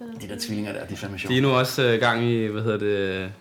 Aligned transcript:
De 0.00 0.28
der 0.28 0.36
tvillinger 0.40 0.72
der, 0.72 0.86
de 0.86 0.92
er 0.92 0.96
fandme 0.96 1.18
sjove. 1.18 1.32
De 1.32 1.38
er 1.38 1.42
nu 1.42 1.50
også 1.50 1.82
øh, 1.82 2.00
gang 2.00 2.22
i, 2.24 2.46
hvad 2.46 2.62
hedder 2.62 2.78
det, 2.78 3.32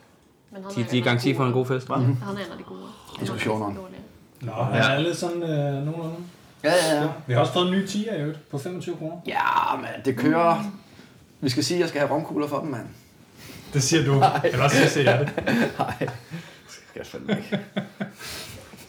Men 0.51 0.63
de, 0.75 0.85
de 0.91 0.99
er 0.99 1.03
garanti 1.03 1.33
for 1.35 1.45
en 1.45 1.53
god 1.53 1.65
fest. 1.65 1.87
Hva? 1.87 1.95
Han 1.95 2.17
er 2.21 2.31
en 2.31 2.37
af 2.37 2.57
de 2.57 2.63
gode. 2.63 2.81
Diskussionerne. 3.19 3.75
Nå, 4.41 4.51
han 4.51 4.91
er 4.91 4.99
lidt 4.99 5.17
sådan 5.17 5.43
øh, 5.43 5.49
nogenlunde. 5.85 6.15
Ja, 6.63 6.71
ja, 6.71 7.01
ja. 7.01 7.07
Vi 7.27 7.33
har 7.33 7.39
også 7.39 7.53
fået 7.53 7.65
en 7.67 7.71
ny 7.71 7.85
10 7.85 8.05
i 8.05 8.09
øvrigt 8.09 8.49
på 8.49 8.57
25 8.57 8.95
kroner. 8.97 9.15
Ja, 9.27 9.75
men 9.75 10.05
det 10.05 10.17
kører. 10.17 10.63
Vi 11.41 11.49
skal 11.49 11.63
sige, 11.63 11.77
at 11.77 11.81
jeg 11.81 11.89
skal 11.89 12.01
have 12.01 12.11
romkugler 12.11 12.47
for 12.47 12.59
dem, 12.59 12.69
mand. 12.69 12.87
Det 13.73 13.83
siger 13.83 14.05
du. 14.05 14.23
Eller 14.43 14.63
også 14.63 14.89
siger 14.89 15.11
jeg 15.11 15.19
det. 15.19 15.45
Nej, 15.79 15.95
det 15.99 16.11
skal 16.67 16.95
jeg 16.95 17.05
fandme 17.05 17.37
ikke. 17.37 17.59
Jeg 17.75 17.83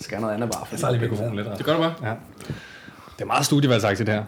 skal 0.00 0.16
have 0.16 0.20
noget 0.20 0.34
andet 0.34 0.50
bare. 0.50 0.66
Jeg 0.72 0.78
tager 0.80 0.92
lige 0.92 1.02
mikrofonen 1.02 1.36
lidt. 1.36 1.48
Det 1.58 1.66
gør 1.66 1.72
du 1.72 1.78
bare. 1.82 1.94
Ja. 2.02 2.14
Det 3.16 3.22
er 3.22 3.24
meget 3.24 3.46
studievalgsagtigt 3.46 4.08
her. 4.08 4.24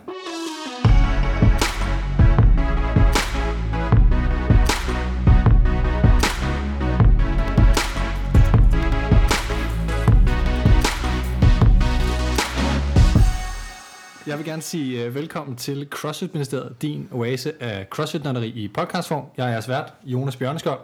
Vil 14.46 14.52
gerne 14.52 14.62
sige 14.62 15.08
uh, 15.08 15.14
velkommen 15.14 15.56
til 15.56 15.88
CrossFit 15.90 16.34
Ministeriet, 16.34 16.82
din 16.82 17.08
oase 17.12 17.52
af 17.60 17.86
crossfit 17.90 18.26
i 18.44 18.68
podcastform. 18.68 19.24
Jeg 19.36 19.46
er 19.46 19.50
jeres 19.50 19.68
vært, 19.68 19.94
Jonas 20.04 20.36
Bjørneskold, 20.36 20.80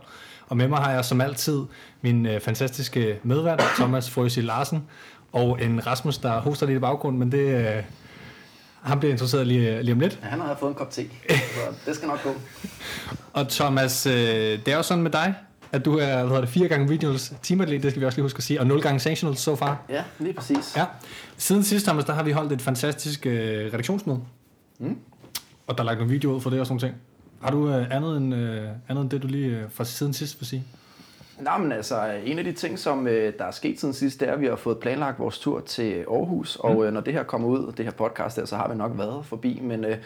og 0.49 0.57
med 0.57 0.69
mig 0.69 0.79
har 0.79 0.93
jeg 0.93 1.05
som 1.05 1.21
altid 1.21 1.63
min 2.01 2.27
uh, 2.27 2.41
fantastiske 2.41 3.21
medvært, 3.23 3.63
Thomas 3.75 4.11
Frøsi 4.11 4.41
Larsen, 4.41 4.85
og 5.33 5.63
en 5.63 5.87
Rasmus, 5.87 6.19
der 6.19 6.41
hoster 6.41 6.67
lidt 6.67 6.77
i 6.77 6.81
baggrunden, 6.81 7.19
men 7.19 7.33
det, 7.33 7.77
uh, 7.77 7.85
han 8.83 8.99
bliver 8.99 9.13
interesseret 9.13 9.47
lige, 9.47 9.83
lige 9.83 9.93
om 9.93 10.01
lidt. 10.01 10.19
Ja, 10.23 10.29
han 10.29 10.41
har 10.41 10.57
fået 10.61 10.71
en 10.71 10.75
kop 10.75 10.91
te, 10.91 11.03
så 11.29 11.35
det 11.87 11.97
skal 11.97 12.09
nok 12.09 12.23
gå. 12.23 12.35
Og 13.41 13.49
Thomas, 13.49 14.07
uh, 14.07 14.13
det 14.13 14.69
er 14.69 14.77
jo 14.77 14.83
sådan 14.83 15.03
med 15.03 15.11
dig, 15.11 15.35
at 15.73 15.85
du 15.85 15.99
er 15.99 16.07
hvad 16.15 16.23
hedder 16.27 16.41
det, 16.41 16.49
fire 16.49 16.69
gange 16.69 16.93
regionals 16.93 17.35
teamatlet, 17.43 17.83
det 17.83 17.91
skal 17.91 18.01
vi 18.01 18.07
også 18.07 18.17
lige 18.19 18.25
huske 18.25 18.39
at 18.39 18.45
sige, 18.45 18.61
og 18.61 18.67
nul 18.67 18.83
gange 18.83 19.01
sanctionals 19.01 19.41
so 19.41 19.57
far. 19.57 19.79
Ja, 19.89 20.03
lige 20.19 20.33
præcis. 20.33 20.77
Ja. 20.77 20.85
Siden 21.37 21.63
sidst, 21.63 21.87
Thomas, 21.87 22.05
der 22.05 22.13
har 22.13 22.23
vi 22.23 22.31
holdt 22.33 22.53
et 22.53 22.63
fantastisk 22.63 23.27
øh, 23.27 23.67
redaktionsmøde. 23.67 24.21
Mm. 24.79 24.97
Og 25.67 25.79
der 25.79 25.83
er 25.83 25.87
lagt 25.87 25.99
nogle 25.99 26.13
videoer 26.13 26.35
ud 26.37 26.41
for 26.41 26.51
det 26.51 26.61
og 26.61 26.67
sådan 26.67 26.75
nogle 26.83 26.89
ting. 26.89 27.01
Har 27.43 27.51
du 27.51 27.69
øh, 27.71 27.97
andet, 27.97 28.17
end, 28.17 28.35
øh, 28.35 28.69
andet 28.89 29.03
end 29.03 29.11
det, 29.11 29.23
du 29.23 29.27
lige 29.27 29.47
øh, 29.57 29.63
fra 29.75 29.85
siden 29.85 30.13
sidst 30.13 30.41
vil 30.41 30.47
sige? 30.47 30.65
Nå, 31.41 31.51
men 31.61 31.73
altså, 31.73 32.11
en 32.25 32.39
af 32.39 32.45
de 32.45 32.53
ting, 32.53 32.79
som 32.79 33.07
øh, 33.07 33.33
der 33.39 33.45
er 33.45 33.51
sket 33.51 33.81
siden 33.81 33.95
sidst, 33.95 34.21
det 34.21 34.29
er, 34.29 34.33
at 34.33 34.41
vi 34.41 34.47
har 34.47 34.57
fået 34.57 34.79
planlagt 34.79 35.19
vores 35.19 35.39
tur 35.39 35.61
til 35.61 35.93
Aarhus. 36.11 36.57
Og 36.57 36.75
Mm. 36.75 36.83
øh, 36.83 36.93
når 36.93 37.01
det 37.01 37.15
her 37.15 37.23
kommer 37.23 37.49
ud, 37.49 37.73
det 37.77 37.85
her 37.85 37.93
podcast 37.93 38.37
der, 38.37 38.45
så 38.45 38.57
har 38.57 38.69
vi 38.69 38.75
nok 38.75 38.93
været 38.95 39.25
forbi. 39.27 39.61
Men 39.63 39.85
øh, 39.85 39.97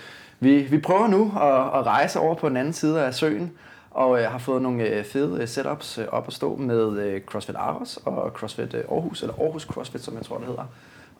vi, 0.41 0.59
vi 0.63 0.79
prøver 0.79 1.09
nu 1.09 1.25
at, 1.37 1.81
at 1.81 1.87
rejse 1.87 2.19
over 2.21 2.35
på 2.35 2.49
den 2.49 2.57
anden 2.57 2.73
side 2.73 3.03
af 3.05 3.15
søen. 3.15 3.53
Og 3.97 4.21
øh, 4.21 4.31
har 4.31 4.39
fået 4.39 4.63
nogle 4.63 4.89
øh, 4.89 5.05
fede 5.05 5.43
øh, 5.43 5.49
setups 5.49 5.99
øh, 5.99 6.05
op 6.09 6.27
at 6.27 6.33
stå 6.33 6.57
med 6.57 6.99
øh, 6.99 7.21
CrossFit 7.21 7.57
Aarhus 7.57 7.99
og 8.05 8.31
CrossFit 8.31 8.75
øh, 8.75 8.85
Aarhus, 8.91 9.23
eller 9.23 9.35
Aarhus 9.41 9.63
CrossFit, 9.63 10.05
som 10.05 10.17
jeg 10.17 10.25
tror, 10.25 10.39
det 10.39 10.47
hedder. 10.47 10.65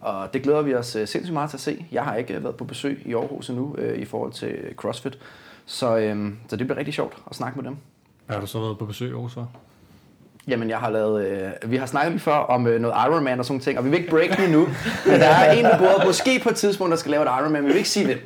Og 0.01 0.33
det 0.33 0.43
glæder 0.43 0.63
vi 0.63 0.75
os 0.75 0.97
øh, 0.97 1.09
sindssygt 1.09 1.33
meget 1.33 1.51
til 1.51 1.57
at 1.57 1.61
se. 1.61 1.87
Jeg 1.93 2.05
har 2.05 2.17
ikke 2.17 2.35
øh, 2.35 2.45
været 2.45 2.57
på 2.57 2.65
besøg 2.65 3.03
i 3.05 3.15
Aarhus 3.15 3.49
endnu 3.49 3.75
øh, 3.79 3.99
i 3.99 4.05
forhold 4.05 4.33
til 4.33 4.59
CrossFit. 4.77 5.19
Så, 5.67 5.97
øh, 5.97 6.33
så 6.49 6.57
det 6.57 6.67
bliver 6.67 6.79
rigtig 6.79 6.95
sjovt 6.95 7.17
at 7.31 7.37
snakke 7.37 7.59
med 7.59 7.65
dem. 7.71 7.77
Har 8.27 8.41
du 8.41 8.47
så 8.47 8.61
været 8.61 8.79
på 8.79 8.87
besøg 8.87 9.15
også? 9.15 9.35
så? 9.35 9.45
Jamen, 10.49 10.71
jeg 10.71 10.79
har 10.79 10.91
lavet... 10.91 11.27
Øh, 11.27 11.71
vi 11.71 11.77
har 11.77 11.87
snakket 11.87 12.13
lige 12.13 12.21
før 12.21 12.37
om 12.37 12.67
øh, 12.67 12.81
noget 12.81 12.95
Ironman 13.07 13.39
og 13.39 13.45
sådan 13.45 13.61
ting, 13.61 13.79
og 13.79 13.85
vi 13.85 13.91
vil 13.91 13.99
ikke 13.99 14.11
break 14.11 14.37
den 14.37 14.45
endnu. 14.45 14.69
men 15.07 15.21
der 15.21 15.27
er 15.27 15.53
en 15.53 15.65
ved 15.65 15.79
bordet, 15.79 16.07
måske 16.07 16.41
på 16.43 16.49
et 16.49 16.57
tidspunkt, 16.57 16.91
der 16.91 16.97
skal 16.97 17.11
lave 17.11 17.23
et 17.23 17.29
Ironman, 17.41 17.53
men 17.53 17.63
vi 17.63 17.69
vil 17.69 17.77
ikke 17.77 17.89
sige 17.89 18.07
det. 18.07 18.19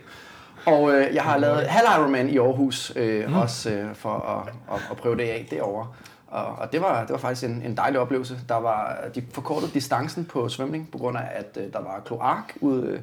Og 0.67 0.93
øh, 0.93 1.15
jeg 1.15 1.23
har 1.23 1.39
lavet 1.39 1.67
halv 1.67 1.87
Ironman 1.99 2.29
i 2.29 2.39
Aarhus, 2.39 2.93
øh, 2.97 3.29
mm. 3.29 3.35
også 3.35 3.71
øh, 3.71 3.95
for 3.95 4.11
at, 4.11 4.75
at, 4.75 4.81
at 4.91 4.97
prøve 4.97 5.17
det 5.17 5.23
af 5.23 5.47
derovre. 5.51 5.87
Og, 6.27 6.45
og 6.45 6.73
det, 6.73 6.81
var, 6.81 7.01
det 7.01 7.11
var 7.11 7.19
faktisk 7.19 7.45
en, 7.45 7.63
en 7.65 7.77
dejlig 7.77 8.01
oplevelse. 8.01 8.39
Der 8.49 8.55
var, 8.55 8.97
de 9.15 9.23
forkortede 9.33 9.71
distancen 9.75 10.25
på 10.25 10.49
svømning, 10.49 10.89
på 10.93 10.99
grund 10.99 11.17
af, 11.17 11.23
at 11.35 11.59
øh, 11.65 11.73
der 11.73 11.79
var 11.79 12.03
kloak 12.07 12.53
ude 12.61 13.03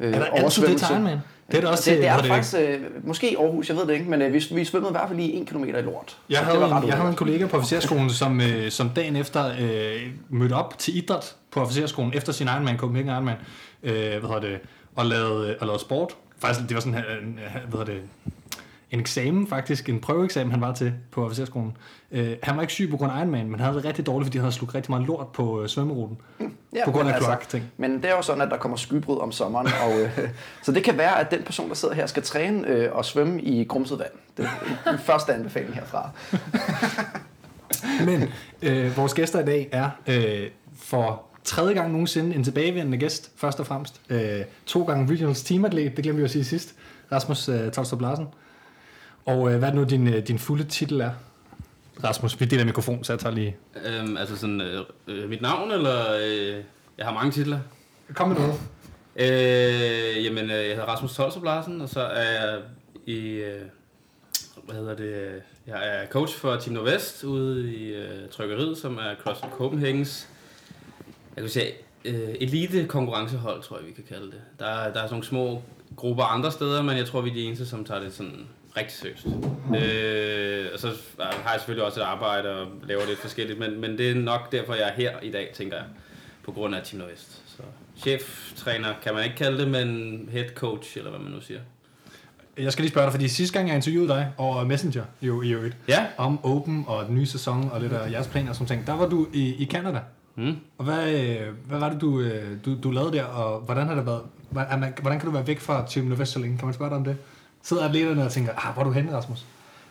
øh, 0.00 0.14
Er 0.14 0.18
der 0.18 0.24
altid 0.24 0.66
det 0.66 0.90
Ironman? 0.90 1.18
Det 1.50 1.56
er 1.56 1.60
der 1.60 1.68
også 1.68 1.90
det, 1.90 1.98
det 1.98 2.08
er 2.08 2.16
der 2.16 2.24
faktisk, 2.24 2.54
øh, 2.58 2.80
måske 3.02 3.32
i 3.32 3.36
Aarhus, 3.36 3.68
jeg 3.68 3.76
ved 3.76 3.86
det 3.86 3.92
ikke, 3.92 4.10
men 4.10 4.22
øh, 4.22 4.32
vi, 4.32 4.44
vi 4.50 4.64
svømmede 4.64 4.90
i 4.90 4.92
hvert 4.92 5.08
fald 5.08 5.18
lige 5.18 5.32
en 5.32 5.46
kilometer 5.46 5.78
i 5.78 5.82
lort. 5.82 6.18
Jeg 6.30 6.38
havde, 6.38 6.60
det 6.60 6.70
var 6.70 6.80
en, 6.80 6.88
jeg 6.88 6.96
havde 6.96 7.10
en 7.10 7.16
kollega 7.16 7.46
på 7.46 7.56
officerskolen, 7.56 8.10
som, 8.10 8.40
øh, 8.40 8.70
som 8.70 8.88
dagen 8.88 9.16
efter 9.16 9.46
øh, 9.60 10.02
mødte 10.28 10.52
op 10.52 10.78
til 10.78 10.96
idræt 10.96 11.36
på 11.50 11.60
officerskolen, 11.60 12.12
efter 12.14 12.32
sin 12.32 12.46
Ironman, 12.46 12.78
Copenhagen 12.78 13.10
Ironman, 13.10 13.36
øh, 13.82 13.92
hvad 13.92 14.20
hedder 14.20 14.40
det, 14.40 14.58
og 14.96 15.06
lavede, 15.06 15.56
og 15.60 15.66
lavede 15.66 15.80
sport. 15.80 16.16
Faktisk, 16.38 16.68
det 16.68 16.74
var 16.74 16.80
sådan 16.80 16.98
en, 16.98 17.28
en, 17.28 17.38
hvad 17.68 17.78
hedder 17.78 17.84
det, 17.84 18.02
en 18.94 19.00
eksamen 19.00 19.46
faktisk, 19.46 19.88
en 19.88 20.00
prøveeksamen, 20.00 20.50
han 20.50 20.60
var 20.60 20.72
til 20.74 20.92
på 21.10 21.24
officerskolen. 21.24 21.76
Øh, 22.12 22.36
han 22.42 22.56
var 22.56 22.62
ikke 22.62 22.72
syg 22.72 22.90
på 22.90 22.96
grund 22.96 23.12
af 23.12 23.18
Ironman, 23.18 23.50
men 23.50 23.60
han 23.60 23.60
havde 23.60 23.76
det 23.76 23.84
rigtig 23.84 24.06
dårligt, 24.06 24.26
fordi 24.26 24.38
han 24.38 24.44
havde 24.44 24.54
slugt 24.54 24.74
rigtig 24.74 24.90
meget 24.90 25.06
lort 25.06 25.28
på 25.28 25.62
øh, 25.62 25.68
svømmeruten. 25.68 26.18
Ja, 26.74 26.84
på 26.84 26.90
grund 26.90 27.08
af 27.08 27.12
altså, 27.12 27.28
kloak-ting. 27.28 27.64
Men 27.76 27.96
det 27.96 28.04
er 28.04 28.16
jo 28.16 28.22
sådan, 28.22 28.42
at 28.42 28.50
der 28.50 28.56
kommer 28.56 28.76
skybrud 28.76 29.18
om 29.18 29.32
sommeren, 29.32 29.66
og, 29.66 30.00
øh, 30.00 30.28
så 30.62 30.72
det 30.72 30.84
kan 30.84 30.98
være, 30.98 31.20
at 31.20 31.30
den 31.30 31.42
person, 31.42 31.68
der 31.68 31.74
sidder 31.74 31.94
her, 31.94 32.06
skal 32.06 32.22
træne 32.22 32.68
øh, 32.68 32.92
og 32.92 33.04
svømme 33.04 33.42
i 33.42 33.64
grumset 33.64 33.98
vand. 33.98 34.12
Det 34.36 34.48
er 34.84 34.90
den 34.90 34.98
første 34.98 35.34
anbefaling 35.34 35.74
herfra. 35.74 36.10
Men 38.06 38.32
øh, 38.62 38.96
vores 38.96 39.14
gæster 39.14 39.40
i 39.40 39.44
dag 39.44 39.68
er 39.72 39.90
øh, 40.06 40.50
for 40.78 41.22
tredje 41.44 41.74
gang 41.74 41.92
nogensinde 41.92 42.34
en 42.36 42.44
tilbagevendende 42.44 42.98
gæst, 42.98 43.30
først 43.36 43.60
og 43.60 43.66
fremmest. 43.66 44.00
Øh, 44.10 44.40
to 44.66 44.84
gange 44.84 45.12
regionals 45.12 45.42
teamatlet, 45.42 45.96
det 45.96 46.04
glemte 46.04 46.18
vi 46.18 46.24
at 46.24 46.30
sige 46.30 46.44
sidst. 46.44 46.74
Rasmus 47.12 47.48
øh, 47.48 47.70
Tolstrup 47.72 48.00
Larsen. 48.00 48.26
Og 49.24 49.52
øh, 49.52 49.58
hvad 49.58 49.68
er 49.68 49.72
nu, 49.74 49.84
din, 49.84 50.06
øh, 50.08 50.26
din 50.28 50.38
fulde 50.38 50.64
titel 50.64 51.00
er? 51.00 51.10
Rasmus, 52.04 52.40
vi 52.40 52.44
deler 52.44 52.64
mikrofon, 52.64 53.04
så 53.04 53.12
jeg 53.12 53.20
tager 53.20 53.34
lige... 53.34 53.56
Øhm, 53.86 54.16
altså 54.16 54.36
sådan, 54.36 54.60
øh, 54.60 54.80
øh, 55.06 55.28
mit 55.28 55.42
navn, 55.42 55.70
eller... 55.70 56.04
Øh, 56.24 56.56
jeg 56.98 57.06
har 57.06 57.12
mange 57.12 57.32
titler. 57.32 57.58
Kom 58.14 58.28
med 58.28 58.36
noget. 58.36 58.54
Øh, 59.16 60.24
jamen, 60.24 60.44
øh, 60.44 60.50
jeg 60.50 60.68
hedder 60.70 60.84
Rasmus 60.84 61.14
Tolstrup 61.14 61.44
Larsen, 61.44 61.80
og 61.80 61.88
så 61.88 62.00
er 62.00 62.22
jeg 62.44 62.60
i... 63.06 63.18
Øh, 63.28 63.60
hvad 64.64 64.74
hedder 64.76 64.94
det? 64.96 65.04
øh, 65.04 65.40
Jeg 65.66 65.88
er 65.88 66.06
coach 66.08 66.38
for 66.38 66.56
Team 66.56 66.74
Nordvest 66.74 67.24
ude 67.24 67.74
i 67.74 67.94
øh, 67.94 68.28
Trykkeriet, 68.30 68.78
som 68.78 68.96
er 68.98 69.14
CrossFit 69.22 69.50
Copenhagens 69.52 70.28
kan 71.42 71.48
sige, 71.48 71.66
øh, 72.04 72.28
elite 72.40 72.86
konkurrencehold, 72.86 73.62
tror 73.62 73.76
jeg, 73.78 73.86
vi 73.86 73.92
kan 73.92 74.04
kalde 74.08 74.26
det. 74.26 74.40
Der, 74.58 74.66
er- 74.66 74.92
der 74.92 75.00
er 75.00 75.06
sådan 75.06 75.10
nogle 75.10 75.24
små 75.24 75.62
grupper 75.96 76.24
andre 76.24 76.52
steder, 76.52 76.82
men 76.82 76.96
jeg 76.96 77.06
tror, 77.06 77.20
vi 77.20 77.30
er 77.30 77.34
de 77.34 77.42
eneste, 77.42 77.66
som 77.66 77.84
tager 77.84 78.00
det 78.00 78.12
sådan 78.14 78.46
rigtig 78.76 78.92
seriøst. 78.96 79.26
Øh, 79.26 80.66
og 80.74 80.78
så 80.80 80.88
har 81.18 81.50
jeg 81.52 81.60
selvfølgelig 81.60 81.84
også 81.84 82.00
et 82.00 82.04
arbejde 82.04 82.50
og 82.60 82.66
laver 82.88 83.06
lidt 83.06 83.18
forskelligt, 83.18 83.58
men, 83.58 83.80
men 83.80 83.98
det 83.98 84.10
er 84.10 84.14
nok 84.14 84.52
derfor, 84.52 84.74
jeg 84.74 84.88
er 84.88 84.92
her 84.92 85.20
i 85.22 85.30
dag, 85.30 85.50
tænker 85.54 85.76
jeg, 85.76 85.84
på 86.44 86.52
grund 86.52 86.74
af 86.74 86.82
Team 86.84 86.98
Nordvest. 86.98 87.42
Så 87.46 87.62
cheftræner 87.96 88.88
kan 89.02 89.14
man 89.14 89.24
ikke 89.24 89.36
kalde 89.36 89.58
det, 89.58 89.68
men 89.68 90.28
head 90.32 90.44
coach, 90.54 90.98
eller 90.98 91.10
hvad 91.10 91.20
man 91.20 91.32
nu 91.32 91.40
siger. 91.40 91.60
Jeg 92.58 92.72
skal 92.72 92.82
lige 92.82 92.90
spørge 92.90 93.04
dig, 93.04 93.12
fordi 93.12 93.28
sidste 93.28 93.58
gang 93.58 93.68
jeg 93.68 93.76
interviewede 93.76 94.08
dig 94.08 94.32
over 94.38 94.64
Messenger, 94.64 95.04
jo 95.22 95.42
i 95.42 95.50
øvrigt, 95.50 95.76
Ja. 95.88 96.06
om 96.16 96.44
Open 96.44 96.84
og 96.86 97.06
den 97.06 97.14
nye 97.14 97.26
sæson 97.26 97.70
og 97.72 97.80
lidt 97.80 97.92
af 97.92 98.10
jeres 98.10 98.26
planer 98.26 98.48
og 98.50 98.54
sådan 98.56 98.66
ting, 98.68 98.86
der 98.86 98.92
var 98.92 99.08
du 99.08 99.26
i, 99.32 99.54
i 99.54 99.66
Canada. 99.66 100.00
Mm. 100.36 100.56
Og 100.78 100.84
hvad, 100.84 101.12
øh, 101.12 101.40
hvad 101.68 101.78
var 101.78 101.88
det, 101.88 102.00
du, 102.00 102.20
øh, 102.20 102.42
du, 102.64 102.76
du 102.82 102.90
lavede 102.90 103.12
der, 103.16 103.24
og 103.24 103.60
hvordan 103.60 103.86
har 103.86 103.94
det 103.94 104.06
været? 104.06 104.20
Hvordan 105.00 105.18
kan 105.20 105.24
du 105.26 105.30
være 105.30 105.46
væk 105.46 105.60
fra 105.60 105.86
Team 105.90 106.06
Nordvest 106.06 106.32
så 106.32 106.38
længe? 106.38 106.58
Kan 106.58 106.66
man 106.66 106.74
spørge 106.74 106.90
dig 106.90 106.96
om 106.98 107.04
det? 107.04 107.16
Sidder 107.62 107.84
atleterne 107.88 108.24
og 108.24 108.30
tænker, 108.32 108.52
ah, 108.66 108.74
hvor 108.74 108.82
er 108.82 108.86
du 108.86 108.92
henne, 108.92 109.16
Rasmus? 109.16 109.44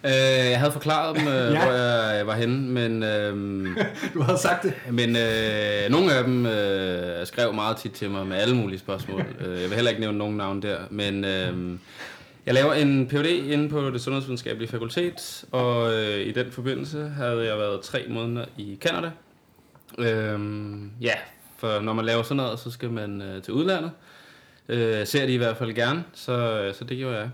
Øh, 0.03 0.11
jeg 0.49 0.59
havde 0.59 0.71
forklaret 0.71 1.15
dem, 1.19 1.27
øh, 1.27 1.33
Ja. 1.53 1.63
hvor 1.65 1.73
jeg 2.17 2.27
var 2.27 2.35
henne, 2.35 2.67
men... 2.67 3.03
Øh, 3.03 3.67
Du 4.13 4.21
havde 4.21 4.37
sagt 4.37 4.63
det. 4.63 4.73
Men 4.91 5.09
øh, 5.09 5.89
nogle 5.91 6.13
af 6.13 6.23
dem 6.23 6.45
øh, 6.45 7.25
skrev 7.27 7.53
meget 7.53 7.77
tit 7.77 7.91
til 7.91 8.09
mig 8.09 8.27
med 8.27 8.37
alle 8.37 8.55
mulige 8.55 8.79
spørgsmål. 8.79 9.25
Øh, 9.39 9.61
jeg 9.61 9.69
vil 9.69 9.75
heller 9.75 9.89
ikke 9.89 10.01
nævne 10.01 10.17
nogen 10.17 10.37
navn 10.37 10.61
der, 10.61 10.77
men 10.89 11.25
øh, 11.25 11.77
jeg 12.45 12.53
laver 12.53 12.73
en 12.73 13.07
Ph.D. 13.07 13.25
inde 13.25 13.69
på 13.69 13.89
det 13.89 14.01
sundhedsvidenskabelige 14.01 14.69
fakultet, 14.69 15.45
og 15.51 15.93
øh, 15.93 16.19
i 16.19 16.31
den 16.31 16.51
forbindelse 16.51 17.11
havde 17.17 17.45
jeg 17.45 17.57
været 17.57 17.81
tre 17.81 18.05
måneder 18.09 18.45
i 18.57 18.77
Canada. 18.81 19.11
Øh, 19.97 20.39
ja, 21.01 21.13
for 21.57 21.79
når 21.79 21.93
man 21.93 22.05
laver 22.05 22.23
sådan 22.23 22.37
noget, 22.37 22.59
så 22.59 22.71
skal 22.71 22.89
man 22.89 23.21
øh, 23.21 23.41
til 23.41 23.53
udlandet. 23.53 23.91
Øh, 24.69 25.07
ser 25.07 25.25
de 25.25 25.33
i 25.33 25.37
hvert 25.37 25.57
fald 25.57 25.73
gerne, 25.73 26.03
så, 26.13 26.71
så 26.77 26.83
det 26.83 26.97
gjorde 26.97 27.17
jeg. 27.17 27.29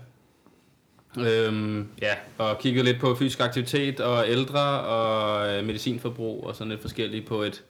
Øhm, 1.18 1.88
ja, 2.02 2.14
og 2.38 2.58
kiggede 2.58 2.84
lidt 2.84 3.00
på 3.00 3.14
fysisk 3.14 3.40
aktivitet 3.40 4.00
og 4.00 4.24
ældre 4.28 4.80
og 4.80 5.48
øh, 5.48 5.64
medicinforbrug 5.66 6.46
og 6.46 6.56
sådan 6.56 6.68
lidt 6.68 6.80
forskelligt 6.80 7.26
på 7.26 7.42
et 7.42 7.64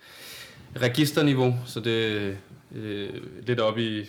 registerniveau, 0.77 1.55
så 1.67 1.81
det 1.81 2.37
øh, 2.75 3.11
lidt 3.43 3.61
op 3.61 3.79
i, 3.79 4.01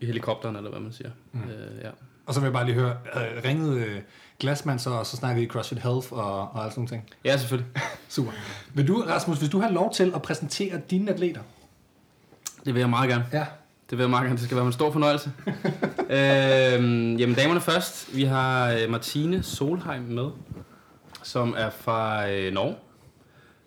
i 0.00 0.06
helikopteren, 0.06 0.56
eller 0.56 0.70
hvad 0.70 0.80
man 0.80 0.92
siger. 0.92 1.10
Mm. 1.32 1.40
Øh, 1.40 1.82
ja. 1.82 1.90
Og 2.26 2.34
så 2.34 2.40
vil 2.40 2.46
jeg 2.46 2.52
bare 2.52 2.66
lige 2.66 2.74
høre, 2.74 2.96
øh, 3.16 3.44
ringede 3.44 3.80
øh, 3.80 4.00
Glassman 4.38 4.78
så, 4.78 4.90
og 4.90 5.06
så 5.06 5.16
snakkede 5.16 5.44
I 5.44 5.48
CrossFit 5.48 5.78
Health 5.78 6.12
og, 6.12 6.40
og 6.40 6.64
alt 6.64 6.72
sådan 6.72 6.80
nogle 6.80 6.88
ting? 6.88 7.10
ja, 7.24 7.36
selvfølgelig. 7.36 7.70
Super. 8.08 8.32
Vil 8.74 8.88
du, 8.88 9.04
Rasmus, 9.08 9.38
hvis 9.38 9.50
du 9.50 9.60
har 9.60 9.70
lov 9.70 9.92
til 9.92 10.12
at 10.14 10.22
præsentere 10.22 10.80
dine 10.90 11.10
atleter? 11.10 11.40
Det 12.64 12.74
vil 12.74 12.80
jeg 12.80 12.90
meget 12.90 13.10
gerne. 13.10 13.26
Ja. 13.32 13.46
Det 13.90 13.98
vil 13.98 14.04
jeg 14.04 14.10
meget 14.10 14.24
gerne. 14.24 14.36
Det 14.36 14.44
skal 14.44 14.56
være 14.56 14.66
en 14.66 14.72
stor 14.72 14.92
fornøjelse. 14.92 15.32
øhm, 16.10 17.16
jamen, 17.16 17.34
damerne 17.34 17.60
først. 17.60 18.16
Vi 18.16 18.24
har 18.24 18.72
øh, 18.72 18.90
Martine 18.90 19.42
Solheim 19.42 20.02
med, 20.02 20.30
som 21.22 21.54
er 21.58 21.70
fra 21.70 22.30
øh, 22.30 22.52
Norge. 22.52 22.74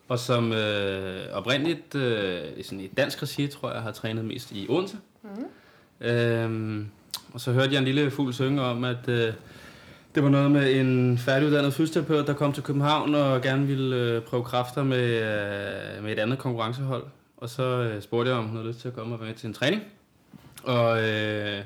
Og 0.07 0.19
som 0.19 0.53
øh, 0.53 1.33
oprindeligt 1.33 1.95
øh, 1.95 2.41
i 2.57 2.63
sådan 2.63 2.79
i 2.79 2.87
dansk 2.87 3.23
regi, 3.23 3.47
tror 3.47 3.71
jeg, 3.71 3.81
har 3.81 3.91
trænet 3.91 4.25
mest 4.25 4.51
i 4.51 4.65
Odense. 4.69 4.97
Mm. 5.23 6.07
Øhm, 6.07 6.87
og 7.33 7.41
så 7.41 7.51
hørte 7.51 7.71
jeg 7.71 7.79
en 7.79 7.85
lille 7.85 8.11
fugl 8.11 8.33
synge 8.33 8.61
om, 8.61 8.83
at 8.83 9.09
øh, 9.09 9.33
det 10.17 10.23
var 10.23 10.29
noget 10.29 10.51
med 10.51 10.75
en 10.79 11.17
færdiguddannet 11.17 11.73
fysioterapeut, 11.73 12.27
der 12.27 12.33
kom 12.33 12.53
til 12.53 12.63
København 12.63 13.15
og 13.15 13.41
gerne 13.41 13.67
ville 13.67 13.95
øh, 13.95 14.21
prøve 14.21 14.43
kræfter 14.43 14.83
med, 14.83 15.03
øh, 15.03 16.03
med 16.03 16.11
et 16.11 16.19
andet 16.19 16.39
konkurrencehold. 16.39 17.03
Og 17.37 17.49
så 17.49 17.63
øh, 17.63 18.01
spurgte 18.01 18.31
jeg, 18.31 18.39
om 18.39 18.45
hun 18.45 18.57
havde 18.57 18.67
lyst 18.67 18.79
til 18.79 18.87
at 18.87 18.95
komme 18.95 19.15
og 19.15 19.19
være 19.19 19.27
med 19.27 19.35
til 19.35 19.47
en 19.47 19.53
træning. 19.53 19.81
Og 20.63 20.99
øh, 21.03 21.57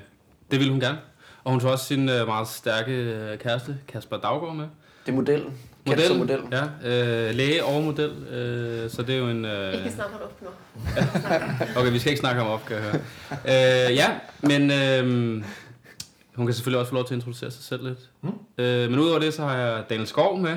det 0.50 0.58
ville 0.58 0.70
hun 0.70 0.80
gerne. 0.80 0.98
Og 1.44 1.50
hun 1.50 1.60
tog 1.60 1.70
også 1.70 1.84
sin 1.84 2.08
øh, 2.08 2.26
meget 2.26 2.48
stærke 2.48 2.92
øh, 2.92 3.38
kæreste, 3.38 3.78
Kasper 3.88 4.16
Daggaard, 4.16 4.56
med. 4.56 4.66
Det 5.06 5.12
er 5.12 5.16
modellen. 5.16 5.54
Som 6.06 6.16
model. 6.16 6.40
Ja, 6.52 6.62
øh, 6.84 7.34
læge 7.34 7.64
og 7.64 7.82
model. 7.82 8.10
Øh, 8.10 8.90
så 8.90 9.02
det 9.02 9.14
er 9.14 9.18
jo 9.18 9.28
en... 9.28 9.44
Øh, 9.44 9.74
Ikke 9.74 9.90
snakke 9.90 10.14
om 10.14 10.20
nu. 10.42 10.48
okay, 11.80 11.92
vi 11.92 11.98
skal 11.98 12.10
ikke 12.10 12.20
snakke 12.20 12.42
om 12.42 12.48
op, 12.48 12.66
kan 12.66 12.76
jeg 12.76 12.84
høre. 12.84 13.00
Øh, 13.88 13.96
ja, 13.96 14.10
men 14.40 14.70
øh, 14.70 15.44
hun 16.36 16.46
kan 16.46 16.54
selvfølgelig 16.54 16.80
også 16.80 16.90
få 16.90 16.94
lov 16.94 17.04
til 17.04 17.14
at 17.14 17.18
introducere 17.18 17.50
sig 17.50 17.64
selv 17.64 17.84
lidt. 17.88 17.98
Mm. 18.22 18.30
Øh, 18.58 18.90
men 18.90 18.98
udover 18.98 19.18
det, 19.18 19.34
så 19.34 19.42
har 19.42 19.56
jeg 19.56 19.84
Daniel 19.90 20.06
Skov 20.06 20.38
med. 20.38 20.56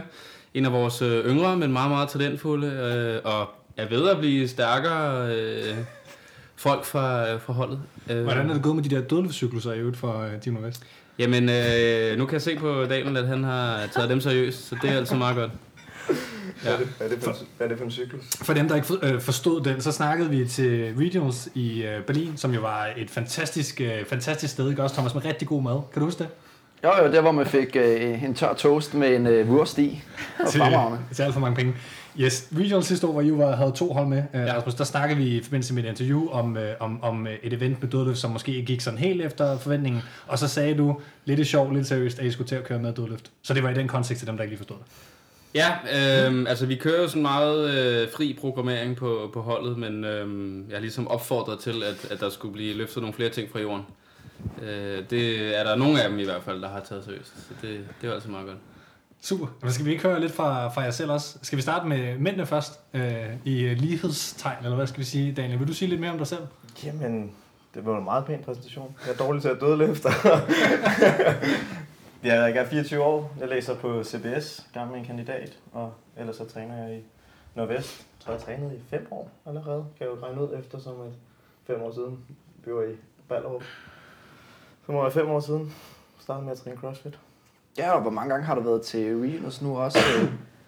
En 0.53 0.65
af 0.65 0.71
vores 0.71 1.01
øh, 1.01 1.25
yngre, 1.25 1.57
men 1.57 1.73
meget, 1.73 1.91
meget 1.91 2.09
talentfulde. 2.09 2.67
Øh, 2.67 3.31
og 3.33 3.49
er 3.77 3.89
ved 3.89 4.09
at 4.09 4.17
blive 4.17 4.47
stærkere 4.47 5.35
øh, 5.35 5.77
folk 6.55 6.85
fra, 6.85 7.35
fra 7.35 7.53
holdet. 7.53 7.79
Øh, 8.09 8.23
Hvordan 8.23 8.49
er 8.49 8.53
det 8.53 8.63
gået 8.63 8.75
med 8.75 8.83
de 8.83 8.95
der 8.95 9.01
dødløbscykluser 9.01 9.73
i 9.73 9.79
øvrigt 9.79 9.97
for 9.97 10.25
uh, 10.25 10.43
Dino 10.45 10.59
Vest? 10.59 10.83
Jamen, 11.19 11.49
øh, 11.49 12.17
nu 12.17 12.25
kan 12.25 12.33
jeg 12.33 12.41
se 12.41 12.55
på 12.55 12.85
Daniel, 12.85 13.17
at 13.17 13.27
han 13.27 13.43
har 13.43 13.79
taget 13.93 14.09
dem 14.09 14.21
seriøst, 14.21 14.67
så 14.67 14.75
det 14.81 14.89
er 14.89 14.97
altså 14.97 15.15
meget 15.15 15.35
godt. 15.35 15.51
Hvad, 16.63 16.73
er 16.73 16.77
det, 16.77 16.87
hvad, 16.97 17.07
er 17.07 17.15
det 17.15 17.23
for, 17.23 17.31
en- 17.31 17.37
hvad 17.57 17.67
er 17.67 17.69
det 17.69 17.77
for 17.77 17.85
en 17.85 17.91
cyklus? 17.91 18.23
For 18.41 18.53
dem, 18.53 18.67
der 18.67 18.75
ikke 18.75 18.87
for, 18.87 18.99
øh, 19.01 19.21
forstod 19.21 19.61
den, 19.63 19.81
så 19.81 19.91
snakkede 19.91 20.29
vi 20.29 20.45
til 20.47 20.93
Regionals 20.97 21.49
i 21.53 21.83
øh, 21.83 22.03
Berlin, 22.03 22.37
som 22.37 22.53
jo 22.53 22.61
var 22.61 22.87
et 22.97 23.09
fantastisk, 23.09 23.81
øh, 23.81 24.05
fantastisk 24.05 24.53
sted, 24.53 24.69
ikke 24.69 24.83
også, 24.83 24.95
Thomas, 24.95 25.13
med 25.13 25.25
rigtig 25.25 25.47
god 25.47 25.61
mad. 25.63 25.79
Kan 25.93 25.99
du 25.99 26.05
huske 26.05 26.19
det? 26.19 26.27
Jo, 26.83 26.91
jo, 27.05 27.11
der 27.11 27.21
hvor 27.21 27.31
man 27.31 27.45
fik 27.45 27.75
øh, 27.75 28.23
en 28.23 28.33
tør 28.33 28.53
toast 28.53 28.93
med 28.93 29.15
en 29.15 29.27
øh, 29.27 29.49
wurst 29.51 29.77
i. 29.79 30.03
Og 30.39 30.49
til, 30.51 30.61
til 31.13 31.23
alt 31.23 31.33
for 31.33 31.39
mange 31.41 31.55
penge. 31.55 31.73
Yes, 32.19 32.47
Regionals 32.57 32.85
sidste 32.87 33.07
år, 33.07 33.11
hvor 33.11 33.21
I 33.21 33.37
var, 33.37 33.55
havde 33.55 33.71
to 33.71 33.93
hold 33.93 34.07
med, 34.07 34.23
øh, 34.33 34.41
Ja. 34.41 34.55
Rasmus, 34.57 34.73
der 34.75 34.83
snakkede 34.83 35.19
vi 35.19 35.25
i 35.37 35.43
forbindelse 35.43 35.73
med 35.73 35.83
et 35.83 35.87
interview 35.89 36.29
om, 36.29 36.57
øh, 36.57 36.73
om, 36.79 37.03
om 37.03 37.27
et 37.43 37.53
event 37.53 37.81
med 37.81 37.89
dødløft, 37.91 38.17
som 38.17 38.31
måske 38.31 38.51
ikke 38.51 38.65
gik 38.65 38.81
sådan 38.81 38.99
helt 38.99 39.21
efter 39.21 39.57
forventningen, 39.57 40.01
og 40.27 40.39
så 40.39 40.47
sagde 40.47 40.75
du 40.77 40.99
lidt 41.25 41.39
i 41.39 41.43
sjov, 41.43 41.71
lidt 41.73 41.87
seriøst, 41.87 42.19
at 42.19 42.25
I 42.25 42.31
skulle 42.31 42.47
til 42.47 42.55
at 42.55 42.63
køre 42.63 42.79
med 42.79 42.93
dødløft. 42.93 43.31
Så 43.41 43.53
det 43.53 43.63
var 43.63 43.69
i 43.69 43.73
den 43.73 43.87
kontekst 43.87 44.19
til 44.19 44.27
dem, 44.27 44.37
der 44.37 44.43
ikke 44.43 44.51
lige 44.51 44.57
forstod 44.57 44.77
det. 44.77 44.85
Ja, 45.55 45.71
øh, 45.71 46.45
altså 46.47 46.65
vi 46.65 46.75
kører 46.75 47.01
jo 47.01 47.07
sådan 47.07 47.21
meget 47.21 47.69
øh, 47.69 48.11
fri 48.11 48.37
programmering 48.41 48.95
på, 48.95 49.29
på 49.33 49.41
holdet, 49.41 49.77
men 49.77 50.03
øh, 50.03 50.59
jeg 50.69 50.75
har 50.75 50.81
ligesom 50.81 51.07
opfordret 51.07 51.59
til, 51.59 51.83
at, 51.83 52.11
at 52.11 52.19
der 52.19 52.29
skulle 52.29 52.53
blive 52.53 52.73
løftet 52.73 53.01
nogle 53.01 53.13
flere 53.13 53.29
ting 53.29 53.51
fra 53.51 53.59
jorden. 53.59 53.85
Øh, 54.61 55.03
det 55.09 55.55
er 55.59 55.63
der 55.63 55.75
nogle 55.75 56.03
af 56.03 56.09
dem 56.09 56.19
i 56.19 56.23
hvert 56.23 56.43
fald, 56.43 56.61
der 56.61 56.69
har 56.69 56.79
taget 56.79 57.03
seriøst, 57.03 57.47
så 57.47 57.53
det, 57.61 57.87
det 58.01 58.09
er 58.09 58.13
altså 58.13 58.29
meget 58.29 58.47
godt. 58.47 58.57
Super. 59.21 59.47
Men 59.61 59.71
skal 59.71 59.85
vi 59.85 59.91
ikke 59.91 60.03
høre 60.03 60.21
lidt 60.21 60.31
fra, 60.31 60.67
fra 60.67 60.81
jer 60.81 60.91
selv 60.91 61.11
også? 61.11 61.37
Skal 61.41 61.57
vi 61.57 61.61
starte 61.61 61.87
med 61.87 62.17
mændene 62.17 62.45
først? 62.45 62.79
Øh, 62.93 63.25
I 63.45 63.61
øh, 63.61 63.77
lighedstegn, 63.77 64.57
eller 64.63 64.75
hvad 64.75 64.87
skal 64.87 64.99
vi 64.99 65.05
sige? 65.05 65.33
Daniel, 65.33 65.59
vil 65.59 65.67
du 65.67 65.73
sige 65.73 65.89
lidt 65.89 66.01
mere 66.01 66.11
om 66.11 66.17
dig 66.17 66.27
selv? 66.27 66.41
Jamen, 66.83 67.31
det 67.75 67.85
var 67.85 67.97
en 67.97 68.03
meget 68.03 68.25
pæn 68.25 68.43
præsentation. 68.45 68.95
Jeg 69.05 69.13
er 69.13 69.17
dårlig 69.17 69.41
til 69.41 69.49
at 69.49 69.59
dødløfte. 72.31 72.59
jeg 72.59 72.65
er 72.65 72.69
24 72.69 73.03
år. 73.03 73.31
Jeg 73.39 73.47
læser 73.47 73.75
på 73.75 74.03
CBS, 74.03 74.67
gang 74.73 74.91
med 74.91 74.99
en 74.99 75.05
kandidat. 75.05 75.59
Og 75.73 75.93
ellers 76.17 76.35
så 76.35 76.45
træner 76.45 76.83
jeg 76.87 76.97
i 76.97 77.03
Nordvest. 77.55 77.97
Jeg 77.99 78.25
tror, 78.25 78.33
jeg 78.33 78.41
trænet 78.41 78.73
i 78.73 78.79
fem 78.89 79.07
år 79.11 79.29
allerede. 79.45 79.85
Kan 79.97 80.07
jeg 80.07 80.15
jo 80.15 80.25
regne 80.25 80.41
ud 80.41 80.59
efter, 80.59 80.79
som 80.79 81.01
at 81.01 81.11
fem 81.67 81.81
år 81.81 81.91
siden 81.91 82.19
vi 82.65 82.73
var 82.73 82.81
i 82.81 82.95
Ballerup. 83.29 83.63
Så 84.85 84.91
må 84.91 85.03
jeg 85.03 85.13
fem 85.13 85.29
år 85.29 85.39
siden 85.39 85.73
starte 86.19 86.43
med 86.43 86.51
at 86.51 86.57
træne 86.57 86.77
CrossFit. 86.77 87.19
Ja, 87.77 87.91
og 87.91 88.01
hvor 88.01 88.11
mange 88.11 88.29
gange 88.29 88.45
har 88.45 88.55
du 88.55 88.61
været 88.61 88.81
til 88.81 89.21
regionals 89.21 89.61
nu 89.61 89.77
også? 89.77 89.99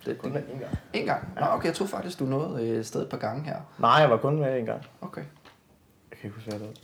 Det, 0.05 0.17
Kun 0.17 0.33
det, 0.33 0.43
en 0.53 0.59
gang. 0.59 0.77
en 0.93 1.05
gang? 1.05 1.33
Nå, 1.39 1.45
okay, 1.45 1.65
jeg 1.67 1.75
tror 1.75 1.85
faktisk, 1.85 2.19
du 2.19 2.25
nåede 2.25 2.63
øh, 2.69 2.77
et 2.79 2.85
sted 2.85 3.01
et 3.01 3.09
par 3.09 3.17
gange 3.17 3.43
her. 3.43 3.57
Nej, 3.79 3.91
jeg 3.91 4.09
var 4.09 4.17
kun 4.17 4.39
med 4.39 4.59
en 4.59 4.65
gang. 4.65 4.81
Okay. 5.01 5.21
Jeg 6.11 6.17
kan 6.19 6.27
ikke 6.27 6.35
huske, 6.35 6.49
hvad 6.49 6.59
det. 6.59 6.81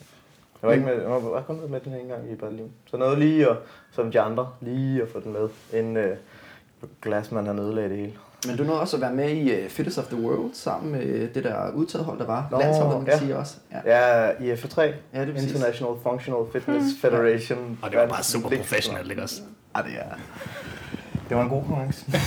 Jeg 0.64 0.68
var, 0.68 0.74
ikke 0.74 0.86
med, 0.86 1.02
jeg 1.02 1.10
var 1.10 1.44
kun 1.48 1.62
med 1.70 1.80
den 1.80 1.94
en 1.94 2.08
gang 2.08 2.32
i 2.32 2.36
Berlin. 2.36 2.72
Så 2.86 2.98
noget 2.98 3.20
lige, 3.20 3.50
at, 3.50 3.58
som 3.92 4.12
de 4.12 4.20
andre, 4.20 4.50
lige 4.62 5.02
at 5.02 5.08
få 5.10 5.20
den 5.20 5.34
med, 5.34 5.50
inden 5.74 5.98
øh, 5.98 6.18
Glassman 7.02 7.46
han 7.46 7.60
ødelagde 7.60 7.90
det 7.90 7.98
hele. 7.98 8.14
Men 8.48 8.58
du 8.58 8.64
nåede 8.64 8.82
også 8.82 8.98
at 8.98 9.02
være 9.02 9.14
med 9.14 9.30
i 9.30 9.64
uh, 9.64 9.70
Fittest 9.70 9.98
of 9.98 10.06
the 10.06 10.22
World 10.22 10.54
sammen 10.54 10.92
med 10.92 11.02
øh, 11.02 11.34
det 11.36 11.44
der 11.44 11.72
udtaget 11.72 12.06
hold, 12.06 12.20
der 12.20 12.26
var. 12.26 12.48
Nå, 12.52 12.60
Landsholdet, 12.60 12.98
man 12.98 13.06
kan 13.06 13.14
ja. 13.14 13.20
sige 13.20 13.38
også. 13.38 13.58
Ja, 13.86 14.26
Ja, 14.26 14.30
i 14.30 14.54
FA3, 14.54 14.82
ja 14.82 14.92
det 15.26 15.38
er. 15.38 15.42
International 15.42 15.94
Functional 16.04 16.42
Fitness 16.52 17.02
Federation. 17.02 17.80
Og 17.82 17.92
det 17.92 18.00
var 18.00 18.08
bare 18.08 18.24
super 18.24 18.50
professionelt, 18.50 19.10
ikke 19.10 19.24
også? 19.24 19.42
Ja, 19.78 19.82
det 19.82 19.92
er... 20.00 20.16
Det 21.30 21.38
var 21.38 21.44
en 21.44 21.50
god 21.50 21.62
konkurrence. 21.62 22.06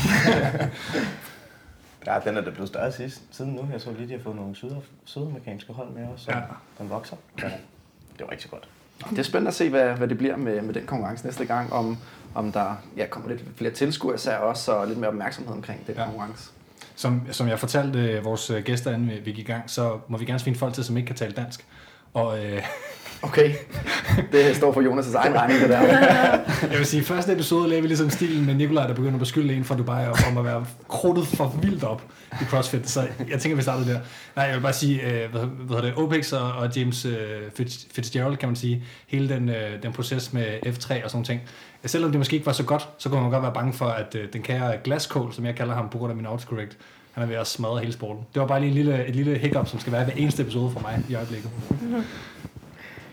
ja, 2.06 2.18
den 2.24 2.36
er 2.36 2.40
da 2.40 2.50
blevet 2.50 2.68
større 2.68 2.92
sidst. 2.92 3.22
Siden 3.30 3.52
nu, 3.52 3.68
jeg 3.72 3.80
så 3.80 3.92
lige, 3.92 4.08
de 4.08 4.12
har 4.12 4.20
fået 4.20 4.36
nogle 4.36 4.54
syd 4.54 4.70
sydamerikanske 5.04 5.72
hold 5.72 5.88
med 5.90 6.06
også. 6.12 6.24
så 6.24 6.32
Ja. 6.32 6.40
Den 6.78 6.90
vokser. 6.90 7.16
Ja, 7.42 7.50
det 8.18 8.26
var 8.30 8.34
så 8.38 8.48
godt. 8.48 8.68
Det 9.10 9.18
er 9.18 9.22
spændende 9.22 9.48
at 9.48 9.54
se, 9.54 9.70
hvad, 9.70 9.88
hvad 9.94 10.08
det 10.08 10.18
bliver 10.18 10.36
med, 10.36 10.62
med 10.62 10.74
den 10.74 10.86
konkurrence 10.86 11.24
næste 11.24 11.44
gang, 11.44 11.72
om, 11.72 11.98
om 12.34 12.52
der 12.52 12.76
ja, 12.96 13.06
kommer 13.06 13.28
lidt 13.28 13.40
flere 13.56 13.72
tilskuere 13.72 14.14
især 14.14 14.36
også, 14.36 14.72
og 14.72 14.86
lidt 14.86 14.98
mere 14.98 15.08
opmærksomhed 15.08 15.52
omkring 15.54 15.86
den 15.86 15.94
Ja. 15.94 16.04
konkurrence. 16.04 16.50
Som, 16.96 17.22
som 17.32 17.48
jeg 17.48 17.58
fortalte 17.58 17.98
øh, 17.98 18.24
vores 18.24 18.50
øh, 18.50 18.62
gæster, 18.64 18.94
inden 18.94 19.08
vi 19.24 19.30
gik 19.32 19.38
i 19.38 19.42
gang, 19.42 19.70
så 19.70 19.98
må 20.08 20.18
vi 20.18 20.24
gerne 20.24 20.40
finde 20.40 20.58
folk 20.58 20.74
til, 20.74 20.84
som 20.84 20.96
ikke 20.96 21.06
kan 21.06 21.16
tale 21.16 21.32
dansk. 21.32 21.66
Og 22.14 22.44
øh, 22.44 22.62
Okay, 23.22 23.54
det 24.32 24.56
står 24.56 24.72
for 24.72 24.80
Jonas' 24.80 25.16
egen 25.16 25.34
regning, 25.34 25.60
det 25.60 25.68
der. 25.68 25.80
jeg 26.70 26.78
vil 26.78 26.86
sige, 26.86 27.02
første 27.02 27.32
episode 27.32 27.68
lavede 27.68 27.82
vi 27.82 27.88
ligesom 27.88 28.10
stilen 28.10 28.46
med 28.46 28.54
Nikolaj, 28.54 28.86
der 28.86 28.94
begynder 28.94 29.14
at 29.14 29.20
beskylde 29.20 29.54
en 29.54 29.64
fra 29.64 29.76
Dubai 29.76 30.06
om 30.28 30.38
at 30.38 30.44
være 30.44 30.66
krudtet 30.88 31.26
for 31.26 31.58
vildt 31.62 31.84
op 31.84 32.02
i 32.40 32.44
CrossFit. 32.44 32.88
Så 32.88 33.00
jeg 33.30 33.40
tænker, 33.40 33.56
vi 33.56 33.62
startede 33.62 33.92
der. 33.92 33.98
Nej, 34.36 34.44
jeg 34.44 34.54
vil 34.54 34.62
bare 34.62 34.72
sige, 34.72 35.02
øh, 35.02 35.30
hvad, 35.30 35.40
hvad 35.40 35.76
hedder 35.76 35.90
det, 35.90 36.04
OPEX 36.04 36.32
og, 36.32 36.52
og 36.52 36.76
James 36.76 37.04
øh, 37.04 37.66
Fitzgerald, 37.94 38.36
kan 38.36 38.48
man 38.48 38.56
sige, 38.56 38.84
hele 39.06 39.28
den, 39.28 39.48
øh, 39.48 39.82
den 39.82 39.92
proces 39.92 40.32
med 40.32 40.46
F3 40.66 41.04
og 41.04 41.10
sådan 41.10 41.24
ting. 41.24 41.40
Selvom 41.84 42.10
det 42.10 42.20
måske 42.20 42.34
ikke 42.34 42.46
var 42.46 42.52
så 42.52 42.64
godt, 42.64 42.88
så 42.98 43.08
kunne 43.08 43.20
man 43.20 43.30
godt 43.30 43.42
være 43.42 43.54
bange 43.54 43.72
for, 43.72 43.86
at 43.86 44.16
den 44.32 44.42
kære 44.42 44.76
Glaskål, 44.84 45.32
som 45.32 45.46
jeg 45.46 45.54
kalder 45.54 45.74
ham 45.74 45.88
på 45.88 45.98
grund 45.98 46.10
af 46.10 46.16
min 46.16 46.26
autocorrect, 46.26 46.76
han 47.12 47.22
er 47.22 47.26
ved 47.26 47.36
at 47.36 47.46
smadre 47.46 47.78
hele 47.78 47.92
sporten. 47.92 48.24
Det 48.34 48.40
var 48.40 48.46
bare 48.46 48.60
lige 48.60 48.68
en 48.68 48.74
lille, 48.74 49.06
et 49.06 49.16
lille 49.16 49.38
hiccup, 49.38 49.68
som 49.68 49.80
skal 49.80 49.92
være 49.92 50.04
hver 50.04 50.14
eneste 50.14 50.42
episode 50.42 50.70
for 50.70 50.80
mig 50.80 51.04
i 51.08 51.14
øjeblikket. 51.14 51.50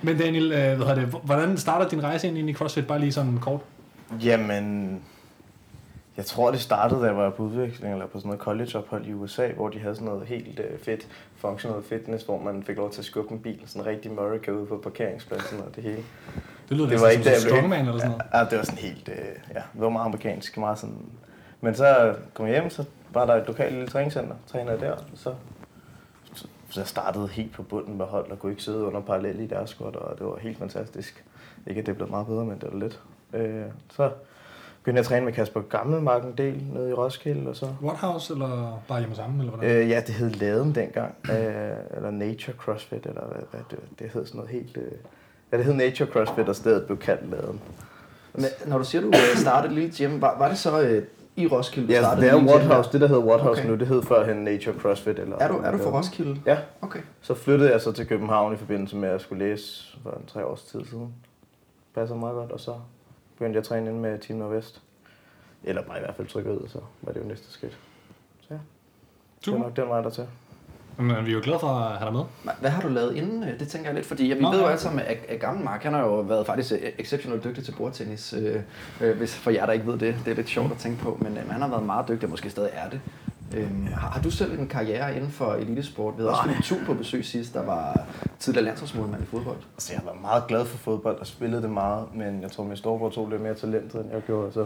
Men 0.03 0.17
Daniel, 0.17 0.51
øh, 0.51 0.81
hvad 0.81 0.95
det, 0.95 1.05
hvordan 1.23 1.57
starter 1.57 1.89
din 1.89 2.03
rejse 2.03 2.27
ind 2.27 2.49
i 2.49 2.53
CrossFit? 2.53 2.87
Bare 2.87 2.99
lige 2.99 3.11
sådan 3.11 3.37
kort. 3.37 3.61
Jamen, 4.23 4.99
jeg 6.17 6.25
tror, 6.25 6.51
det 6.51 6.59
startede, 6.59 7.01
da 7.01 7.05
jeg 7.05 7.17
var 7.17 7.29
på 7.29 7.43
udveksling 7.43 7.93
eller 7.93 8.05
på 8.07 8.17
sådan 8.19 8.27
noget 8.27 8.41
collegeophold 8.41 9.05
i 9.05 9.13
USA, 9.13 9.51
hvor 9.51 9.69
de 9.69 9.79
havde 9.79 9.95
sådan 9.95 10.07
noget 10.07 10.27
helt 10.27 10.59
uh, 10.59 10.79
fedt 10.85 11.07
functional 11.37 11.83
fitness, 11.83 12.25
hvor 12.25 12.41
man 12.41 12.63
fik 12.63 12.77
lov 12.77 12.91
til 12.91 13.01
at 13.01 13.05
skubbe 13.05 13.33
en 13.33 13.39
bil, 13.39 13.59
sådan 13.65 13.81
en 13.81 13.87
rigtig 13.87 14.11
America 14.11 14.51
ude 14.51 14.65
på 14.65 14.77
parkeringspladsen 14.83 15.59
og 15.59 15.75
det 15.75 15.83
hele. 15.83 16.03
Det 16.69 16.77
lyder 16.77 16.89
Det 16.89 17.01
var 17.01 17.09
ikke 17.09 17.23
som 17.23 17.49
strongman 17.49 17.79
eller 17.79 17.97
sådan 17.97 18.11
noget. 18.11 18.23
Ja, 18.33 18.39
det 18.49 18.57
var 18.57 18.63
sådan 18.63 18.79
helt, 18.79 19.09
øh, 19.09 19.15
ja, 19.49 19.61
det 19.73 19.81
var 19.81 19.89
meget 19.89 20.05
amerikansk, 20.05 20.57
meget 20.57 20.79
sådan. 20.79 21.05
Men 21.61 21.75
så 21.75 22.15
kom 22.33 22.45
jeg 22.47 22.53
hjem, 22.53 22.69
så 22.69 22.83
var 23.13 23.25
der 23.25 23.33
et 23.33 23.47
lokalt 23.47 23.73
lille 23.73 23.87
træningscenter, 23.87 24.35
trænede 24.47 24.79
der, 24.79 24.91
og 24.91 25.03
så, 25.15 25.33
så 26.73 26.79
jeg 26.79 26.87
startede 26.87 27.27
helt 27.27 27.53
på 27.53 27.63
bunden 27.63 27.97
med 27.97 28.05
hold, 28.05 28.31
og 28.31 28.39
kunne 28.39 28.51
ikke 28.51 28.63
sidde 28.63 28.85
under 28.85 29.01
parallel 29.01 29.39
i 29.39 29.47
deres 29.47 29.69
squat, 29.69 29.95
og 29.95 30.19
det 30.19 30.25
var 30.25 30.37
helt 30.41 30.57
fantastisk. 30.57 31.23
Ikke 31.67 31.79
at 31.79 31.85
det 31.85 31.95
blev 31.95 32.09
meget 32.09 32.27
bedre, 32.27 32.45
men 32.45 32.59
det 32.59 32.69
var 32.71 32.79
lidt. 32.79 33.01
Øh, 33.33 33.65
så 33.89 34.11
begyndte 34.83 34.97
jeg 34.97 34.99
at 34.99 35.05
træne 35.05 35.25
med 35.25 35.33
Kasper 35.33 35.61
Gammelmark 35.61 36.23
en 36.23 36.33
del 36.37 36.63
nede 36.73 36.89
i 36.89 36.93
Roskilde, 36.93 37.49
og 37.49 37.55
så... 37.55 37.67
Watthouse 37.81 38.33
eller 38.33 38.83
bare 38.87 38.99
hjemme 38.99 39.15
sammen, 39.15 39.39
eller 39.39 39.51
hvordan? 39.51 39.69
Øh, 39.69 39.89
ja, 39.89 40.01
det 40.07 40.15
hed 40.15 40.29
Laden 40.29 40.75
dengang, 40.75 41.15
øh, 41.29 41.35
eller 41.95 42.11
Nature 42.11 42.57
CrossFit, 42.57 43.05
eller 43.05 43.25
hvad, 43.25 43.43
hvad 43.51 43.61
det, 43.71 43.79
det 43.99 44.09
hed 44.09 44.25
sådan 44.25 44.37
noget 44.37 44.51
helt... 44.51 44.77
Øh, 44.77 44.91
ja, 45.51 45.57
det 45.57 45.65
hed 45.65 45.73
Nature 45.73 46.09
CrossFit, 46.09 46.49
og 46.49 46.55
stedet 46.55 46.85
blev 46.85 46.97
kaldt 46.97 47.29
Laden. 47.29 47.61
Men 48.33 48.45
når 48.65 48.77
du 48.77 48.83
siger, 48.83 49.01
du 49.01 49.07
øh, 49.07 49.37
startede 49.37 49.73
lige 49.73 49.91
gym, 49.97 50.21
var, 50.21 50.37
var 50.37 50.47
det 50.49 50.57
så 50.57 50.81
øh, 50.81 51.03
i 51.35 51.47
Roskilde, 51.47 51.93
Ja, 51.93 51.99
det 51.99 52.07
er 52.07 52.15
der? 52.15 52.81
Det, 52.91 53.01
der 53.01 53.07
hedder 53.07 53.23
Watthouse 53.23 53.61
Okay. 53.61 53.69
nu, 53.69 53.75
det 53.75 53.87
hed 53.87 54.01
førhen 54.03 54.37
Nature 54.37 54.79
CrossFit. 54.79 55.19
Eller, 55.19 55.37
Er 55.37 55.47
du, 55.47 55.57
er 55.57 55.71
du 55.71 55.77
fra 55.77 55.97
Roskilde? 55.97 56.41
Ja, 56.45 56.57
Okay. 56.81 56.99
så 57.21 57.33
flyttede 57.33 57.71
jeg 57.71 57.81
så 57.81 57.91
til 57.91 58.07
København 58.07 58.53
i 58.53 58.57
forbindelse 58.57 58.95
med, 58.97 59.07
at 59.07 59.11
jeg 59.13 59.21
skulle 59.21 59.45
læse 59.45 59.97
for 60.03 60.11
en 60.11 60.25
tre 60.27 60.45
års 60.45 60.63
tid 60.63 60.85
siden. 60.85 61.13
Passer 61.95 62.15
meget 62.15 62.35
godt, 62.35 62.51
og 62.51 62.59
så 62.59 62.75
begyndte 63.37 63.57
jeg 63.57 63.61
at 63.61 63.67
træne 63.67 63.89
ind 63.89 63.99
med 63.99 64.19
Team 64.19 64.39
Nordvest. 64.39 64.81
Eller 65.63 65.81
bare 65.83 65.97
i 65.97 66.01
hvert 66.01 66.15
fald 66.15 66.27
trykke 66.27 66.51
ud, 66.51 66.57
og 66.57 66.69
så 66.69 66.79
var 67.01 67.11
det 67.13 67.19
jo 67.21 67.25
næste 67.27 67.51
skridt. 67.53 67.77
Så 68.41 68.47
ja, 68.53 68.59
det 69.45 69.53
er 69.53 69.57
nok 69.63 69.75
den 69.75 69.87
vej 69.89 70.01
der 70.01 70.09
til. 70.09 70.27
Men 70.97 71.25
vi 71.25 71.31
er 71.31 71.35
jo 71.35 71.41
glade 71.43 71.59
for 71.59 71.67
at 71.67 71.97
have 71.97 72.05
dig 72.05 72.13
med. 72.13 72.21
Hva- 72.45 72.59
Hvad 72.59 72.69
har 72.69 72.81
du 72.81 72.87
lavet 72.87 73.15
inden? 73.15 73.43
øh, 73.43 73.59
Det 73.59 73.67
tænker 73.67 73.87
jeg 73.87 73.95
lidt, 73.95 74.05
fordi 74.05 74.27
ja, 74.27 74.35
vi 74.35 74.41
Nå, 74.41 74.51
ved 74.51 74.59
jo 74.59 74.65
alle 74.65 74.79
sammen, 74.79 74.99
at, 74.99 75.17
at 75.29 75.39
gammel 75.39 75.63
Mark, 75.65 75.83
han 75.83 75.93
har 75.93 76.01
jo 76.01 76.15
været 76.19 76.45
faktisk 76.45 76.71
øh, 76.73 76.79
exceptionelt 76.99 77.43
dygtig 77.43 77.63
til 77.65 77.71
bordtennis. 77.71 78.33
Øh, 78.37 78.59
øh, 79.01 79.17
hvis 79.17 79.35
for 79.35 79.51
jer, 79.51 79.65
der 79.65 79.73
ikke 79.73 79.87
ved 79.87 79.97
det, 79.97 80.15
det 80.25 80.31
er 80.31 80.35
lidt 80.35 80.49
sjovt 80.49 80.71
at 80.71 80.77
tænke 80.77 81.01
på, 81.03 81.17
men 81.21 81.37
øh, 81.37 81.49
han 81.49 81.61
har 81.61 81.69
været 81.69 81.83
meget 81.83 82.07
dygtig, 82.07 82.23
og 82.23 82.29
måske 82.29 82.49
stadig 82.49 82.69
er 82.73 82.89
det. 82.89 82.99
Øhm, 83.53 83.87
har, 83.93 84.21
du 84.21 84.31
selv 84.31 84.59
en 84.59 84.67
karriere 84.67 85.15
inden 85.15 85.31
for 85.31 85.53
elitesport? 85.53 86.13
Vi 86.17 86.21
havde 86.21 86.31
også 86.31 86.49
en 86.49 86.61
tur 86.63 86.77
på 86.85 86.93
besøg 86.93 87.25
sidst, 87.25 87.53
der 87.53 87.65
var 87.65 88.05
tidligere 88.39 88.65
landsholdsmålmand 88.65 89.23
i 89.23 89.25
fodbold. 89.25 89.57
Altså, 89.75 89.93
jeg 89.93 90.01
var 90.05 90.13
meget 90.21 90.47
glad 90.47 90.65
for 90.65 90.77
fodbold 90.77 91.19
og 91.19 91.27
spillede 91.27 91.61
det 91.61 91.69
meget, 91.69 92.15
men 92.15 92.41
jeg 92.41 92.51
tror, 92.51 92.63
min 92.63 92.77
storebror 92.77 93.09
tog 93.09 93.29
lidt 93.29 93.41
mere 93.41 93.53
talentet, 93.53 94.01
end 94.01 94.11
jeg 94.13 94.21
gjorde. 94.21 94.51
Så, 94.53 94.65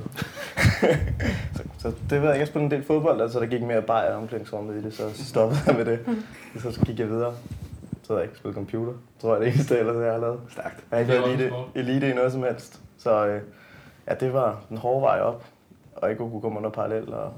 så, 1.55 1.63
så 1.77 1.93
det 2.09 2.21
ved 2.21 2.29
jeg, 2.29 2.39
jeg 2.39 2.47
spillede 2.47 2.65
en 2.65 2.71
del 2.71 2.83
fodbold, 2.83 3.21
altså 3.21 3.39
der 3.39 3.45
gik 3.45 3.61
mere 3.61 3.81
bajer 3.81 4.15
omklædningsrummet 4.15 4.75
i 4.75 4.83
det, 4.83 4.93
så 4.93 5.23
stoppede 5.23 5.61
jeg 5.67 5.75
med 5.75 5.85
det. 5.85 5.99
Så 6.73 6.81
gik 6.85 6.99
jeg 6.99 7.09
videre. 7.09 7.33
Så 8.03 8.13
jeg 8.13 8.23
ikke 8.23 8.37
spillet 8.37 8.55
computer, 8.55 8.93
tror 9.21 9.35
jeg 9.35 9.45
det 9.45 9.53
eneste, 9.53 9.79
ellers 9.79 9.95
jeg 9.95 10.11
har 10.11 10.19
lavet. 10.19 10.39
Stærkt. 10.49 10.83
Jeg 10.91 10.97
har 10.97 10.99
ikke 10.99 11.13
Det 11.13 11.21
var 11.21 11.27
været 11.27 11.39
elite, 11.39 11.55
elite 11.75 12.09
i 12.09 12.13
noget 12.13 12.31
som 12.31 12.43
helst. 12.43 12.79
Så 12.97 13.27
øh, 13.27 13.41
ja, 14.07 14.13
det 14.13 14.33
var 14.33 14.61
en 14.71 14.77
hård 14.77 15.01
vej 15.01 15.19
op, 15.19 15.45
og 15.95 16.09
ikke 16.09 16.19
kunne 16.19 16.41
komme 16.41 16.57
under 16.57 16.69
parallel. 16.69 17.13
Og, 17.13 17.33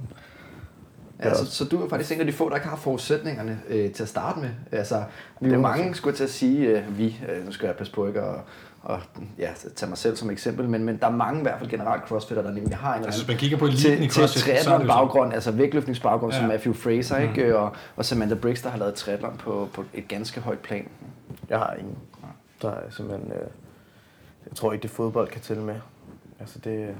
Ja, 1.24 1.34
så, 1.34 1.52
så 1.52 1.66
du 1.66 1.84
er 1.84 1.90
faktisk 1.90 2.12
en 2.12 2.20
af 2.20 2.26
de 2.26 2.34
få, 2.34 2.50
der 2.50 2.56
ikke 2.56 2.68
har 2.68 2.76
forudsætninger 2.76 3.56
øh, 3.70 3.92
til 3.92 4.04
at 4.04 4.10
starte 4.10 4.40
med. 4.40 4.50
Altså, 4.72 5.04
vi 5.42 5.52
er 5.54 5.58
mange, 5.58 5.96
skulle 5.96 6.16
til 6.18 6.24
at 6.24 6.30
sige, 6.30 6.68
øh, 6.68 6.98
vi, 6.98 7.20
øh, 7.30 7.46
nu 7.46 7.52
skal 7.52 7.68
jeg 7.68 7.76
passe 7.76 7.94
på 7.94 8.08
ikke 8.08 8.22
at 8.22 8.36
og, 8.82 9.00
ja, 9.38 9.50
tage 9.76 9.90
mig 9.90 9.98
selv 9.98 10.16
som 10.16 10.30
eksempel, 10.30 10.70
men, 10.70 10.84
men 10.84 10.98
der 10.98 11.08
er 11.08 11.12
mange 11.12 11.40
i 11.40 11.42
hvert 11.42 11.60
fald 11.60 11.70
generelt 11.70 12.04
crossfitter, 12.04 12.44
der 12.44 12.52
nemlig 12.52 12.78
har 12.78 12.96
en 12.96 13.06
Altså, 13.06 13.26
man 13.28 13.38
kigger 13.38 13.58
på 13.58 13.66
eliten 13.66 13.94
i 13.94 13.96
til, 13.96 14.08
til 14.08 14.12
CrossFit, 14.12 14.48
er 14.48 14.58
jo 14.58 14.64
triathlon 14.64 14.88
baggrund, 14.88 15.34
altså 15.34 15.52
vægtløftningsbaggrund, 15.52 16.34
ja. 16.34 16.40
som. 16.40 16.48
Matthew 16.48 16.74
Fraser, 16.74 17.18
ikke? 17.18 17.58
Og, 17.58 17.76
og 17.96 18.06
Samantha 18.06 18.36
Briggs, 18.36 18.62
der 18.62 18.70
har 18.70 18.78
lavet 18.78 18.94
triathlon 18.94 19.38
på, 19.38 19.70
på 19.74 19.84
et 19.94 20.08
ganske 20.08 20.42
højt 20.42 20.60
plan. 20.60 20.88
Jeg 21.50 21.58
har 21.58 21.74
ingen. 21.80 21.98
Der 22.62 22.70
er 22.72 22.90
simpelthen... 22.90 23.32
Øh, 23.32 23.48
jeg 24.50 24.56
tror 24.56 24.74
ikke, 24.74 24.84
det 24.84 24.92
fodbold 24.92 25.28
kan 25.28 25.42
tælle 25.42 25.64
med. 25.64 25.76
Altså, 26.40 26.60
det, 26.60 26.96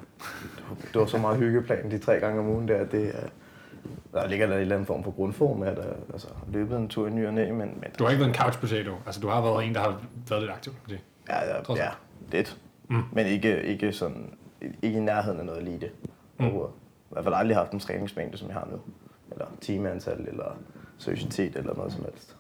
det 0.94 1.02
var 1.02 1.06
så 1.06 1.18
meget 1.18 1.38
hyggeplan 1.38 1.92
de 1.92 1.98
tre 1.98 2.20
gange 2.20 2.40
om 2.40 2.48
ugen 2.48 2.68
der. 2.68 2.86
Det, 2.86 3.08
er- 3.08 3.28
der 4.14 4.28
ligger 4.28 4.48
der 4.48 4.56
en 4.56 4.62
eller 4.62 4.76
anden 4.76 4.86
form 4.86 5.04
for 5.04 5.12
grundform 5.12 5.64
at 5.64 5.80
altså, 6.14 6.28
løbet 6.48 6.78
en 6.78 6.88
tur 6.88 7.08
i 7.08 7.10
ny 7.10 7.28
og 7.28 7.34
næ, 7.34 7.52
men, 7.52 7.58
men 7.58 7.92
Du 8.00 8.04
har 8.04 8.12
ikke 8.12 8.20
været 8.20 8.30
en 8.30 8.36
couch 8.36 8.60
potato. 8.60 8.92
Altså, 9.06 9.22
du 9.22 9.28
har 9.28 9.42
været 9.42 9.66
en, 9.66 9.76
der 9.76 9.80
har 9.82 10.02
været 10.30 10.42
lidt 10.42 10.52
aktiv. 10.52 10.74
Det. 10.90 11.00
ja, 11.30 11.56
ja, 11.56 11.76
ja, 11.76 11.90
lidt. 12.32 12.58
Mm. 12.90 13.04
Men 13.12 13.26
ikke, 13.26 13.64
ikke, 13.64 13.94
sådan, 13.94 14.34
ikke 14.82 14.98
i 14.98 15.02
nærheden 15.02 15.40
af 15.40 15.46
noget 15.46 15.62
elite. 15.62 15.90
Mm. 16.40 16.46
I 16.46 16.52
hvert 17.12 17.24
fald 17.24 17.36
aldrig 17.36 17.58
haft 17.58 17.72
en 17.72 17.80
træningsmængde, 17.80 18.38
som 18.38 18.48
jeg 18.48 18.56
har 18.56 18.68
nu. 18.72 18.80
Eller 19.32 19.46
timeantal, 19.62 20.26
eller 20.28 20.58
seriøsitet, 20.98 21.56
eller 21.56 21.76
noget 21.76 21.94
som 21.94 22.04
helst. 22.04 22.36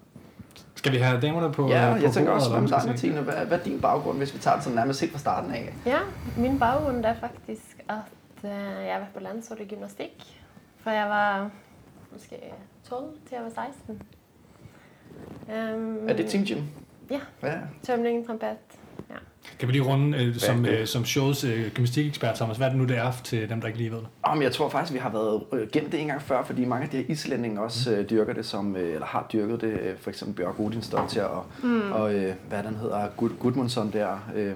Skal 0.75 0.91
vi 0.91 0.98
have 0.98 1.22
damerne 1.22 1.53
på 1.53 1.67
Ja, 1.67 1.93
på 1.98 2.03
jeg 2.03 2.12
tænker 2.12 2.31
også, 2.31 2.50
skal 2.50 2.67
sige? 2.67 2.89
Martine? 2.89 3.22
Hvad, 3.22 3.46
hvad 3.46 3.60
er 3.60 3.63
din 3.63 3.81
baggrund, 3.81 4.17
hvis 4.17 4.34
vi 4.34 4.39
tager 4.39 4.55
det 4.55 4.63
sådan 4.63 4.75
nærmest 4.75 5.01
helt 5.01 5.12
fra 5.12 5.19
starten 5.19 5.51
af? 5.53 5.74
Ja, 5.86 6.00
min 6.38 6.60
baggrund 6.60 7.05
er 7.05 7.13
faktisk 7.19 7.77
at 7.89 7.96
øh, 8.43 8.51
jeg 8.86 8.93
har 8.93 9.00
været 9.00 9.13
på 9.13 9.19
landsholdet 9.19 9.65
i 9.65 9.67
gymnastik. 9.67 10.38
Fra 10.83 10.91
jeg 10.91 11.09
var 11.09 11.50
måske 12.12 12.36
12 12.89 13.05
til 13.27 13.36
jeg 13.36 13.43
var 13.43 13.67
16. 13.86 14.01
Um, 15.48 16.09
Er 16.09 16.13
det 16.13 16.25
Team 16.29 16.45
Gym? 16.45 16.63
Ja. 17.12 17.19
Ja. 17.43 17.57
Tømling, 17.83 18.25
trompet. 18.25 18.57
Kan 19.59 19.67
vi 19.67 19.74
lige 19.74 19.83
runde 19.83 20.25
øh, 20.25 20.36
som, 20.36 20.65
øh, 20.65 20.88
som 20.88 21.05
shows 21.05 21.43
øh, 21.43 21.71
gymnastikekspert, 21.71 22.36
Thomas? 22.36 22.57
Hvad 22.57 22.67
er 22.67 22.71
det 22.71 22.79
nu, 22.79 22.86
det 22.88 22.98
er 22.98 23.12
til 23.24 23.50
dem, 23.50 23.62
der 23.62 23.67
ikke 23.67 23.79
lige 23.79 23.91
ved 23.91 23.98
det? 23.98 24.07
Om 24.24 24.41
jeg 24.41 24.51
tror 24.51 24.69
faktisk, 24.69 24.93
vi 24.93 25.00
har 25.00 25.09
været 25.09 25.43
øh, 25.53 25.67
gennem 25.71 25.91
det 25.91 26.01
en 26.01 26.07
gang 26.07 26.21
før, 26.21 26.43
fordi 26.43 26.65
mange 26.65 26.83
af 26.83 26.89
de 26.89 26.98
her 26.98 27.03
islændinge 27.09 27.62
også 27.62 27.91
øh, 27.95 28.09
dyrker 28.09 28.33
det, 28.33 28.45
som, 28.45 28.75
øh, 28.75 28.93
eller 28.93 29.05
har 29.05 29.27
dyrket 29.33 29.62
det. 29.62 29.79
Øh, 29.79 29.98
for 29.98 30.09
eksempel 30.09 30.36
Bjørk 30.36 30.59
Odinstolt 30.59 31.17
og, 31.17 31.45
mm. 31.63 31.91
og 31.91 32.13
øh, 32.15 32.33
hvad 32.50 32.63
den 32.63 32.75
hedder, 32.75 33.07
Gud, 33.17 33.29
Gudmundsson 33.39 33.91
der. 33.93 34.31
Øh, 34.36 34.55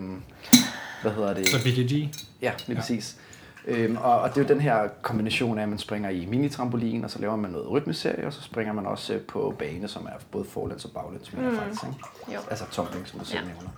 hvad 1.01 1.11
hedder 1.11 1.33
det? 1.33 1.47
Så 1.47 1.57
BKG. 1.63 1.91
Ja, 1.91 1.91
lige 1.91 2.11
Ja. 2.41 2.51
ja. 2.69 2.75
præcis. 2.75 3.17
Øhm, 3.67 3.97
og, 3.97 4.19
og 4.21 4.29
det 4.29 4.37
er 4.37 4.41
jo 4.41 4.47
den 4.47 4.61
her 4.61 4.87
kombination 5.01 5.57
af, 5.57 5.63
at 5.63 5.69
man 5.69 5.77
springer 5.77 6.09
i 6.09 6.25
minitrampolin, 6.25 7.03
og 7.03 7.09
så 7.11 7.19
laver 7.19 7.35
man 7.35 7.51
noget 7.51 7.71
rytmeserie, 7.71 8.27
og 8.27 8.33
så 8.33 8.41
springer 8.41 8.73
man 8.73 8.85
også 8.85 9.13
øh, 9.13 9.21
på 9.21 9.55
bane, 9.59 9.87
som 9.87 10.05
er 10.05 10.11
både 10.31 10.45
forlæns 10.45 10.85
og 10.85 10.91
baglæns, 10.91 11.33
men 11.33 11.49
mm. 11.49 11.55
faktisk. 11.57 11.83
Ikke? 11.83 11.97
Jo. 12.33 12.39
Altså 12.49 12.65
tumbling, 12.71 13.07
som 13.07 13.19
du 13.19 13.25
selv 13.25 13.39
Ja. 13.39 13.45
nævner. 13.45 13.69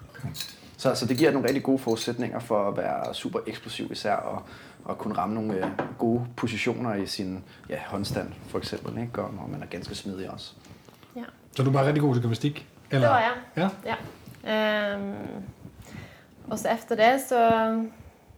Så, 0.77 0.96
så 0.96 1.06
det 1.06 1.18
giver 1.18 1.32
nogle 1.32 1.48
rigtig 1.48 1.63
gode 1.63 1.80
forudsætninger 1.80 2.39
for 2.39 2.68
at 2.68 2.77
være 2.77 3.13
super 3.13 3.39
eksplosiv 3.48 3.92
især, 3.92 4.15
og, 4.15 4.42
og 4.86 4.98
kunne 4.98 5.13
ramme 5.18 5.36
nogle 5.36 5.54
øh, 5.65 5.72
gode 5.98 6.25
positioner 6.36 6.96
i 6.96 7.06
sin 7.06 7.44
ja, 7.70 7.77
håndstand, 7.86 8.32
for 8.48 8.58
eksempel, 8.58 9.01
ikke? 9.01 9.22
og 9.22 9.34
når 9.34 9.48
man 9.51 9.62
er 9.62 9.65
ganske 9.65 9.96
smidig 9.96 10.30
også. 10.30 10.54
Så 11.56 11.63
du 11.63 11.70
er 11.70 11.74
bare 11.74 11.86
rigtig 11.86 12.01
god 12.01 12.13
til 12.13 12.22
gymnastik? 12.22 12.68
Eller? 12.92 13.08
Det 13.08 13.15
var 13.15 13.20
jeg. 13.56 13.70
Ja. 13.86 13.96
Ja. 14.46 14.96
Um, 14.98 15.13
og 16.48 16.60
så 16.60 16.70
efter 16.70 16.96
det 16.96 17.22
så, 17.30 17.70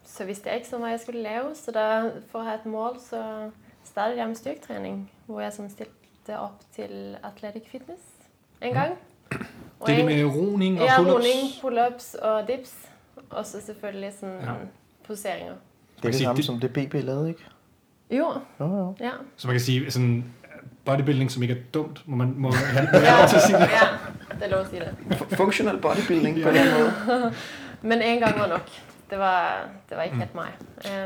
så 0.09 0.25
vidste 0.25 0.47
jeg 0.49 0.55
ikke 0.55 0.67
så 0.69 0.77
hvad 0.77 0.89
jeg 0.89 0.99
skulle 0.99 1.21
lave, 1.21 1.43
så 1.55 1.71
der, 1.71 2.09
for 2.31 2.39
at 2.39 2.45
have 2.45 2.55
et 2.55 2.65
mål, 2.65 2.97
så 3.09 3.49
startede 3.83 4.17
jeg 4.19 4.27
med 4.27 4.35
styrketræning, 4.35 5.11
hvor 5.25 5.39
jeg 5.41 5.53
sådan 5.53 5.69
stilte 5.71 6.39
op 6.39 6.61
til 6.75 7.15
Athletic 7.23 7.63
Fitness 7.71 8.01
en 8.61 8.73
gang. 8.73 8.91
Og 9.79 9.87
Det 9.87 9.93
er 9.93 9.97
det 9.97 10.05
med 10.05 10.25
roning 10.25 10.79
og 10.81 10.85
Ja, 10.85 10.97
pull-ups? 10.97 11.13
roning, 11.13 11.49
pull-ups 11.61 12.15
og 12.25 12.47
dips. 12.47 12.73
Og 13.29 13.45
så 13.45 13.61
selvfølgelig 13.61 14.13
sådan 14.19 14.35
Ja. 14.41 14.45
ja. 14.51 14.53
poseringer. 15.07 15.53
Det 15.53 16.05
er 16.05 16.07
det 16.07 16.15
sige, 16.15 16.25
samme 16.25 16.37
det- 16.37 16.45
som 16.45 16.59
det 16.59 16.73
BB 16.73 16.93
lavede, 16.93 17.29
ikke? 17.29 17.45
Jo, 18.11 18.33
Jo, 18.59 18.65
jo. 18.77 18.95
ja. 18.99 19.11
Så 19.35 19.47
man 19.47 19.53
kan 19.53 19.61
sige 19.61 19.91
sådan 19.91 20.25
bodybuilding, 20.85 21.31
som 21.31 21.41
ikke 21.43 21.53
er 21.55 21.61
dumt, 21.73 22.07
må 22.07 22.15
man 22.15 22.33
må 22.37 22.51
have 22.51 22.85
lov 22.91 23.27
til 23.29 23.35
at 23.35 23.41
sige 23.41 23.57
det. 23.57 23.69
ja, 23.69 23.87
det 24.35 24.43
er 24.43 24.47
lov 24.49 24.59
at 24.59 24.67
sige 24.69 24.79
det. 24.79 25.17
Functional 25.37 25.77
bodybuilding 25.81 26.43
på 26.43 26.49
en 26.49 26.55
eller 26.55 26.75
anden 26.75 26.93
måde. 27.07 27.33
Men 27.89 28.01
en 28.01 28.19
gang 28.19 28.39
var 28.39 28.47
nok. 28.47 28.69
Det 29.09 29.19
var, 29.19 29.67
det 29.89 29.97
var 29.97 30.03
ikke 30.03 30.15
helt 30.17 30.35
mig. 30.35 30.47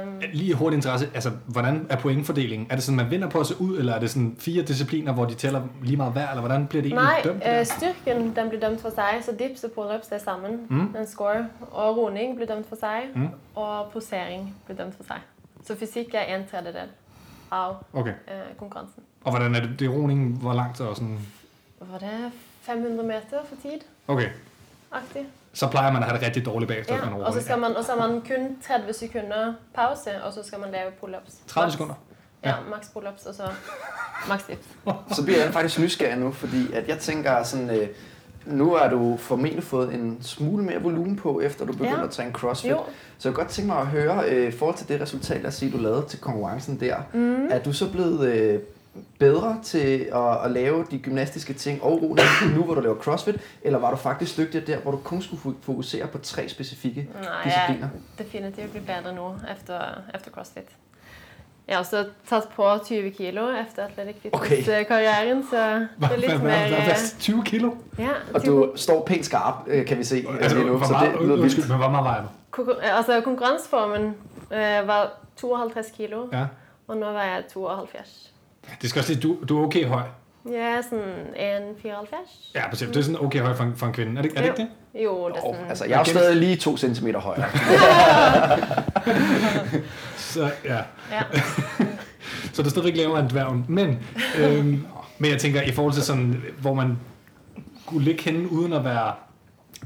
Um, 0.04 0.22
Lige 0.34 0.54
hurtig 0.56 0.76
interesse, 0.76 1.10
altså 1.14 1.32
hvordan 1.48 1.88
er 1.90 1.96
pointfordelingen? 1.98 2.68
Er 2.72 2.76
det 2.76 2.84
sådan, 2.84 2.98
man 2.98 3.12
vinder 3.12 3.30
på 3.30 3.40
at 3.40 3.48
se 3.48 3.62
ud, 3.62 3.78
eller 3.78 3.94
er 3.94 4.00
det 4.00 4.10
sådan 4.10 4.36
fire 4.40 4.64
discipliner, 4.64 5.14
hvor 5.14 5.26
de 5.26 5.34
tæller 5.36 5.62
lige 5.84 5.98
meget 5.98 6.14
hver, 6.14 6.30
eller 6.30 6.40
hvordan 6.42 6.68
bliver 6.68 6.82
det 6.82 6.92
egentlig 6.92 7.06
nej, 7.06 7.22
dømt? 7.24 7.36
øh, 7.46 7.52
der? 7.52 7.64
styrken 7.64 8.36
den 8.36 8.50
blev 8.50 8.62
dømt 8.62 8.82
for 8.82 8.90
sig, 8.90 9.20
så 9.22 9.32
dips 9.40 9.64
og 9.64 9.72
pull-ups 9.78 10.16
er 10.16 10.18
sammen. 10.18 10.68
Mm. 10.70 10.94
Den 10.94 11.08
score. 11.08 11.48
Og 11.72 11.98
roning 11.98 12.36
blev 12.36 12.48
dømt 12.48 12.70
for 12.70 12.76
sig, 12.76 13.02
Mm. 13.16 13.28
og 13.56 13.92
posering 13.94 14.56
blev 14.66 14.78
dømt 14.78 14.96
for 14.96 15.04
sig. 15.04 15.18
Så 15.66 15.76
fysik 15.78 16.14
er 16.14 16.36
en 16.36 16.48
tredjedel 16.52 16.90
af 17.52 17.74
Okay, 17.94 18.12
øh, 18.28 18.56
konkurrencen. 18.58 19.04
og 19.24 19.32
hvordan 19.32 19.56
er 19.56 19.60
det, 19.60 19.80
det 19.80 19.86
er 19.86 19.90
hvor 20.42 20.54
langt 20.54 20.82
og 20.82 20.96
sådan... 20.96 21.20
Var 21.80 21.98
det 21.98 22.32
500 22.62 23.08
meter 23.08 23.22
for 23.50 23.56
tid? 23.62 23.80
Okay, 24.08 24.30
Agtigt. 24.92 25.26
Så 25.54 25.68
plejer 25.68 25.92
man 25.94 26.02
at 26.04 26.08
have 26.10 26.18
det 26.20 26.26
rigtig 26.28 26.46
dårligt 26.46 26.68
bagefter, 26.68 26.96
Ja, 26.96 27.06
man 27.10 27.22
og 27.22 27.34
så 27.34 27.42
skal 27.42 27.60
man, 27.60 27.76
og 27.76 27.84
så 27.84 27.92
har 27.92 28.08
man 28.08 28.22
kun 28.22 28.58
30 28.68 28.94
sekunder 28.94 29.54
pause, 29.76 30.24
og 30.24 30.34
så 30.34 30.44
skal 30.44 30.60
man 30.60 30.72
lave 30.72 30.90
pull-ups. 31.04 31.34
30 31.48 31.66
Max- 31.68 31.72
sekunder? 31.72 31.94
Ja, 32.44 32.50
Ja. 32.50 32.56
max 32.70 32.86
pull-ups, 32.86 33.30
og 33.30 33.36
så 33.36 33.44
max 34.30 34.42
dips. 34.48 34.68
Så 35.16 35.24
bliver 35.24 35.44
jeg 35.44 35.54
faktisk 35.54 35.80
nysgerrig 35.80 36.18
nu, 36.20 36.32
fordi 36.32 36.74
at 36.74 36.88
jeg 36.88 36.98
tænker 37.00 37.44
sådan, 37.44 37.70
øh, 37.70 37.88
nu 38.46 38.74
har 38.76 38.90
du 38.90 39.18
formentlig 39.18 39.64
fået 39.64 39.94
en 39.94 40.18
smule 40.22 40.64
mere 40.64 40.82
volumen 40.82 41.16
på, 41.16 41.42
efter 41.42 41.66
du 41.66 41.72
begyndte 41.74 41.98
Ja. 41.98 42.04
at 42.04 42.10
træne 42.12 42.32
CrossFit. 42.32 42.72
Jo, 42.72 42.78
Så 43.18 43.30
jeg 43.30 43.36
kunne 43.36 43.44
godt 43.44 43.54
tænke 43.54 43.68
mig 43.72 43.78
at 43.82 43.88
høre, 43.88 44.24
øh, 44.30 44.48
i 44.48 44.52
forhold 44.52 44.78
til 44.78 44.88
det 44.88 45.02
resultat, 45.02 45.42
lad 45.42 45.48
os 45.48 45.54
sige, 45.56 45.72
du 45.72 45.78
lavede 45.78 46.06
til 46.08 46.20
konkurrencen 46.20 46.80
der, 46.80 46.96
mm. 47.14 47.48
er 47.52 47.60
du 47.60 47.74
så 47.74 47.92
blevet 47.92 48.28
øh, 48.28 48.60
bedre 49.20 49.60
til 49.64 50.10
at, 50.14 50.46
at 50.46 50.52
lave 50.52 50.86
de 50.92 51.00
gymnastiske 51.00 51.54
ting 51.54 51.84
og 51.84 52.02
roning 52.02 52.28
nu, 52.56 52.64
hvor 52.64 52.74
du 52.76 52.82
laver 52.82 52.96
CrossFit, 52.96 53.36
eller 53.62 53.80
var 53.80 53.92
du 53.92 53.96
faktisk 53.98 54.38
dygtigere 54.38 54.66
der, 54.66 54.78
hvor 54.78 54.92
du 54.92 54.98
kun 54.98 55.22
skulle 55.22 55.42
fo- 55.46 55.62
fokusere 55.66 56.08
på 56.08 56.18
tre 56.18 56.50
specifikke 56.50 57.08
Nej, 57.24 57.44
discipliner? 57.44 57.88
er 58.18 58.24
definitivt 58.24 58.72
blevet 58.72 58.88
bedre 58.88 59.16
nu 59.16 59.36
efter, 59.58 59.80
efter 60.16 60.32
CrossFit. 60.32 60.64
Jeg 61.68 61.76
har 61.76 61.80
også 61.80 62.06
taget 62.28 62.44
på 62.56 62.66
20 62.86 63.12
kilo 63.12 63.50
efter 63.50 63.84
Athletic 63.84 64.16
Fitness-karrieren, 64.22 65.44
så 65.52 65.58
det 65.76 65.88
er 66.02 66.16
lidt 66.16 66.32
hvad, 66.32 66.40
mere... 66.40 66.60
hvad, 66.60 66.68
hvad, 66.70 66.82
hvad, 66.86 67.20
20 67.20 67.44
kilo? 67.44 67.72
Ja, 68.00 68.10
Og 68.34 68.46
du 68.46 68.72
står 68.76 69.06
pænt 69.06 69.26
skarp, 69.26 69.54
øh, 69.68 69.86
kan 69.86 69.98
vi 69.98 70.04
se 70.04 70.26
Altså, 70.42 70.58
lige 70.58 70.68
nu, 70.70 70.78
hvor 70.78 70.86
så 70.88 70.92
meget, 70.94 71.14
det 71.14 71.22
lyder 71.28 71.42
undskyld, 71.42 71.68
men 71.68 71.78
hvor 71.78 71.90
meget 71.90 72.04
vejer 72.04 72.24
du? 72.58 72.72
altså 72.82 73.22
konkurrenceformen 73.22 74.06
øh, 74.52 74.88
var 74.88 75.12
52 75.38 75.88
kilo, 75.98 76.28
Ja. 76.34 76.46
og 76.88 76.98
nu 76.98 77.06
var 77.06 77.24
jeg 77.24 77.44
72. 77.54 78.31
Det 78.82 78.90
skal 78.90 79.00
også 79.00 79.14
sige, 79.14 79.22
du, 79.22 79.38
du 79.50 79.62
er 79.62 79.66
okay 79.68 79.86
høj. 79.86 80.04
Er 80.56 80.82
sådan 80.82 81.04
1,74. 81.84 82.52
Ja, 82.56 82.70
præcis. 82.70 82.88
Det 82.88 82.98
er 82.98 83.02
sådan 83.02 83.22
okay 83.26 83.40
høj 83.40 83.54
for 83.56 83.64
en, 83.64 83.76
for 83.76 83.86
en 83.88 83.94
kvinde. 83.94 84.18
Er 84.18 84.22
det, 84.22 84.32
er 84.36 84.42
det 84.42 84.48
ikke 84.50 84.70
det? 84.94 85.04
Jo, 85.04 85.30
det 85.30 85.36
er 85.38 85.42
Oh, 85.46 85.56
sådan... 85.56 85.70
altså, 85.70 85.86
jeg 85.86 86.00
er 86.00 86.04
stadig 86.04 86.36
lige 86.36 86.56
to 86.56 86.78
centimeter 86.78 87.20
højere. 87.20 87.46
Så, 90.18 90.52
ja. 90.66 90.78
Ja. 91.12 91.22
så 92.54 92.62
du 92.62 92.68
er 92.68 92.70
stadigvæk 92.70 92.98
lavere 92.98 93.20
end 93.20 93.30
dværgen. 93.30 93.66
Men, 93.68 94.00
øhm, 94.40 94.86
men 95.18 95.32
jeg 95.32 95.40
tænker, 95.40 95.62
i 95.62 95.72
forhold 95.72 95.94
til 95.94 96.04
sådan, 96.04 96.44
hvor 96.62 96.74
man 96.74 96.98
kunne 97.86 98.04
ligge 98.04 98.24
henne 98.24 98.52
uden 98.52 98.74
at 98.74 98.84
være 98.84 99.14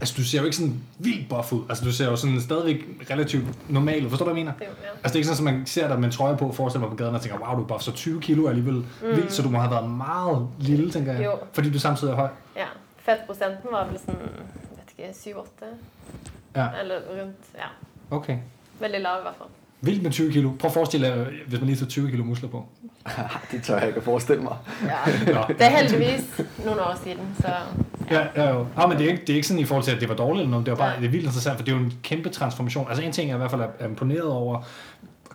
Altså, 0.02 0.14
du 0.18 0.24
ser 0.24 0.40
jo 0.40 0.46
ikke 0.46 0.58
sådan 0.58 0.84
vildt 1.00 1.30
buff 1.30 1.52
ud. 1.54 1.62
Altså, 1.70 1.86
du 1.86 1.92
ser 1.92 2.06
jo 2.06 2.16
sådan 2.16 2.42
stadigvæk 2.42 2.86
relativt 3.12 3.70
normal 3.70 4.06
ud. 4.06 4.10
Forstår 4.10 4.26
du, 4.26 4.32
hvad 4.34 4.42
jeg 4.42 4.46
mener? 4.46 4.58
Det, 4.60 4.66
ja. 4.84 4.90
Altså, 4.90 5.02
det 5.04 5.12
er 5.12 5.16
ikke 5.16 5.28
sådan, 5.28 5.48
at 5.48 5.54
man 5.54 5.66
ser 5.66 5.88
dig 5.88 5.98
med 6.00 6.06
en 6.06 6.12
trøje 6.12 6.38
på, 6.38 6.52
forestiller 6.52 6.88
mig 6.88 6.98
på 6.98 7.04
gaden 7.04 7.16
og 7.16 7.22
tænker, 7.22 7.40
wow, 7.40 7.56
du 7.58 7.64
er 7.64 7.68
buff, 7.68 7.84
så 7.84 7.92
20 7.92 8.22
kilo 8.22 8.46
er 8.46 8.50
alligevel 8.50 8.76
mm. 8.76 8.86
vildt, 9.02 9.34
så 9.34 9.42
du 9.42 9.50
må 9.50 9.58
have 9.60 9.72
været 9.72 9.90
meget 9.90 10.48
lille, 10.60 10.92
tænker 10.92 11.14
jeg. 11.14 11.26
Jo. 11.26 11.32
Fordi 11.54 11.70
du 11.72 11.80
samtidig 11.80 12.12
er 12.12 12.16
høj. 12.16 12.30
ja. 12.56 12.66
Fettprosenten 12.98 13.70
var 13.72 13.88
vel 13.88 14.00
sådan, 14.00 14.16
vet 14.16 15.08
ikke, 15.26 15.40
7-8. 15.40 15.66
Ja, 16.56 16.68
Eller 16.82 16.96
rundt, 16.96 17.36
ja. 17.56 17.68
okay. 18.16 18.38
Veldig 18.80 19.02
lav 19.02 19.20
i 19.20 19.22
hvert 19.22 19.36
fall. 19.38 19.50
Vildt 19.86 20.04
med 20.04 20.12
20 20.12 20.32
kilo. 20.32 20.52
Prøv 20.60 20.68
at 20.68 20.74
forestille 20.74 21.08
dig, 21.08 21.28
hvis 21.48 21.60
man 21.60 21.68
lige 21.68 21.78
tager 21.78 21.90
20 21.90 22.10
kilo 22.10 22.24
muskler 22.24 22.50
på. 22.50 22.66
det 23.52 23.64
tør 23.64 23.78
jeg 23.78 23.88
ikke 23.88 23.98
at 23.98 24.04
forestille 24.04 24.44
mig. 24.44 24.56
Ja. 24.84 25.34
Nå. 25.34 25.40
Det 25.48 25.56
er 25.60 25.70
heldigvis 25.70 26.42
nogle 26.66 26.82
år 26.82 27.00
siden, 27.04 27.20
så 27.40 27.48
Ja, 28.12 28.26
ja 28.36 28.54
jo. 28.54 28.68
Ja, 28.78 28.88
men 28.88 28.98
det 28.98 29.06
er, 29.06 29.12
ikke, 29.12 29.22
det 29.22 29.30
er 29.30 29.36
ikke 29.36 29.48
sådan 29.48 29.62
i 29.62 29.66
forhold 29.66 29.84
til, 29.84 29.92
at 29.92 30.02
det 30.02 30.10
var 30.10 30.16
dårligt 30.16 30.42
eller 30.42 30.52
noget. 30.52 30.66
Det 30.66 30.72
var 30.72 30.78
bare 30.78 30.90
Nej. 30.90 31.00
det 31.00 31.06
er 31.06 31.12
vildt 31.12 31.26
interessant, 31.26 31.58
for 31.58 31.64
det 31.66 31.72
er 31.74 31.78
jo 31.78 31.84
en 31.84 31.94
kæmpe 32.04 32.30
transformation. 32.30 32.88
Altså 32.88 33.04
en 33.04 33.12
ting, 33.12 33.30
jeg 33.30 33.36
i 33.36 33.38
hvert 33.38 33.52
fald 33.52 33.62
er 33.62 33.68
er 33.80 33.88
imponeret 33.88 34.24
over, 34.32 34.64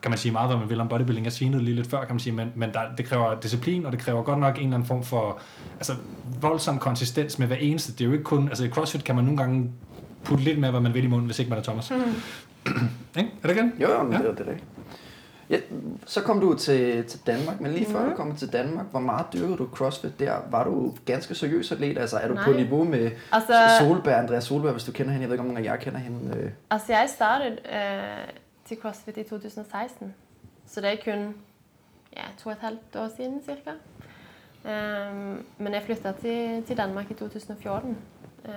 kan 0.03 0.11
man 0.11 0.19
sige 0.19 0.33
meget, 0.33 0.49
hvad 0.49 0.59
man 0.59 0.71
vil 0.71 0.81
om 0.81 0.89
bodybuilding. 0.89 1.25
Jeg 1.25 1.33
svinede 1.33 1.65
lige 1.65 1.77
lidt 1.77 1.91
før, 1.91 2.05
kan 2.05 2.15
man 2.15 2.21
sige, 2.21 2.33
men, 2.33 2.53
men 2.55 2.73
der, 2.73 2.81
det 2.99 3.07
kræver 3.07 3.41
disciplin, 3.41 3.87
og 3.87 3.93
det 3.93 4.01
kræver 4.01 4.23
godt 4.23 4.39
nok 4.39 4.57
en 4.57 4.63
eller 4.63 4.75
anden 4.75 4.87
form 4.87 5.03
for 5.03 5.39
altså, 5.77 5.93
voldsom 6.41 6.79
konsistens 6.79 7.39
med 7.39 7.47
hver 7.47 7.57
eneste. 7.57 7.93
Det 7.93 8.01
er 8.01 8.05
jo 8.05 8.13
ikke 8.13 8.25
kun, 8.25 8.49
altså 8.49 8.65
i 8.65 8.69
CrossFit 8.69 9.05
kan 9.05 9.15
man 9.15 9.25
nogle 9.25 9.39
gange 9.39 9.71
putte 10.25 10.45
lidt 10.45 10.59
med, 10.59 10.71
hvad 10.71 10.81
man 10.81 10.95
vil 10.95 11.05
i 11.05 11.07
munden, 11.07 11.27
hvis 11.27 11.39
ikke 11.39 11.49
man 11.49 11.59
er 11.59 11.63
Thomas. 11.63 11.91
Mm. 11.91 11.97
ikke? 13.19 13.31
Er 13.43 13.49
det 13.49 13.57
igen? 13.57 13.73
Jo, 13.81 13.91
jo, 13.93 14.03
men 14.03 14.13
Ja. 14.13 14.19
det 14.19 14.27
er 14.29 14.35
det. 14.45 14.49
ikke. 14.53 14.65
Ja, 15.51 15.59
så 16.07 16.23
kom 16.23 16.41
du 16.41 16.55
til, 16.55 17.05
til 17.05 17.21
Danmark, 17.27 17.61
men 17.61 17.73
lige 17.73 17.87
før 17.87 18.09
du 18.09 18.15
kom 18.17 18.37
til 18.37 18.53
Danmark, 18.53 18.87
hvor 18.91 19.01
meget 19.01 19.27
dyrkede 19.33 19.57
du 19.57 19.69
CrossFit 19.75 20.19
der? 20.19 20.37
Var 20.51 20.65
du 20.65 20.95
ganske 21.05 21.35
seriøs 21.35 21.73
atlet? 21.73 21.99
Altså 21.99 22.17
er 22.17 22.29
du 22.29 22.35
Nej. 22.35 22.45
på 22.45 22.53
niveau 22.53 22.85
med 22.85 23.11
Altså, 23.33 23.53
Solberg, 23.79 24.15
Andreas 24.19 24.45
Solberg, 24.45 24.73
hvis 24.73 24.85
du 24.85 24.93
kender 24.93 25.13
hende? 25.13 25.23
Jeg 25.23 25.29
ved 25.29 25.35
ikke, 25.35 25.41
om 25.41 25.47
nogen 25.47 25.65
af 25.67 25.71
jer 25.71 25.77
kender 25.77 25.99
hende. 25.99 26.37
Øh. 26.37 26.51
altså 26.71 26.93
jeg 26.93 27.09
startet 27.09 27.59
øh, 27.73 28.29
til 28.65 28.77
CrossFit 28.83 29.17
i 29.17 29.23
2016, 29.23 30.15
så 30.67 30.81
det 30.81 30.91
er 30.93 30.97
kun 31.05 31.35
ja, 32.17 32.23
to 32.39 32.49
og 32.49 32.53
et 32.53 32.59
halvt 32.61 32.97
år 32.97 33.09
siden 33.17 33.41
cirka. 33.45 33.71
Um, 34.65 35.45
men 35.59 35.73
jeg 35.75 35.83
flyttet 35.87 36.15
til, 36.21 36.63
til 36.67 36.77
Danmark 36.77 37.11
i 37.11 37.15
2014. 37.15 37.97
Uh, 38.45 38.51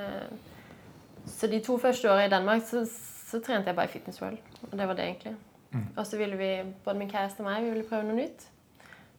så 1.27 1.48
de 1.48 1.60
to 1.60 1.77
første 1.77 2.12
årene 2.12 2.25
i 2.25 2.29
Danmark 2.29 2.62
så, 2.65 2.89
så 3.34 3.40
trente 3.46 3.68
jeg 3.68 3.75
bare 3.75 3.86
i 3.86 3.88
Fitness 3.88 4.22
World, 4.22 4.38
og 4.72 4.78
det 4.78 4.88
var 4.88 4.94
det 4.94 5.04
egentlig. 5.04 5.36
Mm. 5.72 5.80
Og 5.98 6.08
så 6.08 6.18
ville 6.18 6.38
vi, 6.38 6.72
både 6.84 6.98
min 6.98 7.10
kæreste 7.10 7.40
og 7.40 7.44
mig, 7.44 7.63
vi 7.63 7.70
ville 7.70 7.84
prøve 7.90 8.04
noget 8.04 8.16
nyt. 8.24 8.48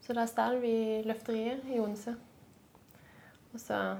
Så 0.00 0.12
der 0.12 0.26
startede 0.26 0.60
vi 0.60 1.02
løfteriet 1.08 1.60
i 1.76 1.78
Odense. 1.78 2.14
Og 3.54 3.60
så, 3.60 3.96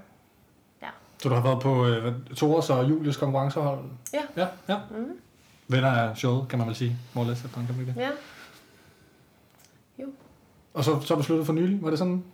ja. 0.82 0.88
Så 1.22 1.28
du 1.28 1.34
har 1.34 1.42
været 1.42 1.62
på 1.62 1.86
øh, 1.86 2.12
Tores 2.36 2.70
og 2.70 2.88
Julius 2.90 3.16
konkurrencehold? 3.16 3.84
Ja. 4.12 4.22
Ja, 4.36 4.46
ja. 4.68 4.78
Mm. 4.90 5.20
Venner 5.68 5.88
af 5.90 6.16
showet, 6.16 6.48
kan 6.48 6.58
man 6.58 6.68
vel 6.68 6.76
sige. 6.76 6.96
More 7.14 7.26
or 7.26 7.28
less, 7.30 7.42
kan 7.42 7.50
man 7.76 7.86
det? 7.86 7.96
Ja, 7.96 8.10
Og 10.74 10.84
så, 10.84 11.00
så 11.00 11.14
er 11.14 11.18
du 11.18 11.24
sluttet 11.24 11.46
for 11.46 11.52
nylig, 11.52 11.82
var 11.82 11.90
det 11.90 11.98
sådan? 11.98 12.24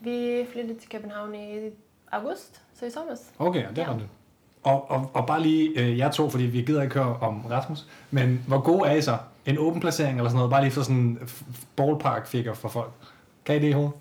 vi 0.00 0.46
flyttede 0.52 0.78
til 0.78 0.90
København 0.90 1.34
i 1.34 1.70
august, 2.12 2.62
så 2.74 2.86
i 2.86 2.90
sommer. 2.90 3.16
Okay, 3.38 3.62
ja, 3.62 3.68
det 3.68 3.78
Ja. 3.78 3.86
var 3.86 3.98
det. 3.98 4.08
Og, 4.62 4.90
og, 4.90 5.10
og 5.14 5.26
bare 5.26 5.42
lige 5.42 5.80
øh, 5.80 5.98
jer 5.98 6.10
to, 6.10 6.30
fordi 6.30 6.44
vi 6.44 6.62
gider 6.62 6.82
ikke 6.82 6.94
høre 6.94 7.16
om 7.20 7.46
Rasmus, 7.50 7.86
men 8.10 8.44
hvor 8.46 8.60
god 8.60 8.86
er 8.86 8.92
I 8.92 9.02
så? 9.02 9.18
En 9.46 9.58
åben 9.58 9.80
placering 9.80 10.16
eller 10.16 10.28
sådan 10.28 10.36
noget, 10.36 10.50
bare 10.50 10.62
lige 10.62 10.72
for 10.72 10.82
sådan 10.82 11.18
ballpark 11.76 12.26
figure 12.26 12.54
for 12.54 12.68
folk. 12.68 12.90
Kan 13.44 13.56
I 13.56 13.58
det 13.58 13.68
i 13.68 13.72
hovedet? 13.72 13.92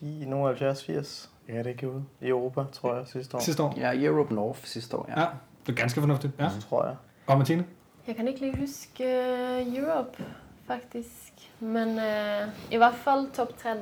79, 0.00 0.84
80. 0.84 1.30
Jeg 1.48 1.64
kan 1.64 1.64
det 1.64 1.82
ud. 1.84 2.02
I 2.20 2.28
Europa, 2.28 2.64
tror 2.72 2.96
jeg, 2.96 3.06
sidste 3.06 3.36
år. 3.36 3.40
Sidste 3.40 3.62
år? 3.62 3.74
Ja, 3.76 4.04
Europe 4.04 4.34
North 4.34 4.60
sidste 4.64 4.96
år, 4.96 5.06
ja. 5.08 5.20
Ja, 5.20 5.26
det 5.66 5.72
er 5.72 5.76
ganske 5.76 6.00
fornuftigt. 6.00 6.32
Ja. 6.38 6.48
Tror 6.68 6.86
jeg. 6.86 6.96
Og 7.26 7.38
Martine? 7.38 7.64
Jeg 8.06 8.16
kan 8.16 8.28
ikke 8.28 8.40
lige 8.40 8.56
huske 8.56 9.04
uh, 9.04 9.74
Europe, 9.76 10.24
faktisk. 10.66 11.31
Men 11.60 11.88
uh, 11.88 12.72
i 12.72 12.76
hvert 12.76 12.94
fald 12.94 13.32
top 13.34 13.58
30, 13.58 13.80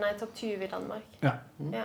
nej, 0.00 0.18
top 0.20 0.34
20 0.34 0.52
i 0.52 0.66
Danmark. 0.66 1.00
Ja. 1.22 1.30
Ja. 1.72 1.82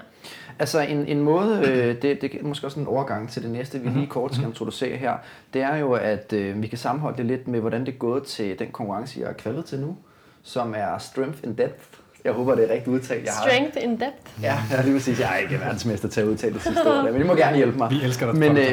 Altså 0.60 0.79
en, 0.79 1.08
en 1.08 1.22
måde, 1.22 1.60
øh, 1.67 2.01
det, 2.01 2.22
det 2.22 2.36
er 2.36 2.44
måske 2.44 2.67
også 2.67 2.79
en 2.79 2.88
overgang 2.88 3.29
til 3.29 3.44
det 3.44 3.51
næste, 3.51 3.79
vi 3.79 3.89
lige 3.89 4.08
kort 4.08 4.34
skal 4.34 4.48
introducere 4.48 4.98
her, 4.98 5.17
det 5.53 5.62
er 5.62 5.75
jo, 5.75 5.94
at 5.94 6.34
øh, 6.34 6.62
vi 6.62 6.67
kan 6.67 6.77
sammenholde 6.77 7.17
det 7.17 7.25
lidt 7.25 7.48
med, 7.48 7.60
hvordan 7.60 7.86
det 7.86 7.94
er 7.94 7.98
gået 7.98 8.24
til 8.24 8.60
den 8.60 8.72
konkurrence, 8.72 9.20
jeg 9.20 9.29
er 9.29 9.34
kvalget 9.34 9.65
til 9.65 9.79
nu, 9.79 9.98
som 10.44 10.74
er 10.77 10.98
Strength 10.98 11.39
in 11.44 11.58
Depth. 11.58 12.00
Jeg 12.25 12.34
håber, 12.34 12.55
det 12.55 12.63
er 12.63 12.74
rigtigt 12.74 12.88
udtalt. 12.88 13.25
Jeg 13.25 13.34
har, 13.34 13.50
Strength 13.50 13.77
in 13.84 13.91
depth. 13.91 14.41
Ja, 14.44 14.55
ja, 14.72 14.82
lige 14.82 14.94
præcis. 14.94 15.20
Jeg 15.20 15.33
er 15.33 15.38
ikke 15.38 15.59
verdensmester 15.59 16.07
til 16.07 16.22
at 16.22 16.27
udtale 16.27 16.53
det 16.53 16.61
sidste 16.61 16.88
ord, 16.88 17.03
men 17.14 17.22
I 17.22 17.24
må 17.24 17.35
gerne 17.35 17.57
hjælpe 17.57 17.77
mig. 17.77 17.90
Vi 17.92 18.01
elsker 18.03 18.25
dig. 18.31 18.35
Men, 18.40 18.57
øh, 18.57 18.66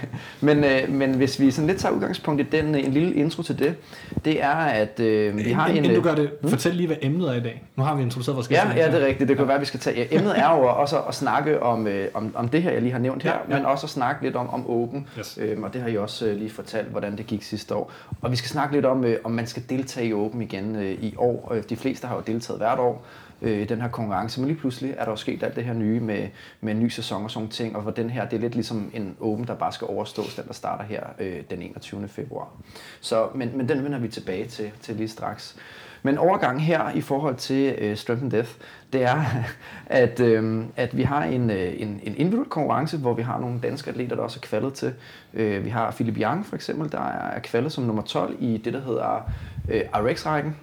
men, 0.40 0.64
øh, 0.64 0.88
men 0.92 1.14
hvis 1.14 1.40
vi 1.40 1.50
sådan 1.50 1.66
lidt 1.66 1.78
tager 1.78 1.94
udgangspunkt 1.94 2.40
i 2.40 2.44
den, 2.44 2.74
øh, 2.74 2.84
en 2.84 2.92
lille 2.92 3.14
intro 3.14 3.42
til 3.42 3.58
det, 3.58 3.74
det 4.24 4.42
er, 4.42 4.54
at 4.54 5.00
øh, 5.00 5.36
vi 5.36 5.50
har 5.52 5.66
en... 5.66 5.76
inden 5.76 5.90
du 5.92 5.96
øh, 5.98 6.04
gør 6.04 6.14
det, 6.14 6.30
fortæl 6.48 6.74
lige, 6.74 6.86
hvad 6.86 6.96
emnet 7.02 7.28
er 7.28 7.34
i 7.34 7.40
dag. 7.40 7.62
Nu 7.76 7.82
har 7.82 7.94
vi 7.96 8.02
introduceret 8.02 8.36
vores 8.36 8.50
Ja, 8.50 8.64
gæster. 8.66 8.82
ja, 8.84 8.92
det 8.92 9.02
er 9.02 9.06
rigtigt. 9.06 9.28
Det 9.28 9.36
kan 9.36 9.46
være, 9.46 9.54
at 9.54 9.60
vi 9.60 9.66
skal 9.66 9.80
tage... 9.80 9.96
Ja, 10.10 10.16
emnet 10.16 10.38
er 10.38 10.56
jo 10.56 10.62
også 10.66 10.98
at 11.00 11.14
snakke 11.14 11.62
om, 11.62 11.86
øh, 11.86 12.08
om, 12.14 12.32
om 12.34 12.48
det 12.48 12.62
her, 12.62 12.70
jeg 12.70 12.82
lige 12.82 12.92
har 12.92 12.98
nævnt 12.98 13.22
her, 13.22 13.30
Ja, 13.30 13.36
ja, 13.36 13.42
ja. 13.48 13.54
ja. 13.54 13.62
men 13.62 13.66
også 13.66 13.86
at 13.86 13.90
snakke 13.90 14.22
lidt 14.24 14.36
om, 14.36 14.50
om 14.50 14.70
Open. 14.70 15.06
Yes. 15.18 15.38
Øhm, 15.40 15.62
og 15.62 15.74
det 15.74 15.80
har 15.82 15.88
I 15.88 15.96
også 15.96 16.26
øh, 16.26 16.36
lige 16.36 16.50
fortalt, 16.50 16.88
hvordan 16.88 17.16
det 17.16 17.26
gik 17.26 17.42
sidste 17.42 17.74
år. 17.74 17.92
Og 18.22 18.30
vi 18.30 18.36
skal 18.36 18.48
snakke 18.50 18.74
lidt 18.74 18.84
om, 18.86 19.04
øh, 19.04 19.16
om 19.24 19.30
man 19.30 19.46
skal 19.46 19.62
deltage 19.70 20.06
i 20.08 20.12
Open 20.12 20.42
igen 20.42 20.76
øh, 20.76 20.90
i 20.90 21.14
år. 21.18 21.52
Øh, 21.54 21.62
De 21.68 21.76
fleste 21.76 22.06
har 22.06 22.14
jo 22.14 22.22
deltaget 22.26 22.58
hvert 22.60 22.78
år 22.78 22.97
øh, 23.42 23.60
i 23.60 23.64
den 23.64 23.80
her 23.80 23.88
konkurrence, 23.88 24.40
men 24.40 24.48
lige 24.48 24.58
pludselig 24.58 24.94
er 24.98 25.04
der 25.04 25.10
jo 25.10 25.16
sket 25.16 25.42
alt 25.42 25.56
det 25.56 25.64
her 25.64 25.74
nye 25.74 26.00
med, 26.00 26.28
med 26.60 26.72
en 26.72 26.80
ny 26.80 26.88
sæson 26.88 27.24
og 27.24 27.30
sådan 27.30 27.48
ting, 27.48 27.76
og 27.76 27.82
hvor 27.82 27.90
den 27.90 28.10
her, 28.10 28.28
det 28.28 28.36
er 28.36 28.40
lidt 28.40 28.54
ligesom 28.54 28.90
en 28.94 29.16
åben, 29.20 29.46
der 29.46 29.54
bare 29.54 29.72
skal 29.72 29.86
overstås, 29.86 30.34
den 30.34 30.46
der 30.46 30.52
starter 30.52 30.84
her 30.84 31.02
øh, 31.18 31.42
den 31.50 31.62
21. 31.62 32.08
februar. 32.08 32.48
Så, 33.00 33.28
men, 33.34 33.56
men 33.56 33.68
den 33.68 33.84
vender 33.84 33.98
vi 33.98 34.08
tilbage 34.08 34.46
til, 34.46 34.70
til 34.80 34.96
lige 34.96 35.08
straks. 35.08 35.56
Men 36.02 36.18
overgang 36.18 36.62
her 36.62 36.90
i 36.90 37.00
forhold 37.00 37.36
til 37.36 37.74
øh, 37.78 37.96
Strength 37.96 38.22
and 38.22 38.30
Death, 38.30 38.50
det 38.92 39.02
er, 39.02 39.24
at, 39.86 40.20
øh, 40.20 40.64
at 40.76 40.96
vi 40.96 41.02
har 41.02 41.24
en, 41.24 41.50
øh, 41.50 41.80
en, 41.80 42.00
en 42.02 42.14
individuel 42.16 42.48
konkurrence, 42.48 42.98
hvor 42.98 43.14
vi 43.14 43.22
har 43.22 43.40
nogle 43.40 43.60
danske 43.60 43.90
atleter, 43.90 44.16
der 44.16 44.22
også 44.22 44.38
er 44.42 44.46
kvalet 44.46 44.74
til. 44.74 44.94
Øh, 45.34 45.64
vi 45.64 45.70
har 45.70 45.90
Philip 45.90 46.18
Young 46.18 46.46
for 46.46 46.56
eksempel, 46.56 46.92
der 46.92 47.00
er 47.00 47.38
er 47.38 47.40
kvalet 47.40 47.72
som 47.72 47.84
nummer 47.84 48.02
12 48.02 48.36
i 48.40 48.56
det, 48.64 48.72
der 48.72 48.80
hedder 48.80 49.30
øh, 49.68 49.82
RX-rækken. 49.94 50.56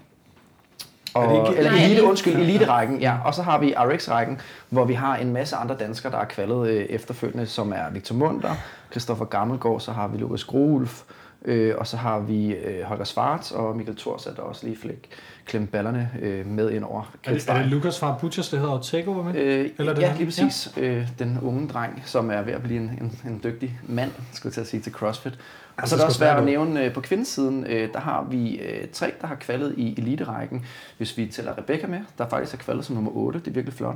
Det 1.16 1.24
Og, 1.24 1.48
ikke- 1.50 1.58
eller 1.58 1.72
Nej, 1.72 1.80
elite, 1.80 1.92
elite. 1.92 2.08
undskyld, 2.08 2.36
elite-rækken, 2.36 3.00
ja. 3.00 3.14
Og 3.26 3.34
så 3.34 3.42
har 3.42 3.60
vi 3.60 3.74
RX-rækken, 3.78 4.40
hvor 4.70 4.86
vi 4.86 4.94
har 4.94 5.16
en 5.16 5.34
masse 5.34 5.56
andre 5.56 5.76
danskere, 5.80 6.12
der 6.12 6.18
er 6.18 6.26
kvalet 6.26 6.68
øh, 6.70 6.86
efterfølgende, 6.90 7.46
som 7.46 7.72
er 7.74 7.90
Victor 7.94 8.16
Munter, 8.16 8.56
Christoffer 8.92 9.26
Gammelgaard, 9.26 9.80
så 9.80 9.92
har 9.92 10.08
vi 10.08 10.18
Louis 10.18 10.44
Groulf, 10.44 11.02
øh, 11.46 11.74
og 11.78 11.88
så 11.88 11.98
har 11.98 12.20
vi 12.20 12.54
øh, 12.54 12.84
Holger 12.84 13.04
Svarts 13.04 13.52
og 13.52 13.78
Mikkel 13.78 13.96
Thors, 13.98 14.24
der 14.24 14.42
også 14.42 14.66
lige 14.68 14.78
fik 14.82 15.10
klemt 15.46 15.72
ballerne 15.72 16.10
øh, 16.22 16.46
med 16.46 16.72
ind 16.72 16.84
over 16.84 17.12
Er 17.26 17.34
det, 17.34 17.50
er 17.50 17.58
det 17.58 17.66
Lukas 17.68 18.00
fra 18.00 18.16
Butchers, 18.22 18.50
der 18.50 18.58
hedder 18.60 18.80
Tego, 18.82 19.12
var 19.12 19.24
med? 19.24 19.36
Øh, 19.36 19.70
Eller 19.80 19.94
det 19.94 20.02
ja, 20.02 20.14
lige 20.18 20.26
præcis. 20.26 20.74
Ja. 20.78 20.82
Øh, 20.82 21.08
den 21.20 21.40
unge 21.42 21.68
dreng, 21.68 22.02
som 22.06 22.32
er 22.32 22.42
ved 22.42 22.54
at 22.54 22.64
blive 22.64 22.80
en, 22.80 22.90
en, 23.02 23.20
en 23.32 23.40
dygtig 23.44 23.80
mand, 23.84 24.12
skulle 24.34 24.50
jeg 24.50 24.54
til 24.54 24.62
at 24.62 24.68
sige, 24.68 24.82
til 24.82 24.92
CrossFit. 24.92 25.34
Og 25.78 25.82
Altså, 25.82 25.96
så 25.96 26.02
er 26.02 26.06
det 26.06 26.08
også 26.08 26.20
værd 26.20 26.38
at 26.38 26.44
nævne, 26.46 26.84
øh, 26.84 26.94
på 26.94 27.02
kvindesiden, 27.02 27.66
øh, 27.68 27.94
der 27.94 28.00
har 28.00 28.24
vi 28.24 28.56
øh, 28.58 28.88
tre, 28.94 29.12
der 29.22 29.28
har 29.28 29.36
kvalet 29.36 29.74
i 29.78 30.00
eliterækken. 30.00 30.66
Hvis 30.98 31.18
vi 31.18 31.28
tæller 31.28 31.58
Rebecca 31.58 31.88
med, 31.88 32.00
der 32.18 32.30
faktisk 32.30 32.54
er 32.54 32.58
kvalet 32.58 32.86
som 32.86 32.96
nummer 32.96 33.12
8, 33.12 33.40
det 33.40 33.48
er 33.48 33.52
virkelig 33.52 33.74
flot. 33.74 33.96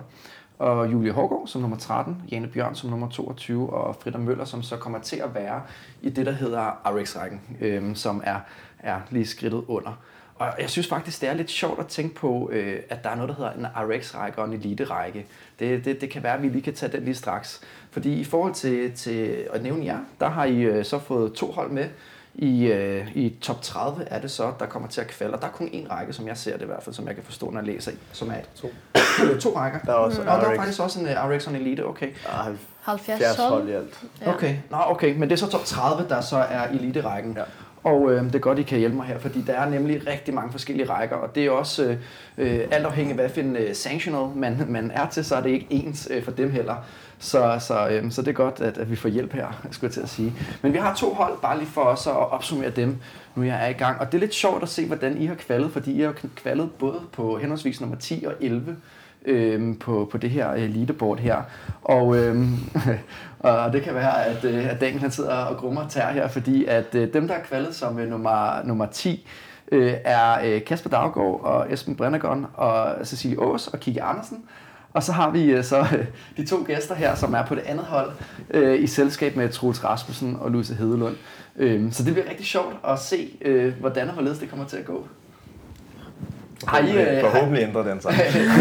Og 0.59 0.91
Julie 0.91 1.11
Hågaard 1.11 1.47
som 1.47 1.61
nummer 1.61 1.77
13, 1.77 2.21
Jane 2.31 2.47
Bjørn 2.47 2.75
som 2.75 2.89
nummer 2.89 3.09
22, 3.09 3.73
og 3.73 3.95
Frida 3.95 4.17
Møller, 4.17 4.45
som 4.45 4.63
så 4.63 4.77
kommer 4.77 4.99
til 4.99 5.15
at 5.15 5.35
være 5.35 5.61
i 6.01 6.09
det, 6.09 6.25
der 6.25 6.31
hedder 6.31 6.81
RX-rækken, 6.85 7.41
øh, 7.61 7.95
som 7.95 8.21
er, 8.25 8.39
er 8.79 8.99
lige 9.09 9.25
skridtet 9.25 9.63
under. 9.67 9.99
Og 10.39 10.47
jeg 10.59 10.69
synes 10.69 10.87
faktisk, 10.87 11.21
det 11.21 11.29
er 11.29 11.33
lidt 11.33 11.51
sjovt 11.51 11.79
at 11.79 11.87
tænke 11.87 12.15
på, 12.15 12.49
øh, 12.53 12.79
at 12.89 13.03
der 13.03 13.09
er 13.09 13.15
noget, 13.15 13.29
der 13.29 13.35
hedder 13.35 13.51
en 13.51 13.65
RX-række 13.75 14.39
og 14.39 14.47
en 14.47 14.53
elite-række. 14.53 15.25
Det, 15.59 15.85
det, 15.85 16.01
det 16.01 16.09
kan 16.09 16.23
være, 16.23 16.33
at 16.33 16.43
vi 16.43 16.49
lige 16.49 16.61
kan 16.61 16.73
tage 16.73 16.91
den 16.91 17.03
lige 17.03 17.15
straks. 17.15 17.61
Fordi 17.91 18.13
i 18.19 18.23
forhold 18.23 18.53
til, 18.53 18.91
til 18.91 19.47
at 19.53 19.63
nævne 19.63 19.85
jer, 19.85 19.99
der 20.19 20.29
har 20.29 20.45
I 20.45 20.57
øh, 20.57 20.85
så 20.85 20.99
fået 20.99 21.33
to 21.33 21.51
hold 21.51 21.71
med. 21.71 21.89
I, 22.35 22.65
øh, 22.65 23.15
I 23.15 23.35
top 23.41 23.61
30 23.61 24.03
er 24.03 24.21
det 24.21 24.31
så, 24.31 24.53
der 24.59 24.65
kommer 24.65 24.89
til 24.89 25.01
at 25.01 25.07
kvalde. 25.07 25.33
Og 25.33 25.41
der 25.41 25.47
er 25.47 25.51
kun 25.51 25.67
én 25.67 25.91
række, 25.91 26.13
som 26.13 26.27
jeg 26.27 26.37
ser 26.37 26.53
det 26.53 26.61
i 26.61 26.65
hvert 26.65 26.83
fald, 26.83 26.95
som 26.95 27.07
jeg 27.07 27.15
kan 27.15 27.23
forstå, 27.23 27.49
når 27.49 27.59
jeg 27.59 27.67
læser 27.67 27.91
i, 27.91 27.95
som 28.13 28.29
er 28.29 28.35
To. 28.55 28.69
to 29.49 29.55
rækker. 29.55 29.79
Der 29.79 29.91
er 29.91 29.95
også 29.95 30.23
Nå, 30.23 30.31
der 30.31 30.31
er 30.31 30.55
faktisk 30.55 30.79
også 30.79 30.99
en 30.99 31.05
uh, 31.05 31.11
RX 31.11 31.47
og 31.47 31.53
en 31.53 31.61
Elite, 31.61 31.85
okay. 31.85 32.09
Der 32.25 32.29
er 32.29 32.55
70 32.81 33.07
70 33.07 33.37
hold 33.37 33.49
hold. 33.49 33.69
i 33.69 33.71
alt. 33.71 34.03
Ja. 34.21 34.33
Okay, 34.33 34.55
Nå, 34.69 34.77
okay. 34.85 35.13
men 35.13 35.29
det 35.29 35.31
er 35.31 35.37
så 35.37 35.49
top 35.49 35.65
30, 35.65 36.09
der 36.09 36.21
så 36.21 36.37
er 36.37 36.67
elite-rækken. 36.67 37.33
Ja. 37.37 37.43
Og 37.83 38.11
øh, 38.11 38.23
det 38.23 38.35
er 38.35 38.39
godt, 38.39 38.59
I 38.59 38.63
kan 38.63 38.79
hjælpe 38.79 38.95
mig 38.95 39.05
her, 39.05 39.19
fordi 39.19 39.41
der 39.41 39.53
er 39.53 39.69
nemlig 39.69 40.07
rigtig 40.07 40.33
mange 40.33 40.51
forskellige 40.51 40.89
rækker, 40.89 41.15
og 41.15 41.35
det 41.35 41.45
er 41.45 41.51
også 41.51 41.83
øh, 41.83 41.97
øh, 42.37 42.67
alt 42.71 42.85
afhængig 42.85 43.11
af, 43.11 43.17
hvad 43.17 43.29
for 43.29 43.39
en 43.39 43.55
øh, 43.55 43.75
sanctional 43.75 44.27
man, 44.35 44.65
man 44.67 44.91
er 44.91 45.09
til, 45.09 45.25
så 45.25 45.35
er 45.35 45.41
det 45.41 45.49
ikke 45.49 45.67
ens 45.69 46.07
øh, 46.11 46.23
for 46.23 46.31
dem 46.31 46.51
heller. 46.51 46.75
Så, 47.19 47.57
så, 47.59 47.87
øh, 47.89 48.11
så 48.11 48.21
det 48.21 48.27
er 48.27 48.33
godt, 48.33 48.61
at, 48.61 48.77
at 48.77 48.91
vi 48.91 48.95
får 48.95 49.09
hjælp 49.09 49.33
her, 49.33 49.67
skulle 49.71 49.87
jeg 49.87 49.93
til 49.93 50.01
at 50.01 50.09
sige. 50.09 50.33
Men 50.61 50.73
vi 50.73 50.77
har 50.77 50.95
to 50.95 51.13
hold, 51.13 51.37
bare 51.41 51.57
lige 51.57 51.69
for 51.69 51.81
os 51.81 52.07
at 52.07 52.15
opsummere 52.15 52.69
dem, 52.69 52.97
nu 53.35 53.43
jeg 53.43 53.65
er 53.65 53.69
i 53.69 53.73
gang. 53.73 53.99
Og 53.99 54.05
det 54.05 54.13
er 54.13 54.19
lidt 54.19 54.33
sjovt 54.33 54.63
at 54.63 54.69
se, 54.69 54.85
hvordan 54.85 55.21
I 55.21 55.25
har 55.25 55.35
kvalet, 55.35 55.71
fordi 55.71 55.91
I 55.91 56.01
har 56.01 56.13
kvalet 56.35 56.69
både 56.79 56.99
på 57.11 57.37
henholdsvis 57.37 57.81
nummer 57.81 57.97
10 57.97 58.23
og 58.27 58.33
11 58.41 58.75
øh, 59.25 59.79
på, 59.79 60.09
på 60.11 60.17
det 60.17 60.29
her 60.29 60.53
øh, 60.53 60.75
leaderboard 60.75 61.19
her. 61.19 61.41
Og, 61.81 62.17
øh, 62.19 62.37
og 63.39 63.73
det 63.73 63.81
kan 63.81 63.95
være, 63.95 64.25
at, 64.25 64.45
øh, 64.45 64.71
at 64.71 64.81
Daniel 64.81 64.99
han 64.99 65.11
sidder 65.11 65.35
og 65.35 65.57
grummer 65.57 65.87
tær 65.87 66.11
her, 66.11 66.27
fordi 66.27 66.65
at 66.65 66.95
øh, 66.95 67.13
dem, 67.13 67.27
der 67.27 67.35
er 67.35 67.43
kvalet 67.43 67.75
som 67.75 67.99
øh, 67.99 68.09
nummer, 68.09 68.65
nummer 68.65 68.85
10, 68.85 69.27
øh, 69.71 69.93
er 70.03 70.39
øh, 70.45 70.65
Kasper 70.65 70.89
Daggaard 70.89 71.41
og 71.43 71.73
Esben 71.73 71.95
Brennergon 71.95 72.45
og 72.53 72.95
Cecilie 73.03 73.41
Aas 73.41 73.67
og 73.67 73.79
Kiki 73.79 73.99
Andersen. 73.99 74.43
Og 74.93 75.03
så 75.03 75.11
har 75.11 75.29
vi 75.29 75.43
øh, 75.43 75.63
så 75.63 75.79
øh, 75.79 76.05
de 76.37 76.45
to 76.45 76.63
gæster 76.67 76.95
her, 76.95 77.15
som 77.15 77.33
er 77.33 77.45
på 77.45 77.55
det 77.55 77.63
andet 77.65 77.85
hold, 77.85 78.11
øh, 78.49 78.83
i 78.83 78.87
selskab 78.87 79.35
med 79.35 79.49
Troels 79.49 79.83
Rasmussen 79.83 80.37
og 80.41 80.51
Louise 80.51 80.75
Hedelund. 80.75 81.15
Øh, 81.55 81.91
så 81.91 82.03
det 82.03 82.13
bliver 82.13 82.29
rigtig 82.29 82.45
sjovt 82.45 82.75
at 82.87 82.99
se, 82.99 83.37
øh, 83.41 83.73
hvordan 83.79 84.07
og 84.07 84.13
hvorledes 84.13 84.39
det 84.39 84.49
kommer 84.49 84.65
til 84.65 84.77
at 84.77 84.85
gå. 84.85 85.07
Har 86.67 86.79
I, 86.79 86.81
Forhåbentlig, 86.81 87.07
øh, 87.07 87.21
forhåbentlig 87.31 87.63
ændrer 87.63 87.83
den 87.83 88.01
sig. 88.01 88.11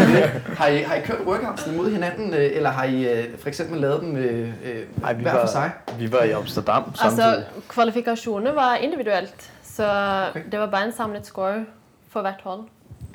har, 0.59 0.67
I, 0.67 0.81
har 0.81 0.95
I 0.95 1.01
kørt 1.01 1.19
workoutsene 1.25 1.77
mod 1.77 1.91
hinanden, 1.91 2.33
øh, 2.33 2.55
eller 2.55 2.69
har 2.69 2.83
I 2.83 3.19
øh, 3.19 3.37
for 3.39 3.47
eksempel 3.47 3.81
lavet 3.81 4.01
dem 4.01 4.15
øh, 4.17 4.49
øh, 4.63 4.85
Ej, 5.03 5.13
vi 5.13 5.21
hver 5.21 5.33
var, 5.33 5.39
for 5.39 5.47
sig? 5.47 5.71
Vi 5.97 6.11
var 6.11 6.23
i 6.23 6.31
Amsterdam 6.31 6.95
samtidig. 6.95 7.29
Altså, 7.29 7.45
kvalifikasjoner 7.69 8.51
var 8.51 8.75
individuelt, 8.75 9.51
så 9.63 10.25
det 10.51 10.59
var 10.59 10.65
bare 10.65 10.85
en 10.85 10.93
samlet 10.93 11.25
score 11.25 11.65
for 12.09 12.21
hvert 12.21 12.41
hold. 12.43 12.61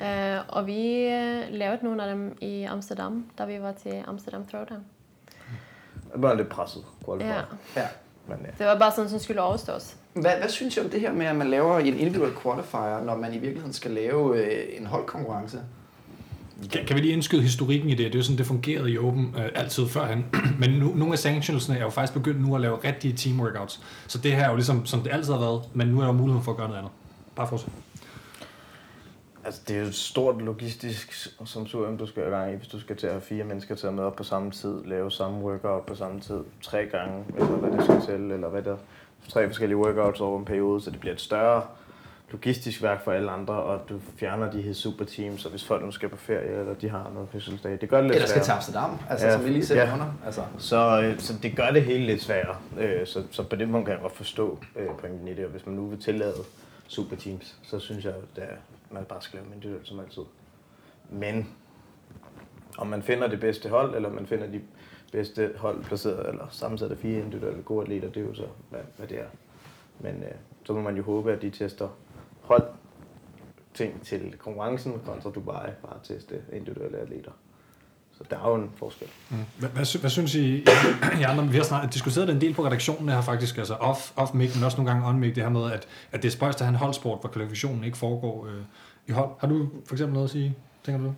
Eh, 0.01 0.37
og 0.47 0.67
vi 0.67 1.05
eh, 1.05 1.41
lavet 1.49 1.83
nogle 1.83 2.03
af 2.03 2.09
dem 2.09 2.37
i 2.41 2.63
Amsterdam, 2.63 3.25
da 3.37 3.45
vi 3.45 3.61
var 3.61 3.71
til 3.71 4.03
Amsterdam 4.07 4.45
Throwdown. 4.45 4.83
Det 6.13 6.21
var 6.21 6.33
lidt 6.33 6.49
presset, 6.49 6.83
qualifier. 7.05 7.33
Ja. 7.75 7.81
Ja. 7.81 7.87
Men 8.27 8.37
ja. 8.41 8.49
Det 8.57 8.67
var 8.67 8.79
bare 8.79 8.91
sådan, 8.91 9.09
som 9.09 9.19
skulle 9.19 9.41
overstås. 9.41 9.95
Hvad, 10.21 10.31
hvad 10.39 10.49
synes 10.49 10.77
I 10.77 10.79
om 10.79 10.89
det 10.89 11.01
her 11.01 11.13
med, 11.13 11.25
at 11.25 11.35
man 11.35 11.49
laver 11.49 11.79
en 11.79 11.99
individuel 11.99 12.33
qualifier, 12.43 13.03
når 13.03 13.17
man 13.17 13.33
i 13.33 13.37
virkeligheden 13.37 13.73
skal 13.73 13.91
lave 13.91 14.45
øh, 14.45 14.79
en 14.79 14.85
holdkonkurrence? 14.85 15.59
Kan, 16.71 16.85
kan 16.85 16.95
vi 16.95 17.01
lige 17.01 17.13
indskyde 17.13 17.41
historikken 17.41 17.89
i 17.89 17.91
det? 17.91 17.97
Det 17.97 18.15
er 18.15 18.19
jo 18.19 18.23
sådan, 18.23 18.37
det 18.37 18.45
fungerede 18.45 18.91
i 18.91 18.97
Open 18.97 19.35
øh, 19.37 19.49
altid 19.55 19.87
førhen. 19.87 20.25
Men 20.59 20.69
nu, 20.69 20.93
nogle 20.95 21.13
af 21.13 21.19
sanctionsene 21.19 21.77
er 21.77 21.81
jo 21.81 21.89
faktisk 21.89 22.13
begyndt 22.13 22.47
nu 22.47 22.55
at 22.55 22.61
lave 22.61 22.77
rigtige 22.83 23.13
team 23.13 23.39
workouts. 23.39 23.81
Så 24.07 24.17
det 24.17 24.31
her 24.31 24.45
er 24.45 24.49
jo 24.49 24.55
ligesom, 24.55 24.85
som 24.85 25.01
det 25.01 25.11
altid 25.13 25.33
har 25.33 25.39
været, 25.39 25.61
men 25.73 25.87
nu 25.87 25.99
er 26.01 26.05
der 26.05 26.11
mulighed 26.11 26.43
for 26.43 26.51
at 26.51 26.57
gøre 26.57 26.67
noget 26.67 26.79
andet. 26.79 26.91
Bare 27.35 27.47
fortsæt. 27.47 27.69
Altså, 29.45 29.61
det 29.67 29.75
er 29.75 29.79
jo 29.81 29.87
et 29.87 29.95
stort 29.95 30.41
logistisk, 30.41 31.29
som 31.45 31.67
SUM, 31.67 31.97
du 31.97 32.05
skal 32.05 32.23
i 32.27 32.29
gang 32.29 32.53
i, 32.53 32.55
hvis 32.55 32.67
du 32.67 32.79
skal 32.79 32.95
til 32.95 33.07
at 33.07 33.13
have 33.13 33.21
fire 33.21 33.43
mennesker 33.43 33.75
til 33.75 33.87
at 33.87 33.93
med 33.93 34.03
op 34.03 34.15
på 34.15 34.23
samme 34.23 34.51
tid, 34.51 34.85
lave 34.85 35.11
samme 35.11 35.39
workout 35.39 35.85
på 35.85 35.95
samme 35.95 36.19
tid, 36.19 36.39
tre 36.61 36.85
gange, 36.85 37.23
eller 37.35 37.47
hvad 37.47 37.71
det 37.71 37.83
skal 37.83 38.01
til, 38.01 38.31
eller 38.31 38.49
hvad 38.49 38.61
der 38.61 38.77
tre 39.29 39.47
forskellige 39.47 39.77
workouts 39.77 40.21
over 40.21 40.39
en 40.39 40.45
periode, 40.45 40.81
så 40.81 40.91
det 40.91 40.99
bliver 40.99 41.13
et 41.13 41.21
større 41.21 41.63
logistisk 42.31 42.83
værk 42.83 43.03
for 43.03 43.11
alle 43.11 43.31
andre, 43.31 43.53
og 43.53 43.89
du 43.89 43.99
fjerner 44.17 44.51
de 44.51 44.61
her 44.61 44.73
super 44.73 45.05
teams, 45.05 45.45
og 45.45 45.51
hvis 45.51 45.65
folk 45.65 45.85
nu 45.85 45.91
skal 45.91 46.09
på 46.09 46.17
ferie, 46.17 46.59
eller 46.59 46.73
de 46.73 46.89
har 46.89 47.11
noget 47.13 47.29
fødselsdag, 47.31 47.77
det 47.81 47.89
gør 47.89 47.97
det 47.97 48.05
lidt 48.05 48.15
Eller 48.15 48.27
skal 48.27 48.41
til 48.41 48.45
sværere. 48.45 48.57
Amsterdam, 48.57 48.99
altså 49.09 49.27
Ja, 49.27 49.33
som 49.33 49.45
vi 49.45 49.49
lige 49.49 49.65
ser 49.65 49.83
ja. 49.83 49.93
under. 49.93 50.05
Altså. 50.25 50.41
Så, 50.57 51.01
øh, 51.01 51.19
så 51.19 51.33
det 51.43 51.55
gør 51.55 51.69
det 51.71 51.81
hele 51.83 52.05
lidt 52.05 52.21
sværere. 52.21 52.55
Øh, 52.79 53.07
så, 53.07 53.23
så 53.31 53.43
på 53.43 53.55
det 53.55 53.69
punkt 53.69 53.85
kan 53.85 53.93
jeg 53.93 54.01
godt 54.01 54.15
forstå 54.15 54.59
øh, 54.75 54.87
pointen 54.99 55.27
i 55.27 55.33
det. 55.33 55.45
Og 55.45 55.51
hvis 55.51 55.65
man 55.65 55.75
nu 55.75 55.85
vil 55.85 56.01
tillade 56.01 56.33
superteams, 56.87 57.55
så 57.63 57.79
synes 57.79 58.05
jeg, 58.05 58.13
at 58.35 58.43
man 58.91 59.05
bare 59.05 59.21
skal 59.21 59.39
lave 59.39 59.55
individuelt 59.55 59.87
som 59.87 59.99
altid. 59.99 60.23
Men 61.09 61.49
om 62.77 62.87
man 62.87 63.03
finder 63.03 63.27
det 63.27 63.39
bedste 63.39 63.69
hold, 63.69 63.95
eller 63.95 64.09
man 64.09 64.27
finder 64.27 64.47
de 64.47 64.61
bedste 65.15 65.51
hold 65.57 65.83
placeret, 65.83 66.29
eller 66.29 66.47
sammensat 66.51 66.91
af 66.91 66.97
fire 66.97 67.19
individuelle 67.19 67.63
gode 67.63 67.81
atleter, 67.81 68.09
det 68.09 68.23
er 68.23 68.27
jo 68.27 68.33
så, 68.33 68.45
hvad, 68.69 68.79
hvad 68.97 69.07
det 69.07 69.19
er. 69.19 69.27
Men 69.99 70.15
øh, 70.15 70.31
så 70.63 70.73
må 70.73 70.81
man 70.81 70.97
jo 70.97 71.03
håbe, 71.03 71.33
at 71.33 71.41
de 71.41 71.49
tester 71.49 71.87
hold 72.41 72.63
ting 73.73 74.01
til 74.01 74.33
konkurrencen, 74.37 74.93
kontra 75.05 75.29
Dubai 75.29 75.69
bare 75.81 75.99
teste 76.03 76.41
individuelle 76.53 76.97
atleter. 76.97 77.31
Så 78.17 78.23
der 78.29 78.35
er 78.35 78.49
jo 78.49 78.55
en 78.55 78.71
forskel. 78.75 79.07
Mm. 79.29 79.37
Hvad, 79.59 79.69
hvad, 79.69 79.99
hvad 79.99 80.09
synes 80.09 80.35
I, 80.35 80.55
I 81.19 81.23
andre? 81.27 81.47
Vi 81.47 81.57
har 81.57 81.63
snart 81.63 81.93
diskuteret 81.93 82.27
det 82.27 82.33
en 82.33 82.41
del 82.41 82.53
på 82.53 82.65
redaktionen 82.65 83.09
her 83.09 83.21
faktisk, 83.21 83.57
altså 83.57 83.73
off, 83.73 84.11
off 84.15 84.33
mic, 84.33 84.55
men 84.55 84.63
også 84.63 84.77
nogle 84.77 84.91
gange 84.91 85.07
on 85.07 85.19
mic, 85.19 85.35
det 85.35 85.43
her 85.43 85.49
med, 85.49 85.71
at, 85.71 85.87
at 86.11 86.21
det 86.21 86.27
er 86.27 86.31
spøjst 86.31 86.61
at 86.61 86.65
have 86.65 86.73
en 86.73 86.79
holdsport, 86.79 87.19
hvor 87.19 87.29
kvalifikationen 87.29 87.83
ikke 87.83 87.97
foregår 87.97 88.45
øh, 88.45 88.61
i 89.07 89.11
hold. 89.11 89.29
Har 89.39 89.47
du 89.47 89.69
for 89.85 89.95
eksempel 89.95 90.13
noget 90.13 90.27
at 90.27 90.31
sige, 90.31 90.55
tænker 90.83 91.01
du? 91.03 91.13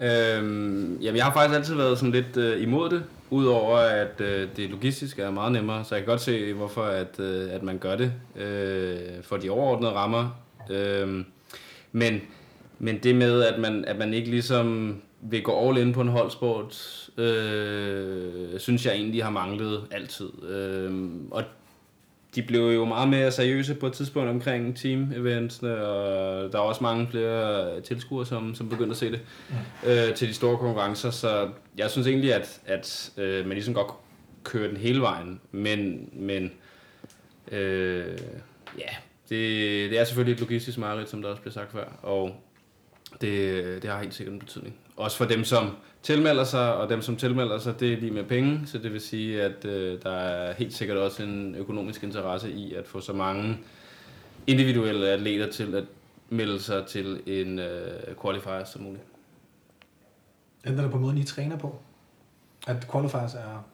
Øhm, 0.00 0.98
jamen, 1.00 1.16
jeg 1.16 1.24
har 1.24 1.32
faktisk 1.32 1.56
altid 1.56 1.74
været 1.74 1.98
sådan 1.98 2.12
lidt 2.12 2.36
øh, 2.36 2.62
imod 2.62 2.90
det, 2.90 3.04
udover 3.30 3.78
at 3.78 4.20
øh, 4.20 4.48
det 4.56 4.70
logistiske 4.70 5.22
er 5.22 5.30
meget 5.30 5.52
nemmere, 5.52 5.84
så 5.84 5.94
jeg 5.94 6.04
kan 6.04 6.12
godt 6.12 6.20
se, 6.20 6.52
hvorfor 6.52 6.82
at, 6.82 7.20
øh, 7.20 7.54
at 7.54 7.62
man 7.62 7.78
gør 7.78 7.96
det 7.96 8.12
øh, 8.36 8.98
for 9.22 9.36
de 9.36 9.50
overordnede 9.50 9.92
rammer. 9.92 10.40
Øhm, 10.70 11.24
men, 11.92 12.20
men 12.78 12.98
det 12.98 13.16
med, 13.16 13.42
at 13.42 13.60
man, 13.60 13.84
at 13.84 13.98
man 13.98 14.14
ikke 14.14 14.30
ligesom 14.30 14.96
vil 15.20 15.42
gå 15.42 15.68
all 15.68 15.78
in 15.78 15.92
på 15.92 16.00
en 16.00 16.08
holdsport, 16.08 17.08
øh, 17.16 18.58
synes 18.58 18.86
jeg 18.86 18.94
egentlig 18.94 19.24
har 19.24 19.30
manglet 19.30 19.80
altid. 19.90 20.30
Øh, 20.50 21.10
og 21.30 21.44
de 22.38 22.42
blev 22.42 22.60
jo 22.60 22.84
meget 22.84 23.08
mere 23.08 23.32
seriøse 23.32 23.74
på 23.74 23.86
et 23.86 23.92
tidspunkt 23.92 24.28
omkring 24.28 24.76
team-eventsene, 24.76 25.86
og 25.86 26.52
der 26.52 26.58
er 26.58 26.62
også 26.62 26.82
mange 26.82 27.08
flere 27.10 27.80
tilskuere, 27.80 28.26
som, 28.26 28.54
som 28.54 28.68
begynder 28.68 28.90
at 28.90 28.96
se 28.96 29.10
det 29.10 29.20
øh, 29.86 30.14
til 30.14 30.28
de 30.28 30.34
store 30.34 30.56
konkurrencer. 30.56 31.10
Så 31.10 31.48
jeg 31.78 31.90
synes 31.90 32.06
egentlig, 32.06 32.34
at, 32.34 32.60
at 32.66 33.10
øh, 33.16 33.46
man 33.46 33.54
ligesom 33.54 33.74
godt 33.74 33.92
kører 34.44 34.68
den 34.68 34.76
hele 34.76 35.00
vejen, 35.00 35.40
men, 35.52 36.08
men 36.12 36.52
øh, 37.52 38.18
ja, 38.78 38.90
det, 39.28 39.90
det 39.90 39.98
er 39.98 40.04
selvfølgelig 40.04 40.34
et 40.34 40.40
logistisk 40.40 40.78
mareridt, 40.78 41.10
som 41.10 41.22
der 41.22 41.28
også 41.28 41.42
blev 41.42 41.52
sagt 41.52 41.72
før, 41.72 41.84
og 42.02 42.34
det, 43.20 43.82
det 43.82 43.90
har 43.90 44.00
helt 44.00 44.14
sikkert 44.14 44.32
en 44.32 44.38
betydning. 44.38 44.76
Også 44.96 45.16
for 45.16 45.24
dem, 45.24 45.44
som 45.44 45.70
tilmelder 46.02 46.44
sig, 46.44 46.74
og 46.74 46.88
dem, 46.88 47.02
som 47.02 47.16
tilmelder 47.16 47.58
sig, 47.58 47.80
det 47.80 47.92
er 47.92 47.96
lige 47.96 48.12
med 48.12 48.24
penge, 48.24 48.60
så 48.66 48.78
det 48.78 48.92
vil 48.92 49.00
sige, 49.00 49.42
at 49.42 49.64
øh, 49.64 50.02
der 50.02 50.12
er 50.12 50.54
helt 50.54 50.74
sikkert 50.74 50.96
også 50.98 51.22
en 51.22 51.54
økonomisk 51.54 52.02
interesse 52.02 52.50
i 52.50 52.74
at 52.74 52.86
få 52.86 53.00
så 53.00 53.12
mange 53.12 53.58
individuelle 54.46 55.08
atleter 55.08 55.50
til 55.50 55.74
at 55.74 55.84
melde 56.28 56.60
sig 56.62 56.86
til 56.86 57.20
en 57.26 57.58
øh, 57.58 58.16
qualifier 58.22 58.64
som 58.64 58.82
muligt. 58.82 59.02
Ændrer 60.66 60.82
det 60.82 60.92
på 60.92 60.98
måden, 60.98 61.18
I 61.18 61.24
træner 61.24 61.56
på? 61.56 61.78
At 62.66 62.88
qualifiers 62.92 63.34
er... 63.34 63.68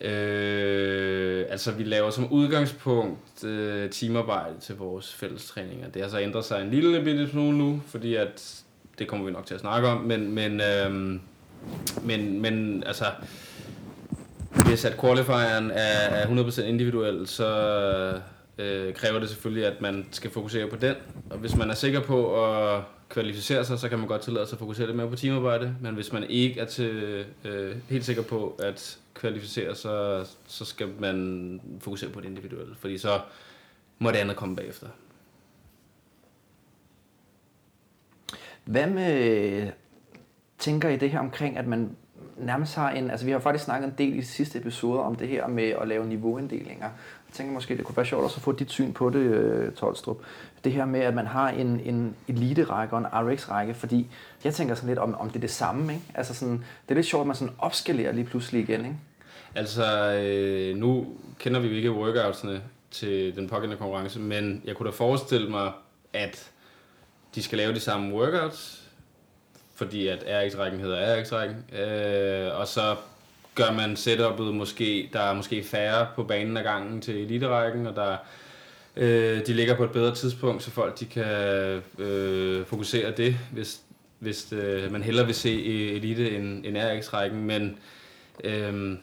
Øh, 0.00 1.46
altså, 1.48 1.72
vi 1.72 1.84
laver 1.84 2.10
som 2.10 2.32
udgangspunkt 2.32 3.44
øh, 3.44 3.90
teamarbejde 3.90 4.60
til 4.60 4.76
vores 4.76 5.14
fælles 5.14 5.46
træninger. 5.46 5.88
Det 5.88 6.02
har 6.02 6.08
så 6.08 6.20
ændret 6.20 6.44
sig 6.44 6.62
en 6.62 6.70
lille 6.70 7.04
bitte 7.04 7.28
smule 7.28 7.58
nu, 7.58 7.82
fordi 7.86 8.14
at 8.14 8.64
det 8.98 9.08
kommer 9.08 9.26
vi 9.26 9.32
nok 9.32 9.46
til 9.46 9.54
at 9.54 9.60
snakke 9.60 9.88
om, 9.88 10.00
men, 10.00 10.34
men, 10.34 10.60
øhm, 10.60 11.20
men, 12.02 12.40
men 12.40 12.82
altså, 12.86 13.04
hvis 14.66 14.84
at 14.84 15.00
qualifieren 15.00 15.70
er, 15.70 16.08
er 16.08 16.26
100% 16.26 16.62
individuel, 16.62 17.26
så 17.26 18.20
øh, 18.58 18.94
kræver 18.94 19.18
det 19.18 19.28
selvfølgelig, 19.28 19.66
at 19.66 19.80
man 19.80 20.06
skal 20.10 20.30
fokusere 20.30 20.68
på 20.68 20.76
den. 20.76 20.94
Og 21.30 21.38
hvis 21.38 21.56
man 21.56 21.70
er 21.70 21.74
sikker 21.74 22.00
på 22.00 22.44
at 22.44 22.82
kvalificere 23.08 23.64
sig, 23.64 23.78
så 23.78 23.88
kan 23.88 23.98
man 23.98 24.08
godt 24.08 24.22
tillade 24.22 24.46
sig 24.46 24.54
at 24.54 24.58
fokusere 24.58 24.86
lidt 24.86 24.96
mere 24.96 25.08
på 25.08 25.16
teamarbejde. 25.16 25.76
Men 25.80 25.94
hvis 25.94 26.12
man 26.12 26.24
ikke 26.24 26.60
er 26.60 26.64
til, 26.64 27.24
øh, 27.44 27.76
helt 27.88 28.04
sikker 28.04 28.22
på 28.22 28.56
at 28.58 28.98
kvalificere 29.14 29.74
sig, 29.74 30.26
så 30.46 30.64
skal 30.64 30.88
man 30.98 31.60
fokusere 31.80 32.10
på 32.10 32.20
det 32.20 32.26
individuelle. 32.26 32.74
Fordi 32.80 32.98
så 32.98 33.20
må 33.98 34.10
det 34.10 34.16
andet 34.16 34.36
komme 34.36 34.56
bagefter. 34.56 34.86
Hvad 38.66 38.86
med, 38.86 39.70
tænker 40.58 40.88
I 40.88 40.96
det 40.96 41.10
her 41.10 41.18
omkring, 41.18 41.56
at 41.56 41.66
man 41.66 41.96
nærmest 42.36 42.74
har 42.74 42.90
en, 42.90 43.10
altså 43.10 43.26
vi 43.26 43.32
har 43.32 43.38
faktisk 43.38 43.64
snakket 43.64 43.88
en 43.88 43.94
del 43.98 44.14
i 44.14 44.20
de 44.20 44.26
sidste 44.26 44.58
episoder 44.58 45.00
om 45.00 45.14
det 45.14 45.28
her 45.28 45.46
med 45.46 45.64
at 45.64 45.88
lave 45.88 46.06
niveauinddelinger. 46.06 46.86
Jeg 47.28 47.32
tænker 47.32 47.52
måske, 47.52 47.76
det 47.76 47.84
kunne 47.84 47.96
være 47.96 48.06
sjovt 48.06 48.24
også 48.24 48.36
at 48.36 48.42
få 48.42 48.52
dit 48.52 48.70
syn 48.70 48.92
på 48.92 49.10
det, 49.10 49.18
øh, 49.18 49.72
Tolstrup. 49.72 50.16
Det 50.64 50.72
her 50.72 50.84
med, 50.84 51.00
at 51.00 51.14
man 51.14 51.26
har 51.26 51.48
en, 51.48 51.80
en 51.80 52.16
elite-række 52.28 52.94
og 52.94 52.98
en 52.98 53.06
RX-række, 53.06 53.74
fordi 53.74 54.06
jeg 54.44 54.54
tænker 54.54 54.74
sådan 54.74 54.88
lidt 54.88 54.98
om, 54.98 55.14
om 55.14 55.28
det 55.28 55.36
er 55.36 55.40
det 55.40 55.50
samme, 55.50 55.92
ikke? 55.92 56.04
Altså 56.14 56.34
sådan, 56.34 56.54
det 56.54 56.90
er 56.90 56.94
lidt 56.94 57.06
sjovt, 57.06 57.20
at 57.20 57.26
man 57.26 57.36
sådan 57.36 57.54
opskalerer 57.58 58.12
lige 58.12 58.24
pludselig 58.24 58.62
igen, 58.62 58.80
ikke? 58.80 58.96
Altså, 59.54 60.12
øh, 60.12 60.76
nu 60.76 61.06
kender 61.38 61.60
vi 61.60 61.68
jo 61.68 61.74
ikke 61.74 61.92
workoutsene 61.92 62.62
til 62.90 63.36
den 63.36 63.48
pågældende 63.48 63.76
konkurrence, 63.76 64.20
men 64.20 64.62
jeg 64.64 64.76
kunne 64.76 64.90
da 64.90 64.96
forestille 64.96 65.50
mig, 65.50 65.72
at 66.12 66.50
de 67.36 67.42
skal 67.42 67.58
lave 67.58 67.74
de 67.74 67.80
samme 67.80 68.14
workouts, 68.14 68.82
fordi 69.74 70.06
at 70.06 70.24
RX-rækken 70.26 70.80
hedder 70.80 71.16
RX-rækken, 71.16 71.80
øh, 71.80 72.60
og 72.60 72.68
så 72.68 72.96
gør 73.54 73.72
man 73.72 73.96
setupet 73.96 74.54
måske, 74.54 75.10
der 75.12 75.20
er 75.20 75.34
måske 75.34 75.64
færre 75.64 76.06
på 76.16 76.24
banen 76.24 76.56
ad 76.56 76.62
gangen 76.62 77.00
til 77.00 77.24
elite-rækken, 77.24 77.86
og 77.86 77.96
der 77.96 78.16
øh, 78.96 79.46
de 79.46 79.52
ligger 79.52 79.76
på 79.76 79.84
et 79.84 79.90
bedre 79.90 80.14
tidspunkt, 80.14 80.62
så 80.62 80.70
folk 80.70 81.00
de 81.00 81.04
kan 81.04 81.24
øh, 81.98 82.66
fokusere 82.66 83.10
det, 83.10 83.36
hvis, 83.52 83.80
hvis 84.18 84.52
øh, 84.52 84.92
man 84.92 85.02
hellere 85.02 85.26
vil 85.26 85.34
se 85.34 85.48
e-, 85.48 85.96
elite 85.96 86.36
end, 86.36 86.66
end 86.66 86.76
RX-rækken, 86.78 87.44
men 87.44 87.78
øh, 88.44 88.98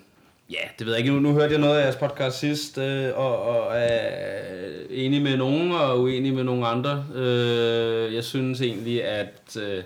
Ja, 0.53 0.67
det 0.79 0.85
ved 0.85 0.93
jeg 0.93 0.99
ikke. 0.99 1.13
Nu, 1.13 1.19
nu 1.19 1.33
hørte 1.33 1.51
jeg 1.51 1.61
noget 1.61 1.77
af 1.77 1.83
jeres 1.83 1.95
podcast 1.95 2.39
sidst, 2.39 2.77
øh, 2.77 3.17
og, 3.17 3.41
og 3.41 3.75
er 3.75 4.53
enig 4.89 5.21
med 5.21 5.37
nogen 5.37 5.71
og 5.71 6.01
uenig 6.01 6.33
med 6.33 6.43
nogle 6.43 6.67
andre. 6.67 7.05
Øh, 7.15 8.13
jeg 8.13 8.23
synes 8.23 8.61
egentlig, 8.61 9.03
at 9.03 9.57
øh, 9.61 9.83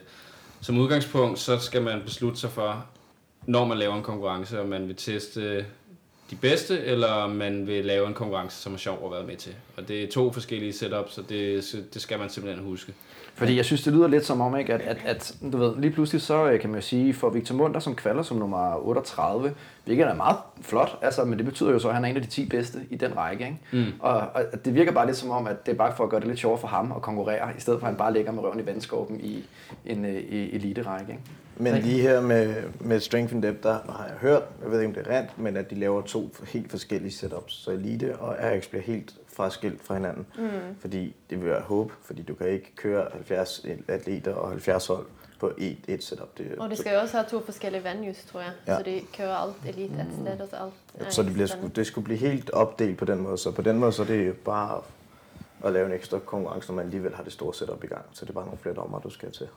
som 0.61 0.77
udgangspunkt, 0.77 1.39
så 1.39 1.57
skal 1.57 1.81
man 1.81 2.01
beslutte 2.05 2.39
sig 2.39 2.49
for, 2.49 2.85
når 3.45 3.65
man 3.65 3.77
laver 3.77 3.95
en 3.95 4.03
konkurrence, 4.03 4.61
om 4.61 4.67
man 4.67 4.87
vil 4.87 4.95
teste 4.95 5.65
de 6.29 6.35
bedste, 6.35 6.79
eller 6.83 7.27
man 7.27 7.67
vil 7.67 7.85
lave 7.85 8.07
en 8.07 8.13
konkurrence, 8.13 8.57
som 8.57 8.73
er 8.73 8.77
sjov 8.77 9.05
at 9.05 9.11
være 9.11 9.23
med 9.27 9.35
til. 9.35 9.55
Og 9.77 9.87
det 9.87 10.03
er 10.03 10.07
to 10.07 10.33
forskellige 10.33 10.73
setups, 10.73 11.17
og 11.17 11.29
det, 11.29 11.75
det 11.93 12.01
skal 12.01 12.19
man 12.19 12.29
simpelthen 12.29 12.65
huske. 12.65 12.93
Fordi 13.37 13.55
jeg 13.55 13.65
synes, 13.65 13.83
det 13.83 13.93
lyder 13.93 14.07
lidt 14.07 14.25
som 14.25 14.41
om, 14.41 14.57
ikke, 14.57 14.73
at, 14.73 14.81
at, 14.81 14.97
at 15.05 15.35
du 15.51 15.57
ved, 15.57 15.75
lige 15.77 15.91
pludselig 15.91 16.21
så 16.21 16.49
øh, 16.49 16.59
kan 16.59 16.69
man 16.69 16.79
jo 16.79 16.85
sige, 16.85 17.13
for 17.13 17.29
Victor 17.29 17.55
Munter 17.55 17.79
som 17.79 17.95
kvalder 17.95 18.23
som 18.23 18.37
nummer 18.37 18.87
38, 18.87 19.53
hvilket 19.85 20.07
er 20.07 20.13
meget 20.13 20.37
flot, 20.61 20.99
altså, 21.01 21.25
men 21.25 21.37
det 21.37 21.45
betyder 21.45 21.71
jo 21.71 21.79
så, 21.79 21.87
at 21.87 21.93
han 21.93 22.05
er 22.05 22.09
en 22.09 22.15
af 22.15 22.21
de 22.21 22.27
10 22.27 22.45
bedste 22.45 22.79
i 22.89 22.95
den 22.95 23.17
række. 23.17 23.45
Ikke? 23.45 23.85
Mm. 23.87 23.93
Og, 23.99 24.17
og, 24.19 24.65
det 24.65 24.75
virker 24.75 24.91
bare 24.91 25.05
lidt 25.05 25.17
som 25.17 25.29
om, 25.29 25.47
at 25.47 25.65
det 25.65 25.71
er 25.71 25.75
bare 25.75 25.93
for 25.97 26.03
at 26.03 26.09
gøre 26.09 26.19
det 26.19 26.27
lidt 26.27 26.39
sjovere 26.39 26.59
for 26.59 26.67
ham 26.67 26.93
at 26.95 27.01
konkurrere, 27.01 27.49
i 27.57 27.61
stedet 27.61 27.79
for 27.79 27.87
at 27.87 27.91
han 27.91 27.97
bare 27.97 28.13
ligger 28.13 28.31
med 28.31 28.43
røven 28.43 28.59
i 28.59 28.65
vandskåben 28.65 29.19
i 29.19 29.45
en 29.85 30.05
uh, 30.05 30.11
elite-række. 30.31 31.11
Ikke? 31.11 31.23
Men 31.59 31.81
lige 31.81 32.01
her 32.01 32.21
med, 32.21 32.55
med 32.79 32.99
Strength 32.99 33.33
and 33.33 33.43
Depth, 33.43 33.63
der 33.63 33.73
har 33.73 34.05
jeg 34.07 34.15
hørt, 34.21 34.43
jeg 34.63 34.71
ved 34.71 34.79
ikke 34.79 34.87
om 34.87 34.93
det 34.93 35.07
er 35.07 35.19
rent, 35.19 35.39
men 35.39 35.57
at 35.57 35.69
de 35.69 35.75
laver 35.75 36.01
to 36.01 36.35
helt 36.47 36.71
forskellige 36.71 37.11
setups. 37.11 37.53
Så 37.53 37.71
Elite 37.71 38.15
og 38.17 38.35
RX 38.39 38.67
bliver 38.67 38.83
helt 38.83 39.15
fraskilt 39.27 39.83
fra 39.83 39.93
hinanden. 39.93 40.25
Mm. 40.37 40.49
Fordi 40.79 41.15
det 41.29 41.39
vil 41.39 41.49
være 41.49 41.61
håb, 41.61 41.91
fordi 42.01 42.21
du 42.21 42.33
kan 42.33 42.47
ikke 42.47 42.75
køre 42.75 43.07
70 43.13 43.65
atleter 43.87 44.33
og 44.33 44.49
70 44.49 44.87
hold 44.87 45.05
på 45.39 45.51
et, 45.57 45.77
et 45.87 46.03
setup. 46.03 46.37
Det, 46.37 46.55
og 46.57 46.69
det 46.69 46.77
skal 46.77 46.93
jo 46.93 46.99
også 46.99 47.17
have 47.17 47.25
to 47.29 47.45
forskellige 47.45 47.83
venues, 47.83 48.25
tror 48.31 48.39
jeg. 48.39 48.51
Ja. 48.67 48.77
Så 48.77 48.83
det 48.83 49.01
kører 49.17 49.35
alt 49.35 49.55
elite 49.67 49.93
et 49.93 50.07
sted, 50.21 50.41
og 50.41 50.47
så 50.49 50.55
alt... 50.55 50.73
Ja, 50.99 51.09
så 51.09 51.23
det, 51.23 51.33
bliver, 51.33 51.69
det 51.75 51.87
skulle 51.87 52.05
blive 52.05 52.19
helt 52.19 52.49
opdelt 52.49 52.97
på 52.97 53.05
den 53.05 53.19
måde. 53.19 53.37
Så 53.37 53.51
på 53.51 53.61
den 53.61 53.77
måde 53.79 53.91
så 53.91 54.01
er 54.01 54.07
det 54.07 54.33
bare 54.37 54.81
at 55.63 55.73
lave 55.73 55.85
en 55.85 55.91
ekstra 55.91 56.19
konkurrence, 56.19 56.69
når 56.69 56.75
man 56.75 56.85
alligevel 56.85 57.15
har 57.15 57.23
det 57.23 57.33
store 57.33 57.53
setup 57.53 57.83
i 57.83 57.87
gang. 57.87 58.05
Så 58.11 58.25
det 58.25 58.29
er 58.29 58.33
bare 58.33 58.45
nogle 58.45 58.59
flere 58.59 58.75
dommer, 58.75 58.99
du 58.99 59.09
skal 59.09 59.31
til. 59.31 59.47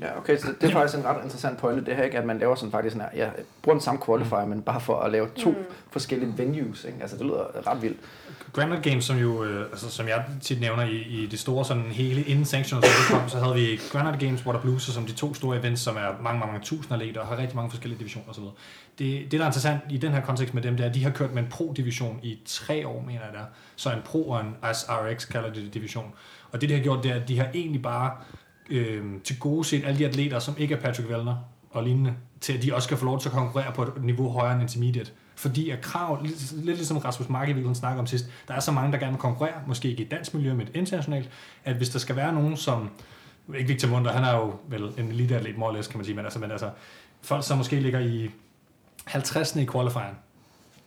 Ja, 0.00 0.18
okay, 0.18 0.36
så 0.38 0.46
det 0.60 0.68
er 0.68 0.72
faktisk 0.72 0.98
en 0.98 1.04
ret 1.04 1.24
interessant 1.24 1.58
pointe, 1.58 1.84
det 1.84 1.96
her, 1.96 2.04
ikke? 2.04 2.18
at 2.18 2.24
man 2.24 2.38
laver 2.38 2.54
sådan 2.54 2.72
faktisk 2.72 2.92
sådan 2.92 3.08
her, 3.12 3.24
ja, 3.24 3.30
bruger 3.62 3.74
den 3.74 3.80
samme 3.80 4.00
qualifier, 4.06 4.44
men 4.44 4.62
bare 4.62 4.80
for 4.80 5.00
at 5.00 5.12
lave 5.12 5.28
to 5.36 5.50
mm. 5.50 5.56
forskellige 5.90 6.34
venues. 6.38 6.84
Ikke? 6.84 6.98
Altså, 7.00 7.16
det 7.16 7.26
lyder 7.26 7.66
ret 7.66 7.82
vildt. 7.82 8.00
Granite 8.54 8.90
Games, 8.90 9.04
som 9.04 9.18
jo, 9.18 9.44
øh, 9.44 9.66
altså, 9.70 9.90
som 9.90 10.08
jeg 10.08 10.24
tit 10.40 10.60
nævner 10.60 10.82
i, 10.84 10.96
i 10.96 11.26
det 11.26 11.38
store 11.38 11.64
sådan 11.64 11.82
hele 11.82 12.22
inden 12.22 12.44
sanctions 12.44 12.86
kom, 13.10 13.28
så 13.28 13.38
havde 13.38 13.54
vi 13.54 13.80
Granite 13.92 14.26
Games, 14.26 14.46
Water 14.46 14.60
Blues, 14.60 14.82
som 14.82 15.06
de 15.06 15.12
to 15.12 15.34
store 15.34 15.58
events, 15.58 15.82
som 15.82 15.96
er 15.96 16.00
mange, 16.00 16.22
mange, 16.22 16.52
mange 16.52 16.60
tusind 16.60 16.92
atleter 16.92 17.20
og 17.20 17.26
har 17.26 17.36
rigtig 17.36 17.56
mange 17.56 17.70
forskellige 17.70 17.98
divisioner 17.98 18.28
osv. 18.30 18.42
Det, 18.98 19.22
det, 19.22 19.32
der 19.32 19.40
er 19.40 19.46
interessant 19.46 19.80
i 19.90 19.96
den 19.96 20.12
her 20.12 20.20
kontekst 20.20 20.54
med 20.54 20.62
dem, 20.62 20.76
det 20.76 20.84
er, 20.84 20.88
at 20.88 20.94
de 20.94 21.04
har 21.04 21.10
kørt 21.10 21.32
med 21.32 21.42
en 21.42 21.48
pro-division 21.48 22.20
i 22.22 22.38
tre 22.44 22.88
år, 22.88 23.02
mener 23.06 23.20
jeg 23.24 23.32
der. 23.32 23.44
Så 23.76 23.92
en 23.92 24.02
pro 24.04 24.28
og 24.28 24.40
en 24.40 24.56
SRX 24.74 25.28
kalder 25.28 25.52
det 25.52 25.74
division. 25.74 26.12
Og 26.52 26.60
det, 26.60 26.68
de 26.68 26.74
har 26.74 26.82
gjort, 26.82 27.02
det 27.02 27.10
er, 27.10 27.14
at 27.14 27.28
de 27.28 27.38
har 27.38 27.48
egentlig 27.54 27.82
bare 27.82 28.10
øh, 28.70 29.04
til 29.24 29.38
gode 29.38 29.64
set 29.64 29.84
alle 29.84 29.98
de 29.98 30.06
atleter, 30.06 30.38
som 30.38 30.54
ikke 30.58 30.74
er 30.74 30.80
Patrick 30.80 31.08
Vellner 31.08 31.36
og 31.70 31.82
lignende, 31.82 32.14
til 32.40 32.52
at 32.52 32.62
de 32.62 32.74
også 32.74 32.86
skal 32.86 32.96
få 32.96 33.04
lov 33.04 33.20
til 33.20 33.28
at 33.28 33.32
konkurrere 33.32 33.72
på 33.72 33.82
et 33.82 34.02
niveau 34.02 34.30
højere 34.30 34.52
end 34.52 34.62
intermediate. 34.62 35.10
Fordi 35.44 35.70
at 35.70 35.80
krav, 35.80 36.22
lidt, 36.22 36.52
lidt 36.52 36.76
ligesom 36.76 36.96
Rasmus 36.96 37.28
Mark 37.28 37.48
i 37.48 37.74
snakker 37.74 38.00
om 38.00 38.06
sidst, 38.06 38.26
der 38.48 38.54
er 38.54 38.60
så 38.60 38.72
mange, 38.72 38.92
der 38.92 38.98
gerne 38.98 39.12
vil 39.12 39.20
konkurrere, 39.20 39.54
måske 39.66 39.88
ikke 39.88 40.02
i 40.02 40.04
et 40.04 40.10
dansk 40.10 40.34
miljø, 40.34 40.54
men 40.54 40.68
internationalt, 40.74 41.30
at 41.64 41.76
hvis 41.76 41.88
der 41.88 41.98
skal 41.98 42.16
være 42.16 42.32
nogen, 42.32 42.56
som, 42.56 42.90
ikke 43.54 43.68
Victor 43.68 43.88
Munter, 43.88 44.12
han 44.12 44.24
er 44.24 44.36
jo 44.36 44.54
vel 44.68 44.82
en 44.98 45.08
eliteatlet, 45.08 45.58
more 45.58 45.82
kan 45.82 45.98
man 45.98 46.04
sige, 46.04 46.16
men 46.16 46.24
altså, 46.24 46.38
men 46.38 46.50
altså 46.50 46.70
folk, 47.22 47.46
som 47.46 47.58
måske 47.58 47.80
ligger 47.80 48.00
i 48.00 48.30
50. 49.04 49.56
i 49.56 49.66
qualifieren, 49.66 50.14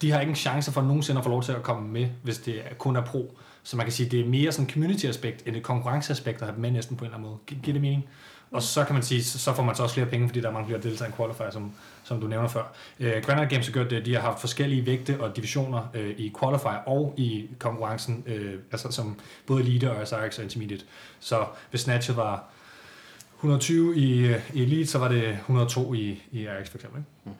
de 0.02 0.12
har 0.12 0.20
ikke 0.20 0.30
en 0.30 0.36
chance 0.36 0.72
for 0.72 0.82
nogensinde 0.82 1.17
at 1.17 1.24
få 1.24 1.30
lov 1.30 1.43
til 1.43 1.52
at 1.52 1.63
komme 1.63 1.89
med, 1.89 2.08
hvis 2.24 2.38
det 2.38 2.62
kun 2.78 2.96
er 2.96 3.02
pro. 3.02 3.38
Så 3.63 3.78
man 3.78 3.86
kan 3.86 3.93
sige, 3.93 4.10
det 4.10 4.20
er 4.20 4.26
mere 4.26 4.52
sådan 4.52 4.70
community-aspekt, 4.70 5.43
end 5.48 5.56
et 5.56 5.63
konkurrenceaspekt 5.63 6.41
at 6.41 6.48
have 6.48 6.60
med 6.60 6.72
næsten 6.72 6.98
på 6.98 7.06
en 7.06 7.12
eller 7.12 7.17
anden 7.17 7.30
måde. 7.30 7.39
Giver 7.63 7.74
det 7.74 7.82
mening? 7.82 8.06
Og 8.52 8.64
så 8.64 8.84
kan 8.84 8.94
man 8.94 9.04
sige, 9.04 9.24
så 9.24 9.54
får 9.54 9.64
man 9.64 9.76
så 9.76 9.84
også 9.84 9.94
flere 9.94 10.08
penge, 10.08 10.28
fordi 10.28 10.42
der 10.42 10.48
er 10.48 10.54
mange 10.54 10.68
flere 10.68 10.82
deltagere 10.82 11.14
i 11.14 11.18
qualifier, 11.18 11.52
som, 11.52 11.72
som 12.04 12.22
du 12.22 12.28
nævner 12.28 12.48
før. 12.48 12.64
Uh, 13.00 13.06
Granite 13.06 13.48
Games 13.50 13.68
har 13.68 13.74
gjort 13.74 13.90
det, 13.90 14.06
de 14.06 14.14
har 14.14 14.22
haft 14.22 14.40
forskellige 14.40 14.86
vægte 14.86 15.18
og 15.20 15.36
divisioner 15.36 15.88
uh, 15.96 16.10
i 16.10 16.34
qualifier 16.40 16.78
og 16.86 17.14
i 17.18 17.50
konkurrencen, 17.60 18.24
uh, 18.28 18.54
altså 18.72 18.92
som 18.92 19.20
både 19.46 19.62
elite 19.62 19.92
og 19.92 20.08
SRX 20.08 20.38
og 20.38 20.44
intermediate. 20.44 20.86
Så 21.20 21.46
hvis 21.70 21.82
snatchet 21.82 22.18
var 22.18 22.44
120 23.36 23.98
i, 23.98 24.36
i 24.54 24.64
elite, 24.64 24.88
så 24.88 24.98
var 24.98 25.08
det 25.08 25.30
102 25.30 25.94
i, 25.94 26.22
i 26.32 26.48
RX 26.48 26.70
for 26.70 26.78
eksempel. 26.78 27.00
Ikke? 27.00 27.10
Mm. 27.26 27.32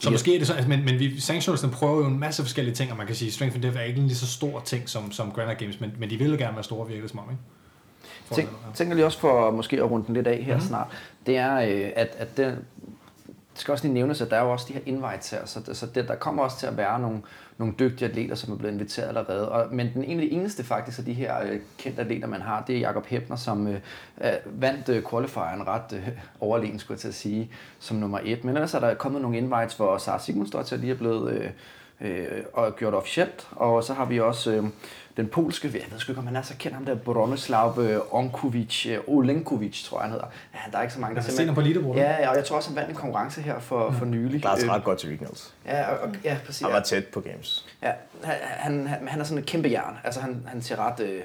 Så 0.00 0.10
måske 0.10 0.34
er 0.34 0.38
det 0.38 0.46
sådan, 0.46 0.58
altså, 0.58 0.68
men, 0.68 0.84
men 0.84 0.98
vi, 0.98 1.20
Sanctions 1.20 1.66
prøver 1.72 1.98
jo 1.98 2.06
en 2.06 2.18
masse 2.18 2.42
forskellige 2.42 2.74
ting, 2.74 2.90
og 2.90 2.96
man 2.96 3.06
kan 3.06 3.16
sige, 3.16 3.32
Strength 3.32 3.54
and 3.54 3.62
Depth 3.62 3.78
er 3.78 3.82
ikke 3.82 4.00
en 4.00 4.06
lige 4.06 4.16
så 4.16 4.26
stor 4.26 4.60
ting 4.60 4.88
som, 4.88 5.12
som 5.12 5.32
Granite 5.32 5.64
Games, 5.64 5.80
men, 5.80 5.92
men 5.98 6.10
de 6.10 6.16
vil 6.16 6.38
gerne 6.38 6.54
være 6.54 6.64
store, 6.64 6.88
virker 6.88 7.02
det 7.02 7.10
som 7.10 7.18
om, 7.18 7.30
ikke? 7.30 7.42
Tænk, 8.34 8.48
tænker 8.74 8.94
lige 8.94 9.06
også 9.06 9.18
for 9.18 9.50
måske 9.50 9.76
at 9.76 9.90
runde 9.90 10.06
den 10.06 10.14
lidt 10.14 10.26
af 10.26 10.36
her 10.36 10.54
mm-hmm. 10.54 10.68
snart, 10.68 10.86
det 11.26 11.36
er, 11.36 11.54
øh, 11.56 11.90
at, 11.96 12.16
at 12.18 12.36
det, 12.36 12.58
det 13.52 13.60
skal 13.60 13.72
også 13.72 13.84
lige 13.84 13.94
nævnes, 13.94 14.20
at 14.20 14.30
der 14.30 14.36
er 14.36 14.42
jo 14.44 14.50
også 14.50 14.66
de 14.68 14.72
her 14.72 14.80
invites 14.86 15.30
her, 15.30 15.46
så, 15.46 15.60
så 15.72 15.86
det, 15.86 16.08
der 16.08 16.14
kommer 16.14 16.42
også 16.42 16.58
til 16.58 16.66
at 16.66 16.76
være 16.76 17.00
nogle, 17.00 17.22
nogle 17.58 17.74
dygtige 17.78 18.08
atleter, 18.08 18.34
som 18.34 18.52
er 18.52 18.56
blevet 18.56 18.72
inviteret 18.72 19.08
allerede. 19.08 19.48
Og, 19.48 19.74
men 19.74 19.90
den 19.94 20.04
egentlig 20.04 20.32
eneste 20.32 20.64
faktisk 20.64 20.98
af 20.98 21.04
de 21.04 21.12
her 21.12 21.42
øh, 21.42 21.60
kendte 21.78 22.00
atleter, 22.00 22.26
man 22.26 22.40
har, 22.40 22.64
det 22.66 22.76
er 22.76 22.80
Jakob 22.80 23.06
Hebner, 23.06 23.36
som 23.36 23.66
øh, 23.66 23.80
vandt 24.46 24.88
øh, 24.88 25.02
qualifieren 25.10 25.66
ret 25.66 25.92
øh, 25.92 26.08
overlegen, 26.40 26.78
skulle 26.78 26.96
jeg 26.96 27.00
til 27.00 27.08
at 27.08 27.14
sige, 27.14 27.50
som 27.78 27.96
nummer 27.96 28.20
et. 28.24 28.44
Men 28.44 28.54
ellers 28.54 28.74
er 28.74 28.80
der 28.80 28.94
kommet 28.94 29.22
nogle 29.22 29.38
invites, 29.38 29.74
hvor 29.74 29.98
Sara 29.98 30.18
Sigmundsdottir 30.18 30.76
lige 30.76 30.92
er 30.92 30.98
blevet 30.98 31.32
øh, 31.32 31.50
øh, 32.00 32.42
og 32.52 32.76
gjort 32.76 32.94
officielt. 32.94 33.48
Og 33.50 33.84
så 33.84 33.94
har 33.94 34.04
vi 34.04 34.20
også 34.20 34.52
øh, 34.52 34.64
den 35.16 35.28
polske, 35.28 35.70
jeg 35.74 35.82
ved 35.90 35.98
sgu 35.98 36.12
ikke, 36.12 36.20
om 36.20 36.26
han 36.26 36.36
er 36.36 36.42
så 36.42 36.54
kendt 36.58 36.74
ham 36.74 36.84
der, 36.84 36.94
Bronislav 36.94 37.78
øh, 37.80 37.98
Onkovic, 38.10 38.86
øh, 38.86 38.98
Olenkovic, 39.06 39.84
tror 39.84 39.98
jeg 39.98 40.02
han 40.02 40.10
hedder. 40.10 40.26
Ja, 40.54 40.58
der 40.72 40.78
er 40.78 40.82
ikke 40.82 40.94
så 40.94 41.00
mange, 41.00 41.16
der 41.16 41.22
simpelthen... 41.22 41.54
på 41.54 41.60
leaderboard. 41.60 41.96
Ja, 41.96 42.10
ja, 42.10 42.30
og 42.30 42.36
jeg 42.36 42.44
tror 42.44 42.56
også, 42.56 42.68
han 42.68 42.76
vandt 42.76 42.90
en 42.90 42.96
konkurrence 42.96 43.40
her 43.40 43.58
for, 43.58 43.90
for 43.90 44.04
nylig. 44.04 44.42
Der 44.42 44.48
er 44.48 44.74
ret 44.74 44.84
godt 44.84 44.98
til 44.98 45.08
regionals. 45.08 45.54
Ja, 45.66 45.92
og, 45.94 46.08
ja, 46.24 46.36
præcis. 46.46 46.62
Han 46.62 46.72
var 46.72 46.80
tæt 46.80 47.06
på 47.06 47.20
games. 47.20 47.66
Ja, 47.82 47.92
han, 48.24 48.86
han, 48.86 49.08
han 49.08 49.20
er 49.20 49.24
sådan 49.24 49.38
et 49.38 49.46
kæmpe 49.46 49.70
jern. 49.70 49.96
Altså, 50.04 50.20
han, 50.20 50.42
han 50.46 50.62
ser 50.62 50.76
ret 50.76 51.00
øh, 51.00 51.22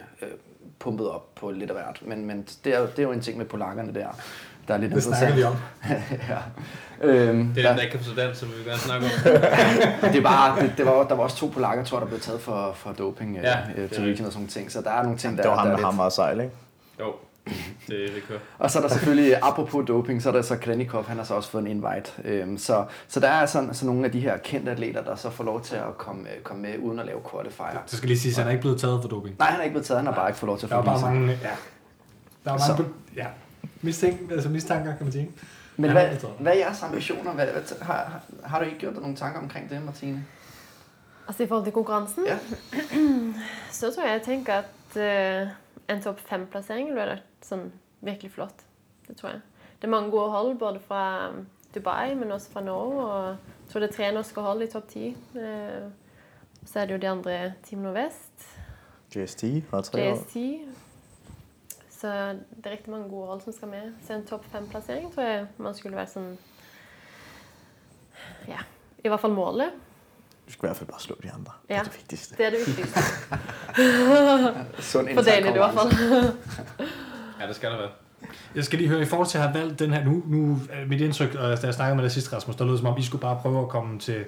pumpet 0.80 1.10
op 1.10 1.36
på 1.36 1.52
lidt 1.52 1.70
af 1.72 1.76
hvert. 1.76 2.00
Men, 2.02 2.26
men 2.26 2.48
det, 2.64 2.76
er, 2.76 2.86
det 2.86 3.00
er 3.00 3.04
jo 3.04 3.12
en 3.12 3.22
ting 3.22 3.38
med 3.38 3.46
polakkerne 3.46 3.94
der 3.94 4.08
der 4.68 4.74
er 4.74 4.78
lidt 4.78 4.96
det 4.96 5.04
snakker 5.04 5.36
vi 5.36 5.44
om. 5.44 5.56
ja. 6.30 6.38
Øhm, 7.02 7.54
det 7.54 7.66
er 7.66 7.70
den, 7.70 7.78
der 7.78 7.84
ikke 7.84 7.92
kan 7.92 8.00
forstå 8.06 8.22
dansk, 8.22 8.40
som 8.40 8.50
vi 8.50 8.70
gerne 8.70 8.80
snakke 8.80 9.06
om. 9.06 9.12
det 10.14 10.24
var, 10.24 10.58
det, 10.62 10.74
det 10.78 10.86
var, 10.86 11.04
der 11.04 11.16
var 11.16 11.24
også 11.24 11.38
to 11.38 11.48
polakker, 11.48 11.84
tror 11.84 11.98
jeg, 11.98 12.02
der 12.02 12.08
blev 12.08 12.20
taget 12.20 12.42
for, 12.42 12.74
for 12.76 12.92
doping 12.92 13.38
ja, 13.44 13.58
øh, 13.78 13.90
til 13.90 14.04
region 14.04 14.28
og 14.28 14.34
sådan 14.34 14.48
ting. 14.48 14.72
Så 14.72 14.82
der 14.82 14.92
er 14.92 15.04
nogle 15.04 15.18
ting, 15.18 15.38
der, 15.38 15.44
det 15.44 15.52
var 15.52 15.58
ham, 15.58 15.70
der 15.70 15.76
der 15.76 15.86
ham 15.86 15.98
var 15.98 16.10
sejl, 16.10 16.40
ikke? 16.40 16.54
Jo, 17.00 17.14
det, 17.88 18.12
det 18.16 18.24
kører. 18.28 18.40
og 18.60 18.72
så 18.72 18.80
er 18.80 18.82
der 18.82 18.90
selvfølgelig, 18.90 19.36
apropos 19.42 19.86
doping, 19.88 20.22
så 20.22 20.30
er 20.30 20.34
der 20.34 20.42
så 20.42 20.58
Krenikov, 20.58 21.06
han 21.06 21.18
har 21.18 21.24
så 21.24 21.34
også 21.34 21.50
fået 21.50 21.62
en 21.62 21.68
invite. 21.68 22.12
Øhm, 22.24 22.58
så, 22.58 22.86
så 23.08 23.20
der 23.20 23.28
er 23.28 23.46
sådan, 23.46 23.74
så 23.74 23.86
nogle 23.86 24.06
af 24.06 24.12
de 24.12 24.20
her 24.20 24.38
kendte 24.38 24.72
atleter, 24.72 25.04
der 25.04 25.16
så 25.16 25.30
får 25.30 25.44
lov 25.44 25.62
til 25.62 25.76
at 25.76 25.98
komme, 25.98 26.22
øh, 26.22 26.42
komme 26.44 26.62
med, 26.62 26.78
uden 26.80 27.00
at 27.00 27.06
lave 27.06 27.20
qualifier. 27.32 27.84
Så 27.86 27.98
skal 27.98 28.08
lige 28.08 28.20
sige, 28.20 28.32
at 28.32 28.38
han 28.38 28.48
er 28.48 28.52
ikke 28.52 28.62
blevet 28.62 28.80
taget 28.80 29.02
for 29.02 29.10
doping. 29.10 29.36
Nej, 29.40 29.50
han 29.50 29.60
er 29.60 29.64
ikke 29.64 29.74
blevet 29.74 29.86
taget, 29.86 30.00
han 30.00 30.08
har 30.08 30.16
bare 30.16 30.30
ikke 30.30 30.40
fået 30.40 30.48
lov 30.48 30.58
til 30.58 30.66
at 30.66 30.70
få 30.70 30.76
Der 30.76 30.82
er 30.82 30.86
bare 30.86 31.02
mange, 31.02 31.28
ja. 31.28 31.50
Der 32.46 32.54
er 32.54 32.58
mange, 32.70 32.84
så, 32.84 32.84
ja 33.16 33.26
mistænk, 33.82 34.32
altså 34.32 34.50
mistanker, 34.50 34.96
kan 34.96 35.06
man 35.06 35.12
sige. 35.12 35.32
Men 35.78 35.92
hvad, 35.92 36.08
hvad 36.40 36.54
er 36.54 36.58
jeres 36.58 36.84
ambitioner? 36.84 37.34
Hvad, 37.34 37.48
hvad, 37.48 37.64
har, 37.82 38.22
har 38.44 38.60
du 38.60 38.66
ikke 38.66 38.78
gjort 38.78 38.94
dig 38.94 39.02
nogle 39.02 39.18
tanker 39.18 39.40
omkring 39.40 39.70
det, 39.70 39.82
Martine? 39.86 40.26
Altså 41.28 41.44
i 41.44 41.48
forhold 41.48 41.66
til 41.66 41.74
konkurrencen, 41.74 42.26
ja. 42.26 42.38
så 43.72 43.92
tror 43.96 44.04
jeg, 44.04 44.12
jeg 44.12 44.22
tænker, 44.22 44.54
at 44.54 45.46
uh, 45.88 45.96
en 45.96 46.02
topp 46.02 46.20
fem-placering 46.20 46.88
ville 46.88 47.02
være 47.02 47.18
sådan 47.42 47.72
virkelig 48.02 48.32
flot. 48.32 48.54
Det 49.08 49.18
tror 49.18 49.30
jeg. 49.30 49.40
Det 49.82 49.88
er 49.88 49.92
mange 49.92 50.12
gode 50.12 50.30
hold, 50.30 50.58
både 50.58 50.80
fra 50.88 51.32
Dubai, 51.76 52.16
men 52.16 52.32
også 52.32 52.52
fra 52.52 52.62
Norge. 52.62 53.06
Og 53.06 53.28
jeg 53.28 53.38
tror 53.70 53.80
det 53.80 53.90
er 53.90 53.94
tre 53.94 54.12
norske 54.12 54.42
hold 54.42 54.62
i 54.62 54.68
topp 54.68 54.88
10. 54.90 55.18
Uh, 55.34 55.42
så 56.66 56.80
er 56.80 56.86
det 56.86 56.94
jo 56.94 57.00
de 57.00 57.10
andre 57.10 57.54
Team 57.70 57.82
Nordvest. 57.82 58.60
JST 59.16 59.44
har 59.70 59.82
tre 59.82 60.00
JST, 60.00 60.38
så 62.06 62.30
det 62.30 62.66
er 62.66 62.72
rigtig 62.72 62.90
mange 62.90 63.10
gode 63.10 63.28
hold 63.28 63.42
som 63.42 63.54
skal 63.54 63.68
med. 63.68 63.94
Så 64.08 64.14
en 64.14 64.26
topp 64.26 64.46
fem-plassering 64.52 65.14
tror 65.16 65.24
jeg 65.24 65.46
man 65.58 65.76
skulle 65.76 65.96
være 65.96 66.08
sådan 66.08 66.38
Ja, 68.48 68.58
i 69.04 69.08
hvert 69.08 69.20
fall 69.20 69.34
målet. 69.34 69.70
Du 70.48 70.52
skal 70.52 70.66
i 70.66 70.68
hvert 70.68 70.78
fald 70.78 70.90
bare 70.90 71.00
slå 71.00 71.16
de 71.24 71.32
andre. 71.32 71.52
Ja, 71.70 71.74
det 71.74 71.80
er 71.80 71.84
det 71.84 71.94
vigtigste. 71.98 72.36
Det 72.38 72.46
er 72.46 72.50
det 72.50 72.60
vigtigste. 72.68 73.00
Sådan 74.92 75.16
For 75.16 75.22
dagen 75.22 75.48
i 75.48 75.58
hvert 75.58 75.74
fald. 75.74 75.92
ja, 77.42 77.48
det 77.48 77.56
skal 77.56 77.72
der 77.72 77.78
være. 77.78 77.90
Jeg 78.56 78.64
skal 78.64 78.80
lige 78.80 78.90
høre, 78.90 79.02
i 79.02 79.06
forhold 79.06 79.28
til 79.28 79.38
at 79.38 79.44
have 79.44 79.62
valgt 79.62 79.80
den 79.80 79.94
her, 79.94 80.06
nu, 80.06 80.24
nu 80.26 80.60
mit 80.88 81.02
indtryk, 81.02 81.34
da 81.34 81.58
jeg 81.64 81.74
snakkede 81.74 81.96
med 81.96 82.04
dig 82.04 82.12
sidst, 82.12 82.34
Rasmus, 82.34 82.56
der 82.56 82.66
lød 82.66 82.78
som 82.78 82.88
om, 82.88 82.98
I 82.98 83.04
skulle 83.04 83.22
bare 83.22 83.40
prøve 83.42 83.62
at 83.62 83.70
komme 83.70 84.00
til 84.00 84.26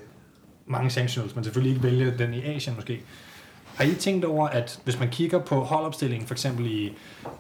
mange 0.65 0.89
sanctionals, 0.89 1.35
men 1.35 1.43
selvfølgelig 1.43 1.75
ikke 1.75 1.83
vælge 1.83 2.17
den 2.17 2.33
i 2.33 2.43
Asien 2.43 2.75
måske. 2.75 3.03
Har 3.77 3.83
I 3.83 3.95
tænkt 3.95 4.25
over, 4.25 4.47
at 4.47 4.79
hvis 4.83 4.99
man 4.99 5.09
kigger 5.09 5.39
på 5.39 5.55
holdopstillingen, 5.55 6.27
for 6.27 6.33
eksempel 6.33 6.65
i 6.65 6.93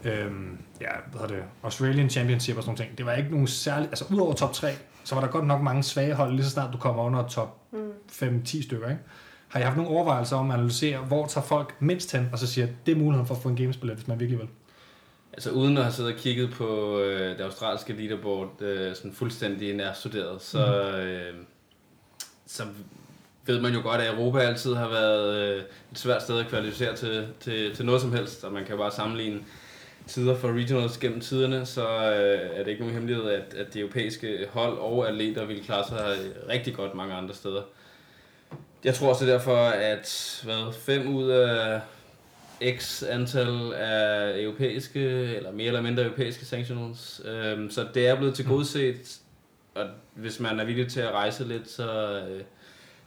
øhm, 0.03 0.57
ja, 0.81 0.89
hvad 1.11 1.27
det, 1.27 1.43
Australian 1.63 2.09
Championship 2.09 2.57
og 2.57 2.63
sådan 2.63 2.77
noget, 2.79 2.97
det 2.97 3.05
var 3.05 3.13
ikke 3.13 3.31
nogen 3.31 3.47
særlig, 3.47 3.87
altså 3.87 4.05
udover 4.11 4.33
top 4.33 4.53
3, 4.53 4.71
så 5.03 5.15
var 5.15 5.21
der 5.21 5.27
godt 5.27 5.45
nok 5.45 5.61
mange 5.61 5.83
svage 5.83 6.13
hold, 6.13 6.31
lige 6.31 6.43
så 6.43 6.49
snart 6.49 6.73
du 6.73 6.77
kommer 6.77 7.03
under 7.03 7.27
top 7.27 7.57
mm. 7.71 7.91
5-10 8.11 8.63
stykker, 8.63 8.89
ikke? 8.89 9.01
Har 9.47 9.59
I 9.59 9.63
haft 9.63 9.77
nogle 9.77 9.91
overvejelser 9.91 10.35
om 10.35 10.51
at 10.51 10.57
analysere, 10.57 10.99
hvor 10.99 11.25
tager 11.25 11.45
folk 11.45 11.75
mindst 11.79 12.11
hen, 12.11 12.29
og 12.31 12.39
så 12.39 12.47
siger, 12.47 12.67
at 12.67 12.73
det 12.85 12.91
er 12.91 12.95
muligheden 12.95 13.27
for 13.27 13.35
at 13.35 13.41
få 13.41 13.49
en 13.49 13.55
gamesbillet, 13.55 13.97
hvis 13.97 14.07
man 14.07 14.19
virkelig 14.19 14.39
vil? 14.39 14.47
altså 15.37 15.51
uden 15.51 15.77
at 15.77 15.83
have 15.83 15.93
siddet 15.93 16.13
og 16.13 16.19
kigget 16.19 16.51
på 16.51 16.99
øh, 16.99 17.37
det 17.37 17.43
australske 17.43 17.93
leaderboard 17.93 18.61
øh, 18.61 18.95
sådan 18.95 19.13
fuldstændig 19.13 19.75
nærstuderet, 19.75 20.41
så, 20.41 20.91
øh, 20.97 21.33
så 22.45 22.63
ved 23.47 23.61
man 23.61 23.73
jo 23.73 23.81
godt, 23.81 24.01
at 24.01 24.13
Europa 24.13 24.39
altid 24.39 24.73
har 24.73 24.89
været 24.89 25.35
øh, 25.35 25.63
et 25.91 25.99
svært 25.99 26.23
sted 26.23 26.39
at 26.39 26.47
kvalificere 26.47 26.95
til, 26.95 27.27
til, 27.39 27.75
til 27.75 27.85
noget 27.85 28.01
som 28.01 28.13
helst, 28.13 28.43
og 28.43 28.51
man 28.51 28.65
kan 28.65 28.77
bare 28.77 28.91
sammenligne 28.91 29.39
tider 30.07 30.35
for 30.35 30.51
regionals 30.51 30.97
gennem 30.97 31.21
tiderne, 31.21 31.65
så 31.65 31.87
øh, 31.87 32.59
er 32.59 32.63
det 32.63 32.67
ikke 32.67 32.81
nogen 32.81 32.93
hemmelighed, 32.93 33.29
at, 33.29 33.53
at 33.53 33.73
de 33.73 33.79
europæiske 33.79 34.47
hold 34.49 34.77
og 34.77 35.07
atleter 35.09 35.45
vil 35.45 35.63
klare 35.63 35.87
sig 35.87 36.15
rigtig 36.49 36.75
godt 36.75 36.95
mange 36.95 37.13
andre 37.13 37.33
steder. 37.33 37.61
Jeg 38.83 38.93
tror 38.93 39.09
også 39.09 39.25
derfor, 39.25 39.57
at 39.67 40.41
hvad, 40.43 40.73
fem 40.73 41.15
ud 41.15 41.29
af 41.29 41.81
x 42.77 43.03
antal 43.03 43.73
af 43.73 44.41
europæiske, 44.41 44.99
eller 45.35 45.51
mere 45.51 45.67
eller 45.67 45.81
mindre 45.81 46.03
europæiske 46.03 46.45
sanctionals, 46.45 47.21
øh, 47.25 47.71
så 47.71 47.87
det 47.93 48.07
er 48.07 48.15
blevet 48.15 48.35
til 48.35 48.45
godset, 48.45 49.19
og 49.75 49.85
hvis 50.13 50.39
man 50.39 50.59
er 50.59 50.65
villig 50.65 50.87
til 50.87 50.99
at 50.99 51.11
rejse 51.11 51.43
lidt, 51.47 51.69
så, 51.69 52.19
øh, 52.29 52.41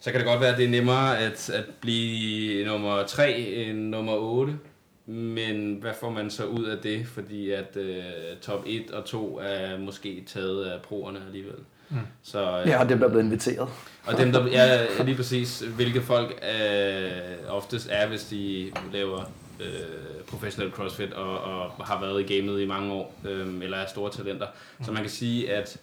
så 0.00 0.10
kan 0.10 0.20
det 0.20 0.28
godt 0.28 0.40
være, 0.40 0.50
at 0.50 0.58
det 0.58 0.64
er 0.64 0.70
nemmere 0.70 1.18
at, 1.18 1.50
at 1.50 1.64
blive 1.80 2.64
nummer 2.66 3.02
3 3.02 3.32
end 3.32 3.78
nummer 3.78 4.12
8. 4.12 4.58
Men 5.06 5.76
hvad 5.80 5.92
får 6.00 6.10
man 6.10 6.30
så 6.30 6.44
ud 6.44 6.64
af 6.64 6.78
det? 6.78 7.06
Fordi 7.06 7.50
at 7.50 7.76
øh, 7.76 8.02
top 8.42 8.62
1 8.66 8.90
og 8.90 9.04
2 9.04 9.40
er 9.42 9.78
måske 9.78 10.24
taget 10.26 10.64
af 10.64 10.82
proerne 10.82 11.20
alligevel. 11.26 11.58
Mm. 11.88 11.96
Så, 12.22 12.60
øh, 12.60 12.68
ja, 12.68 12.80
og 12.80 12.88
dem, 12.88 12.98
der 12.98 13.06
er 13.06 13.10
blevet 13.10 13.24
inviteret. 13.24 13.68
Og 14.06 14.18
dem, 14.18 14.32
der 14.32 14.46
ja, 14.46 15.02
lige 15.04 15.16
præcis, 15.16 15.60
hvilke 15.60 16.02
folk 16.02 16.44
øh, 16.60 17.10
oftest 17.48 17.88
er, 17.90 18.08
hvis 18.08 18.24
de 18.24 18.72
laver 18.92 19.32
øh, 19.60 20.24
professionel 20.28 20.72
crossfit 20.72 21.12
og, 21.12 21.40
og 21.40 21.86
har 21.86 22.00
været 22.00 22.30
i 22.30 22.36
gamet 22.36 22.60
i 22.60 22.66
mange 22.66 22.92
år, 22.92 23.14
øh, 23.24 23.62
eller 23.62 23.76
er 23.76 23.86
store 23.86 24.10
talenter. 24.10 24.46
Mm. 24.78 24.84
Så 24.84 24.92
man 24.92 25.02
kan 25.02 25.10
sige, 25.10 25.52
at 25.52 25.76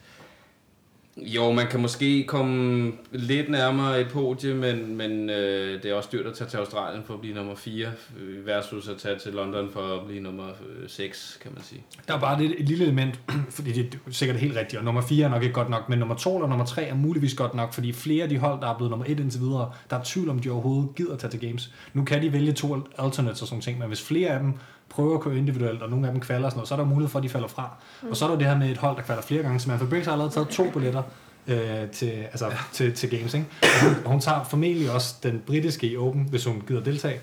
jo, 1.22 1.52
man 1.52 1.68
kan 1.68 1.80
måske 1.80 2.24
komme 2.24 2.92
lidt 3.12 3.50
nærmere 3.50 4.02
et 4.02 4.08
podie, 4.10 4.54
men, 4.54 4.98
men 4.98 5.30
øh, 5.30 5.84
det 5.84 5.92
er 5.92 5.96
også 5.96 6.10
dyrt 6.12 6.26
at 6.26 6.34
tage 6.34 6.50
til 6.50 6.58
Australien 6.58 7.04
for 7.04 7.14
at 7.14 7.20
blive 7.20 7.36
nummer 7.36 7.56
4, 7.56 7.88
øh, 8.20 8.46
versus 8.46 8.88
at 8.88 8.98
tage 8.98 9.20
til 9.20 9.34
London 9.34 9.70
for 9.72 9.82
at 9.82 10.06
blive 10.08 10.22
nummer 10.22 10.48
øh, 10.48 10.90
6, 10.90 11.40
kan 11.42 11.52
man 11.54 11.64
sige. 11.64 11.84
Der 12.08 12.14
er 12.14 12.20
bare 12.20 12.44
et, 12.44 12.56
et 12.58 12.70
lille 12.70 12.84
element, 12.84 13.20
fordi 13.56 13.72
det 13.72 14.00
er 14.08 14.12
sikkert 14.12 14.40
helt 14.40 14.56
rigtigt, 14.56 14.80
og 14.80 14.86
nummer 14.86 15.02
4 15.02 15.26
er 15.26 15.30
nok 15.30 15.44
ikke 15.44 15.54
godt 15.54 15.70
nok, 15.70 15.90
men 15.90 16.00
nummer 16.00 16.16
2 16.16 16.36
og 16.36 16.50
nummer 16.50 16.66
3 16.66 16.84
er 16.84 16.96
muligvis 16.96 17.34
godt 17.34 17.54
nok, 17.54 17.74
fordi 17.74 17.94
flere 17.94 18.24
af 18.24 18.30
de 18.30 18.38
hold, 18.38 18.62
der 18.62 18.68
er 18.68 18.78
blevet 18.78 18.90
nummer 18.90 19.06
1 19.06 19.20
indtil 19.20 19.42
videre, 19.42 19.72
der 19.90 19.98
er 19.98 20.02
tvivl 20.06 20.30
om, 20.30 20.40
de 20.40 20.50
overhovedet 20.50 20.96
gider 20.96 21.14
at 21.14 21.20
tage 21.20 21.32
til 21.32 21.40
games. 21.40 21.72
Nu 21.94 22.04
kan 22.04 22.22
de 22.22 22.34
vælge 22.34 22.54
to 22.54 22.78
alternates 22.98 23.42
og 23.42 23.48
sådan 23.48 23.62
ting, 23.62 23.80
men 23.80 23.88
hvis 23.88 24.02
flere 24.02 24.30
af 24.30 24.40
dem 24.40 24.54
prøver 24.90 25.16
at 25.16 25.22
køre 25.22 25.38
individuelt, 25.38 25.82
og 25.82 25.90
nogle 25.90 26.08
af 26.08 26.14
dem 26.14 26.22
kvalder 26.22 26.46
og 26.46 26.52
sådan 26.52 26.58
noget, 26.58 26.68
så 26.68 26.76
er 26.76 26.78
der 26.78 26.86
mulighed 26.86 27.10
for, 27.10 27.20
at 27.20 27.24
de 27.24 27.30
falder 27.30 27.48
fra. 27.48 27.70
Mm. 28.04 28.10
Og 28.10 28.18
så 28.18 28.26
er 28.26 28.30
der 28.30 28.38
det 28.38 28.48
her 28.48 28.58
med 28.58 28.70
et 28.70 28.78
hold, 28.78 28.96
der 28.96 29.02
kvalder 29.02 29.24
flere 29.24 29.44
gange, 29.44 29.60
så 29.60 29.70
man 29.70 29.90
Briggs 29.90 30.06
har 30.06 30.14
allerede 30.14 30.34
taget 30.34 30.48
to 30.50 30.70
billetter 30.70 31.04
øh, 31.48 31.90
til, 31.92 32.06
altså, 32.06 32.46
ja. 32.46 32.58
til, 32.74 32.94
til 32.94 33.10
games. 33.10 33.34
Ikke? 33.34 33.48
Og, 33.62 33.88
hun, 33.88 34.06
og 34.06 34.12
hun 34.12 34.20
tager 34.20 34.44
formentlig 34.44 34.92
også 34.92 35.16
den 35.24 35.42
britiske 35.46 35.88
i 35.88 35.98
Open, 35.98 36.28
hvis 36.30 36.46
hun 36.46 36.64
gider 36.68 36.84
deltage. 36.84 37.20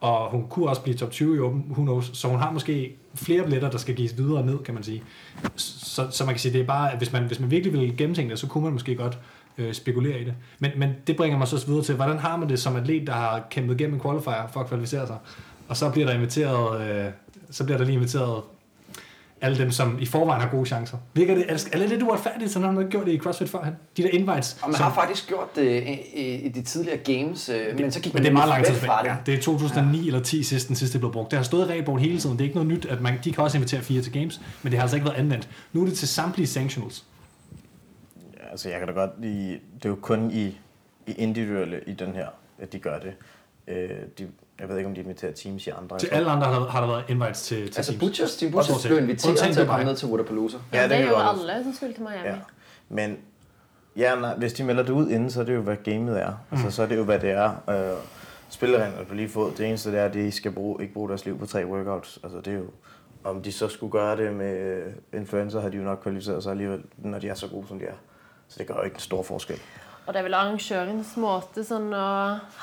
Og 0.00 0.30
hun 0.30 0.46
kunne 0.48 0.68
også 0.68 0.82
blive 0.82 0.96
top 0.96 1.10
20 1.10 1.36
i 1.36 1.38
Open, 1.38 1.64
who 1.70 1.82
knows. 1.82 2.10
Så 2.14 2.28
hun 2.28 2.38
har 2.38 2.50
måske 2.50 2.96
flere 3.14 3.42
billetter, 3.42 3.70
der 3.70 3.78
skal 3.78 3.94
gives 3.94 4.18
videre 4.18 4.46
ned, 4.46 4.58
kan 4.58 4.74
man 4.74 4.82
sige. 4.82 5.02
Så, 5.56 6.06
så 6.10 6.24
man 6.24 6.34
kan 6.34 6.40
sige, 6.40 6.52
det 6.52 6.60
er 6.60 6.66
bare, 6.66 6.92
at 6.92 6.98
hvis 6.98 7.12
man, 7.12 7.22
hvis 7.22 7.40
man 7.40 7.50
virkelig 7.50 7.72
vil 7.72 7.96
gennemtænke 7.96 8.30
det, 8.30 8.38
så 8.38 8.46
kunne 8.46 8.64
man 8.64 8.72
måske 8.72 8.94
godt 8.94 9.18
øh, 9.58 9.74
spekulere 9.74 10.20
i 10.20 10.24
det. 10.24 10.34
Men, 10.58 10.70
men 10.76 10.90
det 11.06 11.16
bringer 11.16 11.38
mig 11.38 11.48
så 11.48 11.66
videre 11.66 11.82
til, 11.82 11.94
hvordan 11.94 12.18
har 12.18 12.36
man 12.36 12.48
det 12.48 12.60
som 12.60 12.76
atlet, 12.76 13.06
der 13.06 13.12
har 13.12 13.46
kæmpet 13.50 13.76
gennem 13.78 13.94
en 13.94 14.00
qualifier 14.00 14.48
for 14.52 14.60
at 14.60 14.66
kvalificere 14.66 15.06
sig? 15.06 15.16
Og 15.72 15.76
så 15.76 15.90
bliver 15.90 16.06
der 16.06 16.14
inviteret, 16.14 16.80
øh, 16.80 17.12
så 17.50 17.64
bliver 17.64 17.78
der 17.78 17.84
lige 17.84 17.94
inviteret 17.94 18.42
alle 19.40 19.58
dem, 19.58 19.70
som 19.70 19.98
i 20.00 20.06
forvejen 20.06 20.42
har 20.42 20.48
gode 20.48 20.66
chancer. 20.66 20.98
Virker 21.14 21.34
det, 21.34 21.44
er 21.72 21.78
det 21.78 21.88
lidt 21.88 22.02
uretfærdigt, 22.02 22.50
så 22.50 22.60
har 22.60 22.70
man 22.70 22.88
gjort 22.88 23.06
det 23.06 23.12
i 23.12 23.18
CrossFit 23.18 23.48
førhen? 23.48 23.74
De 23.96 24.02
der 24.02 24.08
invites. 24.08 24.58
Og 24.62 24.68
man 24.68 24.76
som, 24.76 24.84
har 24.84 24.94
faktisk 24.94 25.28
gjort 25.28 25.56
det 25.56 25.82
i, 25.82 26.20
i, 26.20 26.34
i 26.34 26.48
de 26.48 26.62
tidligere 26.62 26.96
games, 26.96 27.48
øh, 27.48 27.78
men 27.78 27.92
så 27.92 28.00
gik 28.00 28.14
men 28.14 28.22
det 28.22 28.28
er 28.28 28.32
meget 28.32 28.48
lang 28.48 28.64
tid 28.64 28.74
fra 28.74 29.02
det. 29.02 29.08
Ja, 29.08 29.16
det 29.26 29.34
er 29.34 29.42
2009 29.42 29.98
ja. 29.98 30.06
eller 30.06 30.20
10 30.20 30.42
sidst, 30.42 30.68
den 30.68 30.76
sidste 30.76 30.98
blev 30.98 31.12
brugt. 31.12 31.30
Det 31.30 31.36
har 31.36 31.44
stået 31.44 31.66
i 31.66 31.70
regelbogen 31.70 32.00
hele 32.00 32.18
tiden. 32.18 32.36
Det 32.36 32.44
er 32.44 32.48
ikke 32.48 32.56
noget 32.56 32.68
nyt, 32.68 32.86
at 32.86 33.00
man, 33.00 33.18
de 33.24 33.32
kan 33.32 33.44
også 33.44 33.56
invitere 33.56 33.80
fire 33.80 34.02
til 34.02 34.12
games, 34.12 34.40
men 34.62 34.70
det 34.70 34.78
har 34.78 34.82
altså 34.82 34.96
ikke 34.96 35.06
været 35.06 35.18
anvendt. 35.18 35.48
Nu 35.72 35.82
er 35.82 35.86
det 35.86 35.98
til 35.98 36.08
samtlige 36.08 36.46
sanctionals. 36.46 37.04
Ja, 38.32 38.50
altså 38.50 38.68
jeg 38.68 38.78
kan 38.78 38.88
da 38.88 38.94
godt 38.94 39.20
lide, 39.20 39.58
det 39.74 39.84
er 39.84 39.88
jo 39.88 39.98
kun 40.02 40.30
i, 40.30 40.46
i 41.06 41.12
individuelle 41.12 41.80
i 41.86 41.92
den 41.92 42.12
her, 42.12 42.26
at 42.58 42.72
de 42.72 42.78
gør 42.78 42.98
det. 42.98 43.12
Øh, 43.68 43.90
de, 44.18 44.28
jeg 44.62 44.70
ved 44.70 44.76
ikke, 44.76 44.88
om 44.88 44.94
de 44.94 45.00
inviterer 45.00 45.32
teams 45.32 45.66
i 45.66 45.70
andre. 45.70 45.98
Til 45.98 46.06
alle 46.06 46.30
andre 46.30 46.46
har 46.46 46.60
der, 46.60 46.66
har 46.66 46.80
der 46.80 46.86
været 46.86 47.04
invites 47.08 47.42
til, 47.42 47.56
til 47.56 47.78
altså, 47.78 47.92
teams. 47.92 48.00
Butchers, 48.00 48.36
Team 48.36 48.52
Butchers 48.52 48.86
blev 48.86 48.98
inviteret 48.98 49.38
til 49.38 49.60
at 49.60 49.66
komme 49.66 49.84
ned 49.84 49.96
til 49.96 50.08
Waterpalooza. 50.08 50.56
Ja, 50.72 50.82
det, 50.82 50.90
det 50.90 50.98
er 50.98 51.08
jo 51.08 51.16
alle, 51.16 51.64
som 51.64 51.72
skulle 51.74 51.94
til 51.94 52.02
Miami. 52.02 52.28
Ja. 52.28 52.34
Men 52.88 53.18
ja, 53.96 54.14
nej, 54.14 54.34
hvis 54.34 54.52
de 54.52 54.64
melder 54.64 54.82
det 54.82 54.92
ud 54.92 55.08
inden, 55.08 55.30
så 55.30 55.40
er 55.40 55.44
det 55.44 55.54
jo, 55.54 55.60
hvad 55.60 55.76
gamet 55.76 56.22
er. 56.22 56.32
Altså, 56.50 56.66
mm. 56.66 56.72
Så 56.72 56.82
er 56.82 56.86
det 56.86 56.96
jo, 56.96 57.04
hvad 57.04 57.18
det 57.18 57.30
er. 57.30 57.50
Øh, 57.70 57.98
spillereglerne 58.48 59.04
på 59.04 59.14
lige 59.14 59.28
fod. 59.28 59.52
Det 59.52 59.66
eneste 59.66 59.90
det 59.92 59.98
er, 59.98 60.04
at 60.04 60.14
de 60.14 60.32
skal 60.32 60.52
bruge, 60.52 60.82
ikke 60.82 60.94
bruge 60.94 61.08
deres 61.08 61.24
liv 61.24 61.38
på 61.38 61.46
tre 61.46 61.66
workouts. 61.66 62.18
Altså, 62.22 62.38
det 62.38 62.52
er 62.52 62.58
jo, 62.58 62.66
om 63.24 63.42
de 63.42 63.52
så 63.52 63.68
skulle 63.68 63.92
gøre 63.92 64.16
det 64.16 64.32
med 64.34 64.82
influencer, 65.12 65.60
har 65.60 65.68
de 65.68 65.76
jo 65.76 65.82
nok 65.82 65.98
kvalificeret 66.02 66.42
sig 66.42 66.50
alligevel, 66.50 66.82
når 66.98 67.18
de 67.18 67.28
er 67.28 67.34
så 67.34 67.48
gode, 67.48 67.66
som 67.68 67.78
de 67.78 67.84
er. 67.84 67.94
Så 68.48 68.56
det 68.58 68.66
gør 68.66 68.74
jo 68.74 68.82
ikke 68.82 68.94
en 68.94 69.00
stor 69.00 69.22
forskel. 69.22 69.60
Og 70.06 70.14
det 70.14 70.18
er 70.20 70.26
vel 70.26 70.34
arrangørens 70.34 71.16
måte 71.20 71.62
sånn 71.66 71.92
å 71.94 72.06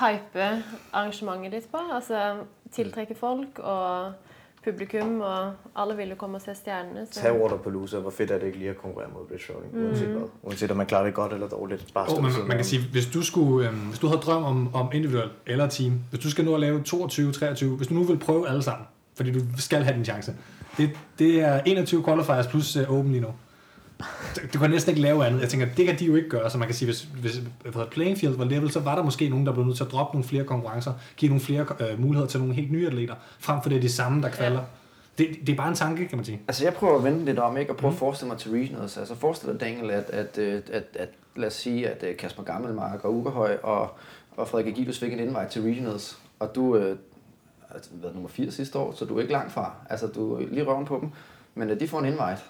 hype 0.01 0.47
arrangementet 0.91 1.55
ditt 1.55 1.69
på. 1.71 1.81
Altså 1.95 2.43
tiltrekke 2.75 3.15
folk 3.15 3.61
og 3.63 4.17
publikum, 4.63 5.21
og 5.21 5.53
alle 5.79 5.95
vil 5.95 6.11
jo 6.13 6.17
komme 6.19 6.35
og 6.35 6.43
se 6.43 6.53
stjernene. 6.57 7.05
Så. 7.07 7.21
Tag 7.21 7.37
Waterpalooza, 7.39 8.01
hvor 8.03 8.11
fedt 8.11 8.31
er 8.31 8.41
det 8.41 8.47
ikke 8.51 8.59
lige 8.59 8.69
at 8.69 8.77
konkurrere 8.77 9.09
mod 9.13 9.27
British 9.27 9.51
Rowing, 9.51 9.71
mm. 9.73 9.85
uanset 9.85 10.07
hvad. 10.07 10.27
Uanset 10.43 10.71
om 10.71 10.77
man 10.77 10.85
klarer 10.85 11.05
det 11.05 11.13
godt 11.13 11.33
eller 11.33 11.47
dårligt. 11.47 11.93
Bare 11.93 12.17
oh, 12.17 12.23
man, 12.23 12.31
man 12.47 12.57
kan 12.57 12.65
sige, 12.65 12.81
hvis 12.91 13.05
du, 13.05 13.21
skulle, 13.21 13.67
øhm, 13.67 13.77
hvis 13.77 13.99
du 13.99 14.07
havde 14.07 14.21
drøm 14.21 14.43
om, 14.43 14.75
om 14.75 14.89
individuel 14.93 15.29
eller 15.47 15.67
team, 15.67 15.99
hvis 16.09 16.21
du 16.21 16.29
skal 16.29 16.45
nu 16.45 16.53
at 16.53 16.59
lave 16.59 16.83
22, 16.83 17.31
23, 17.31 17.77
hvis 17.77 17.87
du 17.87 17.93
nu 17.93 18.03
vil 18.03 18.19
prøve 18.19 18.49
alle 18.49 18.63
sammen, 18.63 18.87
fordi 19.15 19.31
du 19.31 19.39
skal 19.57 19.83
have 19.83 19.95
din 19.95 20.05
chance. 20.05 20.35
Det, 20.77 20.89
det 21.19 21.41
er 21.41 21.61
21 21.65 22.03
qualifiers 22.03 22.47
plus 22.47 22.77
uh, 22.77 22.99
open 22.99 23.11
lige 23.11 23.21
nu 23.21 23.33
du 24.53 24.59
kan 24.59 24.69
næsten 24.69 24.89
ikke 24.89 25.01
lave 25.01 25.25
andet. 25.25 25.41
Jeg 25.41 25.49
tænker, 25.49 25.67
det 25.77 25.85
kan 25.85 25.99
de 25.99 26.05
jo 26.05 26.15
ikke 26.15 26.29
gøre, 26.29 26.49
så 26.49 26.57
man 26.57 26.67
kan 26.67 26.75
sige, 26.75 26.87
hvis, 26.87 27.01
hvis 27.01 27.41
playing 27.91 28.17
field 28.17 28.37
var 28.37 28.45
level, 28.45 28.71
så 28.71 28.79
var 28.79 28.95
der 28.95 29.03
måske 29.03 29.29
nogen, 29.29 29.45
der 29.45 29.53
blev 29.53 29.65
nødt 29.65 29.77
til 29.77 29.83
at 29.83 29.91
droppe 29.91 30.15
nogle 30.15 30.27
flere 30.27 30.43
konkurrencer, 30.43 30.93
give 31.17 31.29
nogle 31.29 31.41
flere 31.41 31.65
øh, 31.79 32.01
muligheder 32.01 32.29
til 32.29 32.39
nogle 32.39 32.53
helt 32.55 32.71
nye 32.71 32.87
atleter, 32.87 33.15
frem 33.39 33.61
for 33.61 33.69
det 33.69 33.75
er 33.75 33.81
de 33.81 33.89
samme, 33.89 34.21
der 34.21 34.29
kvalder. 34.29 34.59
Ja. 34.59 34.65
Det, 35.17 35.27
det 35.47 35.49
er 35.49 35.57
bare 35.57 35.67
en 35.67 35.75
tanke, 35.75 36.07
kan 36.07 36.17
man 36.17 36.25
sige. 36.25 36.41
Altså 36.47 36.63
jeg 36.63 36.73
prøver 36.73 36.97
at 36.97 37.03
vente 37.03 37.25
lidt 37.25 37.39
om, 37.39 37.57
ikke? 37.57 37.71
Og 37.71 37.77
prøve 37.77 37.91
mm. 37.91 37.95
at 37.95 37.99
forestille 37.99 38.27
mig 38.29 38.37
til 38.37 38.51
regionals. 38.51 38.97
Altså 38.97 39.15
forestil 39.15 39.49
dig, 39.49 39.59
Daniel, 39.59 39.91
at, 39.91 40.09
at, 40.09 40.37
at, 40.37 40.69
at, 40.69 40.83
at 40.95 41.09
lad 41.35 41.47
os 41.47 41.53
sige, 41.53 41.89
at 41.89 42.03
øh, 42.03 42.17
Kasper 42.17 42.43
Gammelmark 42.43 43.05
og 43.05 43.15
Ugerhøj 43.15 43.57
og, 43.63 43.89
og 44.37 44.47
Frederik 44.47 44.67
Agilus 44.67 44.99
fik 44.99 45.13
en 45.13 45.19
invite 45.19 45.49
til 45.49 45.61
regionals, 45.61 46.19
og 46.39 46.55
du 46.55 46.75
øh, 46.75 46.97
altså, 47.73 47.89
været 47.93 48.13
nummer 48.13 48.29
4 48.29 48.51
sidste 48.51 48.79
år, 48.79 48.93
så 48.95 49.05
du 49.05 49.17
er 49.17 49.21
ikke 49.21 49.33
langt 49.33 49.51
fra. 49.51 49.71
Altså 49.89 50.07
du 50.07 50.33
er 50.33 50.39
lige 50.51 50.63
røven 50.63 50.85
på 50.85 50.99
dem, 51.01 51.09
men 51.55 51.69
øh, 51.69 51.79
de 51.79 51.87
får 51.87 51.99
en 51.99 52.05
invite. 52.05 52.41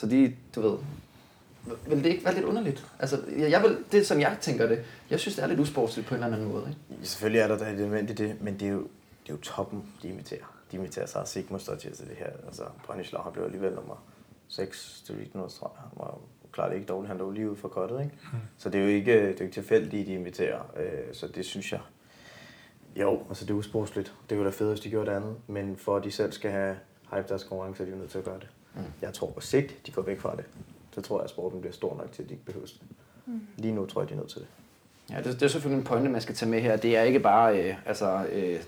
Så 0.00 0.06
de, 0.06 0.36
du 0.54 0.60
ved, 0.60 0.78
vil 1.88 2.04
det 2.04 2.10
ikke 2.10 2.24
være 2.24 2.34
lidt 2.34 2.44
underligt? 2.44 2.86
Altså, 2.98 3.22
jeg 3.28 3.62
vil, 3.62 3.78
det 3.92 4.00
er 4.00 4.04
sådan, 4.04 4.20
jeg 4.20 4.36
tænker 4.40 4.66
det. 4.66 4.84
Jeg 5.10 5.20
synes, 5.20 5.36
det 5.36 5.44
er 5.44 5.48
lidt 5.48 5.60
usportsligt 5.60 6.08
på 6.08 6.14
en 6.14 6.22
eller 6.22 6.36
anden 6.36 6.52
måde. 6.52 6.76
Ikke? 6.90 7.06
Selvfølgelig 7.06 7.40
er 7.40 7.48
der 7.48 7.66
et 7.66 7.68
element 7.68 8.10
i 8.10 8.12
det, 8.12 8.42
men 8.42 8.60
det 8.60 8.68
er 8.68 8.72
jo, 8.72 8.80
det 9.22 9.28
er 9.28 9.34
jo 9.34 9.36
toppen, 9.36 9.82
de 10.02 10.08
imiterer. 10.08 10.60
De 10.72 10.76
imiterer 10.76 11.06
sig 11.06 11.28
Sigma 11.28 11.58
står 11.58 11.74
til 11.74 11.90
det 11.90 12.16
her. 12.18 12.26
Altså, 12.46 12.62
Brønnislav 12.86 13.22
har 13.22 13.30
blevet 13.30 13.46
alligevel 13.46 13.72
nummer 13.74 14.04
6 14.48 15.02
til 15.06 15.14
Regionals, 15.14 15.54
tror 15.54 15.72
jeg. 15.76 15.82
Han 15.82 15.90
var 15.96 16.18
klart 16.52 16.72
ikke 16.72 16.86
dårligt, 16.86 17.08
han 17.08 17.18
lå 17.18 17.30
lige 17.30 17.50
ud 17.50 17.56
for 17.56 17.68
kottet, 17.68 18.00
ikke? 18.00 18.14
Mm. 18.32 18.38
Så 18.58 18.68
det 18.68 18.80
er 18.80 18.84
jo 18.84 18.90
ikke, 18.90 19.12
det 19.12 19.22
er 19.22 19.26
jo 19.26 19.44
ikke 19.44 19.54
tilfældigt, 19.54 20.06
de 20.06 20.12
inviterer. 20.12 20.60
Øh, 20.76 21.14
så 21.14 21.26
det 21.26 21.44
synes 21.44 21.72
jeg, 21.72 21.80
jo, 22.96 23.22
altså 23.28 23.44
det 23.44 23.50
er 23.50 23.54
usportsligt. 23.54 24.14
Det 24.30 24.36
kunne 24.36 24.46
da 24.46 24.50
fedt, 24.50 24.70
hvis 24.70 24.80
de 24.80 24.90
gjorde 24.90 25.10
det 25.10 25.16
andet. 25.16 25.36
Men 25.46 25.76
for 25.76 25.96
at 25.96 26.04
de 26.04 26.10
selv 26.10 26.32
skal 26.32 26.50
have 26.50 26.76
hype 27.14 27.28
deres 27.28 27.44
konkurrence, 27.44 27.82
er 27.82 27.86
de 27.86 27.92
jo 27.92 27.98
nødt 27.98 28.10
til 28.10 28.18
at 28.18 28.24
gøre 28.24 28.38
det. 28.38 28.48
Mm. 28.74 28.82
Jeg 29.02 29.12
tror 29.12 29.26
på 29.26 29.40
sigt, 29.40 29.86
de 29.86 29.92
går 29.92 30.02
væk 30.02 30.20
fra 30.20 30.36
det. 30.36 30.44
Så 30.92 31.00
tror 31.00 31.18
jeg, 31.18 31.24
at 31.24 31.30
sporten 31.30 31.60
bliver 31.60 31.72
stor 31.72 31.96
nok 31.96 32.12
til, 32.12 32.22
at 32.22 32.28
de 32.28 32.34
ikke 32.34 32.44
behøver 32.44 32.66
det. 32.66 32.82
Mm. 33.26 33.40
Lige 33.56 33.74
nu 33.74 33.86
tror 33.86 34.00
jeg, 34.00 34.08
de 34.08 34.14
er 34.14 34.18
nødt 34.18 34.30
til 34.30 34.40
det. 34.40 34.48
Ja, 35.10 35.16
det, 35.16 35.24
det 35.24 35.42
er 35.42 35.48
selvfølgelig 35.48 35.78
en 35.78 35.86
pointe, 35.86 36.10
man 36.10 36.20
skal 36.20 36.34
tage 36.34 36.50
med 36.50 36.60
her. 36.60 36.76
Det 36.76 36.96
er 36.96 37.02
ikke 37.02 37.20
bare 37.20 37.62
øh, 37.62 37.74
altså, 37.86 38.24
øh, 38.32 38.60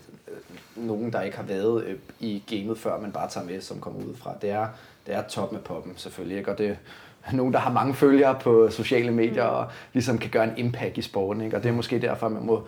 nogen, 0.77 1.13
der 1.13 1.23
ikke 1.23 1.37
har 1.37 1.45
været 1.45 1.85
øh, 1.85 1.99
i 2.21 2.43
gamet 2.47 2.79
før, 2.79 3.01
man 3.01 3.13
bare 3.13 3.29
tager 3.29 3.47
med, 3.47 3.61
som 3.61 3.81
kommer 3.81 4.05
udefra. 4.05 4.35
Det 4.43 4.51
er, 4.51 4.69
det 5.07 5.15
er 5.15 5.23
top 5.23 5.53
med 5.53 5.61
poppen, 5.61 5.93
selvfølgelig. 5.97 6.39
Ikke? 6.39 6.51
Og 6.51 6.59
det 6.59 6.77
er 7.25 7.33
nogen, 7.33 7.53
der 7.53 7.59
har 7.59 7.73
mange 7.73 7.95
følgere 7.95 8.39
på 8.41 8.71
sociale 8.71 9.11
medier, 9.11 9.51
mm. 9.51 9.57
og 9.57 9.67
ligesom 9.93 10.19
kan 10.19 10.31
gøre 10.31 10.45
en 10.45 10.55
impact 10.57 10.99
i 10.99 11.03
sporten. 11.03 11.43
Ikke? 11.43 11.57
Og 11.57 11.63
det 11.63 11.69
er 11.69 11.73
måske 11.73 11.99
derfor, 11.99 12.29
man 12.29 12.47
må 12.47 12.67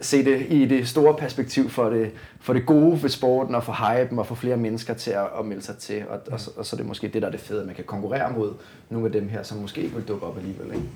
se 0.00 0.24
det 0.24 0.46
i 0.50 0.66
det 0.66 0.88
store 0.88 1.14
perspektiv 1.14 1.70
for 1.70 1.90
det, 1.90 2.10
for 2.40 2.52
det 2.52 2.66
gode 2.66 3.02
ved 3.02 3.10
sporten 3.10 3.54
og 3.54 3.64
for 3.64 3.72
hypen 3.72 4.18
og 4.18 4.26
for 4.26 4.34
flere 4.34 4.56
mennesker 4.56 4.94
til 4.94 5.10
at, 5.10 5.26
at 5.38 5.44
melde 5.44 5.62
sig 5.62 5.76
til. 5.76 6.02
Og, 6.08 6.20
og, 6.26 6.40
og, 6.56 6.66
så 6.66 6.76
er 6.76 6.78
det 6.78 6.86
måske 6.86 7.08
det, 7.08 7.22
der 7.22 7.28
er 7.28 7.32
det 7.32 7.40
fede, 7.40 7.60
at 7.60 7.66
man 7.66 7.74
kan 7.74 7.84
konkurrere 7.84 8.32
mod 8.32 8.54
nogle 8.90 9.06
af 9.06 9.12
dem 9.12 9.28
her, 9.28 9.42
som 9.42 9.58
måske 9.58 9.80
ikke 9.80 9.94
vil 9.94 10.04
dukke 10.04 10.26
op 10.26 10.36
alligevel. 10.36 10.74
Ikke? 10.74 10.86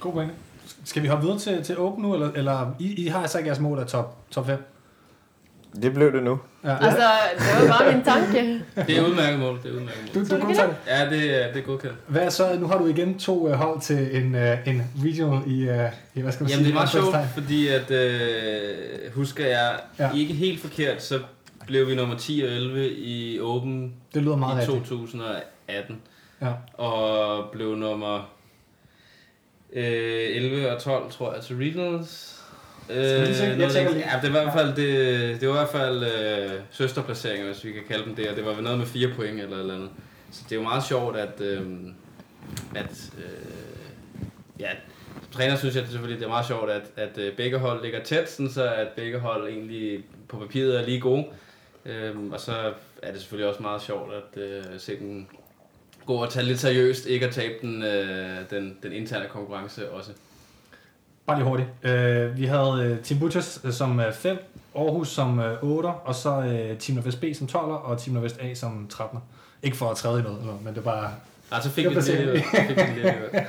God 0.00 0.12
pointe. 0.12 0.34
Skal 0.84 1.02
vi 1.02 1.08
hoppe 1.08 1.24
videre 1.24 1.38
til, 1.38 1.64
til 1.64 1.78
Open 1.78 2.02
nu, 2.02 2.14
eller, 2.14 2.30
eller 2.32 2.74
I, 2.78 3.04
I 3.04 3.06
har 3.06 3.20
altså 3.20 3.38
ikke 3.38 3.48
jeres 3.48 3.60
mål 3.60 3.78
af 3.78 3.86
top, 3.86 4.16
top 4.30 4.46
5? 4.46 4.58
Det 5.82 5.94
blev 5.94 6.12
det 6.12 6.22
nu. 6.22 6.38
Ja. 6.64 6.76
Altså, 6.86 7.02
det 7.38 7.68
var 7.68 7.78
bare 7.78 7.92
min 7.94 8.04
tanke. 8.04 8.64
Det 8.86 8.98
er 8.98 9.06
udmærket 9.08 9.38
mål. 9.40 9.58
Det 9.62 9.70
er 9.70 9.74
udmærket 9.74 10.14
mål. 10.14 10.24
Du, 10.24 10.36
du 10.36 10.40
godtager 10.46 10.68
det. 10.68 10.76
Ja, 10.86 11.10
det, 11.10 11.44
er- 11.44 11.52
det 11.52 11.62
er 11.62 11.66
godkendt. 11.66 11.96
Hvad 12.06 12.22
er 12.22 12.28
så? 12.30 12.56
Nu 12.60 12.66
har 12.66 12.78
du 12.78 12.86
igen 12.86 13.18
to 13.18 13.46
uh, 13.46 13.52
hold 13.52 13.80
til 13.80 14.16
en, 14.16 14.34
uh, 14.34 14.40
en 14.68 14.82
regional 15.04 15.42
i, 15.46 15.68
uh, 15.68 15.76
i, 16.14 16.20
hvad 16.20 16.32
skal 16.32 16.44
man 16.44 16.50
Jamen, 16.50 16.64
det 16.64 16.70
er 16.70 16.74
meget 16.74 16.88
sige? 16.88 17.02
sjovt, 17.02 17.16
fordi 17.34 17.68
at, 17.68 17.90
øh, 17.90 19.12
husker 19.14 19.46
jeg 19.46 19.76
Ja. 19.98 20.10
ikke 20.16 20.34
helt 20.34 20.60
forkert, 20.60 21.02
så 21.02 21.18
blev 21.66 21.88
vi 21.88 21.94
nummer 21.94 22.16
10 22.16 22.42
og 22.46 22.50
11 22.52 22.90
i 22.90 23.40
Open 23.40 23.94
Det 24.14 24.22
lyder 24.22 24.36
meget 24.36 24.56
i 24.56 24.70
rigtigt. 24.70 24.88
2018. 24.88 26.00
Ja. 26.42 26.52
Og 26.84 27.44
blev 27.52 27.76
nummer 27.76 28.30
øh, 29.72 30.36
11 30.36 30.72
og 30.72 30.82
12, 30.82 31.10
tror 31.10 31.34
jeg, 31.34 31.42
til 31.42 31.56
Regionals. 31.56 32.39
Øh? 32.90 33.60
Jeg 33.60 33.92
lige. 33.92 34.10
Ja, 34.12 34.20
det 34.22 34.32
var 34.32 34.40
i 34.40 34.42
hvert 34.42 34.54
fald, 34.54 34.76
det, 34.76 35.40
det 35.40 35.48
var 35.48 35.54
i 35.54 35.58
hvert 35.58 35.68
fald 35.68 36.04
øh, 36.04 36.60
søsterplaceringer, 36.70 37.46
hvis 37.46 37.64
vi 37.64 37.72
kan 37.72 37.82
kalde 37.88 38.04
dem 38.04 38.14
det, 38.14 38.28
og 38.28 38.36
det 38.36 38.44
var 38.44 38.60
noget 38.60 38.78
med 38.78 38.86
fire 38.86 39.08
point 39.16 39.40
eller 39.40 39.56
et 39.56 39.60
eller 39.60 39.74
andet. 39.74 39.90
Så 40.30 40.40
det 40.44 40.52
er 40.52 40.56
jo 40.56 40.62
meget 40.62 40.84
sjovt, 40.84 41.16
at, 41.16 41.40
øh, 41.40 41.62
at 42.74 43.10
øh, 43.18 44.24
ja, 44.58 44.70
som 45.22 45.32
træner 45.32 45.56
synes 45.56 45.74
jeg 45.74 45.82
det 45.82 45.90
selvfølgelig, 45.90 46.20
det 46.20 46.26
er 46.26 46.30
meget 46.30 46.46
sjovt, 46.46 46.70
at, 46.70 46.82
at 46.96 47.18
øh, 47.18 47.36
begge 47.36 47.58
hold 47.58 47.82
ligger 47.82 48.02
tæt, 48.02 48.30
sådan 48.30 48.50
så 48.50 48.74
at 48.74 48.88
begge 48.96 49.18
hold 49.18 49.48
egentlig 49.48 50.04
på 50.28 50.38
papiret 50.38 50.80
er 50.80 50.84
lige 50.84 51.00
gode. 51.00 51.24
Øhm, 51.86 52.32
og 52.32 52.40
så 52.40 52.52
er 53.02 53.12
det 53.12 53.20
selvfølgelig 53.20 53.48
også 53.48 53.62
meget 53.62 53.82
sjovt 53.82 54.12
at 54.14 54.42
øh, 54.42 54.64
se 54.78 54.98
den 54.98 55.28
gå 56.06 56.14
og 56.14 56.30
tage 56.30 56.46
lidt 56.46 56.58
seriøst, 56.58 57.06
ikke 57.06 57.26
at 57.26 57.32
tabe 57.32 57.54
den, 57.62 57.82
øh, 57.82 58.36
den, 58.50 58.78
den 58.82 58.92
interne 58.92 59.26
konkurrence 59.28 59.90
også. 59.90 60.10
Bare 61.30 61.38
lige 61.38 61.48
hurtigt. 61.48 61.68
Uh, 61.84 62.38
vi 62.38 62.44
havde 62.44 62.96
uh, 62.98 63.04
Team 63.04 63.20
Butchers 63.20 63.60
uh, 63.64 63.70
som 63.72 64.00
5, 64.12 64.36
Aarhus 64.76 65.08
som 65.08 65.38
uh, 65.38 65.76
8, 65.76 65.86
og 65.86 66.14
så 66.14 66.38
uh, 66.38 66.78
Team 66.78 66.94
Nordvest 66.94 67.20
B 67.20 67.24
som 67.38 67.46
12, 67.46 67.64
og 67.72 67.98
Team 67.98 68.14
Nordvest 68.14 68.40
A 68.40 68.54
som 68.54 68.86
13. 68.90 69.18
Ikke 69.62 69.76
for 69.76 69.90
at 69.90 69.96
træde 69.96 70.20
i 70.20 70.22
noget, 70.22 70.38
men 70.64 70.74
det 70.74 70.80
er 70.80 70.84
bare... 70.84 71.10
Nej, 71.50 71.60
så 71.60 71.70
fik 71.70 71.84
vi 71.84 71.90
placerer 71.90 72.32
lidt, 72.32 72.44
øh, 73.34 73.42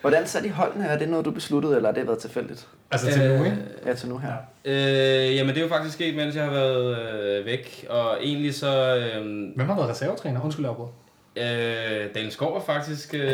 Hvordan 0.00 0.26
satte 0.26 0.48
I 0.48 0.50
holdene? 0.50 0.86
Er 0.86 0.98
det 0.98 1.08
noget, 1.08 1.24
du 1.24 1.30
besluttede, 1.30 1.76
eller 1.76 1.88
har 1.88 1.94
det 1.94 2.06
været 2.06 2.18
tilfældigt? 2.18 2.66
Altså 2.90 3.12
til 3.12 3.28
nu, 3.28 3.44
ikke? 3.44 3.56
Ja, 3.86 3.94
til 3.94 4.08
nu 4.08 4.18
her. 4.18 4.32
øh, 4.64 5.36
Jamen 5.36 5.48
det 5.54 5.56
er 5.56 5.62
jo 5.62 5.68
faktisk 5.68 5.94
sket, 5.94 6.16
mens 6.16 6.36
jeg 6.36 6.44
har 6.44 6.50
været 6.52 6.98
øh, 6.98 7.46
væk, 7.46 7.86
og 7.90 8.16
egentlig 8.22 8.54
så... 8.54 8.96
Øh, 8.96 9.24
Hvem 9.56 9.68
har 9.68 9.76
været 9.76 9.90
reservetræner? 9.90 10.40
Undskyld, 10.44 10.64
jeg. 10.66 10.74
Øh, 11.36 12.14
Daniel 12.14 12.32
Skov 12.32 12.54
var 12.54 12.60
faktisk... 12.60 13.14
Øh, 13.14 13.24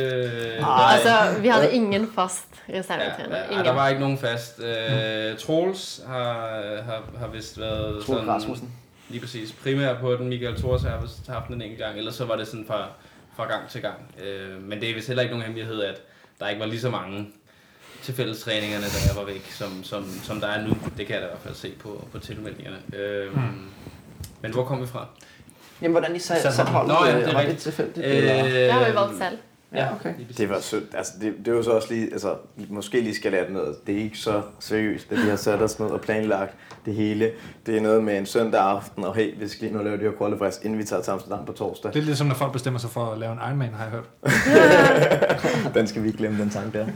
Altså, 0.93 1.41
vi 1.41 1.49
havde 1.49 1.73
ingen 1.73 2.13
fast 2.15 2.47
reservetræner. 2.69 3.37
ja, 3.39 3.49
Ingen. 3.51 3.65
der 3.65 3.73
var 3.73 3.89
ikke 3.89 4.01
nogen 4.01 4.19
fast. 4.19 4.61
Øh, 4.61 5.39
Troels 5.39 6.03
har, 6.07 6.35
har, 6.83 7.03
har 7.19 7.29
vist 7.33 7.61
været 7.61 8.05
Troels 8.05 8.29
Rasmussen. 8.29 8.73
Lige 9.09 9.21
præcis. 9.21 9.53
Primært 9.53 9.97
på 10.01 10.13
den. 10.15 10.29
Michael 10.29 10.57
Thors 10.57 10.83
har 10.83 11.01
vist 11.01 11.29
haft 11.29 11.47
den 11.47 11.55
en 11.55 11.63
enkelt 11.63 11.81
gang, 11.81 11.99
ellers 11.99 12.15
så 12.15 12.25
var 12.25 12.37
det 12.37 12.47
sådan 12.49 12.65
fra, 12.67 12.89
fra 13.37 13.47
gang 13.47 13.69
til 13.69 13.81
gang. 13.83 13.97
Øh, 14.25 14.63
men 14.63 14.81
det 14.81 14.91
er 14.91 14.95
vist 14.95 15.07
heller 15.07 15.23
ikke 15.23 15.33
nogen 15.35 15.45
hemmelighed, 15.47 15.83
at 15.83 16.03
der 16.41 16.49
ikke 16.49 16.61
var 16.61 16.67
lige 16.67 16.81
så 16.81 16.91
mange 16.91 17.29
til 18.03 18.15
fællestræningerne, 18.15 18.85
da 18.85 19.09
jeg 19.09 19.17
var 19.17 19.25
væk, 19.33 19.51
som, 19.51 19.85
som, 19.85 20.05
som 20.23 20.41
der 20.41 20.47
er 20.49 20.63
nu. 20.67 20.77
Det 20.97 21.07
kan 21.07 21.15
jeg 21.15 21.23
da 21.23 21.27
i 21.27 21.31
hvert 21.31 21.43
fald 21.43 21.55
se 21.55 21.73
på, 21.81 22.09
på 22.13 22.19
tilmeldingerne. 22.19 22.77
Øh, 22.97 23.33
Hmm. 23.33 23.69
Men 24.43 24.53
hvor 24.53 24.65
kom 24.65 24.81
vi 24.83 24.87
fra? 24.87 25.07
Jamen, 25.83 25.93
hvordan 25.93 26.17
I 26.17 26.19
Satte 26.19 26.53
sat 26.53 26.67
holdet? 26.67 26.89
Nå, 27.01 27.07
ja, 27.07 27.15
øh, 27.17 27.21
det 27.25 27.29
er 27.31 27.35
var 27.35 27.43
det 27.43 27.59
tilfældigt? 27.59 28.07
eller? 28.07 28.43
Det 28.45 28.73
har 28.73 28.81
vi 28.91 28.95
valgt 28.97 29.19
selv. 29.19 29.39
Ja, 29.75 29.87
okay. 29.95 30.15
Det 30.39 30.49
var 30.51 30.61
sødt. 30.61 30.85
Altså, 30.95 31.13
det, 31.21 31.35
det 31.45 31.53
jo 31.53 31.63
så 31.63 31.71
også 31.71 31.89
lige, 31.95 32.13
altså, 32.13 32.35
måske 32.69 33.01
lige 33.01 33.15
skal 33.15 33.33
lære 33.33 33.45
det 33.45 33.53
noget. 33.53 33.77
Det 33.87 33.95
er 33.95 33.99
ikke 34.03 34.19
så 34.19 34.43
seriøst, 34.61 35.13
at 35.13 35.19
vi 35.25 35.29
har 35.29 35.37
sat 35.37 35.63
os 35.63 35.79
ned 35.79 35.89
og 35.89 36.01
planlagt 36.01 36.55
det 36.85 36.95
hele. 36.95 37.31
Det 37.67 37.77
er 37.77 37.81
noget 37.81 38.05
med 38.05 38.19
en 38.19 38.27
søndag 38.27 38.61
aften, 38.61 39.05
og 39.05 39.15
hey, 39.15 39.35
vi 39.41 39.49
skal 39.49 39.63
lige 39.69 39.77
nu 39.79 39.85
lave 39.85 39.97
de 39.97 40.03
her 40.03 40.11
qualifiers, 40.19 40.61
inden 40.63 40.79
vi 40.79 40.85
tager 40.85 41.03
til 41.03 41.11
Amsterdam 41.11 41.45
på 41.45 41.53
torsdag. 41.53 41.93
Det 41.93 41.99
er 41.99 42.03
lidt 42.03 42.19
som, 42.19 42.27
når 42.27 42.35
folk 42.35 42.53
bestemmer 42.53 42.81
sig 42.81 42.91
for 42.91 43.13
at 43.13 43.19
lave 43.19 43.33
en 43.33 43.39
Ironman, 43.49 43.75
har 43.75 43.85
jeg 43.85 43.93
hørt. 43.93 44.09
Den 45.75 45.87
skal 45.87 46.03
vi 46.03 46.07
ikke 46.07 46.19
glemme, 46.19 46.43
den 46.43 46.51
tanke 46.51 46.79
der. 46.79 46.87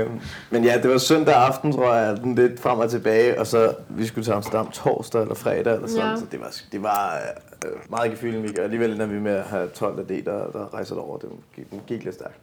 øh, 0.00 0.06
men 0.50 0.64
ja, 0.64 0.78
det 0.82 0.90
var 0.90 0.98
søndag 0.98 1.34
aften, 1.34 1.72
tror 1.72 1.94
jeg, 1.94 2.16
den 2.16 2.34
lidt 2.34 2.60
frem 2.60 2.78
og 2.78 2.90
tilbage, 2.90 3.40
og 3.40 3.46
så 3.46 3.72
vi 3.88 4.06
skulle 4.06 4.24
til 4.24 4.32
Amsterdam 4.32 4.70
torsdag 4.70 5.22
eller 5.22 5.34
fredag 5.34 5.74
eller 5.74 5.88
sådan, 5.88 6.10
Ja. 6.10 6.16
så 6.16 6.24
det 6.32 6.40
var, 6.40 6.52
det 6.72 6.82
var 6.82 7.14
øh, 7.14 7.47
meget 7.88 8.10
gefyldende, 8.10 8.54
og 8.58 8.64
alligevel 8.64 8.98
når 8.98 9.06
vi 9.06 9.18
med 9.18 9.32
at 9.32 9.44
have 9.44 9.68
12 9.68 10.00
atleter, 10.00 10.50
der 10.50 10.74
rejser 10.74 10.96
over, 10.96 11.18
det 11.18 11.30
gik, 11.56 11.70
det 11.70 11.82
gik 11.86 12.04
lidt 12.04 12.14
stærkt. 12.14 12.38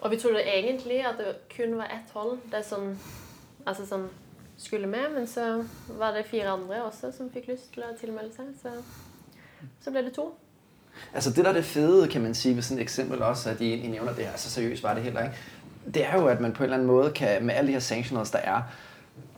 Og 0.00 0.10
vi 0.10 0.16
trodde 0.16 0.40
egentlig 0.40 1.00
at 1.00 1.14
det 1.18 1.56
kun 1.56 1.76
var 1.76 1.84
ett 1.84 2.12
hold 2.12 2.38
der 2.52 2.62
som, 2.62 2.98
altså 3.66 3.86
som 3.86 4.08
skulle 4.56 4.86
med, 4.86 5.14
men 5.16 5.26
så 5.26 5.64
var 5.88 6.10
det 6.10 6.26
fire 6.26 6.48
andre 6.48 6.84
også 6.84 7.12
som 7.16 7.30
fik 7.30 7.48
lyst 7.48 7.72
til 7.72 7.80
at 7.80 7.96
tilmelde 8.00 8.34
sig, 8.36 8.44
så, 8.62 8.68
så 9.80 9.90
blev 9.90 10.04
det 10.04 10.12
to. 10.12 10.38
Altså 11.14 11.30
det 11.30 11.44
der 11.44 11.50
er 11.50 11.54
det 11.54 11.64
fede, 11.64 12.08
kan 12.08 12.22
man 12.22 12.34
sige, 12.34 12.54
ved 12.54 12.62
sådan 12.62 12.78
et 12.78 12.82
eksempel 12.82 13.22
også, 13.22 13.50
at 13.50 13.60
I, 13.60 13.72
I 13.72 13.86
nævner 13.86 14.14
det 14.14 14.24
her, 14.24 14.36
så 14.36 14.50
seriøst 14.50 14.82
var 14.82 14.94
det 14.94 15.02
heller 15.02 15.22
ikke. 15.22 15.36
Det 15.94 16.04
er 16.04 16.20
jo, 16.20 16.26
at 16.26 16.40
man 16.40 16.52
på 16.52 16.62
en 16.62 16.64
eller 16.64 16.76
anden 16.76 16.86
måde 16.86 17.10
kan, 17.10 17.44
med 17.44 17.54
alle 17.54 17.68
de 17.68 17.72
her 17.72 17.80
sanctioners, 17.80 18.30
der 18.30 18.38
er, 18.38 18.62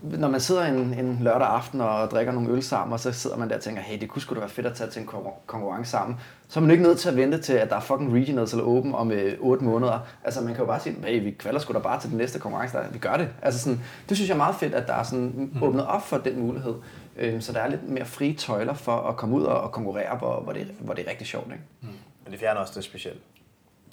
når 0.03 0.29
man 0.29 0.41
sidder 0.41 0.65
en, 0.65 0.77
en 0.77 1.19
lørdag 1.23 1.49
aften 1.49 1.81
og 1.81 2.11
drikker 2.11 2.33
nogle 2.33 2.51
øl 2.51 2.63
sammen, 2.63 2.93
og 2.93 3.01
så 3.01 3.13
sidder 3.13 3.37
man 3.37 3.49
der 3.49 3.55
og 3.57 3.61
tænker, 3.61 3.83
hey, 3.83 4.01
det 4.01 4.09
kunne 4.09 4.23
sgu 4.23 4.35
da 4.35 4.41
være 4.41 4.49
fedt 4.49 4.67
at 4.67 4.75
tage 4.75 4.91
til 4.91 5.03
en 5.03 5.09
konkur- 5.09 5.47
konkurrence 5.47 5.91
sammen, 5.91 6.17
så 6.49 6.61
er 6.61 6.63
man 6.63 6.71
ikke 6.71 6.83
nødt 6.83 6.99
til 6.99 7.09
at 7.09 7.17
vente 7.17 7.39
til, 7.41 7.53
at 7.53 7.71
der 7.71 7.77
er 7.77 7.81
fucking 7.81 8.15
regionals 8.15 8.53
eller 8.53 8.65
open 8.65 8.95
om 8.95 9.11
øh, 9.13 9.37
8 9.41 9.65
måneder. 9.65 9.99
Altså 10.25 10.41
man 10.41 10.55
kan 10.55 10.63
jo 10.63 10.67
bare 10.67 10.81
sige, 10.81 10.97
hey, 11.05 11.23
vi 11.25 11.31
kvalder 11.31 11.61
sgu 11.61 11.73
da 11.73 11.79
bare 11.79 12.01
til 12.01 12.11
den 12.11 12.19
næste 12.19 12.39
konkurrence, 12.39 12.77
der, 12.77 12.85
vi 12.93 12.99
gør 12.99 13.17
det. 13.17 13.29
Altså 13.43 13.61
sådan, 13.61 13.81
det 14.09 14.17
synes 14.17 14.29
jeg 14.29 14.35
er 14.35 14.39
meget 14.39 14.55
fedt, 14.55 14.75
at 14.75 14.87
der 14.87 14.95
er 14.95 15.03
sådan 15.03 15.53
åbnet 15.63 15.87
op 15.87 16.07
for 16.07 16.19
den 16.19 16.41
mulighed. 16.41 16.75
Øhm, 17.17 17.41
så 17.41 17.53
der 17.53 17.61
er 17.61 17.69
lidt 17.69 17.89
mere 17.89 18.05
frie 18.05 18.35
tøjler 18.35 18.75
for 18.75 18.97
at 18.97 19.17
komme 19.17 19.37
ud 19.37 19.43
og, 19.43 19.61
og 19.61 19.73
konkurrere, 19.73 20.17
hvor, 20.19 20.41
hvor, 20.41 20.53
det, 20.53 20.67
hvor 20.79 20.95
det 20.95 21.05
er 21.07 21.11
rigtig 21.11 21.27
sjovt. 21.27 21.47
Ikke? 21.53 21.65
Men 22.25 22.33
det 22.33 22.41
fjerner 22.41 22.61
også 22.61 22.73
det 22.77 22.85
specielt. 22.85 23.21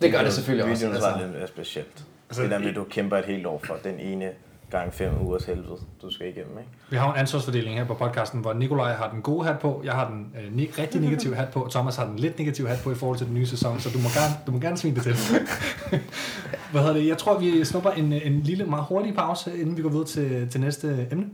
Det 0.02 0.12
gør 0.12 0.22
det 0.24 0.34
selvfølgelig 0.34 0.72
også. 0.72 0.86
Videoen 0.86 0.96
Altså. 0.96 1.10
var 1.10 1.20
lidt 1.22 1.38
mere 1.38 1.48
specielt. 1.48 1.88
Altså, 1.88 2.04
Altså, 2.30 2.42
det 2.42 2.52
der 2.52 2.60
med, 2.60 2.74
du 2.74 2.84
kæmper 2.84 3.18
et 3.18 3.26
helt 3.26 3.46
år 3.46 3.62
for 3.64 3.76
den 3.84 4.00
ene 4.00 4.30
gang 4.70 4.94
fem 4.94 5.22
ugers 5.22 5.46
helvede, 5.46 5.78
du 6.02 6.10
skal 6.10 6.28
igennem, 6.28 6.58
ikke? 6.58 6.70
Vi 6.90 6.96
har 6.96 7.14
en 7.14 7.20
ansvarsfordeling 7.20 7.78
her 7.78 7.86
på 7.86 7.94
podcasten, 7.94 8.42
hvor 8.42 8.54
Nikolaj 8.54 8.94
har 8.94 9.12
den 9.12 9.22
gode 9.22 9.46
hat 9.46 9.60
på, 9.60 9.82
jeg 9.84 9.94
har 9.94 10.10
den 10.10 10.36
øh, 10.36 10.48
ne- 10.48 10.82
rigtig 10.82 11.02
negative 11.02 11.36
hat 11.36 11.50
på, 11.54 11.64
og 11.64 11.72
Thomas 11.72 11.96
har 11.96 12.06
den 12.06 12.20
lidt 12.20 12.40
negative 12.40 12.68
hat 12.68 12.80
på 12.84 12.92
i 12.92 12.96
forhold 12.96 13.18
til 13.18 13.28
den 13.28 13.36
nye 13.36 13.46
sæson, 13.46 13.80
så 13.80 13.90
du 13.90 13.98
må 13.98 14.10
gerne, 14.10 14.36
du 14.48 14.52
må 14.52 14.60
gerne 14.60 14.78
svine 14.78 14.96
det 14.96 15.04
til. 15.04 15.16
Hvad 16.72 16.82
hedder 16.82 16.94
det? 16.94 17.08
Jeg 17.08 17.18
tror, 17.18 17.40
vi 17.40 17.64
snupper 17.66 17.92
en, 17.92 18.14
en 18.14 18.42
lille, 18.42 18.66
meget 18.66 18.86
hurtig 18.86 19.16
pause, 19.16 19.58
inden 19.58 19.78
vi 19.78 19.82
går 19.82 19.90
videre 19.90 20.06
til, 20.06 20.50
til 20.50 20.62
næste 20.62 21.08
emne. 21.12 21.30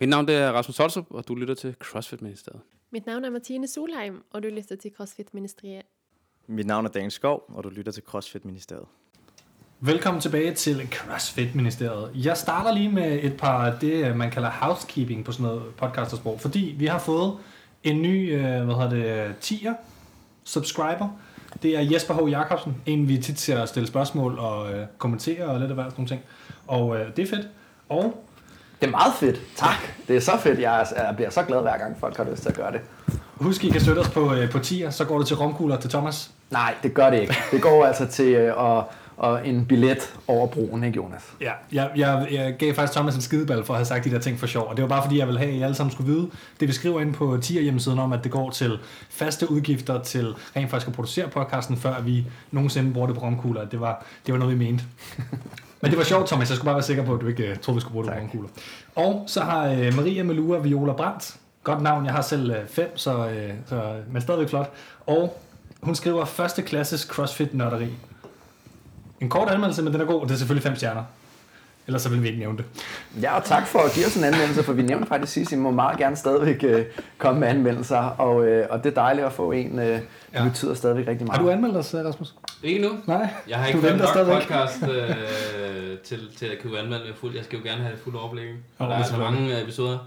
Mit 0.00 0.08
navn 0.08 0.28
er 0.28 0.52
Rasmus 0.52 0.76
Tolstrup, 0.76 1.06
og 1.10 1.28
du 1.28 1.34
lytter 1.34 1.54
til 1.54 1.74
CrossFit 1.80 2.22
Ministeriet. 2.22 2.60
Mit 2.92 3.06
navn 3.06 3.24
er 3.24 3.30
Martine 3.30 3.68
Solheim, 3.68 4.22
og 4.30 4.42
du 4.42 4.48
lytter 4.48 4.76
til 4.76 4.90
CrossFit-ministeriet. 4.96 5.82
Mit 6.46 6.66
navn 6.66 6.86
er 6.86 6.90
Daniel 6.90 7.10
Skov, 7.10 7.44
og 7.48 7.64
du 7.64 7.68
lytter 7.68 7.92
til 7.92 8.02
CrossFit 8.02 8.44
Ministeriet. 8.44 8.86
Velkommen 9.86 10.20
tilbage 10.20 10.54
til 10.54 10.88
CrossFit-ministeriet. 10.92 12.10
Jeg 12.14 12.36
starter 12.36 12.72
lige 12.72 12.88
med 12.88 13.18
et 13.22 13.36
par 13.36 13.70
det, 13.80 14.16
man 14.16 14.30
kalder 14.30 14.50
housekeeping 14.50 15.24
på 15.24 15.32
sådan 15.32 15.46
noget 15.46 15.62
podcastersprog, 15.76 16.40
fordi 16.40 16.74
vi 16.78 16.86
har 16.86 16.98
fået 16.98 17.32
en 17.82 18.02
ny, 18.02 18.34
øh, 18.34 18.40
hvad 18.40 18.74
hedder 18.74 18.90
det, 18.90 19.36
tier 19.40 19.74
subscriber. 20.44 21.08
Det 21.62 21.76
er 21.76 21.80
Jesper 21.80 22.14
H. 22.14 22.30
Jacobsen, 22.30 22.76
en 22.86 23.08
vi 23.08 23.18
tit 23.18 23.40
ser 23.40 23.64
stille 23.66 23.86
spørgsmål 23.86 24.38
og 24.38 24.72
øh, 24.72 24.86
kommentere 24.98 25.44
og 25.44 25.60
lidt 25.60 25.70
af 25.70 25.74
hvert 25.74 25.86
sådan 25.86 25.94
nogle 25.96 26.08
ting. 26.08 26.22
Og 26.66 26.96
øh, 26.96 27.16
det 27.16 27.22
er 27.22 27.36
fedt. 27.36 27.48
Og 27.88 28.24
Det 28.80 28.86
er 28.86 28.90
meget 28.90 29.14
fedt. 29.14 29.40
Tak. 29.56 29.78
Det 30.08 30.16
er 30.16 30.20
så 30.20 30.32
fedt. 30.38 30.60
Jeg, 30.60 30.80
er, 30.80 31.06
jeg 31.06 31.16
bliver 31.16 31.30
så 31.30 31.42
glad 31.42 31.60
hver 31.60 31.78
gang 31.78 31.96
folk 32.00 32.16
har 32.16 32.24
lyst 32.30 32.42
til 32.42 32.48
at 32.48 32.56
gøre 32.56 32.72
det. 32.72 32.80
husk, 33.34 33.64
I 33.64 33.68
kan 33.68 33.80
støtte 33.80 34.00
os 34.00 34.10
på, 34.10 34.34
øh, 34.34 34.50
på 34.50 34.58
tier, 34.58 34.90
så 34.90 35.04
går 35.04 35.18
det 35.18 35.26
til 35.26 35.36
romkugler 35.36 35.76
til 35.76 35.90
Thomas. 35.90 36.30
Nej, 36.50 36.74
det 36.82 36.94
gør 36.94 37.10
det 37.10 37.20
ikke. 37.20 37.34
Det 37.50 37.62
går 37.62 37.84
altså 37.84 38.06
til 38.06 38.34
øh, 38.34 38.78
at, 38.78 38.84
og 39.16 39.48
en 39.48 39.66
billet 39.66 40.14
over 40.28 40.46
broen, 40.46 40.84
ikke 40.84 40.96
Jonas? 40.96 41.22
Ja, 41.40 41.52
jeg, 41.72 41.90
jeg, 41.96 42.28
jeg 42.32 42.54
gav 42.58 42.74
faktisk 42.74 42.92
Thomas 42.92 43.14
en 43.14 43.20
skideball 43.20 43.64
for 43.64 43.74
at 43.74 43.78
have 43.78 43.86
sagt 43.86 44.04
de 44.04 44.10
der 44.10 44.18
ting 44.18 44.38
for 44.38 44.46
sjov, 44.46 44.66
og 44.68 44.76
det 44.76 44.82
var 44.82 44.88
bare 44.88 45.02
fordi, 45.02 45.18
jeg 45.18 45.26
ville 45.26 45.38
have, 45.38 45.50
at 45.50 45.58
I 45.58 45.62
alle 45.62 45.74
sammen 45.74 45.92
skulle 45.92 46.12
vide, 46.12 46.30
det 46.60 46.68
vi 46.68 46.72
skriver 46.72 47.00
ind 47.00 47.14
på 47.14 47.38
tier 47.42 47.62
hjemmesiden 47.62 47.98
om, 47.98 48.12
at 48.12 48.24
det 48.24 48.32
går 48.32 48.50
til 48.50 48.78
faste 49.10 49.50
udgifter 49.50 50.02
til 50.02 50.34
rent 50.56 50.70
faktisk 50.70 50.88
at 50.88 50.94
producere 50.94 51.28
podcasten, 51.28 51.76
før 51.76 52.00
vi 52.00 52.26
nogensinde 52.50 52.92
bruger 52.92 53.06
det 53.06 53.16
på 53.16 53.22
romkugler. 53.22 53.64
Det 53.64 53.80
var, 53.80 54.04
det 54.26 54.32
var 54.32 54.38
noget, 54.38 54.58
vi 54.58 54.64
mente. 54.64 54.84
Men 55.80 55.90
det 55.90 55.98
var 55.98 56.04
sjovt, 56.04 56.26
Thomas. 56.26 56.50
Jeg 56.50 56.56
skulle 56.56 56.66
bare 56.66 56.74
være 56.74 56.82
sikker 56.82 57.04
på, 57.04 57.14
at 57.14 57.20
du 57.20 57.26
ikke 57.26 57.50
uh, 57.50 57.56
troede, 57.56 57.76
vi 57.76 57.80
skulle 57.80 57.92
bruge 57.92 58.04
det 58.04 58.12
på 58.12 58.18
romkugler. 58.18 58.48
Og 58.94 59.24
så 59.26 59.40
har 59.40 59.70
uh, 59.70 59.94
Maria 59.96 60.22
Melua 60.22 60.58
Viola 60.58 60.92
Brandt, 60.92 61.36
godt 61.64 61.82
navn, 61.82 62.04
jeg 62.04 62.14
har 62.14 62.22
selv 62.22 62.50
uh, 62.50 62.56
fem, 62.68 62.96
så, 62.96 63.18
uh, 63.18 63.32
så, 63.66 63.94
men 64.10 64.22
stadigvæk 64.22 64.48
flot. 64.48 64.72
Og 65.06 65.40
hun 65.82 65.94
skriver 65.94 66.24
første 66.24 66.62
klasses 66.62 67.00
CrossFit 67.00 67.54
nørderi. 67.54 67.88
En 69.24 69.30
kort 69.30 69.48
anmeldelse, 69.50 69.82
men 69.82 69.92
den 69.92 70.00
er 70.00 70.04
god, 70.04 70.20
og 70.20 70.28
det 70.28 70.34
er 70.34 70.38
selvfølgelig 70.38 70.62
fem 70.62 70.76
stjerner. 70.76 71.02
Ellers 71.86 72.02
så 72.02 72.08
vil 72.08 72.22
vi 72.22 72.28
ikke 72.28 72.38
nævne 72.40 72.58
det. 72.58 72.64
Ja, 73.22 73.36
og 73.36 73.44
tak 73.44 73.66
for 73.66 73.78
at 73.78 73.92
give 73.92 74.06
os 74.06 74.16
en 74.16 74.24
anmeldelse, 74.24 74.62
for 74.62 74.72
vi 74.72 74.82
nævner 74.82 75.06
faktisk 75.06 75.32
sidst, 75.32 75.52
at 75.52 75.58
I 75.58 75.60
må 75.60 75.70
meget 75.70 75.98
gerne 75.98 76.16
stadigvæk 76.16 76.64
øh, 76.64 76.84
komme 77.18 77.40
med 77.40 77.48
anmeldelser, 77.48 77.96
og, 77.98 78.46
øh, 78.46 78.66
og 78.70 78.84
det 78.84 78.90
er 78.90 78.94
dejligt 78.94 79.26
at 79.26 79.32
få 79.32 79.52
en, 79.52 79.78
øh, 79.78 79.86
det 79.86 80.02
Ja. 80.34 80.44
betyder 80.44 80.74
stadigvæk 80.74 81.06
rigtig 81.08 81.26
meget. 81.26 81.38
Har 81.38 81.44
du 81.46 81.50
anmeldt 81.52 81.76
os, 81.76 81.94
Rasmus? 81.94 82.34
Ikke 82.62 82.82
nu. 82.82 82.88
Nej. 83.06 83.28
Jeg 83.48 83.56
har 83.58 83.64
Du 83.64 83.68
ikke 83.68 83.80
fået 83.88 83.98
nok 83.98 84.08
stadigvæk. 84.08 84.36
podcast 84.42 84.82
øh, 84.82 85.98
til, 86.04 86.20
til 86.38 86.46
at 86.46 86.56
kunne 86.62 86.78
anmelde 86.78 87.06
det 87.06 87.14
fuldt. 87.20 87.36
Jeg 87.36 87.44
skal 87.44 87.58
jo 87.58 87.64
gerne 87.64 87.80
have 87.82 87.92
det 87.92 88.00
fulde 88.04 88.20
overblik. 88.20 88.44
Og 88.78 88.88
der 88.88 88.96
det 88.96 89.04
er 89.04 89.08
så 89.08 89.16
mange 89.16 89.56
øh, 89.56 89.62
episoder, 89.62 89.98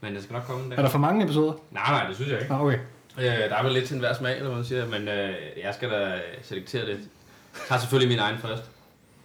men 0.00 0.14
det 0.14 0.22
skal 0.22 0.34
nok 0.34 0.42
komme 0.46 0.64
en 0.64 0.70
dag. 0.70 0.78
Er 0.78 0.82
der 0.82 0.88
for 0.90 0.98
mange 0.98 1.24
episoder? 1.24 1.52
Nej, 1.70 1.82
nej, 1.90 2.06
det 2.08 2.16
synes 2.16 2.30
jeg 2.32 2.40
ikke. 2.40 2.54
Ah, 2.54 2.62
okay. 2.62 2.78
Øh, 3.18 3.24
der 3.24 3.56
er 3.56 3.62
vel 3.62 3.72
lidt 3.72 3.84
til 3.84 3.94
enhver 3.94 4.14
smag, 4.14 4.32
eller 4.36 4.46
hvad 4.48 4.56
man 4.56 4.64
siger, 4.64 4.86
men 4.86 5.08
øh, 5.08 5.30
jeg 5.64 5.74
skal 5.74 5.90
da 5.90 6.12
selektere 6.42 6.86
det. 6.86 6.98
Jeg 7.54 7.68
tager 7.68 7.80
selvfølgelig 7.80 8.16
min 8.16 8.18
egen 8.18 8.38
først. 8.38 8.62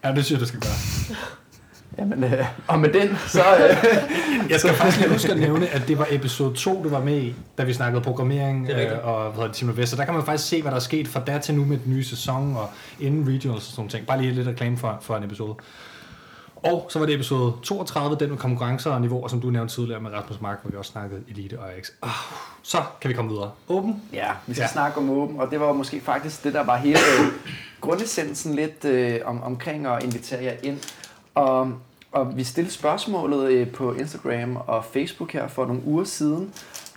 Ja, 0.04 0.12
det 0.12 0.26
synes 0.26 0.32
jeg, 0.32 0.40
du 0.40 0.46
skal 0.46 0.60
gøre. 0.60 1.18
Jamen, 1.98 2.24
øh, 2.24 2.46
og 2.68 2.80
med 2.80 2.94
den, 2.94 3.18
så... 3.28 3.40
Øh, 3.40 3.86
Jeg 4.52 4.60
skal 4.60 4.74
faktisk 4.74 5.00
lige 5.00 5.10
huske 5.10 5.32
at 5.32 5.40
nævne, 5.40 5.68
at 5.68 5.88
det 5.88 5.98
var 5.98 6.08
episode 6.10 6.56
2, 6.56 6.84
du 6.84 6.90
var 6.90 7.04
med 7.04 7.22
i, 7.22 7.36
da 7.58 7.64
vi 7.64 7.74
snakkede 7.74 8.04
programmering 8.04 8.72
er 8.72 8.94
øh, 8.94 9.08
og 9.08 9.24
hvad 9.24 9.32
hedder 9.34 9.48
det, 9.48 9.56
Team 9.56 9.78
Vest. 9.78 9.92
Så 9.92 9.98
der 9.98 10.06
kan 10.06 10.14
man 10.14 10.26
faktisk 10.26 10.50
se, 10.50 10.62
hvad 10.62 10.72
der 10.72 10.76
er 10.76 10.82
sket 10.82 11.08
fra 11.08 11.20
da 11.28 11.40
til 11.40 11.56
nu 11.56 11.66
med 11.66 11.78
den 11.78 11.94
nye 11.94 12.04
sæson 12.04 12.58
og 12.58 12.70
inden 13.00 13.28
regionals 13.28 13.66
og 13.66 13.72
sådan 13.72 13.80
nogle 13.80 13.92
ting. 13.92 14.08
Bare 14.08 14.22
lige 14.22 14.34
lidt 14.34 14.48
reklame 14.48 14.78
for, 14.78 14.98
for 15.02 15.18
en 15.18 15.24
episode. 15.24 15.56
Og 16.64 16.86
så 16.90 17.00
var 17.00 17.06
det 17.06 17.16
episode 17.16 17.54
32, 17.64 18.16
den 18.20 18.30
med 18.30 18.38
konkurrencer 18.38 18.92
og 18.92 19.02
niveauer, 19.02 19.28
som 19.28 19.42
du 19.42 19.50
nævnte 19.50 19.74
tidligere 19.76 20.02
med 20.02 20.12
Rasmus 20.12 20.42
Mark, 20.42 20.60
hvor 20.62 20.72
vi 20.72 20.78
også 20.78 20.92
snakkede 20.92 21.22
Elite 21.30 21.60
og 21.60 21.74
AX. 21.78 21.90
Ah, 22.02 22.10
så 22.64 22.78
kan 23.02 23.10
vi 23.10 23.14
komme 23.14 23.32
videre. 23.32 23.52
Åben. 23.70 24.02
Ja, 24.14 24.28
vi 24.48 24.54
skal 24.54 24.62
Ja. 24.62 24.66
ja. 24.66 24.72
snakke 24.72 24.98
om 24.98 25.10
åben, 25.10 25.40
og 25.40 25.52
det 25.52 25.60
var 25.60 25.74
måske 25.74 26.02
faktisk 26.02 26.44
det, 26.44 26.54
der 26.54 26.64
var 26.64 26.78
hele 26.78 26.98
øh, 27.20 27.28
grundessensen 27.82 28.56
lidt 28.56 28.86
øh, 28.86 29.20
om, 29.26 29.44
omkring 29.44 29.88
at 29.88 30.04
invitere 30.04 30.44
jer 30.44 30.54
ind. 30.64 30.78
Og, 31.36 31.72
og 32.12 32.38
vi 32.38 32.44
stillede 32.44 32.74
spørgsmålet 32.74 33.52
øh, 33.52 33.72
på 33.72 33.94
Instagram 33.94 34.56
og 34.68 34.86
Facebook 34.94 35.32
her 35.32 35.48
for 35.48 35.66
nogle 35.66 35.82
uger 35.86 36.04
siden, 36.04 36.54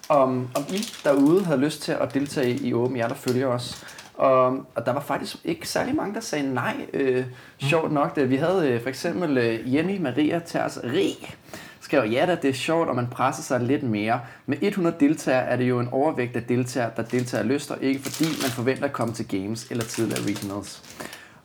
om, 0.09 0.49
om 0.55 0.65
I 0.69 0.85
derude 1.05 1.45
havde 1.45 1.61
lyst 1.61 1.83
til 1.83 1.93
at 1.93 2.15
deltage 2.15 2.57
i 2.57 2.75
åben, 2.75 2.97
jer 2.97 3.09
der 3.09 3.15
følger 3.15 3.47
os. 3.47 3.85
Og, 4.15 4.47
og 4.75 4.87
der 4.87 4.93
var 4.93 5.01
faktisk 5.01 5.37
ikke 5.45 5.69
særlig 5.69 5.95
mange, 5.95 6.15
der 6.15 6.21
sagde 6.21 6.55
nej. 6.55 6.77
Øh, 6.93 7.25
sjovt 7.59 7.93
nok, 7.93 8.17
det. 8.17 8.31
vi 8.31 8.37
havde 8.37 8.69
øh, 8.69 8.83
for 8.83 8.89
eksempel 8.89 9.39
øh, 9.39 9.75
Jenny 9.75 10.01
Maria 10.01 10.39
Ters 10.39 10.79
Rig, 10.85 11.35
skrev, 11.81 12.11
ja 12.11 12.27
da, 12.27 12.35
det 12.35 12.51
er 12.51 12.55
sjovt, 12.55 12.89
og 12.89 12.97
man 12.97 13.07
presser 13.07 13.43
sig 13.43 13.61
lidt 13.61 13.83
mere. 13.83 14.21
Med 14.47 14.57
100 14.61 14.97
deltagere 15.01 15.43
er 15.43 15.57
det 15.57 15.69
jo 15.69 15.81
en 15.81 15.89
overvægt 15.93 16.37
af 16.37 16.43
deltagere, 16.43 16.91
der 16.97 17.03
deltager 17.03 17.45
lyst, 17.45 17.71
og 17.71 17.83
ikke 17.83 18.01
fordi 18.01 18.25
man 18.25 18.51
forventer 18.51 18.85
at 18.85 18.93
komme 18.93 19.15
til 19.15 19.29
games 19.29 19.71
eller 19.71 19.85
tidligere 19.85 20.23
regionals. 20.23 20.83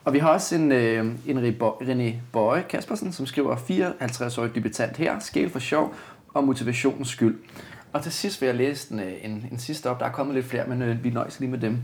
Og 0.06 0.14
vi 0.14 0.20
har 0.20 0.30
også 0.30 0.56
en, 0.56 0.72
øh, 0.72 1.06
en 1.26 1.56
René 1.82 2.14
Bøje 2.34 2.64
Kaspersen, 2.70 3.12
som 3.14 3.26
skriver 3.26 3.56
54-årig 3.56 4.56
debutant 4.56 4.98
her, 4.98 5.20
skæl 5.20 5.50
for 5.50 5.60
sjov 5.60 5.96
og 6.34 6.44
motivationens 6.44 7.10
skyld. 7.10 7.38
Og 7.94 8.04
til 8.04 8.12
sidst 8.12 8.42
vil 8.42 8.48
jeg 8.48 8.56
læse 8.56 8.94
en, 8.94 9.00
øh, 9.00 9.14
en, 9.22 9.46
en 9.52 9.60
sidste 9.60 9.90
op. 9.90 10.00
Der 10.00 10.06
er 10.06 10.12
kommet 10.12 10.36
lidt 10.36 10.46
flere, 10.46 10.68
men 10.68 10.82
øh, 10.82 11.04
vi 11.04 11.10
nøjes 11.10 11.40
lige 11.40 11.50
med 11.52 11.60
dem. 11.60 11.80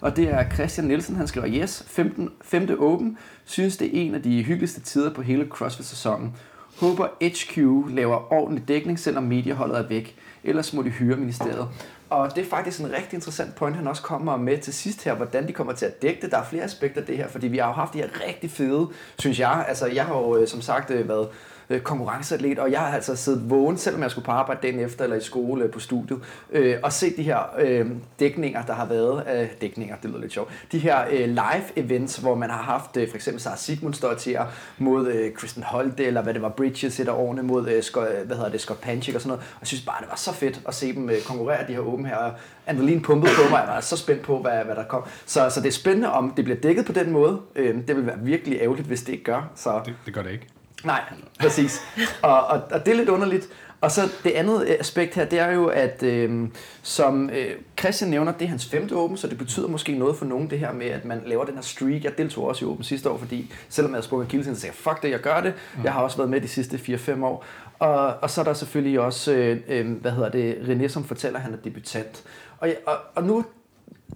Og 0.00 0.16
det 0.16 0.28
er 0.28 0.50
Christian 0.50 0.86
Nielsen, 0.86 1.16
han 1.16 1.26
skriver, 1.26 1.48
yes, 1.48 1.84
15, 1.86 2.30
5. 2.42 2.78
Open, 2.80 3.18
synes 3.44 3.76
det 3.76 3.86
er 3.86 3.90
en 4.02 4.14
af 4.14 4.22
de 4.22 4.42
hyggeligste 4.42 4.80
tider 4.80 5.14
på 5.14 5.22
hele 5.22 5.46
CrossFit-sæsonen. 5.50 6.36
Håber 6.80 7.08
HQ 7.22 7.56
laver 7.94 8.32
ordentlig 8.32 8.68
dækning, 8.68 8.98
selvom 8.98 9.22
medieholdet 9.22 9.78
er 9.78 9.88
væk. 9.88 10.16
Ellers 10.44 10.72
må 10.72 10.82
de 10.82 10.90
hyre 10.90 11.16
ministeriet. 11.16 11.68
Og 12.10 12.36
det 12.36 12.44
er 12.44 12.48
faktisk 12.48 12.80
en 12.80 12.92
rigtig 12.92 13.14
interessant 13.14 13.54
point, 13.54 13.76
han 13.76 13.86
også 13.86 14.02
kommer 14.02 14.36
med 14.36 14.58
til 14.58 14.74
sidst 14.74 15.04
her, 15.04 15.14
hvordan 15.14 15.48
de 15.48 15.52
kommer 15.52 15.72
til 15.72 15.86
at 15.86 16.02
dække 16.02 16.20
det. 16.22 16.30
Der 16.30 16.38
er 16.38 16.44
flere 16.44 16.64
aspekter 16.64 17.00
af 17.00 17.06
det 17.06 17.16
her, 17.16 17.28
fordi 17.28 17.48
vi 17.48 17.58
har 17.58 17.66
jo 17.66 17.72
haft 17.72 17.94
de 17.94 17.98
her 17.98 18.08
rigtig 18.28 18.50
fede, 18.50 18.88
synes 19.18 19.40
jeg. 19.40 19.64
Altså, 19.68 19.86
jeg 19.86 20.04
har 20.04 20.14
jo 20.18 20.36
øh, 20.36 20.48
som 20.48 20.60
sagt 20.60 20.90
øh, 20.90 21.08
været 21.08 21.28
øh, 21.70 21.80
konkurrenceatlet, 21.80 22.58
og 22.58 22.72
jeg 22.72 22.80
har 22.80 22.94
altså 22.94 23.16
siddet 23.16 23.50
vågen, 23.50 23.78
selvom 23.78 24.02
jeg 24.02 24.10
skulle 24.10 24.24
på 24.24 24.32
arbejde 24.32 24.60
dagen 24.62 24.80
efter, 24.80 25.04
eller 25.04 25.16
i 25.16 25.20
skole 25.20 25.64
øh, 25.64 25.70
på 25.70 25.80
studiet, 25.80 26.20
øh, 26.50 26.76
og 26.82 26.92
set 26.92 27.16
de 27.16 27.22
her 27.22 27.38
øh, 27.58 27.86
dækninger, 28.20 28.62
der 28.62 28.72
har 28.72 28.86
været, 28.86 29.24
øh, 29.40 29.48
dækninger, 29.60 29.96
det 29.96 30.10
lyder 30.10 30.20
lidt 30.20 30.32
sjovt, 30.32 30.50
de 30.72 30.78
her 30.78 31.04
øh, 31.10 31.28
live 31.28 31.64
events, 31.76 32.16
hvor 32.16 32.34
man 32.34 32.50
har 32.50 32.62
haft 32.62 32.96
øh, 32.96 33.08
for 33.08 33.16
eksempel 33.16 33.42
Sarah 33.42 33.58
Sigmund 33.58 33.94
står 33.94 34.14
til 34.14 34.38
mod 34.78 35.08
øh, 35.08 35.32
Kristen 35.32 35.62
Holte, 35.62 36.04
eller 36.04 36.22
hvad 36.22 36.34
det 36.34 36.42
var, 36.42 36.48
Bridges 36.48 36.92
sætter 36.92 37.12
årene 37.12 37.42
mod, 37.42 37.68
øh, 37.68 37.82
Scott, 37.82 38.08
hvad 38.26 38.36
hedder 38.36 38.50
det, 38.50 38.60
Scott 38.60 38.80
Panchik 38.80 39.14
og 39.14 39.20
sådan 39.20 39.28
noget, 39.28 39.40
og 39.54 39.60
jeg 39.60 39.66
synes 39.66 39.84
bare, 39.84 39.96
det 40.00 40.08
var 40.10 40.16
så 40.16 40.32
fedt 40.32 40.60
at 40.68 40.74
se 40.74 40.94
dem 40.94 41.10
øh, 41.10 41.22
konkurrere, 41.26 41.66
de 41.66 41.72
her 41.72 41.80
åben 41.80 42.06
her, 42.06 42.16
og 42.16 42.32
Anneline 42.66 43.00
pumpede 43.00 43.32
på 43.36 43.50
mig, 43.50 43.58
jeg 43.66 43.74
var 43.74 43.80
så 43.80 43.96
spændt 43.96 44.22
på, 44.22 44.38
hvad, 44.38 44.64
hvad 44.64 44.76
der 44.76 44.84
kom. 44.84 45.02
Så, 45.26 45.50
så 45.50 45.60
det 45.60 45.68
er 45.68 45.72
spændende, 45.72 46.12
om 46.12 46.32
det 46.36 46.44
bliver 46.44 46.60
dækket 46.60 46.86
på 46.86 46.92
den 46.92 47.10
måde. 47.10 47.40
Øh, 47.56 47.76
det 47.88 47.96
vil 47.96 48.06
være 48.06 48.18
virkelig 48.18 48.58
ærgerligt, 48.60 48.88
hvis 48.88 49.02
det 49.02 49.12
ikke 49.12 49.24
gør. 49.24 49.50
Så 49.54 49.80
Det, 49.84 49.94
det 50.06 50.14
gør 50.14 50.22
det 50.22 50.30
ikke. 50.30 50.46
Nej, 50.84 51.00
præcis. 51.40 51.80
Og, 52.22 52.46
og, 52.46 52.62
og 52.70 52.86
det 52.86 52.92
er 52.92 52.96
lidt 52.96 53.08
underligt. 53.08 53.48
Og 53.80 53.90
så 53.90 54.00
det 54.24 54.30
andet 54.30 54.76
aspekt 54.80 55.14
her, 55.14 55.24
det 55.24 55.38
er 55.38 55.52
jo, 55.52 55.66
at 55.66 56.02
øh, 56.02 56.48
som 56.82 57.30
øh, 57.30 57.50
Christian 57.78 58.10
nævner, 58.10 58.32
det 58.32 58.44
er 58.44 58.48
hans 58.48 58.66
femte 58.66 58.96
åben, 58.96 59.16
så 59.16 59.26
det 59.26 59.38
betyder 59.38 59.68
måske 59.68 59.98
noget 59.98 60.16
for 60.16 60.24
nogen, 60.24 60.50
det 60.50 60.58
her 60.58 60.72
med, 60.72 60.86
at 60.86 61.04
man 61.04 61.22
laver 61.26 61.44
den 61.44 61.54
her 61.54 61.62
streak. 61.62 62.04
Jeg 62.04 62.18
deltog 62.18 62.44
også 62.44 62.64
i 62.64 62.68
åben 62.68 62.84
sidste 62.84 63.10
år, 63.10 63.18
fordi 63.18 63.52
selvom 63.68 63.90
jeg 63.90 63.96
havde 63.96 64.06
sprunget 64.06 64.28
kilden, 64.28 64.54
så 64.54 64.60
sagde 64.60 64.74
jeg, 64.84 64.92
fuck 64.92 65.02
det, 65.02 65.10
jeg 65.10 65.20
gør 65.20 65.40
det. 65.40 65.54
Jeg 65.84 65.92
har 65.92 66.02
også 66.02 66.16
været 66.16 66.30
med 66.30 66.40
de 66.40 66.48
sidste 66.48 66.76
4-5 66.76 67.24
år. 67.24 67.44
Og, 67.78 68.14
og 68.22 68.30
så 68.30 68.40
er 68.40 68.44
der 68.44 68.52
selvfølgelig 68.52 69.00
også, 69.00 69.32
øh, 69.32 69.60
øh, 69.68 69.92
hvad 69.92 70.10
hedder 70.10 70.28
det, 70.28 70.54
René, 70.54 70.88
som 70.88 71.04
fortæller, 71.04 71.38
at 71.38 71.44
han 71.44 71.52
er 71.52 71.58
debutant. 71.58 72.22
Og, 72.58 72.68
og, 72.86 72.96
og 73.14 73.24
nu 73.24 73.44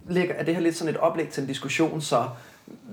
lægger, 0.09 0.35
er 0.35 0.45
det 0.45 0.55
her 0.55 0.63
lidt 0.63 0.77
sådan 0.77 0.95
et 0.95 1.01
oplæg 1.01 1.29
til 1.29 1.41
en 1.41 1.47
diskussion, 1.47 2.01
så 2.01 2.25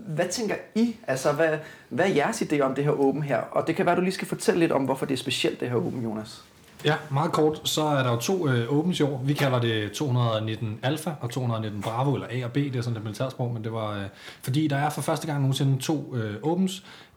hvad 0.08 0.28
tænker 0.28 0.56
I? 0.76 0.96
Altså, 1.08 1.32
hvad, 1.32 1.58
hvad 1.90 2.06
er 2.06 2.14
jeres 2.14 2.42
idé 2.42 2.60
om 2.60 2.76
det 2.76 2.84
her 2.84 2.92
åben 2.92 3.24
her? 3.24 3.38
Og 3.38 3.68
det 3.68 3.76
kan 3.76 3.86
være, 3.86 3.96
du 3.96 4.02
lige 4.02 4.14
skal 4.14 4.28
fortælle 4.28 4.60
lidt 4.60 4.72
om, 4.72 4.84
hvorfor 4.84 5.06
det 5.06 5.14
er 5.14 5.18
specielt, 5.18 5.60
det 5.60 5.70
her 5.70 5.76
åben, 5.76 6.04
Jonas. 6.04 6.44
Ja, 6.86 6.96
meget 7.12 7.32
kort, 7.32 7.62
så 7.64 7.84
er 7.84 8.04
der 8.04 8.12
jo 8.12 8.18
to 8.18 8.48
øh, 8.48 9.00
i 9.00 9.04
år. 9.04 9.22
Vi 9.24 9.34
kalder 9.34 9.60
det 9.60 9.92
219 9.92 10.80
Alpha 10.84 11.12
og 11.22 11.30
219 11.30 11.82
Bravo, 11.82 12.14
eller 12.14 12.28
A 12.32 12.46
og 12.46 12.52
B, 12.52 12.56
det 12.56 12.76
er 12.76 12.82
sådan 12.82 12.98
et 12.98 13.04
militærsprog, 13.04 13.54
men 13.54 13.64
det 13.64 13.74
var, 13.74 13.98
øh, 13.98 14.06
fordi 14.42 14.68
der 14.68 14.76
er 14.76 14.90
for 14.90 15.02
første 15.02 15.28
gang 15.28 15.40
nogensinde 15.40 15.82
to 15.82 16.16
øh. 16.16 16.70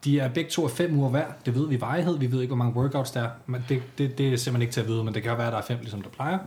De 0.04 0.20
er 0.20 0.28
begge 0.28 0.50
to 0.50 0.64
af 0.64 0.70
fem 0.70 0.98
uger 0.98 1.10
hver. 1.10 1.24
Det 1.46 1.54
ved 1.54 1.68
vi 1.68 1.80
varighed, 1.80 2.18
vi 2.18 2.32
ved 2.32 2.40
ikke, 2.40 2.54
hvor 2.54 2.64
mange 2.64 2.80
workouts 2.80 3.10
der 3.10 3.22
er, 3.22 3.28
men 3.46 3.64
det, 3.68 3.82
det, 3.98 4.18
det 4.18 4.32
er 4.32 4.36
simpelthen 4.36 4.62
ikke 4.62 4.72
til 4.72 4.80
at 4.80 4.88
vide, 4.88 5.04
men 5.04 5.14
det 5.14 5.22
kan 5.22 5.30
jo 5.30 5.36
være, 5.36 5.46
at 5.46 5.52
der 5.52 5.58
er 5.58 5.62
fem, 5.62 5.78
ligesom 5.80 6.02
der 6.02 6.10
plejer. 6.10 6.38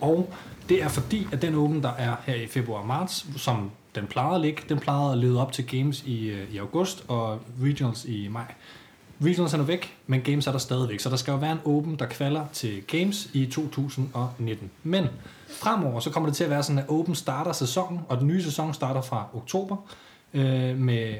Og 0.00 0.32
det 0.68 0.82
er 0.82 0.88
fordi, 0.88 1.26
at 1.32 1.42
den 1.42 1.54
åben, 1.54 1.82
der 1.82 1.92
er 1.98 2.16
her 2.24 2.34
i 2.34 2.46
februar 2.46 2.80
og 2.80 2.86
marts, 2.86 3.26
som 3.36 3.70
den 3.96 4.06
plejede 4.06 4.34
at 4.34 4.40
ligge, 4.40 4.62
den 4.68 4.78
plejede 4.78 5.12
at 5.12 5.18
lede 5.18 5.40
op 5.40 5.52
til 5.52 5.66
Games 5.66 6.02
i, 6.02 6.26
øh, 6.26 6.54
i 6.54 6.58
august 6.58 7.04
og 7.08 7.40
Regionals 7.62 8.04
i 8.04 8.28
maj. 8.28 8.54
Regionals 9.22 9.54
er 9.54 9.58
nu 9.58 9.64
væk, 9.64 9.96
men 10.06 10.20
Games 10.20 10.46
er 10.46 10.52
der 10.52 10.58
stadigvæk, 10.58 11.00
så 11.00 11.10
der 11.10 11.16
skal 11.16 11.32
jo 11.32 11.38
være 11.38 11.52
en 11.52 11.60
open, 11.64 11.98
der 11.98 12.06
kvalder 12.06 12.46
til 12.52 12.82
Games 12.82 13.28
i 13.32 13.46
2019. 13.46 14.70
Men 14.82 15.06
fremover, 15.48 16.00
så 16.00 16.10
kommer 16.10 16.28
det 16.28 16.36
til 16.36 16.44
at 16.44 16.50
være 16.50 16.62
sådan, 16.62 16.78
at 16.78 16.88
Open 16.88 17.14
starter 17.14 17.52
sæsonen, 17.52 18.00
og 18.08 18.18
den 18.18 18.26
nye 18.26 18.42
sæson 18.42 18.74
starter 18.74 19.00
fra 19.00 19.26
oktober 19.34 19.76
øh, 20.34 20.78
med 20.78 21.14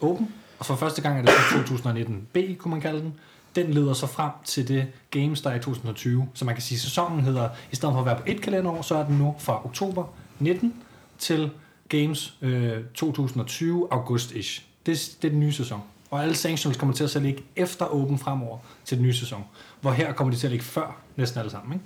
Open, 0.00 0.34
og 0.58 0.66
for 0.66 0.76
første 0.76 1.02
gang 1.02 1.18
er 1.18 1.22
det 1.22 1.30
så 1.30 1.56
2019 1.56 2.26
B, 2.32 2.38
kunne 2.58 2.70
man 2.70 2.80
kalde 2.80 3.00
den. 3.00 3.14
Den 3.56 3.70
leder 3.70 3.92
så 3.92 4.06
frem 4.06 4.30
til 4.44 4.68
det 4.68 4.86
Games, 5.10 5.40
der 5.40 5.50
er 5.50 5.54
i 5.54 5.58
2020. 5.58 6.28
Så 6.34 6.44
man 6.44 6.54
kan 6.54 6.62
sige, 6.62 6.76
at 6.76 6.80
sæsonen 6.80 7.20
hedder, 7.20 7.48
i 7.72 7.76
stedet 7.76 7.92
for 7.92 8.00
at 8.00 8.06
være 8.06 8.16
på 8.16 8.22
et 8.26 8.40
kalenderår, 8.40 8.82
så 8.82 8.94
er 8.94 9.04
den 9.04 9.18
nu 9.18 9.34
fra 9.38 9.64
oktober 9.64 10.04
19 10.38 10.74
til 11.18 11.50
Games 11.88 12.34
øh, 12.42 12.84
2020 12.94 13.88
august-ish. 13.92 14.62
Det, 14.86 15.16
det 15.22 15.28
er 15.28 15.30
den 15.30 15.40
nye 15.40 15.52
sæson. 15.52 15.80
Og 16.10 16.22
alle 16.22 16.34
sanctions 16.34 16.76
kommer 16.76 16.94
til 16.94 17.04
at 17.04 17.10
så 17.10 17.20
ligge 17.20 17.44
efter 17.56 17.84
Open 17.84 18.18
fremover 18.18 18.58
til 18.84 18.96
den 18.96 19.06
nye 19.06 19.14
sæson. 19.14 19.44
Hvor 19.80 19.90
her 19.90 20.12
kommer 20.12 20.34
de 20.34 20.40
til 20.40 20.46
at 20.46 20.50
ligge 20.50 20.64
før 20.64 20.96
næsten 21.16 21.38
alle 21.38 21.50
sammen. 21.50 21.72
Ikke? 21.72 21.84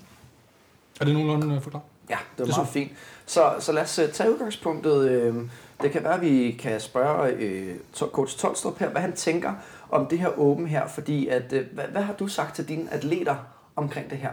Er 1.00 1.04
det 1.04 1.14
nogenlunde 1.14 1.54
øh, 1.54 1.62
forklaret? 1.62 1.84
Ja, 2.10 2.14
det 2.14 2.38
var 2.38 2.44
Det 2.44 2.52
er 2.52 2.56
meget 2.56 2.68
fint. 2.68 2.92
Så, 3.26 3.54
så 3.60 3.72
lad 3.72 3.82
os 3.82 3.98
øh, 3.98 4.08
tage 4.08 4.32
udgangspunktet. 4.32 5.10
Øh, 5.10 5.34
det 5.82 5.90
kan 5.90 6.04
være, 6.04 6.14
at 6.14 6.20
vi 6.20 6.56
kan 6.58 6.80
spørge 6.80 7.32
øh, 7.32 7.76
coach 8.12 8.38
Tolstrup 8.38 8.78
her, 8.78 8.90
hvad 8.90 9.00
han 9.00 9.12
tænker 9.12 9.52
om 9.90 10.06
det 10.06 10.18
her 10.18 10.38
åben 10.38 10.66
her, 10.66 10.88
fordi 10.88 11.26
at, 11.26 11.52
øh, 11.52 11.66
hvad, 11.72 11.84
hvad 11.84 12.02
har 12.02 12.12
du 12.12 12.28
sagt 12.28 12.56
til 12.56 12.68
dine 12.68 12.92
atleter 12.92 13.36
omkring 13.76 14.10
det 14.10 14.18
her? 14.18 14.30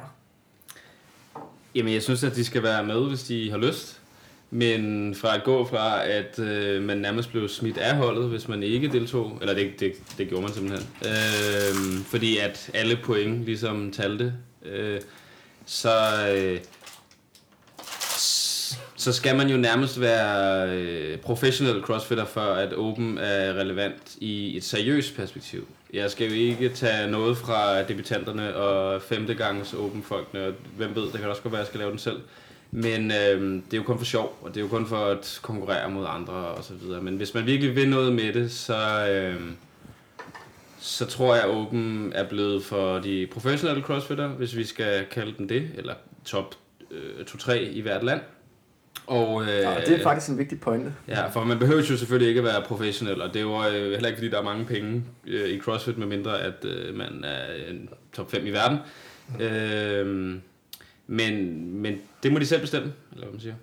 Jamen, 1.76 1.94
jeg 1.94 2.04
synes, 2.04 2.24
at 2.24 2.36
de 2.36 2.46
skal 2.46 2.64
være 2.64 2.84
med, 2.84 3.08
hvis 3.08 3.24
de 3.24 3.52
har 3.52 3.58
lyst. 3.58 4.02
Men 4.50 5.16
fra 5.16 5.36
at 5.36 5.44
gå 5.44 5.66
fra, 5.66 6.08
at 6.08 6.40
øh, 6.40 6.84
man 6.84 6.98
nærmest 6.98 7.32
blev 7.32 7.50
smidt 7.50 7.78
af 7.78 7.96
holdet, 7.96 8.30
hvis 8.30 8.48
man 8.48 8.64
ikke 8.64 8.88
deltog, 8.88 9.38
eller 9.42 9.54
det, 9.54 9.80
det, 9.80 9.94
det 10.18 10.30
gjorde 10.30 10.44
man 10.44 10.54
simpelthen, 10.54 10.90
øh, 11.06 12.06
fordi 12.06 12.38
at 12.38 12.70
alle 12.74 13.00
point 13.04 13.46
ligesom 13.46 13.92
talte, 13.92 14.34
øh, 14.66 15.02
så, 15.66 15.98
øh, 16.32 16.60
så 18.96 19.14
skal 19.14 19.36
man 19.36 19.50
jo 19.50 19.58
nærmest 19.58 20.02
være 20.02 20.70
øh, 20.70 21.18
professionel 21.18 21.82
crossfitter, 21.82 22.26
for 22.26 22.42
at 22.42 22.74
Open 22.74 23.18
er 23.18 23.54
relevant 23.54 24.16
i 24.18 24.58
et 24.58 24.64
seriøst 24.64 25.16
perspektiv. 25.16 25.68
Jeg 25.94 26.12
skal 26.12 26.28
jo 26.28 26.34
ikke 26.34 26.70
tage 26.70 27.12
noget 27.12 27.38
fra 27.38 27.84
debutanterne 27.84 28.56
og 28.56 29.02
femte 29.02 29.34
gangs 29.34 29.74
Open 29.74 30.04
folkene, 30.04 30.46
og 30.46 30.54
hvem 30.78 30.96
ved, 30.96 31.04
det 31.04 31.20
kan 31.20 31.30
også 31.30 31.42
godt 31.42 31.52
være, 31.52 31.62
at 31.62 31.66
jeg 31.66 31.68
skal 31.68 31.80
lave 31.80 31.92
den 31.92 32.00
selv. 32.00 32.18
Men 32.78 33.12
øh, 33.12 33.42
det 33.42 33.74
er 33.74 33.78
jo 33.78 33.84
kun 33.84 33.98
for 33.98 34.06
sjov, 34.06 34.38
og 34.42 34.50
det 34.50 34.58
er 34.58 34.62
jo 34.62 34.68
kun 34.68 34.88
for 34.88 35.06
at 35.06 35.40
konkurrere 35.42 35.90
mod 35.90 36.06
andre 36.10 36.34
og 36.34 36.64
så 36.64 36.74
videre. 36.74 37.02
Men 37.02 37.16
hvis 37.16 37.34
man 37.34 37.46
virkelig 37.46 37.76
vil 37.76 37.90
noget 37.90 38.14
med 38.14 38.34
det, 38.34 38.52
så, 38.52 39.08
øh, 39.10 39.42
så 40.80 41.06
tror 41.06 41.36
jeg, 41.36 41.44
at 41.44 41.50
Open 41.50 42.12
er 42.16 42.30
blevet 42.30 42.64
for 42.64 43.00
de 43.00 43.28
professionelle 43.32 43.84
crossfitter, 43.84 44.28
hvis 44.28 44.56
vi 44.56 44.64
skal 44.64 45.06
kalde 45.12 45.34
dem 45.38 45.48
det, 45.48 45.70
eller 45.78 45.94
top 46.26 46.56
øh, 46.92 47.26
2-3 47.28 47.54
i 47.54 47.82
hvert 47.82 48.04
land. 48.04 48.22
Og, 49.08 49.42
øh, 49.42 49.48
Ja, 49.48 49.76
det 49.86 50.00
er 50.00 50.04
faktisk 50.04 50.32
en 50.32 50.38
vigtig 50.38 50.60
pointe. 50.60 50.94
Ja, 51.08 51.28
for 51.28 51.44
man 51.44 51.60
behøver 51.60 51.82
jo 51.90 51.98
selvfølgelig 51.98 52.30
ikke 52.30 52.40
at 52.40 52.46
være 52.46 52.62
professionel, 52.62 53.22
og 53.22 53.34
det 53.34 53.40
er 53.40 53.44
jo 53.44 53.66
øh, 53.66 53.92
heller 53.92 54.08
ikke, 54.08 54.18
fordi 54.18 54.30
der 54.30 54.40
er 54.40 54.44
mange 54.44 54.66
penge 54.66 55.04
øh, 55.28 55.50
i 55.50 55.60
CrossFit, 55.60 55.98
medmindre 55.98 56.42
at 56.42 56.66
øh, 56.66 56.96
man 56.96 57.24
er 57.24 57.46
top 58.14 58.32
5 58.32 58.46
i 58.46 58.52
verden. 58.52 58.78
Øh, 59.40 60.36
men, 61.08 61.66
men 61.82 62.02
det 62.24 62.32
må 62.32 62.40
de 62.40 62.46
selv 62.46 62.62
bestemme, 62.62 62.94
eller 63.12 63.26
hvad 63.26 63.32
man 63.32 63.42
siger. 63.42 63.56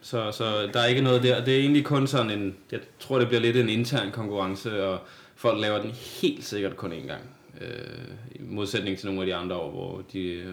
Så, 0.00 0.32
så 0.32 0.66
der 0.72 0.80
er 0.80 0.86
ikke 0.86 1.02
noget 1.02 1.22
der. 1.22 1.44
Det 1.44 1.54
er 1.54 1.58
egentlig 1.58 1.84
kun 1.84 2.06
sådan 2.06 2.30
en, 2.30 2.56
jeg 2.72 2.80
tror 3.00 3.18
det 3.18 3.28
bliver 3.28 3.40
lidt 3.40 3.56
en 3.56 3.68
intern 3.68 4.12
konkurrence, 4.12 4.84
og 4.84 4.98
folk 5.36 5.60
laver 5.60 5.82
den 5.82 5.90
helt 5.90 6.44
sikkert 6.44 6.76
kun 6.76 6.92
én 6.92 7.06
gang. 7.06 7.22
Øh, 7.60 7.68
I 8.34 8.38
modsætning 8.40 8.98
til 8.98 9.06
nogle 9.06 9.20
af 9.20 9.26
de 9.26 9.34
andre 9.34 9.56
år, 9.56 9.70
hvor 9.70 10.02
de 10.12 10.32
øh, 10.32 10.52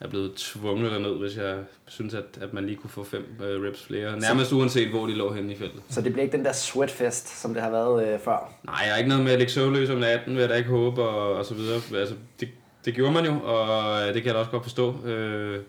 er 0.00 0.08
blevet 0.08 0.34
tvunget 0.34 0.92
derned, 0.92 1.14
hvis 1.14 1.36
jeg 1.36 1.56
synes, 1.88 2.14
at, 2.14 2.24
at 2.40 2.52
man 2.52 2.66
lige 2.66 2.76
kunne 2.76 2.90
få 2.90 3.04
fem 3.04 3.26
øh, 3.44 3.62
reps 3.62 3.82
flere. 3.82 4.20
Nærmest 4.20 4.52
uanset, 4.52 4.88
hvor 4.88 5.06
de 5.06 5.12
lå 5.14 5.32
henne 5.32 5.52
i 5.52 5.56
feltet. 5.56 5.82
Så 5.88 6.00
det 6.00 6.12
bliver 6.12 6.24
ikke 6.24 6.36
den 6.36 6.44
der 6.44 6.52
sweatfest, 6.52 7.40
som 7.40 7.54
det 7.54 7.62
har 7.62 7.70
været 7.70 8.14
øh, 8.14 8.20
før. 8.20 8.52
Nej, 8.64 8.80
jeg 8.84 8.92
er 8.92 8.96
ikke 8.96 9.08
noget 9.08 9.24
med 9.24 9.32
at 9.32 9.38
ligge 9.38 9.52
søvnløs 9.52 9.90
om 9.90 9.98
natten, 9.98 10.34
vil 10.34 10.40
jeg 10.40 10.48
da 10.48 10.54
ikke 10.54 10.70
håbe, 10.70 11.02
og, 11.02 11.34
og 11.34 11.44
så 11.44 11.54
videre. 11.54 11.80
Altså, 11.94 12.14
det, 12.40 12.48
det 12.84 12.94
gjorde 12.94 13.12
man 13.12 13.24
jo, 13.24 13.40
og 13.44 14.00
det 14.14 14.14
kan 14.14 14.26
jeg 14.26 14.34
da 14.34 14.38
også 14.38 14.50
godt 14.50 14.62
forstå. 14.62 15.06
Øh, 15.06 15.60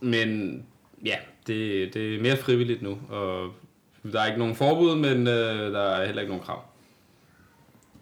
men 0.00 0.62
ja, 1.04 1.16
det, 1.46 1.94
det 1.94 2.14
er 2.14 2.22
mere 2.22 2.36
frivilligt 2.36 2.82
nu, 2.82 2.98
og 3.08 3.52
der 4.12 4.20
er 4.20 4.26
ikke 4.26 4.38
nogen 4.38 4.54
forbud, 4.54 4.96
men 4.96 5.26
øh, 5.26 5.72
der 5.72 5.80
er 5.80 6.06
heller 6.06 6.22
ikke 6.22 6.32
nogen 6.32 6.44
krav. 6.44 6.64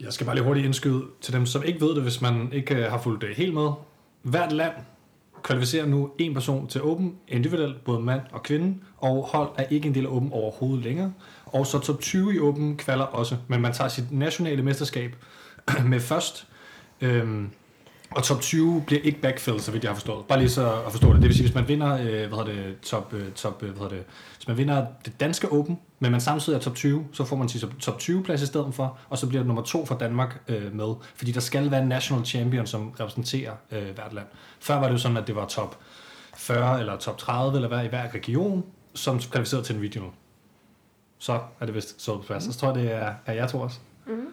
Jeg 0.01 0.13
skal 0.13 0.27
bare 0.27 0.37
lige 0.37 0.45
hurtigt 0.45 0.67
indskyde 0.67 1.05
til 1.21 1.33
dem, 1.33 1.47
som 1.47 1.63
ikke 1.63 1.81
ved 1.81 1.95
det, 1.95 2.03
hvis 2.03 2.21
man 2.21 2.53
ikke 2.53 2.75
øh, 2.75 2.91
har 2.91 2.99
fulgt 2.99 3.23
det 3.23 3.37
helt 3.37 3.55
med. 3.55 3.71
Hvert 4.23 4.53
land 4.53 4.73
kvalificerer 5.43 5.87
nu 5.87 6.11
en 6.19 6.35
person 6.35 6.67
til 6.69 6.83
Open 6.83 7.17
individuelt, 7.29 7.85
både 7.85 8.01
mand 8.01 8.21
og 8.33 8.43
kvinde, 8.43 8.79
og 8.97 9.23
hold 9.25 9.49
er 9.59 9.65
ikke 9.71 9.89
en 9.89 9.95
del 9.95 10.07
af 10.07 10.11
Open 10.11 10.33
overhovedet 10.33 10.85
længere. 10.85 11.13
Og 11.47 11.67
så 11.67 11.79
top 11.79 12.01
20 12.01 12.35
i 12.35 12.39
Open 12.39 12.77
kvalder 12.77 13.05
også, 13.05 13.37
men 13.49 13.61
man 13.61 13.73
tager 13.73 13.89
sit 13.89 14.13
nationale 14.13 14.63
mesterskab 14.63 15.17
med 15.91 16.01
først. 16.01 16.47
Øhm, 17.01 17.51
og 18.11 18.23
top 18.23 18.41
20 18.41 18.83
bliver 18.87 19.03
ikke 19.03 19.21
backfilled, 19.21 19.61
så 19.61 19.71
vidt 19.73 19.85
jeg 19.85 19.91
har 19.91 19.95
forstået. 19.95 20.25
Bare 20.27 20.39
lige 20.39 20.51
så 20.51 20.83
at 20.87 20.93
forstå 20.93 21.13
det. 21.13 21.17
Det 21.17 21.29
vil 21.29 21.35
sige, 21.35 21.47
hvis 21.47 21.55
man 21.55 21.69
vinder, 21.69 21.95
øh, 21.95 22.07
hvad 22.09 22.29
hedder 22.29 22.45
det, 22.45 22.81
top, 22.81 23.15
øh, 23.15 23.33
top, 23.33 23.63
øh, 23.63 23.69
hvad 23.69 23.83
hedder 23.83 23.97
det, 23.97 24.05
hvis 24.37 24.49
man 24.49 24.57
vinder 24.57 24.87
det 25.05 25.21
danske 25.21 25.53
Open, 25.53 25.79
men 26.01 26.11
man 26.11 26.21
samtidig 26.21 26.57
er 26.57 26.61
top 26.61 26.75
20, 26.75 27.07
så 27.13 27.25
får 27.25 27.37
man 27.37 27.49
sig 27.49 27.71
top 27.81 27.99
20 27.99 28.23
plads 28.23 28.43
i 28.43 28.47
stedet 28.47 28.75
for, 28.75 28.99
og 29.09 29.19
så 29.19 29.27
bliver 29.27 29.41
det 29.41 29.47
nummer 29.47 29.63
to 29.63 29.87
for 29.87 29.95
Danmark 29.95 30.41
øh, 30.49 30.75
med. 30.75 30.95
Fordi 31.15 31.33
der 31.33 31.41
skal 31.41 31.71
være 31.71 31.83
en 31.83 31.89
national 31.89 32.25
champion, 32.25 32.67
som 32.67 32.91
repræsenterer 33.01 33.53
øh, 33.73 33.95
hvert 33.95 34.13
land. 34.13 34.27
Før 34.61 34.75
var 34.75 34.87
det 34.87 34.93
jo 34.93 34.99
sådan, 34.99 35.17
at 35.17 35.27
det 35.27 35.37
var 35.37 35.47
top 35.47 35.79
40 36.37 36.81
eller 36.81 36.97
top 36.97 37.19
30 37.19 37.57
eller 37.57 37.69
hvad 37.69 37.85
i 37.85 37.89
hver 37.89 38.15
region, 38.15 38.65
som 38.95 39.21
kvalificerede 39.21 39.67
til 39.67 39.75
en 39.75 39.83
video. 39.83 40.03
Så 41.19 41.41
er 41.61 41.67
det 41.67 41.75
vist 41.75 42.03
så 42.03 42.17
på 42.17 42.23
plads. 42.23 42.45
Så 42.45 42.59
tror 42.59 42.69
jeg, 42.69 42.83
det 42.83 42.93
er, 42.93 43.15
er 43.27 43.33
jeg 43.33 43.49
to 43.49 43.61
også. 43.61 43.79
Mhm. 44.07 44.27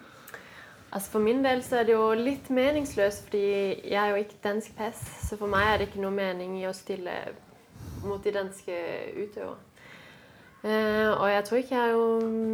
Altså 0.94 1.10
For 1.10 1.20
min 1.26 1.40
del 1.46 1.64
så 1.66 1.80
er 1.80 1.88
det 1.90 1.94
jo 1.96 2.12
litt 2.14 2.50
meningsløst, 2.54 3.24
fordi 3.26 3.44
jeg 3.90 4.00
har 4.00 4.12
jo 4.14 4.20
ikke 4.22 4.38
dansk 4.44 4.76
pass. 4.78 5.00
Så 5.28 5.38
for 5.40 5.50
meg 5.50 5.66
er 5.72 5.78
det 5.82 5.88
ikke 5.90 6.04
noe 6.04 6.14
mening 6.14 6.60
i 6.62 6.68
å 6.70 6.74
stille 6.78 7.16
mot 8.06 8.22
de 8.24 8.34
danske 8.36 8.76
utøvere. 9.18 9.56
Eh, 10.64 11.10
og 11.12 11.26
jeg 11.28 11.44
tror 11.44 11.58
ikke 11.60 11.76
jeg 11.76 11.82
har 11.82 11.90
jo 11.92 12.06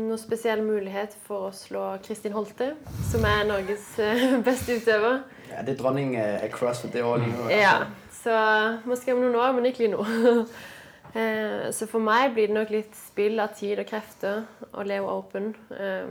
noe 0.10 0.18
spesiell 0.18 0.64
mulighet 0.66 1.14
for 1.28 1.50
å 1.50 1.54
slå 1.54 1.84
Kristin 2.02 2.34
Holte, 2.34 2.72
som 3.12 3.28
er 3.28 3.44
Norges 3.46 3.86
eh, 4.02 4.24
beste 4.48 4.80
utøver. 4.80 5.20
Ja, 5.52 5.62
det 5.62 5.76
er 5.76 5.82
dronningen 5.84 6.16
af, 6.22 6.40
af 6.48 6.50
CrossFit 6.56 6.94
det 6.96 7.04
år 7.06 7.18
lige 7.22 7.36
nu. 7.36 7.50
Ja, 7.54 7.76
så 8.24 8.34
måske 8.90 9.14
om 9.14 9.22
noen 9.22 9.36
år, 9.36 9.52
men 9.60 9.66
ikke 9.70 9.86
lige 9.86 9.96
nu. 9.98 10.04
Eh, 11.10 11.72
Så 11.74 11.88
for 11.90 11.98
meg 12.06 12.36
blir 12.36 12.52
det 12.52 12.54
nok 12.54 12.70
litt 12.70 12.94
spill 12.94 13.40
av 13.42 13.56
tid 13.58 13.80
og 13.82 13.88
krefter 13.90 14.44
å 14.78 14.84
leve 14.86 15.10
open. 15.10 15.48
Eh, 15.74 16.06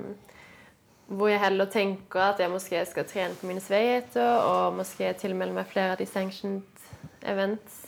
Hvor 1.08 1.28
jeg 1.28 1.40
heller 1.40 1.64
tenker 1.64 2.20
at 2.20 2.40
jeg 2.40 2.50
måske 2.50 2.82
skal 2.90 3.04
trene 3.08 3.34
på 3.40 3.46
mine 3.46 3.60
svagheter, 3.60 4.32
og 4.34 4.76
måske 4.76 5.12
tilmelde 5.20 5.54
meg 5.56 5.66
flere 5.66 5.90
av 5.90 5.96
de 5.96 6.06
sanctioned 6.06 6.62
events, 7.26 7.86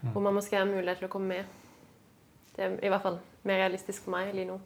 hvor 0.00 0.20
man 0.20 0.34
måske 0.34 0.56
har 0.56 0.64
mulighet 0.64 0.98
til 0.98 1.06
å 1.06 1.12
komme 1.12 1.28
med. 1.28 1.44
Det 2.56 2.64
er 2.64 2.74
i 2.82 2.90
hvert 2.90 3.02
fall 3.02 3.18
mer 3.44 3.54
realistisk 3.62 4.02
for 4.02 4.10
meg 4.10 4.34
lige 4.34 4.48
nu. 4.50 4.60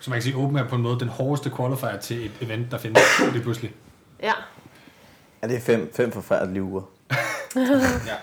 Så 0.00 0.10
man 0.10 0.16
kan 0.16 0.22
sige, 0.22 0.36
Open 0.36 0.56
er 0.56 0.68
på 0.68 0.76
en 0.76 0.82
måde 0.82 1.00
den 1.00 1.08
hårdeste 1.08 1.50
qualifier 1.56 1.96
til 1.96 2.26
et 2.26 2.32
event, 2.40 2.70
der 2.70 2.78
findes 2.78 3.02
lige 3.32 3.42
pludselig. 3.42 3.72
Ja. 4.22 4.32
Ja, 5.42 5.48
det 5.48 5.56
er 5.56 5.60
fem, 5.60 5.92
fem 5.94 6.12
forfærdelige 6.12 6.62
uger. 6.62 6.82
Ja. 8.12 8.16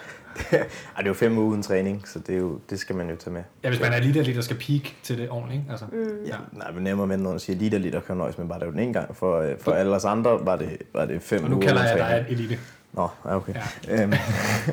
Ej, 0.52 0.66
det 0.98 1.04
er 1.04 1.08
jo 1.08 1.14
fem 1.14 1.38
uger 1.38 1.48
uden 1.48 1.64
træning, 1.64 2.08
så 2.08 2.20
det, 2.20 2.36
er 2.36 2.40
jo, 2.40 2.60
det 2.70 2.80
skal 2.80 2.96
man 2.96 3.10
jo 3.10 3.16
tage 3.16 3.34
med. 3.34 3.44
Ja, 3.64 3.70
hvis 3.70 3.82
man 3.82 3.94
er 3.94 4.00
lige 4.00 4.24
der, 4.24 4.34
der 4.34 4.42
skal 4.42 4.56
peak 4.58 4.94
til 5.04 5.18
det 5.18 5.30
ordentligt, 5.30 5.60
ikke? 5.60 5.72
Altså. 5.72 5.86
Mm. 5.92 6.26
Ja, 6.26 6.36
nej, 6.52 6.72
men 6.72 6.84
nemmere 6.84 7.08
med, 7.08 7.18
når 7.18 7.30
man 7.30 7.40
siger 7.40 7.60
liter 7.60 7.78
liter 7.78 8.00
kan 8.00 8.18
nøjes 8.18 8.38
med 8.38 8.48
bare 8.48 8.60
det 8.60 8.68
den 8.68 8.80
en 8.80 8.94
gang. 8.94 9.16
For, 9.16 9.40
øh, 9.40 9.60
for 9.60 9.72
alle 9.72 9.96
os 9.96 10.06
andre 10.06 10.46
var 10.46 10.56
det, 10.56 10.78
var 10.94 11.06
det 11.06 11.22
fem 11.22 11.44
Og 11.44 11.50
nu 11.50 11.56
uger 11.56 11.68
kalder 11.68 11.84
jeg 11.84 12.00
træning. 12.00 12.28
dig 12.28 12.34
elite. 12.34 12.60
Nå, 12.94 13.08
ja, 13.26 13.36
okay. 13.36 13.54
Ja. 13.88 14.04
Øhm, 14.04 14.14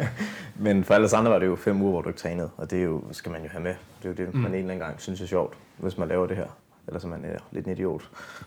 men 0.65 0.85
for 0.85 0.95
alle 0.95 1.05
os 1.05 1.13
andre 1.13 1.31
var 1.31 1.39
det 1.39 1.47
jo 1.47 1.57
fem 1.57 1.83
uger, 1.83 1.91
hvor 1.91 2.03
du 2.03 2.09
ikke 2.09 2.21
trænede, 2.21 2.51
og 2.57 2.71
det 2.71 2.79
er 2.79 2.83
jo, 2.83 3.03
skal 3.13 3.33
man 3.33 3.43
jo 3.43 3.49
have 3.49 3.63
med. 3.63 3.75
Det 4.03 4.05
er 4.05 4.09
jo 4.09 4.27
det, 4.27 4.35
man 4.35 4.47
en 4.47 4.59
eller 4.59 4.71
anden 4.75 4.79
gang 4.79 5.01
synes 5.01 5.21
er 5.21 5.27
sjovt, 5.27 5.55
hvis 5.77 5.99
man 5.99 6.09
laver 6.09 6.27
det 6.27 6.37
her. 6.37 6.47
Eller 6.87 7.01
så 7.01 7.09
man 7.09 7.25
er 7.25 7.39
lidt 7.53 7.67
en 7.67 7.73
idiot, 7.73 8.03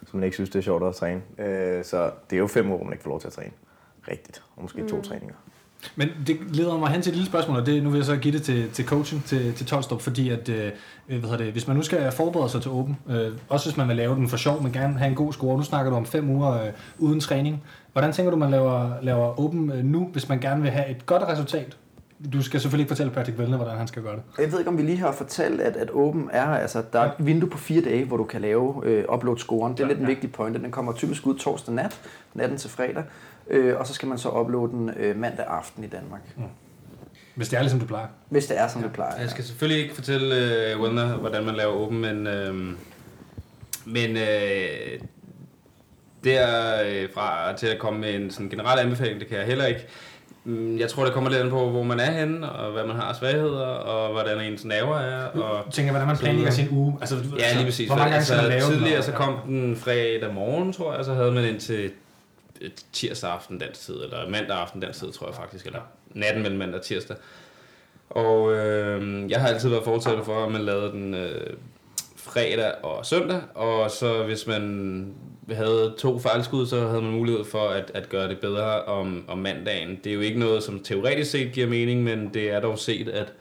så 0.05 0.09
man 0.14 0.24
ikke 0.24 0.36
synes, 0.36 0.49
det 0.49 0.59
er 0.59 0.64
sjovt 0.64 0.84
at 0.84 0.95
træne. 0.95 1.22
Øh, 1.38 1.84
så 1.84 2.11
det 2.30 2.36
er 2.36 2.39
jo 2.39 2.47
fem 2.47 2.68
uger, 2.68 2.78
hvor 2.78 2.86
man 2.86 2.93
ikke 2.93 3.03
får 3.03 3.09
lov 3.09 3.20
til 3.20 3.28
at 3.28 3.34
træne. 3.34 3.51
Rigtigt. 4.07 4.43
Og 4.55 4.61
måske 4.61 4.82
mm. 4.82 4.88
to 4.89 5.01
træninger. 5.01 5.36
Men 5.95 6.09
det 6.27 6.38
leder 6.49 6.77
mig 6.77 6.89
hen 6.89 7.01
til 7.01 7.09
et 7.09 7.15
lille 7.15 7.27
spørgsmål, 7.29 7.57
og 7.59 7.65
det, 7.65 7.84
nu 7.84 7.89
vil 7.89 7.97
jeg 7.97 8.05
så 8.05 8.15
give 8.17 8.34
det 8.34 8.43
til, 8.43 8.69
til 8.69 8.86
coachen, 8.86 9.23
til, 9.25 9.53
til 9.53 9.65
Tolstrup, 9.65 10.01
fordi 10.01 10.29
at, 10.29 10.49
øh, 10.49 10.71
hvad 11.07 11.19
hedder 11.19 11.38
det, 11.38 11.51
hvis 11.51 11.67
man 11.67 11.75
nu 11.77 11.84
skal 11.84 12.11
forberede 12.11 12.49
sig 12.49 12.61
til 12.61 12.71
Open, 12.71 12.97
øh, 13.09 13.31
også 13.49 13.69
hvis 13.69 13.77
man 13.77 13.88
vil 13.88 13.95
lave 13.95 14.15
den 14.15 14.29
for 14.29 14.38
sjov, 14.38 14.63
men 14.63 14.71
gerne 14.71 14.97
have 14.97 15.09
en 15.09 15.15
god 15.15 15.34
score, 15.34 15.57
nu 15.57 15.63
snakker 15.63 15.91
du 15.91 15.97
om 15.97 16.05
fem 16.05 16.29
uger 16.29 16.51
øh, 16.63 16.69
uden 16.99 17.19
træning. 17.19 17.63
Hvordan 17.93 18.13
tænker 18.13 18.31
du, 18.31 18.38
man 18.38 18.51
laver, 18.51 18.91
laver 19.01 19.39
Open 19.39 19.71
øh, 19.71 19.84
nu, 19.86 20.09
hvis 20.11 20.29
man 20.29 20.39
gerne 20.39 20.61
vil 20.61 20.71
have 20.71 20.89
et 20.89 21.05
godt 21.05 21.23
resultat? 21.23 21.77
Du 22.34 22.41
skal 22.43 22.59
selvfølgelig 22.61 22.84
ikke 22.84 22.89
fortælle 22.91 23.11
Patrick 23.11 23.38
Vellner, 23.38 23.57
hvordan 23.57 23.77
han 23.77 23.88
skal 23.88 24.01
gøre 24.03 24.15
det. 24.15 24.21
Jeg 24.39 24.51
ved 24.51 24.59
ikke, 24.59 24.69
om 24.71 24.77
vi 24.77 24.81
lige 24.84 24.97
har 24.97 25.11
fortalt, 25.11 25.61
at, 25.61 25.75
at 25.75 25.89
Open 25.93 26.29
er, 26.34 26.45
altså, 26.45 26.84
der 26.93 26.99
er 26.99 27.05
et 27.05 27.13
vindue 27.19 27.49
på 27.49 27.57
fire 27.57 27.81
dage, 27.81 28.05
hvor 28.05 28.17
du 28.17 28.23
kan 28.23 28.41
lave 28.41 28.81
øh, 28.86 29.03
upload-scoren. 29.13 29.71
Det 29.73 29.79
er 29.79 29.84
Ja, 29.84 29.88
lidt 29.88 29.99
en 29.99 30.05
ja. 30.05 30.09
vigtig 30.09 30.31
pointe. 30.31 30.59
Den 30.59 30.71
kommer 30.71 30.93
typisk 30.93 31.27
ud 31.27 31.36
torsdag 31.38 31.73
nat, 31.73 31.99
natten 32.34 32.57
til 32.57 32.69
fredag, 32.69 33.03
øh, 33.49 33.79
og 33.79 33.87
så 33.87 33.93
skal 33.93 34.07
man 34.07 34.17
så 34.17 34.29
uploade 34.29 34.71
den 34.71 34.89
øh, 34.97 35.17
mandag 35.19 35.45
aften 35.47 35.83
i 35.83 35.87
Danmark. 35.87 36.21
Hvis 37.35 37.49
det 37.49 37.57
er 37.57 37.61
ligesom 37.61 37.79
du 37.79 37.85
plejer. 37.85 38.07
Hvis 38.29 38.45
det 38.45 38.59
er, 38.59 38.67
som 38.67 38.81
det 38.81 38.93
plejer. 38.93 39.19
Jeg 39.21 39.29
skal 39.29 39.43
selvfølgelig 39.43 39.83
ikke 39.83 39.95
fortælle 39.95 40.35
øh, 40.71 40.81
Wellner, 40.81 41.17
hvordan 41.17 41.43
man 41.45 41.55
laver 41.55 41.73
åben, 41.73 41.99
men, 42.01 42.27
øh, 42.27 42.55
men 43.85 44.17
øh, 44.17 44.99
derfra 46.23 47.53
til 47.57 47.67
at 47.67 47.79
komme 47.79 47.99
med 47.99 48.15
en 48.15 48.31
sådan 48.31 48.49
generel 48.49 48.79
anbefaling, 48.79 49.19
det 49.19 49.27
kan 49.27 49.37
jeg 49.37 49.45
heller 49.45 49.65
ikke. 49.65 49.81
Mm, 50.45 50.77
Jeg 50.77 50.89
tror, 50.89 51.03
det 51.03 51.13
kommer 51.13 51.29
lidt 51.29 51.41
an 51.41 51.49
på, 51.49 51.69
hvor 51.69 51.83
man 51.83 51.99
er 51.99 52.11
henne, 52.11 52.49
og 52.51 52.71
hvad 52.71 52.83
man 52.85 52.95
har 52.95 53.03
af 53.03 53.15
svagheder, 53.15 53.65
og 53.65 54.11
hvordan 54.11 54.41
ens 54.41 54.65
nerver 54.65 54.97
er. 54.97 55.25
Og, 55.25 55.55
Jeg 55.65 55.73
tænker, 55.73 55.91
hvordan 55.91 56.07
man 56.07 56.17
planlægger 56.17 56.51
sin 56.51 56.67
uge. 56.71 56.97
Altså, 57.01 57.15
du- 57.15 57.37
ja, 57.39 57.53
lige 57.55 57.65
præcis. 57.65 57.87
Hvor 57.87 57.95
mange 57.95 58.11
gange 58.11 58.25
skal 58.25 58.37
man 58.37 58.45
lave 58.45 58.55
altså, 58.55 58.71
den, 58.71 58.79
tidligere 58.79 58.97
og- 58.99 59.03
så 59.03 59.11
kom 59.11 59.35
den 59.47 59.75
fredag 59.75 60.33
morgen, 60.33 60.73
tror 60.73 60.95
jeg, 60.95 61.05
så 61.05 61.13
havde 61.13 61.31
man 61.31 61.43
indtil 61.45 61.91
Øh, 62.64 62.70
tirsdag 62.93 63.32
aften 63.32 63.57
dansk 63.57 63.82
tid, 63.82 64.03
eller 64.03 64.30
mandag 64.30 64.57
aften 64.57 64.82
dansk 64.82 64.99
tid, 64.99 65.11
tror 65.11 65.28
jeg 65.28 65.36
faktisk, 65.36 65.66
eller 65.66 65.82
natten 66.09 66.41
mellem 66.41 66.59
mandag 66.59 66.80
og 66.80 66.86
tirsdag. 66.86 67.18
Og 68.09 68.53
øh, 68.53 69.32
jeg 69.32 69.41
har 69.41 69.47
altid 69.47 69.70
været 69.70 69.84
fortæller 69.84 70.24
for, 70.24 70.45
at 70.45 70.51
man 70.51 70.61
lavede 70.61 70.91
den 70.91 71.14
øh, 71.14 71.53
fredag 72.16 72.72
og 72.84 73.05
søndag, 73.05 73.41
og 73.55 73.91
så 73.91 74.24
hvis 74.24 74.47
man 74.47 75.16
havde 75.51 75.93
to 75.97 76.20
fejlskud, 76.20 76.68
så 76.68 76.88
havde 76.88 77.01
man 77.01 77.11
mulighed 77.11 77.45
for 77.45 77.70
at, 77.70 77.91
at 77.93 78.09
gøre 78.09 78.28
det 78.28 78.39
bedre 78.39 78.84
om, 78.84 79.26
om 79.28 79.38
mandagen. 79.38 79.99
Det 80.03 80.09
er 80.09 80.14
jo 80.14 80.22
ikke 80.22 80.39
noget, 80.39 80.64
som 80.64 80.80
teoretisk 80.80 81.32
set 81.32 81.51
giver 81.51 81.68
mening, 81.68 82.03
men 82.03 82.34
det 82.34 82.51
er 82.51 82.59
dog 82.59 82.80
set, 82.80 83.09
at, 83.09 83.34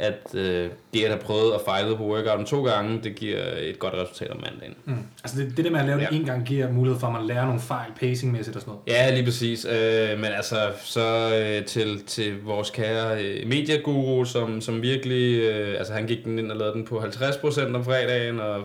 at 0.00 0.34
øh, 0.34 0.70
det 0.94 1.02
at 1.02 1.08
have 1.10 1.20
prøvet 1.20 1.52
og 1.52 1.60
fejlet 1.64 1.96
på 1.96 2.04
workouten 2.04 2.46
to 2.46 2.64
gange, 2.64 3.00
det 3.02 3.14
giver 3.14 3.38
et 3.58 3.78
godt 3.78 3.94
resultat 3.94 4.30
om 4.30 4.36
mandagen. 4.36 4.74
Mm. 4.84 4.94
Altså 5.24 5.38
det, 5.40 5.56
det 5.56 5.64
der 5.64 5.70
med 5.70 5.80
at 5.80 5.86
lave 5.86 6.00
det 6.00 6.08
Ja. 6.10 6.16
en 6.16 6.24
gang, 6.24 6.46
giver 6.46 6.72
mulighed 6.72 7.00
for, 7.00 7.06
at 7.06 7.12
man 7.12 7.26
lærer 7.26 7.44
nogle 7.44 7.60
fejl 7.60 7.90
pacingmæssigt 8.00 8.56
og 8.56 8.62
sådan 8.62 8.74
noget. 8.86 8.98
Ja, 8.98 9.14
lige 9.14 9.24
præcis. 9.24 9.64
Øh, 9.64 10.18
men 10.18 10.24
altså, 10.36 10.56
så 10.84 11.34
øh, 11.36 11.64
til, 11.64 12.02
til 12.06 12.42
vores 12.42 12.70
kære 12.70 13.24
øh, 13.24 13.48
medieguru, 13.48 14.24
som, 14.24 14.60
som 14.60 14.82
virkelig... 14.82 15.40
Øh, 15.40 15.78
altså, 15.78 15.92
han 15.92 16.06
gik 16.06 16.24
den 16.24 16.38
ind 16.38 16.50
og 16.50 16.56
lavede 16.56 16.74
den 16.74 16.84
på 16.84 16.98
50% 16.98 17.74
om 17.74 17.84
fredagen, 17.84 18.40
og 18.40 18.56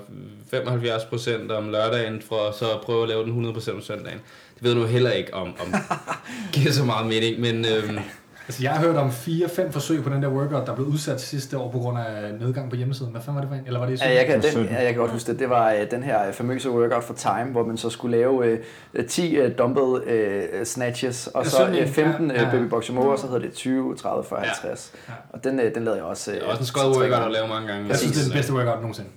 75% 0.54 1.52
om 1.54 1.70
lørdagen, 1.70 2.22
for 2.22 2.52
så 2.60 2.66
at 2.72 2.82
prøve 2.82 3.04
at 3.04 3.10
lave 3.10 3.24
den 3.24 3.46
100% 3.56 3.72
om 3.74 3.82
søndagen. 3.82 4.20
Det 4.56 4.64
ved 4.64 4.72
jeg 4.72 4.80
nu 4.82 4.86
heller 4.88 5.12
ikke, 5.12 5.34
om, 5.34 5.48
om 5.48 5.74
giver 6.54 6.72
så 6.72 6.84
meget 6.86 7.08
mening, 7.08 7.40
men... 7.40 7.66
Øh, 7.66 8.00
Altså, 8.48 8.64
jeg 8.64 8.72
har 8.72 8.80
hørt 8.86 8.96
om 8.96 9.12
fire-fem 9.12 9.72
forsøg 9.72 10.04
på 10.04 10.10
den 10.10 10.24
der 10.24 10.30
workout, 10.30 10.68
der 10.68 10.76
blev 10.76 10.88
udsat 10.88 11.22
sidste 11.22 11.58
år 11.58 11.72
på 11.72 11.80
grund 11.80 11.98
af 11.98 12.34
nedgang 12.40 12.70
på 12.70 12.76
hjemmesiden. 12.76 13.12
Hvad 13.12 13.22
fanden 13.22 13.36
var 13.36 13.42
det 13.42 13.50
for 13.50 13.56
en? 13.56 13.64
Eller 13.68 13.80
var 13.80 13.86
det 13.88 14.02
i 14.02 14.04
Ja, 14.04 14.14
jeg 14.14 14.26
kan, 14.26 14.42
den, 14.42 14.50
17. 14.52 14.66
ja, 14.70 14.76
jeg 14.84 14.94
kan 14.94 14.96
godt 15.02 15.12
huske 15.12 15.32
det. 15.32 15.40
Det 15.40 15.50
var 15.50 15.72
øh, 15.72 15.92
den 15.92 16.04
her 16.04 16.32
famøse 16.32 16.70
workout 16.72 17.04
for 17.04 17.14
Time, 17.14 17.52
hvor 17.52 17.66
man 17.66 17.78
så 17.78 17.90
skulle 17.90 18.18
lave 18.18 18.60
øh, 18.94 19.06
10 19.08 19.36
øh, 19.36 19.58
dumbbell 19.58 20.10
øh, 20.10 20.66
snatches, 20.66 21.28
og 21.28 21.44
Ja, 21.44 21.50
så 21.50 21.68
øh, 21.68 21.88
15 21.88 22.32
ja, 22.32 22.42
ja. 22.42 22.46
øh, 22.46 22.52
baby 22.52 22.64
box 22.64 22.90
jumbo, 22.90 23.02
og 23.08 23.20
så 23.20 23.28
hedder 23.28 23.40
det 23.42 23.54
20, 23.54 23.96
30, 23.96 24.24
40, 24.30 24.40
50. 24.40 24.94
Ja. 25.08 25.14
Og 25.30 25.44
den, 25.44 25.60
øh, 25.60 25.76
den 25.76 25.84
lavede 25.84 25.98
jeg 26.00 26.06
også. 26.06 26.32
Det 26.32 26.38
Øh, 26.38 26.44
er 26.44 26.48
også 26.50 26.60
en 26.62 26.66
skød 26.66 26.82
workout 26.84 27.26
at 27.26 27.32
lave 27.32 27.48
mange 27.48 27.68
gange. 27.68 27.88
Jeg 27.90 27.98
synes, 27.98 28.14
det 28.14 28.22
er 28.22 28.26
den 28.26 28.34
bedste 28.38 28.54
workout 28.54 28.78
nogensinde. 28.80 29.10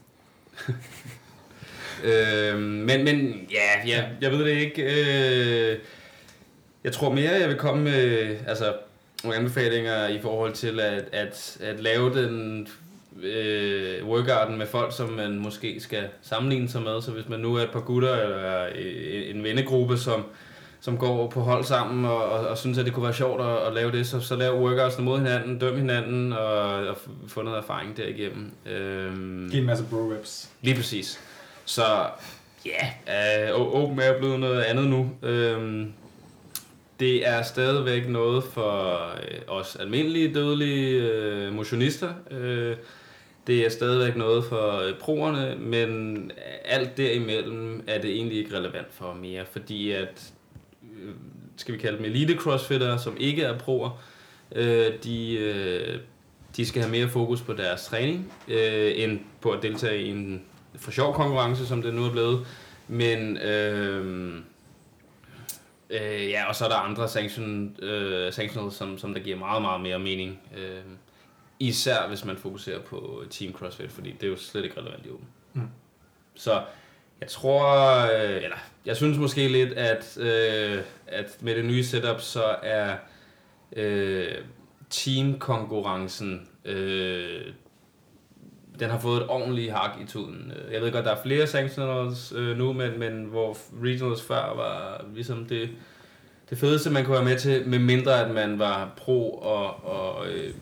Øh, 2.05 2.59
men, 2.59 3.05
men 3.05 3.33
ja, 3.51 3.91
jeg, 3.97 4.09
jeg 4.20 4.31
ved 4.31 4.39
det 4.45 4.51
ikke. 4.51 4.83
Øh, 4.83 5.79
jeg 6.85 6.93
tror 6.93 7.12
mere, 7.12 7.31
jeg 7.41 7.49
vil 7.49 7.57
komme 7.57 7.83
med 7.85 8.37
altså, 8.47 8.64
nogle 9.24 9.38
anbefalinger 9.38 10.08
i 10.08 10.20
forhold 10.20 10.52
til 10.52 10.80
at, 10.80 11.04
at, 11.12 11.58
at 11.60 11.80
lave 11.80 12.22
den 12.22 12.66
øh, 13.22 14.06
workouten 14.06 14.58
med 14.58 14.66
folk, 14.66 14.96
som 14.96 15.08
man 15.08 15.38
måske 15.38 15.80
skal 15.80 16.08
sammenligne 16.22 16.68
sig 16.68 16.82
med. 16.82 17.02
Så 17.02 17.10
hvis 17.10 17.28
man 17.28 17.40
nu 17.40 17.54
er 17.54 17.62
et 17.62 17.70
par 17.70 17.80
gutter 17.80 18.16
eller 18.16 18.66
øh, 18.74 19.30
en 19.36 19.44
vennegruppe, 19.44 19.98
som, 19.98 20.24
som 20.80 20.98
går 20.98 21.30
på 21.30 21.40
hold 21.40 21.64
sammen 21.64 22.04
og, 22.04 22.24
og, 22.24 22.48
og 22.48 22.58
synes, 22.58 22.78
at 22.78 22.84
det 22.84 22.94
kunne 22.94 23.04
være 23.04 23.14
sjovt 23.14 23.40
at, 23.40 23.66
at 23.66 23.72
lave 23.74 23.92
det, 23.92 24.06
så, 24.06 24.20
så 24.20 24.36
lav 24.36 24.60
workouts 24.60 24.98
mod 24.98 25.18
hinanden, 25.18 25.58
døm 25.58 25.76
hinanden 25.76 26.32
og, 26.32 26.86
og 26.86 26.96
få 27.28 27.42
noget 27.42 27.58
erfaring 27.58 27.96
derigennem. 27.96 28.52
Øh, 28.66 29.50
Giv 29.50 29.60
en 29.60 29.66
masse 29.66 29.84
bro 29.90 29.96
reps. 29.96 30.48
Lige 30.62 30.76
præcis. 30.76 31.20
Så 31.64 31.82
ja, 32.66 32.90
yeah, 33.08 33.60
uh, 33.60 33.82
Open 33.82 34.00
er 34.00 34.18
blevet 34.18 34.40
noget 34.40 34.62
andet 34.62 34.86
nu. 34.86 35.10
Øhm, 35.22 35.92
det 37.01 37.28
er 37.28 37.42
stadigvæk 37.42 38.09
noget 38.09 38.44
for 38.44 39.01
øh, 39.16 39.38
os 39.49 39.76
almindelige 39.76 40.34
dødelige 40.34 41.03
øh, 41.03 41.53
motionister. 41.53 42.12
Øh, 42.30 42.76
det 43.46 43.66
er 43.66 43.70
stadigvæk 43.70 44.16
noget 44.16 44.44
for 44.44 44.78
øh, 44.78 44.99
proerne, 44.99 45.57
men 45.59 46.30
alt 46.64 46.96
derimellem 46.96 47.84
er 47.86 48.01
det 48.01 48.11
egentlig 48.11 48.38
ikke 48.38 48.57
relevant 48.57 48.86
for 48.90 49.14
mere, 49.14 49.44
fordi 49.53 49.90
at, 49.90 50.32
øh, 50.82 51.14
skal 51.57 51.74
vi 51.74 51.78
kalde 51.78 51.99
dem 51.99 52.05
elite 52.05 52.34
crossfitter, 52.34 52.96
som 52.96 53.16
ikke 53.20 53.42
er 53.42 53.59
proer, 53.59 54.03
øh, 54.55 54.92
de, 55.05 55.38
øh, 55.38 55.99
de 56.57 56.66
skal 56.66 56.82
have 56.82 56.92
mere 56.92 57.09
fokus 57.09 57.40
på 57.40 57.53
deres 57.53 57.84
træning, 57.84 58.32
øh, 58.49 58.92
end 58.96 59.20
på 59.40 59.51
at 59.51 59.62
deltage 59.62 60.03
i 60.03 60.11
en 60.11 60.42
for 60.74 60.90
sjov 60.90 61.14
konkurrence, 61.14 61.66
som 61.66 61.82
det 61.82 61.94
nu 61.94 62.05
er 62.05 62.11
blevet. 62.11 62.46
Men 62.88 63.36
øh, 63.36 64.34
øh, 65.91 66.28
ja, 66.28 66.49
og 66.49 66.55
så 66.55 66.64
er 66.64 66.68
der 66.68 66.76
andre 66.76 67.09
sanction, 67.09 67.76
øh, 67.82 68.32
sanctionals, 68.32 68.74
som, 68.74 68.99
som 68.99 69.14
der 69.14 69.20
giver 69.20 69.36
meget, 69.36 69.62
meget 69.62 69.80
mere 69.80 69.99
mening. 69.99 70.41
Øh, 70.57 70.82
især 71.61 72.09
hvis 72.09 72.24
man 72.24 72.36
fokuserer 72.36 72.80
på 72.80 73.24
Team 73.30 73.53
CrossFit, 73.53 73.93
fordi 73.93 74.12
det 74.12 74.22
er 74.22 74.30
jo 74.30 74.36
slet 74.36 74.64
ikke 74.64 74.80
relevant 74.80 75.07
i 75.07 75.11
åben. 75.11 75.26
Mm. 75.53 75.68
Så 76.34 76.62
jeg 77.20 77.28
tror, 77.28 77.76
øh, 78.03 78.36
eller 78.36 78.57
jeg 78.86 78.97
synes 78.97 79.18
måske 79.18 79.49
lidt, 79.49 79.72
at, 79.72 80.18
øh, 80.18 80.82
at 81.07 81.39
med 81.41 81.55
det 81.55 81.64
nye 81.64 81.84
setup, 81.84 82.20
så 82.20 82.57
er 82.62 82.97
øh, 83.76 84.34
teamkonkurrencen 84.91 86.49
øh, 86.64 87.53
den 88.81 88.91
har 88.91 88.99
fået 88.99 89.16
et 89.16 89.29
ordentligt 89.29 89.72
hak 89.72 89.91
i 90.01 90.07
tuden. 90.07 90.53
Øh, 90.57 90.72
jeg 90.72 90.83
ved 90.83 90.93
godt, 90.93 91.05
der 91.05 91.11
er 91.14 91.22
flere 91.22 91.47
sanctionals 91.47 92.33
øh, 92.37 92.57
nu, 92.57 92.72
men, 92.72 92.99
men 92.99 93.24
hvor 93.24 93.57
regionals 93.83 94.22
før 94.22 94.55
var 94.57 95.05
ligesom 95.14 95.47
det, 95.47 95.68
det 96.51 96.59
fedeste, 96.59 96.91
man 96.91 97.05
kunne 97.05 97.14
være 97.14 97.24
med 97.24 97.39
til, 97.39 97.68
med 97.68 97.79
mindre 97.79 98.24
at 98.24 98.31
man 98.35 98.59
var 98.59 98.91
pro 98.97 99.33
og, 99.33 99.85
og 99.85 100.29
øh, 100.29 100.55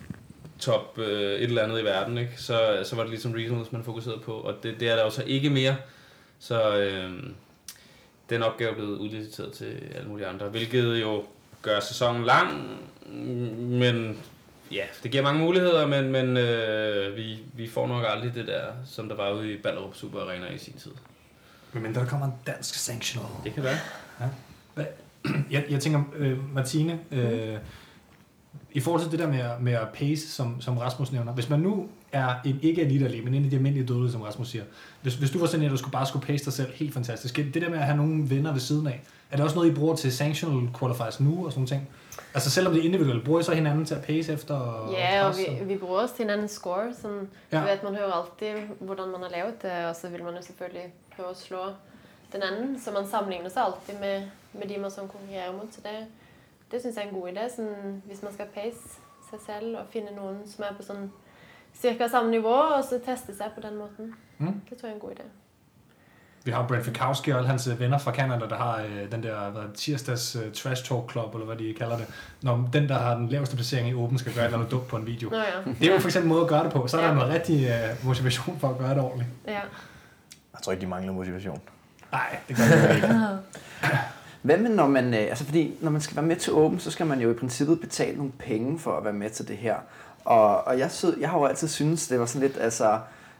top 0.58 0.98
øh, 0.98 1.32
et 1.32 1.42
eller 1.42 1.62
andet 1.62 1.80
i 1.80 1.84
verden, 1.84 2.18
ikke? 2.18 2.32
Så, 2.36 2.82
så 2.84 2.96
var 2.96 3.02
det 3.02 3.10
ligesom 3.10 3.32
regionals, 3.32 3.72
man 3.72 3.84
fokuserede 3.84 4.20
på, 4.20 4.32
og 4.32 4.54
det, 4.62 4.80
det 4.80 4.88
er 4.90 4.96
der 4.96 5.04
jo 5.04 5.10
så 5.10 5.22
ikke 5.26 5.50
mere. 5.50 5.76
Så 6.38 6.78
øh, 6.78 7.10
den 8.30 8.42
opgave 8.42 8.70
er 8.70 8.74
blevet 8.74 8.98
udliciteret 8.98 9.52
til 9.52 9.82
alle 9.94 10.08
mulige 10.08 10.26
andre, 10.26 10.46
hvilket 10.46 11.00
jo 11.00 11.24
gør 11.62 11.80
sæsonen 11.80 12.24
lang, 12.24 12.78
men 13.58 14.18
ja, 14.70 14.84
det 15.02 15.10
giver 15.10 15.22
mange 15.22 15.40
muligheder, 15.40 15.86
men, 15.86 16.12
men 16.12 16.36
øh, 16.36 17.16
vi, 17.16 17.38
vi 17.54 17.68
får 17.68 17.86
nok 17.86 18.04
aldrig 18.08 18.34
det 18.34 18.46
der, 18.46 18.62
som 18.86 19.08
der 19.08 19.16
var 19.16 19.32
ude 19.32 19.52
i 19.52 19.56
Ballerup 19.56 19.94
Super 19.94 20.20
Arena 20.20 20.46
i 20.54 20.58
sin 20.58 20.74
tid. 20.74 20.92
Men 21.72 21.82
mindre 21.82 22.00
der 22.00 22.06
kommer 22.06 22.26
en 22.26 22.32
dansk 22.46 22.74
sanctional. 22.74 23.28
Det 23.44 23.54
kan 23.54 23.62
være. 23.62 23.78
Jeg, 25.50 25.64
jeg 25.70 25.80
tænker, 25.80 26.02
øh, 26.16 26.54
Martine, 26.54 27.00
øh, 27.12 27.56
i 28.72 28.80
forhold 28.80 29.02
til 29.02 29.10
det 29.10 29.18
der 29.18 29.26
med, 29.26 29.44
med 29.60 29.72
at 29.72 29.88
pace, 29.94 30.28
som, 30.28 30.60
som 30.60 30.78
Rasmus 30.78 31.12
nævner, 31.12 31.32
hvis 31.32 31.48
man 31.48 31.60
nu 31.60 31.88
er 32.12 32.34
en 32.44 32.58
ikke 32.62 32.82
elite 32.82 33.22
men 33.24 33.34
en 33.34 33.44
af 33.44 33.50
de 33.50 33.56
almindelige 33.56 33.86
døde, 33.86 34.12
som 34.12 34.22
Rasmus 34.22 34.48
siger, 34.48 34.64
hvis, 35.02 35.14
hvis 35.14 35.30
du 35.30 35.38
var 35.38 35.46
sådan 35.46 35.60
en, 35.60 35.66
at 35.66 35.72
du 35.72 35.76
skulle 35.76 35.92
bare 35.92 36.06
skulle 36.06 36.26
pace 36.26 36.44
dig 36.44 36.52
selv 36.52 36.72
helt 36.74 36.94
fantastisk, 36.94 37.36
det 37.36 37.54
der 37.54 37.70
med 37.70 37.78
at 37.78 37.84
have 37.84 37.96
nogle 37.96 38.30
venner 38.30 38.52
ved 38.52 38.60
siden 38.60 38.86
af, 38.86 39.00
er 39.30 39.36
det 39.36 39.44
også 39.44 39.56
noget, 39.56 39.70
I 39.70 39.74
bruger 39.74 39.96
til 39.96 40.12
sanctional 40.12 40.68
qualifiers 40.78 41.20
nu 41.20 41.46
og 41.46 41.52
sådan 41.52 41.66
ting? 41.66 41.88
Altså 42.34 42.50
selvom 42.50 42.72
det 42.72 42.80
er 42.80 42.84
individuelt, 42.84 43.24
bruger 43.24 43.40
I 43.40 43.42
så 43.42 43.54
hinanden 43.54 43.84
til 43.84 43.94
at 43.94 44.02
pace 44.02 44.32
efter? 44.32 44.54
Og 44.54 44.92
Ja, 44.92 45.26
og 45.26 45.34
pres, 45.34 45.46
vi, 45.60 45.64
vi 45.64 45.76
bruger 45.76 46.00
også 46.00 46.16
til 46.16 46.24
hinandens 46.24 46.50
score. 46.50 46.94
Sådan, 47.02 47.28
Ja. 47.52 47.60
Du 47.60 47.64
vet, 47.64 47.82
man 47.82 47.94
hører 47.94 48.12
alltid 48.12 48.62
hvordan 48.80 49.08
man 49.08 49.20
har 49.22 49.30
lavet 49.30 49.62
det, 49.62 49.86
og 49.86 49.96
så 49.96 50.08
vil 50.08 50.24
man 50.24 50.34
jo 50.34 50.42
selvfølgelig 50.42 50.92
prøve 51.16 51.30
at 51.30 51.38
slå 51.38 51.58
den 52.32 52.42
anden. 52.42 52.80
Så 52.80 52.90
man 52.90 53.06
sammenligner 53.10 53.48
sig 53.48 53.62
alltid 53.62 53.94
med, 54.00 54.22
med 54.52 54.68
de 54.68 54.80
man 54.80 54.90
som 54.90 55.08
konkurrerer 55.08 55.52
mot. 55.52 55.74
Så 55.74 55.80
det, 55.82 56.06
det 56.70 56.80
synes 56.80 56.96
jeg 56.96 57.04
er 57.04 57.08
en 57.08 57.14
god 57.20 57.28
idé. 57.28 57.56
Sådan, 57.56 58.02
hvis 58.06 58.22
man 58.22 58.32
skal 58.32 58.46
pace 58.54 58.78
sig 59.30 59.38
selv 59.46 59.76
og 59.76 59.84
finde 59.92 60.14
nogen, 60.16 60.36
som 60.46 60.64
er 60.70 60.76
på 60.76 60.82
sådan 60.82 61.12
cirka 61.80 62.08
samme 62.08 62.30
niveau, 62.30 62.52
og 62.54 62.84
så 62.84 63.00
teste 63.06 63.36
sig 63.36 63.46
på 63.54 63.60
den 63.68 63.76
måten. 63.78 64.14
Mm. 64.38 64.60
Det 64.70 64.78
tror 64.78 64.86
jeg 64.88 64.90
er 64.90 64.94
en 64.94 65.00
god 65.00 65.10
idé. 65.10 65.22
Vi 66.44 66.50
har 66.52 66.66
Brent 66.68 66.84
Fikowski 66.84 67.30
og 67.30 67.36
alle 67.38 67.48
hans 67.48 67.66
øh, 67.66 67.80
venner 67.80 67.98
fra 67.98 68.12
Canada, 68.12 68.46
der 68.48 68.56
har 68.56 68.82
øh, 68.82 69.12
den 69.12 69.22
der 69.22 69.50
hvad, 69.50 69.62
tirsdags 69.74 70.36
øh, 70.36 70.52
trash 70.52 70.84
talk 70.84 71.10
club, 71.10 71.34
eller 71.34 71.46
hvad 71.46 71.56
de 71.56 71.74
kalder 71.78 71.96
det. 71.96 72.06
Når 72.42 72.68
den, 72.72 72.88
der 72.88 72.94
har 72.94 73.14
den 73.14 73.28
laveste 73.28 73.56
placering 73.56 73.88
i 73.88 73.94
Open, 73.94 74.18
skal 74.18 74.34
gøre 74.34 74.42
et 74.44 74.46
eller 74.46 74.58
andet 74.58 74.70
dumt 74.72 74.86
på 74.88 74.96
en 74.96 75.06
video. 75.06 75.30
Nå 75.30 75.36
ja. 75.36 75.44
Det 75.80 75.88
er 75.88 75.92
jo 75.92 75.98
for 76.00 76.08
eksempel 76.08 76.26
en 76.30 76.34
måde 76.34 76.42
at 76.42 76.48
gøre 76.48 76.64
det 76.64 76.72
på. 76.72 76.86
Så 76.86 76.96
er 76.96 77.00
der 77.00 77.08
Ja. 77.08 77.14
noget 77.14 77.30
rigtig 77.34 77.66
øh, 77.68 78.06
motivation 78.06 78.58
for 78.58 78.68
at 78.68 78.78
gøre 78.78 78.90
det 78.90 78.98
ordentligt. 79.00 79.30
ja. 79.46 79.52
Jeg 80.52 80.62
tror 80.64 80.72
ikke, 80.72 80.82
de 80.82 80.86
mangler 80.86 81.12
motivation. 81.12 81.60
Nej, 82.12 82.36
det 82.48 82.56
gør 82.56 82.64
det 82.88 82.94
ikke. 82.96 83.08
Hvad 84.46 84.56
med, 84.58 84.70
når 84.70 84.86
man, 84.86 85.14
øh, 85.14 85.20
altså 85.20 85.44
fordi, 85.44 85.74
når 85.80 85.90
man 85.90 86.00
skal 86.00 86.16
være 86.16 86.26
med 86.26 86.36
til 86.36 86.52
Open, 86.52 86.78
så 86.80 86.90
skal 86.90 87.06
man 87.06 87.20
jo 87.20 87.30
i 87.30 87.34
princippet 87.34 87.80
betale 87.80 88.16
nogle 88.16 88.32
penge 88.38 88.78
for 88.78 88.92
at 88.96 89.04
være 89.04 89.12
med 89.12 89.30
til 89.30 89.48
det 89.48 89.56
her. 89.56 89.76
Og, 90.24 90.64
og 90.64 90.78
jeg, 90.78 90.90
syd, 90.90 91.18
jeg 91.20 91.30
har 91.30 91.38
jo 91.38 91.44
altid 91.44 91.68
syntes, 91.68 92.08
det 92.08 92.20
var 92.20 92.26
sådan 92.26 92.48
lidt, 92.48 92.58
altså, 92.60 92.84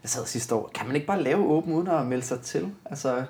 jeg 0.03 0.11
sad 0.11 0.27
sidste 0.27 0.55
år, 0.55 0.71
kan 0.75 0.87
man 0.87 0.95
ikke 0.97 1.07
bare 1.07 1.23
lave 1.23 1.57
Open 1.57 1.73
uden 1.75 1.89
at 1.89 2.07
melde 2.07 2.23
sig 2.25 2.41
til? 2.41 2.69
Altså, 2.85 3.25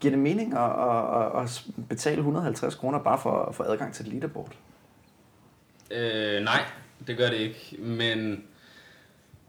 giver 0.00 0.10
det 0.12 0.18
mening 0.18 0.54
at, 0.54 0.70
at, 0.70 1.42
at, 1.42 1.42
at 1.42 1.64
betale 1.88 2.16
150 2.16 2.74
kroner 2.74 2.98
bare 2.98 3.18
for 3.18 3.42
at 3.44 3.54
få 3.54 3.62
adgang 3.62 3.94
til 3.94 4.06
et 4.06 4.12
leaderboard? 4.12 4.52
Øh, 5.90 6.42
nej, 6.44 6.60
det 7.06 7.16
gør 7.16 7.26
det 7.28 7.36
ikke, 7.36 7.76
men... 7.78 8.44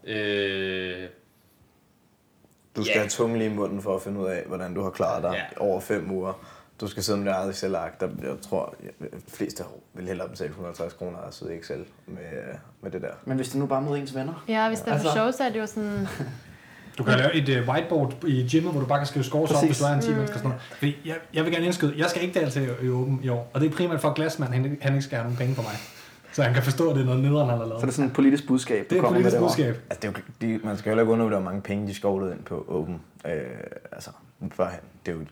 Øh, 0.04 1.08
Du 2.76 2.84
skal 2.84 2.92
Ja. 2.94 2.98
have 3.00 3.08
tungen 3.08 3.38
lige 3.38 3.50
i 3.50 3.54
munden 3.54 3.82
for 3.82 3.96
at 3.96 4.02
finde 4.02 4.20
ud 4.20 4.26
af, 4.26 4.42
hvordan 4.46 4.74
du 4.74 4.82
har 4.82 4.90
klaret 4.90 5.22
dig 5.22 5.32
Ja. 5.32 5.60
over 5.64 5.80
fem 5.80 6.10
uger. 6.10 6.32
Du 6.82 6.88
skal 6.88 7.02
sidde 7.02 7.18
med 7.18 7.26
dit 7.26 7.32
eget 7.34 7.50
Excel-ark. 7.50 8.00
Der, 8.00 8.08
jeg 8.22 8.30
tror, 8.42 8.74
jeg, 8.82 9.10
de 9.12 9.16
fleste 9.28 9.64
vil 9.94 10.06
hellere 10.06 10.28
betale 10.28 10.48
150 10.50 10.92
kroner 10.92 11.18
og 11.18 11.34
sidde 11.34 11.54
i 11.54 11.58
Excel 11.58 11.84
med, 12.06 12.16
med 12.82 12.90
det 12.90 13.02
der. 13.02 13.08
Men 13.24 13.36
hvis 13.36 13.48
det 13.48 13.58
nu 13.60 13.66
bare 13.66 13.78
er 13.80 13.84
mod 13.84 13.98
ens 13.98 14.14
venner? 14.14 14.44
ja, 14.48 14.68
hvis 14.68 14.78
det 14.80 14.88
er 14.88 14.90
for 14.90 14.94
Altså- 14.94 15.12
show, 15.12 15.30
så 15.30 15.44
er 15.44 15.48
det 15.52 15.58
jo 15.60 15.66
sådan... 15.66 16.08
Du 16.98 17.02
kan 17.04 17.18
lave 17.18 17.34
et 17.34 17.48
uh, 17.62 17.68
whiteboard 17.68 18.24
i 18.26 18.48
gymmet, 18.52 18.72
hvor 18.72 18.80
du 18.80 18.86
bare 18.86 18.98
kan 18.98 19.06
skrive 19.06 19.24
scores 19.24 19.50
op, 19.50 19.54
Præcis. 19.54 19.68
hvis 19.68 19.78
du 19.78 19.84
er 19.84 19.88
en 19.94 20.00
10 20.00 20.08
mennesker. 20.10 20.36
Sådan 20.36 20.48
noget. 20.50 20.62
Fordi 20.62 20.96
jeg, 21.04 21.16
jeg 21.34 21.44
vil 21.44 21.52
gerne 21.52 21.64
indskyde, 21.66 21.94
jeg 21.96 22.10
skal 22.10 22.22
ikke 22.22 22.40
deltage 22.40 22.68
i 22.82 22.90
Open 22.90 23.20
i 23.22 23.28
år. 23.28 23.50
Og 23.54 23.60
det 23.60 23.70
er 23.70 23.76
primært 23.76 24.00
for, 24.00 24.08
at 24.08 24.14
Glasman 24.14 24.52
han, 24.52 24.78
han 24.80 24.92
ikke 24.92 25.02
skal 25.04 25.16
have 25.16 25.22
nogen 25.24 25.36
penge 25.38 25.54
for 25.54 25.62
mig. 25.62 25.72
Så 26.32 26.42
han 26.42 26.54
kan 26.54 26.62
forstå, 26.62 26.90
at 26.90 26.94
det 26.96 27.02
er 27.02 27.06
noget 27.06 27.22
nederen, 27.22 27.48
han 27.48 27.58
har 27.58 27.64
lavet. 27.66 27.80
Så 27.80 27.84
er 27.84 27.86
det 27.86 27.94
sådan 27.94 28.08
et 28.08 28.14
politisk 28.14 28.46
budskab, 28.46 28.90
det 28.90 28.98
er 28.98 29.02
et 29.02 29.08
politisk 29.08 29.38
budskab. 29.38 29.74
Altså, 29.90 29.98
det 30.02 30.04
er 30.04 30.12
jo, 30.52 30.58
de, 30.58 30.66
man 30.66 30.76
skal 30.78 30.90
heller 30.90 31.02
ikke 31.02 31.12
undervurdere, 31.12 31.40
hvor 31.40 31.50
mange 31.50 31.62
penge 31.62 31.86
de 31.88 31.94
skovlede 31.94 32.32
ind 32.32 32.42
på 32.44 32.64
Open. 32.68 33.00
Øh, 33.26 33.32
altså, 33.92 34.10
førhen. 34.52 34.80
Det 35.06 35.12
er 35.12 35.16
jo, 35.16 35.24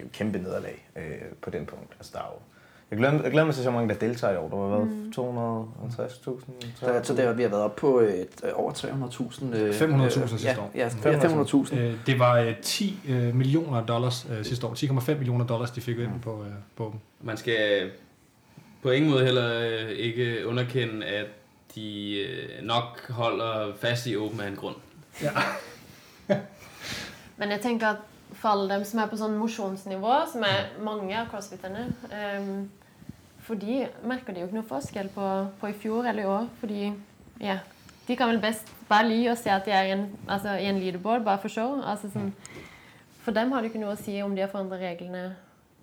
det 0.00 0.06
er 0.06 0.08
jo 0.08 0.24
kæmpe 0.24 0.38
nederlag 0.38 0.88
øh, 0.96 1.02
på 1.42 1.50
den 1.50 1.66
punkt. 1.66 1.92
Altså, 1.98 2.12
der 2.14 2.18
er 2.18 2.32
jo, 2.34 2.38
jeg 2.90 2.98
glemmer, 2.98 3.22
jeg 3.22 3.32
glemmer 3.32 3.52
til 3.52 3.62
så 3.62 3.70
mange, 3.70 3.88
der 3.88 3.94
deltager 3.94 4.34
i 4.34 4.36
år. 4.36 4.48
Der 4.48 4.56
var 4.56 4.68
været 4.68 4.88
Mm. 4.88 5.12
250.000? 5.16 6.66
Så, 6.76 7.00
så 7.02 7.14
det, 7.14 7.38
vi 7.38 7.42
har 7.42 7.50
været 7.50 7.62
oppe 7.62 7.80
på 7.80 8.00
et, 8.00 8.28
øh, 8.44 8.50
over 8.54 8.72
300.000. 8.72 9.56
øh, 9.56 9.80
500.000 9.80 10.04
øh, 10.04 10.28
sidste 10.28 10.48
ja, 10.48 10.60
år. 10.60 10.70
Ja, 10.74 10.90
ja 11.04 11.18
500.000. 11.18 11.76
Øh, 11.76 11.94
det 12.06 12.18
var 12.18 12.38
øh, 12.38 12.56
10 12.62 13.00
øh, 13.08 13.34
millioner 13.34 13.86
dollars 13.86 14.26
øh, 14.38 14.44
sidste 14.44 14.66
år. 14.66 14.74
10,5 14.74 15.14
millioner 15.14 15.46
dollars, 15.46 15.70
de 15.70 15.80
fik 15.80 15.98
ind 15.98 16.20
på, 16.22 16.44
øh, 16.44 16.52
på 16.76 16.86
Open. 16.86 17.00
man 17.20 17.36
skal 17.36 17.90
på 18.82 18.90
ingen 18.90 19.10
måde 19.10 19.24
heller 19.24 19.60
øh, 19.60 19.90
ikke 19.90 20.46
underkende, 20.46 21.06
at 21.06 21.26
de 21.74 22.18
øh, 22.20 22.66
nok 22.66 23.10
holder 23.10 23.72
fast 23.80 24.06
i 24.06 24.16
Open 24.16 24.40
af 24.40 24.48
en 24.48 24.56
grund. 24.56 24.76
Ja. 25.22 25.30
Men 27.36 27.50
jeg 27.50 27.60
tenker 27.60 27.88
at 27.88 27.96
for 28.40 28.54
alle 28.54 28.68
dem 28.72 28.84
som 28.88 29.02
er 29.02 29.08
på 29.10 29.18
sånn 29.20 29.36
mosjonsnivå, 29.36 30.14
som 30.32 30.44
er 30.48 30.70
mange 30.84 31.12
av 31.16 31.28
crossfitterne, 31.32 31.88
ehm, 32.10 32.68
For 33.40 33.56
de 33.56 33.86
merker 34.04 34.34
de 34.34 34.42
jo 34.42 34.46
ikke 34.46 34.54
noe 34.58 34.68
forskjell 34.68 35.08
på, 35.10 35.26
på 35.58 35.68
i 35.70 35.72
fjor 35.72 36.06
eller 36.06 36.22
i 36.22 36.26
år. 36.28 36.44
Fordi 36.60 36.92
ja, 37.40 37.56
de 38.06 38.16
kan 38.16 38.28
vel 38.28 38.38
best 38.38 38.68
bare 38.86 39.08
ly 39.08 39.16
og 39.32 39.38
se 39.40 39.50
at 39.50 39.64
de 39.64 39.72
er 39.74 39.88
i 39.88 39.94
en, 39.94 40.04
altså, 40.28 40.52
i 40.60 40.68
en 40.68 40.78
leaderboard 40.78 41.24
bare 41.24 41.40
for 41.42 41.48
show. 41.48 41.80
Altså, 41.80 42.12
sånn, 42.12 42.28
for 43.24 43.34
dem 43.34 43.50
har 43.50 43.64
det 43.64 43.72
ikke 43.72 43.80
noe 43.82 43.96
å 43.96 43.98
si 43.98 44.20
om 44.22 44.36
de 44.36 44.44
har 44.44 44.52
forandret 44.52 44.84
reglene. 44.84 45.32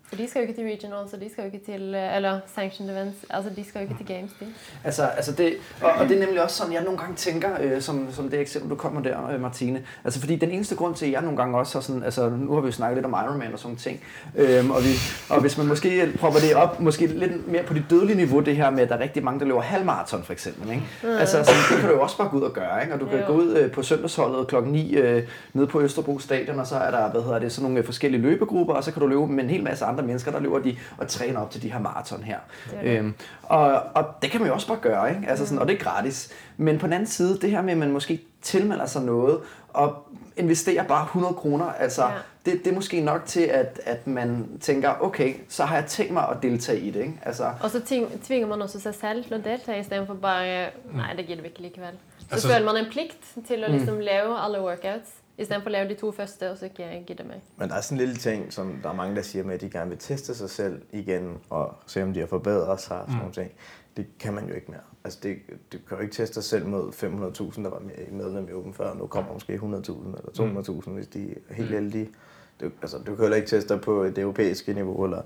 For 0.10 0.16
de 0.16 0.30
skal 0.30 0.40
jo 0.40 0.48
ikke 0.48 0.62
til 0.62 0.70
regionals, 0.70 1.14
og 1.14 1.22
de 1.22 1.30
skal 1.32 1.42
jo 1.42 1.46
ikke 1.46 1.66
til 1.66 1.96
eh, 1.96 2.16
Eller 2.16 2.40
sanctioned 2.56 2.96
events. 2.96 3.18
Altså, 3.30 3.52
de 3.56 3.64
skal 3.70 3.80
jo 3.80 3.84
ikke 3.84 4.06
til 4.06 4.16
games, 4.16 4.32
de. 4.40 4.46
Altså, 4.84 5.04
altså 5.04 5.32
det, 5.32 5.54
og, 5.82 5.92
og 5.92 6.10
det 6.10 6.16
er 6.16 6.26
nemlig 6.26 6.44
også 6.44 6.56
sådan, 6.56 6.74
jeg 6.74 6.84
nogle 6.84 7.00
gange 7.00 7.16
tænker, 7.16 7.50
øh, 7.62 7.82
som, 7.82 8.08
som 8.12 8.30
det 8.30 8.40
eksempel, 8.40 8.70
du 8.72 8.76
kommer 8.76 9.02
der, 9.02 9.28
øh, 9.30 9.42
Martine. 9.42 9.84
Altså, 10.04 10.20
fordi 10.20 10.36
den 10.36 10.52
eneste 10.52 10.76
grund 10.76 10.96
til, 10.96 11.06
at 11.06 11.12
jeg 11.12 11.22
nogle 11.22 11.38
gange 11.38 11.58
også 11.58 11.78
har 11.78 11.82
sådan, 11.82 12.04
altså, 12.04 12.30
nu 12.30 12.54
har 12.54 12.62
vi 12.62 12.66
jo 12.68 12.72
snakket 12.72 12.98
lidt 12.98 13.06
om 13.06 13.16
Ironman 13.26 13.54
og 13.54 13.60
sådan 13.60 13.78
ting, 13.78 14.00
øhm, 14.36 14.72
og, 14.72 14.84
vi, 14.84 14.90
og 15.30 15.42
hvis 15.42 15.58
man 15.58 15.68
måske 15.68 16.12
propper 16.20 16.40
det 16.40 16.56
op, 16.56 16.80
måske 16.80 17.08
lidt 17.08 17.52
mere 17.52 17.64
på 17.64 17.74
det 17.74 17.84
dødelige 17.90 18.18
niveau, 18.18 18.40
det 18.40 18.56
her 18.56 18.70
med, 18.70 18.84
at 18.84 18.90
der 18.90 18.96
er 18.96 19.00
rigtig 19.00 19.24
mange, 19.24 19.40
der 19.40 19.46
løber 19.46 19.62
halvmarathon 19.62 20.24
for 20.24 20.34
eksempel, 20.34 20.70
ikke? 20.72 20.84
Mm. 21.04 21.10
Altså, 21.10 21.38
sådan, 21.44 21.62
det 21.72 21.80
kan 21.80 21.90
du 21.90 21.96
jo 21.96 22.02
også 22.02 22.18
bare 22.18 22.30
gå 22.30 22.38
ud 22.38 22.42
og 22.42 22.54
gøre, 22.54 22.82
ikke? 22.82 22.94
Og 22.94 23.00
du 23.00 23.06
kan 23.06 23.20
Jo. 23.20 23.26
gå 23.28 23.34
ud 23.34 23.56
øh, 23.56 23.72
på 23.72 23.84
søndagsholdet 23.84 24.48
klokken 24.48 24.72
9 24.72 24.96
øh, 24.96 25.24
nede 25.54 25.68
på 25.68 25.82
Østerbro 25.82 26.20
Stadion, 26.20 26.60
og 26.60 26.68
så 26.68 26.76
er 26.76 26.92
der, 26.92 27.12
hvad 27.12 27.22
hedder 27.22 27.40
det, 27.40 27.52
sådan 27.52 27.64
nogle 27.64 27.80
øh, 27.80 27.86
forskellige 27.86 28.22
løbegrupper, 28.22 28.74
og 28.74 28.84
så 28.84 28.92
kan 28.92 29.02
du 29.02 29.08
løbe 29.08 29.28
med 29.28 29.44
en 29.44 29.50
hel 29.50 29.64
masse 29.64 29.86
andre 29.86 29.97
mennesker, 30.04 30.32
der 30.32 30.40
løber 30.40 30.60
de 30.60 30.78
og 30.98 31.08
træner 31.08 31.40
op 31.42 31.52
til 31.52 31.62
de 31.62 31.72
her 31.72 31.80
maraton 31.80 32.24
her. 32.24 32.38
Det 32.72 32.80
det. 32.82 32.98
Øhm, 32.98 33.14
og, 33.44 33.82
og 33.96 34.06
det 34.22 34.32
kan 34.32 34.40
man 34.42 34.48
jo 34.48 34.54
også 34.54 34.68
bare 34.68 34.78
gøre, 34.82 35.10
ikke? 35.16 35.30
Altså 35.30 35.46
sådan, 35.46 35.60
og 35.60 35.68
det 35.68 35.74
er 35.74 35.80
gratis. 35.84 36.32
Men 36.58 36.80
på 36.80 36.86
den 36.86 36.94
anden 36.94 37.08
side, 37.08 37.38
det 37.42 37.52
her 37.52 37.62
med, 37.62 37.72
at 37.72 37.78
man 37.78 37.92
måske 37.92 38.22
tilmelder 38.42 38.86
sig 38.86 39.02
noget, 39.02 39.40
og 39.70 40.08
investerer 40.38 40.84
bare 40.84 41.04
100 41.04 41.34
kroner, 41.34 41.66
altså 41.66 42.04
Ja. 42.04 42.10
det, 42.46 42.60
det 42.66 42.72
er 42.72 42.76
måske 42.76 43.02
nok 43.02 43.26
til, 43.26 43.42
at, 43.42 43.80
at 43.86 44.08
man 44.08 44.48
tænker, 44.62 44.94
okay, 45.02 45.34
så 45.50 45.64
har 45.66 45.76
jeg 45.76 45.86
tænkt 45.86 46.14
mig 46.14 46.28
at 46.30 46.38
deltage 46.42 46.80
i 46.80 46.92
det, 46.92 47.00
ikke? 47.00 47.20
Altså, 47.26 47.52
Og 47.64 47.70
så 47.70 47.80
tvinger 48.24 48.48
man 48.48 48.62
også 48.62 48.80
seg 48.80 48.96
selv 48.96 49.24
til 49.26 49.34
å 49.34 49.38
delta 49.38 49.76
istedenfor 49.80 50.14
bare 50.14 50.70
Nei, 50.94 51.16
det 51.18 51.26
gidder 51.28 51.42
vi 51.42 51.48
ikke 51.48 51.62
likevel. 51.62 51.94
Så 52.20 52.26
Altså- 52.32 52.48
føler 52.48 52.66
man 52.74 52.78
en 52.86 52.92
plikt 52.92 53.48
til 53.48 53.64
å 53.64 53.72
liksom 53.72 54.00
leve 54.00 54.40
alle 54.46 54.62
workouts 54.62 55.10
istedenfor 55.38 55.70
å 55.70 55.72
leve 55.72 55.90
de 55.90 55.96
to 55.96 56.12
første 56.12 56.52
og 56.52 56.58
så 56.58 56.66
ikke 56.66 57.04
gidde 57.08 57.24
mer. 57.24 57.40
Men 57.58 57.70
der 57.70 57.76
er 57.76 57.82
sådan 57.82 57.96
en 58.02 58.06
lille 58.06 58.16
ting, 58.16 58.54
som 58.54 58.80
der 58.84 58.90
er 58.90 58.94
mange, 58.94 59.16
der 59.16 59.22
siger 59.22 59.44
med, 59.44 59.54
at 59.56 59.62
de 59.62 59.70
gerne 59.70 59.90
vil 59.90 60.00
teste 60.00 60.36
sig 60.36 60.50
selv 60.50 60.82
igen, 60.92 61.38
og 61.50 61.76
se 61.88 62.04
om 62.04 62.14
de 62.14 62.20
har 62.20 62.28
forbedret 62.28 62.80
sig 62.82 62.98
og 63.02 63.06
sådan 63.08 63.18
nogle 63.18 63.34
ting. 63.34 63.52
Det 63.98 64.08
kan 64.20 64.34
man 64.34 64.48
jo 64.48 64.54
ikke 64.56 64.72
mere. 64.72 64.82
Altså, 65.04 65.20
det, 65.24 65.38
du 65.74 65.78
kan 65.88 65.98
jo 65.98 66.04
ikke 66.04 66.14
teste 66.14 66.36
dig 66.36 66.44
selv 66.44 66.66
mod 66.68 66.92
500.000, 66.94 67.64
der 67.64 67.70
var 67.70 67.80
med- 67.80 68.12
medlem 68.12 68.50
i 68.50 68.54
Open 68.54 68.74
før. 68.74 68.94
Nu 68.94 69.08
kommer 69.08 69.34
måske 69.34 69.54
100.000 69.56 69.62
eller 69.68 70.82
200.000, 70.84 70.90
hvis 70.90 71.08
de 71.08 71.36
er 71.50 71.54
helt 71.54 71.70
heldige. 71.70 72.10
Du, 72.62 72.72
altså, 72.82 72.98
du 72.98 73.16
kan 73.16 73.18
heller 73.18 73.36
ikke 73.38 73.48
teste 73.48 73.74
dig 73.74 73.82
på 73.82 74.06
det 74.06 74.18
europæiske 74.18 74.74
niveau, 74.74 75.04
eller 75.06 75.22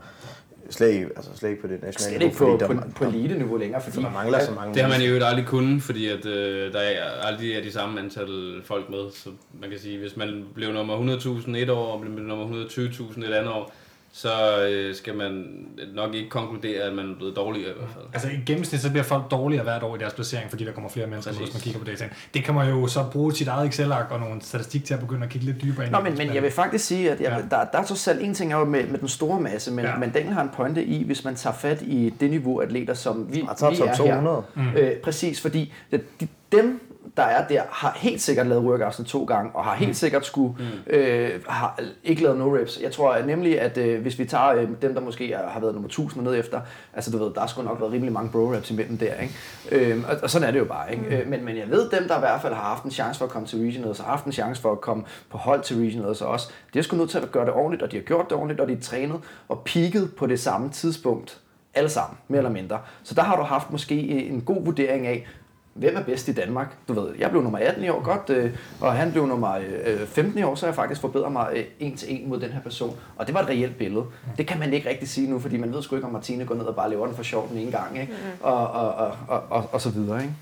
slet 0.69 0.89
ikke, 0.89 1.07
altså, 1.15 1.31
slet 1.35 1.49
ikke 1.49 1.61
på 1.61 1.67
det 1.67 1.83
nationale 1.83 2.17
slet 2.17 2.25
ikke 2.25 2.37
på, 2.37 2.57
fordi 2.59 2.65
på, 2.65 2.73
der, 2.73 2.91
på 2.95 3.03
elite-niveau 3.03 3.57
længere, 3.57 3.81
fordi 3.81 4.01
der 4.01 4.11
mangler 4.11 4.39
så 4.39 4.51
mange 4.51 4.73
Det 4.73 4.81
har 4.81 4.89
man 4.89 5.01
jo 5.01 5.25
aldrig 5.25 5.45
kunnet, 5.45 5.83
fordi 5.83 6.07
at, 6.07 6.25
øh, 6.25 6.73
der 6.73 6.79
er 6.79 7.03
aldrig 7.21 7.53
er 7.53 7.61
de 7.61 7.71
samme 7.71 7.99
antal 7.99 8.61
folk 8.65 8.89
med. 8.89 9.11
Så 9.11 9.29
man 9.61 9.69
kan 9.69 9.79
sige, 9.79 9.99
hvis 9.99 10.17
man 10.17 10.45
blev 10.55 10.73
nummer 10.73 11.17
100.000 11.47 11.55
et 11.57 11.69
år, 11.69 11.93
og 11.93 12.01
blev 12.01 12.13
nummer 12.13 12.65
120.000 12.65 13.25
et 13.25 13.33
andet 13.33 13.53
år, 13.53 13.73
så 14.13 14.29
øh, 14.69 14.95
skal 14.95 15.15
man 15.15 15.45
nok 15.93 16.13
ikke 16.15 16.29
konkludere, 16.29 16.81
at 16.83 16.93
man 16.93 17.11
er 17.11 17.15
blevet 17.15 17.35
dårligere 17.35 17.69
i 17.71 17.73
hvert 17.77 17.89
fald. 17.93 18.05
Altså 18.13 18.27
i 18.29 18.39
gennemsnit, 18.45 18.81
så 18.81 18.89
bliver 18.89 19.03
folk 19.03 19.31
dårligere 19.31 19.63
hvert 19.63 19.83
år 19.83 19.95
i 19.95 19.99
deres 19.99 20.13
placering, 20.13 20.49
fordi 20.49 20.65
der 20.65 20.71
kommer 20.71 20.89
flere 20.89 21.07
mennesker, 21.07 21.31
Præcis. 21.31 21.45
hvis 21.47 21.53
man 21.55 21.61
kigger 21.61 21.79
på 21.79 21.85
dataen. 21.85 22.11
Det 22.33 22.43
kan 22.43 22.53
man 22.53 22.69
jo 22.69 22.87
så 22.87 23.03
bruge 23.11 23.33
sit 23.35 23.47
eget 23.47 23.67
Excel-ark 23.67 24.11
og 24.11 24.19
nogle 24.19 24.41
statistik 24.41 24.85
til 24.85 24.93
at 24.93 24.99
begynde 24.99 25.23
at 25.23 25.29
kigge 25.29 25.45
lidt 25.47 25.61
dybere 25.61 25.85
ind 25.85 25.91
Nå, 25.93 25.99
i. 25.99 26.03
men, 26.03 26.17
men 26.17 26.33
jeg 26.33 26.43
vil 26.43 26.51
faktisk 26.51 26.85
sige, 26.85 27.11
at 27.11 27.21
jeg, 27.21 27.29
Ja. 27.51 27.55
der, 27.57 27.65
der 27.71 27.77
er 27.79 27.83
trods 27.85 28.07
alt 28.07 28.21
en 28.21 28.33
ting 28.33 28.53
er 28.53 28.57
jo 28.57 28.65
med, 28.65 28.87
med 28.87 28.99
den 28.99 29.07
store 29.07 29.39
masse, 29.39 29.71
men, 29.71 29.85
Ja. 29.85 29.97
men 29.97 30.09
Daniel 30.09 30.33
har 30.33 30.41
en 30.43 30.49
pointe 30.53 30.83
i, 30.83 31.03
hvis 31.03 31.23
man 31.25 31.35
tager 31.35 31.53
fat 31.53 31.81
i 31.81 32.13
det 32.19 32.29
niveau 32.29 32.59
atleter, 32.59 32.93
som 32.93 33.27
vi, 33.29 33.33
vi 33.41 33.41
er 33.41 33.93
200. 33.97 34.43
her. 34.55 34.63
Mm. 34.63 34.77
Øh, 34.77 34.91
præcis, 34.97 35.41
fordi 35.41 35.73
det, 35.91 36.19
de, 36.21 36.27
dem, 36.51 36.81
der 37.17 37.23
er 37.23 37.47
der, 37.47 37.61
har 37.69 37.97
helt 37.97 38.21
sikkert 38.21 38.47
lavet 38.47 38.63
workouts 38.63 39.01
to 39.07 39.23
gange, 39.23 39.51
og 39.53 39.63
har 39.63 39.75
helt 39.75 39.97
sikkert 39.97 40.25
skulle, 40.25 40.55
mm. 40.59 40.93
øh, 40.93 41.41
har 41.47 41.79
ikke 42.03 42.23
lavet 42.23 42.37
no 42.37 42.57
reps. 42.57 42.79
Jeg 42.81 42.91
tror 42.91 43.17
nemlig, 43.25 43.61
at 43.61 43.77
øh, 43.77 44.01
hvis 44.01 44.19
vi 44.19 44.25
tager 44.25 44.47
øh, 44.47 44.67
dem, 44.81 44.93
der 44.93 45.01
måske 45.01 45.33
er, 45.33 45.49
har 45.49 45.59
været 45.59 45.73
nummer 45.73 45.87
1000 45.87 46.27
og 46.27 46.31
ned 46.31 46.39
efter, 46.39 46.61
altså 46.93 47.11
du 47.11 47.17
ved, 47.17 47.33
der 47.33 47.47
sgu 47.47 47.61
nok 47.61 47.79
været 47.79 47.91
rimelig 47.91 48.13
mange 48.13 48.29
bro 48.31 48.53
reps 48.53 48.71
imellem 48.71 48.97
der, 48.97 49.13
ikke? 49.13 49.33
Øh, 49.71 50.03
og, 50.09 50.17
og, 50.23 50.29
sådan 50.29 50.47
er 50.47 50.51
det 50.51 50.59
jo 50.59 50.65
bare, 50.65 50.91
ikke? 50.91 51.03
Mm. 51.03 51.13
Øh, 51.13 51.27
men, 51.27 51.45
men 51.45 51.57
jeg 51.57 51.69
ved, 51.69 51.89
dem, 51.89 52.07
der 52.07 52.17
i 52.17 52.19
hvert 52.19 52.41
fald 52.41 52.53
har 52.53 52.63
haft 52.63 52.83
en 52.83 52.91
chance 52.91 53.17
for 53.17 53.25
at 53.25 53.31
komme 53.31 53.47
til 53.47 53.59
regionals, 53.59 53.99
og 53.99 54.05
har 54.05 54.11
haft 54.11 54.25
en 54.25 54.31
chance 54.31 54.61
for 54.61 54.71
at 54.71 54.81
komme 54.81 55.03
på 55.29 55.37
hold 55.37 55.61
til 55.61 55.77
regionals 55.77 56.21
også, 56.21 56.49
de 56.73 56.79
har 56.79 56.83
sgu 56.83 56.97
nødt 56.97 57.09
til 57.09 57.17
at 57.17 57.31
gøre 57.31 57.45
det 57.45 57.53
ordentligt, 57.53 57.83
og 57.83 57.91
de 57.91 57.97
har 57.97 58.03
gjort 58.03 58.25
det 58.29 58.37
ordentligt, 58.37 58.59
og 58.59 58.67
de 58.67 58.73
er 58.73 58.81
trænet 58.81 59.19
og 59.47 59.61
peaked 59.65 60.07
på 60.07 60.27
det 60.27 60.39
samme 60.39 60.69
tidspunkt, 60.69 61.39
alle 61.73 61.89
sammen, 61.89 62.17
mere 62.27 62.37
eller 62.37 62.51
mindre. 62.51 62.79
Så 63.03 63.15
der 63.15 63.21
har 63.21 63.35
du 63.35 63.43
haft 63.43 63.71
måske 63.71 63.95
en 64.27 64.41
god 64.41 64.65
vurdering 64.65 65.07
af, 65.07 65.27
hvem 65.73 65.97
er 65.97 66.03
bedst 66.03 66.27
i 66.27 66.33
Danmark? 66.33 66.77
Du 66.87 66.93
ved, 66.93 67.15
jeg 67.19 67.29
blev 67.29 67.43
nummer 67.43 67.59
18 67.59 67.83
i 67.83 67.89
år 67.89 68.03
godt, 68.03 68.29
øh, 68.29 68.57
og 68.81 68.93
han 68.93 69.11
blev 69.11 69.25
nummer 69.25 69.55
øh, 69.85 70.07
15 70.07 70.39
i 70.39 70.43
år, 70.43 70.55
så 70.55 70.65
har 70.65 70.71
jeg 70.71 70.75
faktisk 70.75 71.01
forbedret 71.01 71.31
mig 71.31 71.49
øh, 71.55 71.63
en 71.79 71.97
til 71.97 72.21
en 72.21 72.29
mod 72.29 72.39
den 72.39 72.51
her 72.51 72.61
person. 72.61 72.97
Og 73.15 73.27
det 73.27 73.33
var 73.33 73.41
et 73.41 73.47
reelt 73.47 73.77
billede. 73.77 74.05
Det 74.37 74.47
kan 74.47 74.59
man 74.59 74.73
ikke 74.73 74.89
rigtig 74.89 75.07
sige 75.07 75.29
nu, 75.29 75.39
fordi 75.39 75.57
man 75.57 75.73
ved 75.73 75.81
sgu 75.81 75.95
ikke, 75.95 76.07
om 76.07 76.13
Martine 76.13 76.45
går 76.45 76.55
ned 76.55 76.65
og 76.65 76.75
bare 76.75 76.89
laver 76.89 77.05
den 77.05 77.15
for 77.15 77.23
sjov 77.23 77.49
den 77.49 77.57
ene 77.57 77.71
gang, 77.71 78.01
ikke? 78.01 78.13
Og, 78.41 78.67
og, 78.67 78.93
og, 78.93 79.17
og, 79.27 79.43
og, 79.49 79.69
og 79.71 79.81
så 79.81 79.89
videre, 79.89 80.21
ikke? 80.21 80.33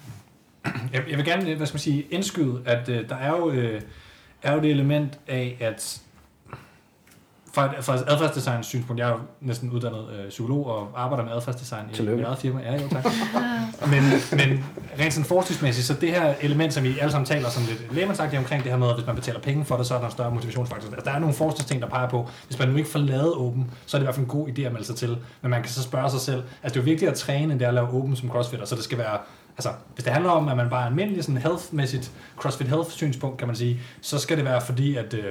Jeg, 0.94 1.04
jeg 1.10 1.18
vil 1.18 1.26
gerne, 1.26 1.56
hvad 1.56 1.68
skal 1.68 1.76
man 1.76 1.80
sige, 1.80 2.06
indskyde, 2.12 2.62
at 2.66 2.90
øh, 2.90 3.10
der 3.10 3.16
er 3.16 3.38
jo, 3.38 3.52
øh, 3.52 3.82
er 4.44 4.54
jo 4.54 4.62
det 4.62 4.72
element 4.72 5.20
af, 5.28 5.58
at 5.60 6.02
fra, 7.54 7.66
et- 7.78 7.86
fra 7.86 7.96
et 7.96 8.04
adfærdsdesigns 8.08 8.66
synspunkt, 8.68 9.00
jeg 9.00 9.08
er 9.10 9.12
jo 9.14 9.20
næsten 9.42 9.72
uddannet 9.72 10.06
øh, 10.20 10.30
psykolog 10.30 10.66
og 10.68 10.92
arbejder 11.04 11.24
med 11.24 11.34
adfærdsdesign 11.34 11.90
i 11.92 11.94
Tillykke. 11.96 12.18
mit 12.18 12.26
eget 12.26 12.38
firma. 12.40 12.60
Ja, 12.62 12.74
jo 12.82 12.90
tak. 12.90 13.06
men, 13.92 14.04
men 14.32 14.64
rent 15.00 15.14
sådan 15.14 15.26
forskningsmæssigt, 15.26 15.88
så 15.88 15.94
det 15.94 16.10
her 16.10 16.34
element, 16.42 16.74
som 16.74 16.84
vi 16.84 17.00
alle 17.00 17.12
sammen 17.12 17.26
taler 17.26 17.50
som 17.50 17.64
lidt 17.70 17.94
lægemandsagtigt 17.96 18.40
omkring 18.40 18.64
det 18.64 18.72
her 18.72 18.80
med, 18.80 18.88
at 18.90 18.96
hvis 18.96 19.08
man 19.08 19.16
betaler 19.16 19.40
penge 19.40 19.66
for 19.66 19.78
det, 19.78 19.86
så 19.86 19.94
er 19.96 20.00
der 20.00 20.06
en 20.06 20.12
større 20.12 20.32
motivationsfaktor. 20.32 20.88
Altså, 20.94 21.06
der 21.10 21.16
er 21.16 21.20
nogle 21.20 21.36
forskningsting, 21.36 21.82
der 21.82 21.88
peger 21.88 22.10
på, 22.10 22.30
hvis 22.48 22.60
man 22.60 22.70
nu 22.70 22.76
ikke 22.78 22.90
får 22.90 23.00
lavet 23.00 23.34
åben, 23.34 23.72
så 23.86 23.98
er 23.98 24.00
det 24.00 24.04
i 24.04 24.06
hvert 24.06 24.16
fald 24.16 24.26
en 24.26 24.30
god 24.32 24.48
idé 24.48 24.62
at 24.62 24.72
melde 24.72 24.86
sig 24.88 24.96
til. 24.96 25.18
Men 25.42 25.52
man 25.52 25.62
kan 25.62 25.72
så 25.72 25.84
spørge 25.84 26.10
sig 26.10 26.20
selv, 26.20 26.44
altså 26.64 26.74
det 26.74 26.76
er 26.76 26.80
jo 26.80 26.84
vigtigt 26.92 27.12
at 27.12 27.18
træne, 27.18 27.52
end 27.52 27.60
det 27.60 27.66
er 27.66 27.70
at 27.70 27.74
lave 27.76 27.90
åben 27.90 28.16
som 28.16 28.30
crossfitter, 28.30 28.66
så 28.66 28.76
det 28.76 28.84
skal 28.84 28.98
være 28.98 29.18
Altså, 29.58 29.70
hvis 29.96 30.04
det 30.04 30.14
handler 30.14 30.32
om, 30.32 30.48
at 30.48 30.58
man 30.58 30.70
bare 30.70 30.82
er 30.82 30.86
almindelig 30.86 31.24
sådan 31.24 31.38
health-mæssigt, 31.42 32.12
CrossFit 32.38 32.68
Health-synspunkt, 32.68 33.38
kan 33.38 33.48
man 33.48 33.56
sige, 33.56 33.80
så 34.02 34.20
skal 34.20 34.38
det 34.38 34.46
være 34.46 34.62
fordi, 34.62 34.96
at, 34.96 35.14
øh, 35.14 35.24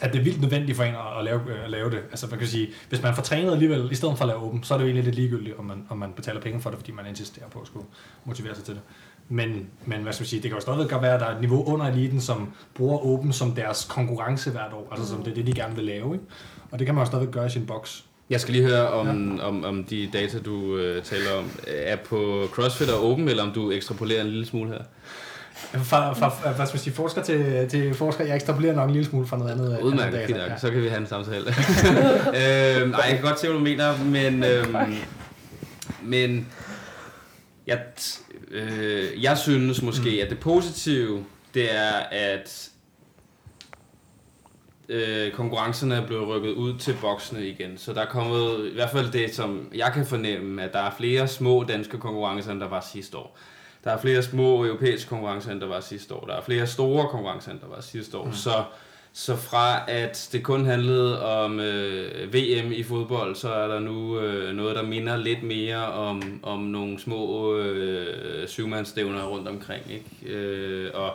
at 0.00 0.12
det 0.12 0.18
er 0.18 0.22
vildt 0.22 0.40
nødvendigt 0.40 0.76
for 0.76 0.84
en 0.84 0.94
at, 0.94 1.18
at, 1.18 1.24
lave, 1.24 1.40
øh, 1.48 1.64
at 1.64 1.70
lave 1.70 1.90
det. 1.90 1.98
Altså, 2.10 2.26
man 2.30 2.38
kan 2.38 2.48
sige, 2.48 2.68
hvis 2.88 3.02
man 3.02 3.14
får 3.14 3.22
trænet 3.22 3.52
alligevel, 3.52 3.88
i 3.92 3.94
stedet 3.94 4.18
for 4.18 4.24
at 4.24 4.28
lave 4.28 4.40
åben, 4.40 4.62
så 4.62 4.74
er 4.74 4.78
det 4.78 4.84
jo 4.84 4.88
egentlig 4.88 5.04
lidt 5.04 5.16
ligegyldigt, 5.16 5.58
om 5.58 5.64
man, 5.64 5.84
om 5.88 5.98
man 5.98 6.12
betaler 6.12 6.40
penge 6.40 6.60
for 6.60 6.70
det, 6.70 6.78
fordi 6.78 6.92
man 6.92 7.06
insisterer 7.06 7.48
på 7.48 7.60
at 7.60 7.66
skulle 7.66 7.86
motivere 8.24 8.54
sig 8.54 8.64
til 8.64 8.74
det. 8.74 8.82
Men, 9.28 9.66
men 9.86 10.02
hvad 10.02 10.12
skal 10.12 10.22
man 10.22 10.28
sige, 10.28 10.42
det 10.42 10.50
kan 10.50 10.56
jo 10.56 10.60
stadigvæk 10.60 10.90
godt 10.90 11.02
være, 11.02 11.14
at 11.14 11.20
der 11.20 11.26
er 11.26 11.34
et 11.34 11.40
niveau 11.40 11.64
under 11.64 11.86
eliten, 11.86 12.20
som 12.20 12.48
bruger 12.74 13.04
åben 13.04 13.32
som 13.32 13.52
deres 13.52 13.86
konkurrence 13.90 14.50
hvert 14.50 14.72
år, 14.72 14.88
altså 14.90 15.08
som 15.08 15.22
det 15.22 15.30
er 15.30 15.34
det, 15.34 15.46
de 15.46 15.52
gerne 15.52 15.74
vil 15.74 15.84
lave, 15.84 16.14
ikke? 16.14 16.24
Og 16.70 16.78
det 16.78 16.86
kan 16.86 16.94
man 16.94 17.02
jo 17.02 17.06
stadigvæk 17.06 17.34
gøre 17.34 17.46
i 17.46 17.50
sin 17.50 17.66
boks. 17.66 18.04
Jeg 18.30 18.40
skal 18.40 18.54
lige 18.54 18.66
høre, 18.66 18.88
om, 18.88 19.40
om, 19.42 19.64
om 19.64 19.84
de 19.84 20.10
data, 20.12 20.38
du 20.38 20.76
øh, 20.76 21.02
taler 21.02 21.32
om, 21.38 21.50
er 21.66 21.96
på 21.96 22.48
CrossFit 22.52 22.90
og 22.90 23.10
Open, 23.10 23.28
eller 23.28 23.42
om 23.42 23.52
du 23.52 23.70
ekstrapolerer 23.70 24.20
en 24.20 24.26
lille 24.26 24.46
smule 24.46 24.70
her. 24.70 24.82
Fra, 25.56 26.12
fra, 26.12 26.52
hvad 26.52 26.66
skal 26.66 26.76
man 26.76 26.82
sige, 26.82 26.94
forsker 26.94 27.22
til, 27.22 27.68
til 27.68 27.94
forsker, 27.94 28.24
jeg 28.24 28.34
ekstrapolerer 28.34 28.74
nok 28.74 28.88
en 28.88 28.92
lille 28.92 29.08
smule 29.08 29.26
fra 29.26 29.38
noget 29.38 29.52
andet. 29.52 29.66
andet 29.66 29.82
Udmærket, 29.82 30.26
fint 30.26 30.38
nok. 30.38 30.58
Så 30.58 30.70
kan 30.70 30.82
vi 30.82 30.88
have 30.88 31.00
en 31.00 31.06
samtale. 31.06 31.46
øhm, 31.48 32.90
nej, 32.90 33.00
jeg 33.04 33.18
kan 33.18 33.22
godt 33.22 33.40
se, 33.40 33.46
hvad 33.46 33.58
du 33.58 33.64
mener, 33.64 34.04
men... 34.04 34.44
Øhm, 34.56 34.76
men 36.02 36.48
jeg, 37.66 37.82
øh, 38.50 39.22
jeg 39.22 39.38
synes 39.38 39.82
måske, 39.82 40.10
at 40.24 40.30
det 40.30 40.38
positive, 40.38 41.24
det 41.54 41.74
er, 41.74 41.92
at 42.10 42.70
øh, 44.88 45.32
konkurrencerne 45.32 45.94
er 45.94 46.06
blevet 46.06 46.28
rykket 46.28 46.52
ud 46.52 46.78
til 46.78 46.96
boksene 47.00 47.46
igen. 47.46 47.78
Så 47.78 47.92
der 47.92 48.00
er 48.00 48.06
kommet, 48.06 48.70
i 48.70 48.74
hvert 48.74 48.90
fald 48.90 49.12
det, 49.12 49.34
som 49.34 49.70
jeg 49.74 49.90
kan 49.94 50.06
fornemme, 50.06 50.62
at 50.62 50.72
der 50.72 50.78
er 50.78 50.90
flere 50.98 51.28
små 51.28 51.64
danske 51.64 51.98
konkurrencer, 51.98 52.52
end 52.52 52.60
der 52.60 52.68
var 52.68 52.86
sidste 52.92 53.16
år. 53.16 53.38
Der 53.86 53.92
er 53.92 53.98
flere 53.98 54.22
små 54.22 54.64
europæiske 54.64 55.08
konkurrencer, 55.08 55.52
end 55.52 55.60
der 55.60 55.66
var 55.66 55.80
sidste 55.80 56.14
år. 56.14 56.26
Der 56.26 56.34
er 56.34 56.42
flere 56.42 56.66
store 56.66 57.08
konkurrencer, 57.08 57.50
end 57.50 57.60
der 57.60 57.66
var 57.66 57.80
sidste 57.80 58.18
år. 58.18 58.24
Mm. 58.24 58.32
Så, 58.32 58.64
så 59.12 59.36
fra 59.36 59.90
at 59.90 60.28
det 60.32 60.42
kun 60.42 60.64
handlede 60.64 61.22
om 61.22 61.60
øh, 61.60 62.34
VM 62.34 62.72
i 62.72 62.82
fodbold, 62.82 63.34
så 63.34 63.52
er 63.52 63.68
der 63.68 63.80
nu 63.80 64.20
øh, 64.20 64.56
noget, 64.56 64.76
der 64.76 64.82
minder 64.82 65.16
lidt 65.16 65.42
mere 65.42 65.92
om, 65.92 66.40
om 66.42 66.60
nogle 66.60 67.00
små 67.00 67.54
øh, 67.56 68.48
syvmandsstævner 68.48 69.24
rundt 69.24 69.48
omkring. 69.48 69.82
Ikke? 69.90 70.36
Øh, 70.36 70.90
og 70.94 71.14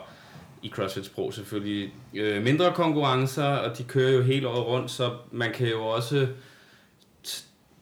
i 0.62 0.68
CrossFit 0.68 1.06
sprog 1.06 1.34
selvfølgelig 1.34 1.92
øh, 2.14 2.42
mindre 2.42 2.72
konkurrencer, 2.74 3.44
og 3.44 3.78
de 3.78 3.84
kører 3.84 4.12
jo 4.12 4.22
hele 4.22 4.48
året 4.48 4.66
rundt, 4.66 4.90
så 4.90 5.10
man 5.30 5.52
kan 5.52 5.68
jo 5.68 5.86
også 5.86 6.26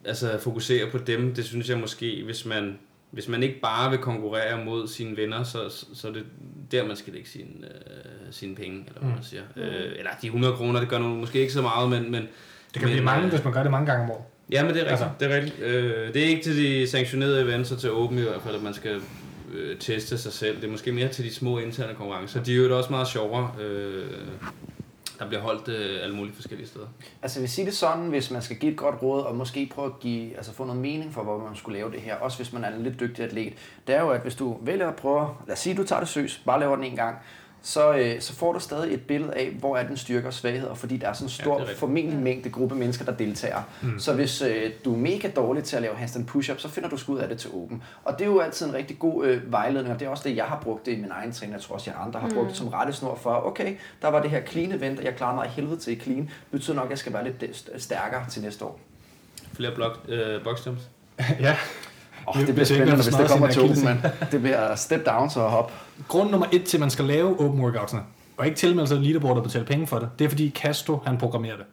altså 0.05 0.39
fokusere 0.39 0.91
på 0.91 0.99
dem. 0.99 1.35
Det 1.35 1.45
synes 1.45 1.69
jeg 1.69 1.79
måske, 1.79 2.23
hvis 2.25 2.47
man, 2.47 2.79
hvis 3.11 3.29
man 3.29 3.43
ikke 3.43 3.61
bare 3.61 3.91
vil 3.91 3.99
konkurrere 3.99 4.65
mod 4.65 4.89
sine 4.89 5.17
venner, 5.17 5.43
så, 5.43 5.69
så, 5.69 5.87
så 5.95 6.09
er 6.09 6.13
det 6.13 6.25
der, 6.71 6.87
man 6.87 6.97
skal 6.97 7.13
lægge 7.13 7.29
sine, 7.29 7.51
øh, 7.65 8.31
sine 8.31 8.55
penge, 8.55 8.85
eller 8.87 9.01
hvad 9.01 9.11
man 9.11 9.23
siger. 9.23 9.43
Øh, 9.57 9.93
eller 9.99 10.11
de 10.23 10.27
100 10.27 10.55
kroner, 10.55 10.81
det 10.81 10.89
gør 10.89 10.99
nu 10.99 11.09
måske 11.09 11.41
ikke 11.41 11.53
så 11.53 11.63
meget, 11.63 11.91
men... 11.91 12.11
men 12.11 12.23
Det 12.23 12.29
kan 12.73 12.83
men, 12.83 12.91
blive 12.91 13.05
mange, 13.05 13.25
øh, 13.25 13.31
hvis 13.31 13.45
man 13.45 13.53
gør 13.53 13.63
det 13.63 13.71
mange 13.71 13.87
gange 13.87 14.05
om 14.05 14.11
året. 14.11 14.25
Ja, 14.53 14.65
men 14.65 14.75
det 14.75 14.81
er 14.81 14.85
rigtigt. 14.85 15.03
Altså. 15.03 15.09
Det, 15.21 15.33
er 15.33 15.37
rigtigt. 15.37 15.61
Øh, 15.63 16.15
det 16.15 16.25
er 16.25 16.27
ikke 16.27 16.43
til 16.43 16.57
de 16.57 16.87
sanktionerede 16.87 17.43
events 17.43 17.73
og 17.73 17.79
til 17.79 17.93
Open 17.93 18.19
i 18.19 18.23
hvert 18.23 18.43
fald, 18.43 18.55
at 18.55 18.63
man 18.63 18.75
skal 18.75 19.01
øh, 19.55 19.79
teste 19.79 20.19
sig 20.19 20.33
selv. 20.33 20.57
Det 20.57 20.65
er 20.65 20.71
måske 20.71 20.93
mere 20.93 21.09
til 21.09 21.25
de 21.25 21.35
små 21.35 21.59
interne 21.59 21.95
konkurrencer. 21.95 22.43
De 22.43 22.53
er 22.53 22.57
jo 22.57 22.79
også 22.79 22.91
meget 22.91 23.09
sjovere. 23.09 23.51
Øh, 23.61 24.07
der 25.21 25.29
bliver 25.29 25.43
holdt 25.43 25.69
øh, 25.69 26.03
alle 26.03 26.17
mulige 26.17 26.35
forskellige 26.35 26.69
steder. 26.69 26.87
Altså 27.23 27.39
jeg 27.39 27.43
vil 27.43 27.51
sige 27.51 27.67
det 27.67 27.75
sådan, 27.75 28.09
hvis 28.09 28.31
man 28.31 28.43
skal 28.43 28.57
give 28.57 28.73
et 28.73 28.79
godt 28.79 29.03
råd, 29.03 29.23
og 29.23 29.37
måske 29.37 29.71
prøve 29.75 29.87
at 29.87 30.01
give, 30.01 30.37
altså 30.37 30.53
få 30.53 30.65
noget 30.65 30.81
mening 30.81 31.15
for, 31.15 31.23
hvor 31.23 31.39
man 31.39 31.57
skulle 31.57 31.79
lave 31.79 31.91
det 31.91 32.01
her, 32.01 32.17
også 32.17 32.39
hvis 32.39 32.53
man 32.53 32.65
er 32.65 32.77
en 32.77 32.83
lidt 32.83 33.01
dygtig 33.01 33.25
atlet, 33.25 33.53
det 33.87 33.95
er 33.95 34.01
jo, 34.01 34.11
at 34.11 34.21
hvis 34.21 34.35
du 34.35 34.59
vælger 34.63 34.89
at 34.89 34.97
prøve, 34.97 35.29
lad 35.47 35.53
os 35.53 35.59
sige, 35.59 35.77
du 35.77 35.85
tager 35.85 36.01
det 36.01 36.09
søs, 36.09 36.43
bare 36.47 36.61
laver 36.61 36.77
den 36.77 36.85
en 36.85 36.97
gang, 36.97 37.17
så, 37.63 37.93
øh, 37.95 38.21
så 38.21 38.33
får 38.33 38.53
du 38.53 38.61
stadig 38.61 38.95
et 38.95 39.07
billede 39.07 39.35
af, 39.35 39.51
hvor 39.51 39.77
er 39.77 39.87
den 39.87 39.97
styrke 39.97 40.27
og 40.27 40.35
svagheder, 40.35 40.75
fordi 40.75 40.97
der 40.97 41.09
er 41.09 41.13
sådan 41.13 41.27
en 41.27 41.31
stor, 41.31 41.61
ja, 41.61 41.73
formentlig 41.77 42.19
mængde 42.19 42.51
gruppe 42.51 42.75
mennesker, 42.75 43.05
der 43.05 43.13
deltager. 43.13 43.63
Mm. 43.83 43.99
Så 43.99 44.15
hvis 44.15 44.43
øh, 44.43 44.71
du 44.85 44.95
er 44.95 44.99
mega 44.99 45.31
dårlig 45.37 45.65
til 45.65 45.77
at 45.77 45.83
lave 45.83 45.95
handstand 45.97 46.27
push-up, 46.27 46.61
så 46.61 46.69
finder 46.69 46.89
du 46.89 46.97
sgu 46.97 47.13
ud 47.13 47.19
af 47.19 47.29
det 47.29 47.39
til 47.39 47.51
åben. 47.55 47.83
Og 48.05 48.19
det 48.19 48.25
er 48.25 48.29
jo 48.29 48.41
altid 48.41 48.67
en 48.67 48.75
rigtig 48.75 48.99
god 48.99 49.27
øh, 49.27 49.53
vejledning, 49.53 49.95
og 49.95 50.01
det 50.01 50.07
er 50.07 50.11
også 50.11 50.29
det, 50.29 50.37
jeg 50.37 50.45
har 50.45 50.61
brugt 50.63 50.87
det 50.87 50.93
i 50.93 50.97
min 51.01 51.11
egen 51.11 51.33
træning. 51.33 51.55
Jeg 51.55 51.63
tror 51.63 51.75
også, 51.75 51.91
at 51.91 51.97
andre 52.07 52.21
har 52.21 52.31
brugt 52.35 52.49
det 52.49 52.57
som 52.57 52.69
rettesnor 52.69 53.15
for, 53.15 53.47
okay, 53.47 53.77
der 54.03 54.09
var 54.09 54.23
det 54.23 54.31
her 54.31 54.47
clean 54.47 54.73
event, 54.73 54.99
og 54.99 55.05
jeg 55.05 55.17
klarede 55.17 55.35
mig 55.35 55.45
af 55.45 55.51
helvede 55.51 55.77
til 55.77 55.97
i 55.97 56.01
clean. 56.01 56.21
Det 56.23 56.31
betyder 56.51 56.77
nok, 56.77 56.85
at 56.85 56.91
jeg 56.91 56.99
skal 56.99 57.13
være 57.13 57.25
lidt 57.25 57.43
st- 57.43 57.79
stærkere 57.79 58.25
til 58.31 58.43
næste 58.43 58.65
år. 58.65 58.81
Flere 59.53 59.75
blok, 59.75 60.01
øh, 60.09 60.45
boxjumps. 60.45 60.83
ja. 61.41 61.57
Oh, 62.27 62.35
Det- 62.37 62.45
bliver 62.45 62.57
man 62.57 62.67
spændende, 62.67 62.95
hvis 62.95 63.07
det 63.07 63.29
kommer 63.29 63.49
til 63.51 63.61
akillescene. 63.61 64.01
men 64.03 64.29
det 64.33 64.41
bliver 64.41 64.75
step 64.75 65.07
down 65.07 65.31
så 65.31 65.41
hop. 65.41 65.73
Grund 66.09 66.31
nummer 66.31 66.47
et 66.53 66.65
til, 66.65 66.77
at 66.77 66.81
man 66.81 66.91
skal 66.91 67.05
lave 67.05 67.41
open 67.41 67.61
workoutsene, 67.61 68.03
og 68.37 68.47
ikke 68.47 68.59
tilmelde 68.59 68.89
sig 68.89 68.99
leaderboard 68.99 69.37
og 69.37 69.43
betale 69.43 69.65
penge 69.65 69.87
for 69.87 69.99
det, 69.99 70.09
det 70.19 70.25
er 70.25 70.29
fordi 70.29 70.51
Castro, 70.57 71.03
han 71.07 71.19
programmerer 71.19 71.57
det. 71.57 71.65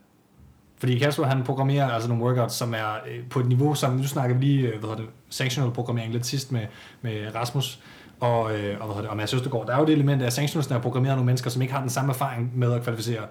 Fordi 0.79 0.99
Castro, 0.99 1.23
han 1.23 1.43
programmerer 1.43 1.89
altså 1.91 2.09
nogle 2.09 2.23
workouts, 2.23 2.55
som 2.55 2.73
er 2.73 2.93
øh, 3.07 3.19
på 3.29 3.39
et 3.39 3.45
niveau, 3.47 3.75
som 3.75 3.91
nu 3.93 4.03
snakker 4.07 4.35
vi 4.35 4.45
lige, 4.45 4.61
øh, 4.67 4.79
hvad 4.79 4.89
hedder 4.89 4.95
det, 4.95 5.05
sanctional 5.29 5.71
programmering 5.71 6.13
lidt 6.13 6.25
sidst 6.25 6.51
med, 6.51 6.61
med 7.01 7.35
Rasmus 7.35 7.79
og, 8.19 8.59
øh, 8.59 8.81
og, 8.81 8.93
hvad 8.93 9.01
det, 9.03 9.09
og 9.09 9.17
Mads 9.17 9.33
Østergaard. 9.33 9.67
Der 9.67 9.75
er 9.75 9.79
jo 9.79 9.85
det 9.85 9.93
element 9.93 10.21
af 10.21 10.33
sanctionals, 10.33 10.67
der 10.67 10.75
er 10.75 10.79
programmeret 10.81 11.15
nogle 11.17 11.25
mennesker, 11.25 11.49
som 11.49 11.61
ikke 11.61 11.73
har 11.73 11.81
den 11.81 11.89
samme 11.89 12.09
erfaring 12.11 12.51
med 12.55 12.73
at 12.73 12.83
kvalificere 12.83 13.21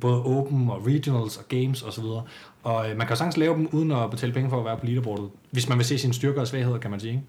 både 0.00 0.22
open 0.24 0.70
og 0.70 0.86
regionals 0.86 1.36
og 1.36 1.44
games 1.48 1.82
osv. 1.82 2.04
Og 2.62 2.90
øh, 2.90 2.96
man 2.96 3.06
kan 3.06 3.08
jo 3.08 3.16
sagtens 3.16 3.36
lave 3.36 3.54
dem 3.54 3.68
uden 3.72 3.92
at 3.92 4.10
betale 4.10 4.32
penge 4.32 4.50
for 4.50 4.58
at 4.58 4.64
være 4.64 4.76
på 4.76 4.86
leaderboardet, 4.86 5.28
hvis 5.50 5.68
man 5.68 5.78
vil 5.78 5.86
se 5.86 5.98
sine 5.98 6.14
styrker 6.14 6.40
og 6.40 6.46
svagheder, 6.46 6.78
kan 6.78 6.90
man 6.90 7.00
sige. 7.00 7.10
Ikke? 7.12 7.22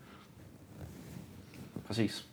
Præcis. 1.88 2.24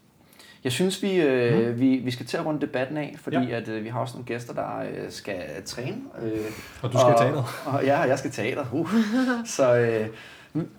Jeg 0.65 0.73
synes, 0.73 1.03
vi, 1.03 1.15
øh, 1.21 1.69
mm. 1.73 1.81
vi, 1.81 1.97
vi 1.97 2.11
skal 2.11 2.27
til 2.27 2.37
at 2.37 2.47
runde 2.47 2.61
debatten 2.61 2.97
af, 2.97 3.15
fordi 3.19 3.37
Ja. 3.37 3.57
at, 3.57 3.69
øh, 3.69 3.85
vi 3.85 3.89
har 3.89 4.01
også 4.01 4.15
nogle 4.15 4.27
gæster, 4.27 4.55
der 4.55 4.79
øh, 4.81 5.11
skal 5.11 5.41
træne. 5.65 5.97
Øh, 6.23 6.31
Og 6.83 6.93
du 6.93 6.99
skal 6.99 7.13
i 7.13 7.19
teateret. 7.19 7.45
Og, 7.67 7.85
ja, 7.85 8.01
jeg 8.01 8.19
skal 8.19 8.31
i 8.31 8.35
teater. 8.35 8.65
Uh. 8.73 8.91
Så 9.57 9.77
øh, 9.77 10.07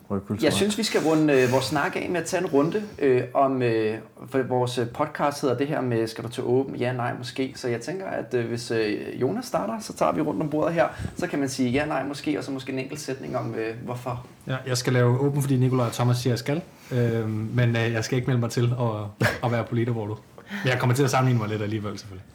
Røgkultur. 0.10 0.46
jeg 0.46 0.54
synes, 0.54 0.78
vi 0.78 0.84
skal 0.84 1.02
runde 1.02 1.34
øh, 1.34 1.52
vores 1.52 1.66
snak 1.66 1.96
af 1.96 2.10
med 2.10 2.22
at 2.22 2.26
tage 2.26 2.42
en 2.42 2.48
runde 2.48 2.84
øh, 3.00 3.24
om, 3.34 3.62
øh, 3.62 3.98
for 4.28 4.44
vores 4.44 4.78
øh, 4.78 4.88
podcast 4.88 5.42
hedder 5.42 5.58
det 5.58 5.68
her 5.68 5.82
med, 5.82 6.08
skal 6.08 6.24
du 6.24 6.30
til 6.30 6.44
åben? 6.44 6.76
Ja, 6.76 6.94
nej, 6.94 7.14
måske. 7.18 7.54
Så 7.56 7.68
jeg 7.68 7.82
tænker, 7.82 8.06
at 8.06 8.34
øh, 8.34 8.48
hvis 8.48 8.72
øh, 8.72 9.22
Jonas 9.22 9.46
starter, 9.46 9.80
så 9.80 9.94
tager 9.94 10.12
vi 10.12 10.22
rundt 10.22 10.42
om 10.42 10.50
bordet 10.50 10.74
her. 10.74 10.88
Så 11.16 11.28
kan 11.28 11.40
man 11.40 11.50
sige 11.50 11.70
ja, 11.70 11.86
nej, 11.86 12.04
måske, 12.04 12.38
og 12.38 12.44
så 12.44 12.52
måske 12.52 12.72
en 12.74 12.80
enkelt 12.80 13.00
sætning 13.00 13.38
om, 13.38 13.56
øh, 13.56 13.76
hvorfor. 13.84 14.26
Ja, 14.48 14.58
jeg 14.68 14.78
skal 14.78 14.94
lave 14.94 15.20
åben, 15.20 15.42
fordi 15.42 15.58
Nikolaj 15.58 15.86
og 15.86 15.94
Thomas 15.94 16.18
siger, 16.18 16.34
at 16.34 16.46
jeg 16.48 16.62
skal. 16.62 16.62
Øh, 17.00 17.30
men 17.30 17.76
øh, 17.76 17.92
jeg 17.92 18.04
skal 18.04 18.16
ikke 18.16 18.28
melde 18.28 18.42
mig 18.42 18.50
til 18.50 18.74
at, 18.80 19.28
at 19.44 19.52
være 19.52 19.64
på 19.64 19.76
leaderboardet. 19.76 20.18
Men 20.64 20.72
jeg 20.72 20.80
kommer 20.80 20.96
til 20.96 21.04
at 21.04 21.10
sammenligne 21.10 21.40
mig 21.40 21.50
lidt 21.50 21.62
alligevel, 21.62 22.00
selvfølgelig. 22.00 22.26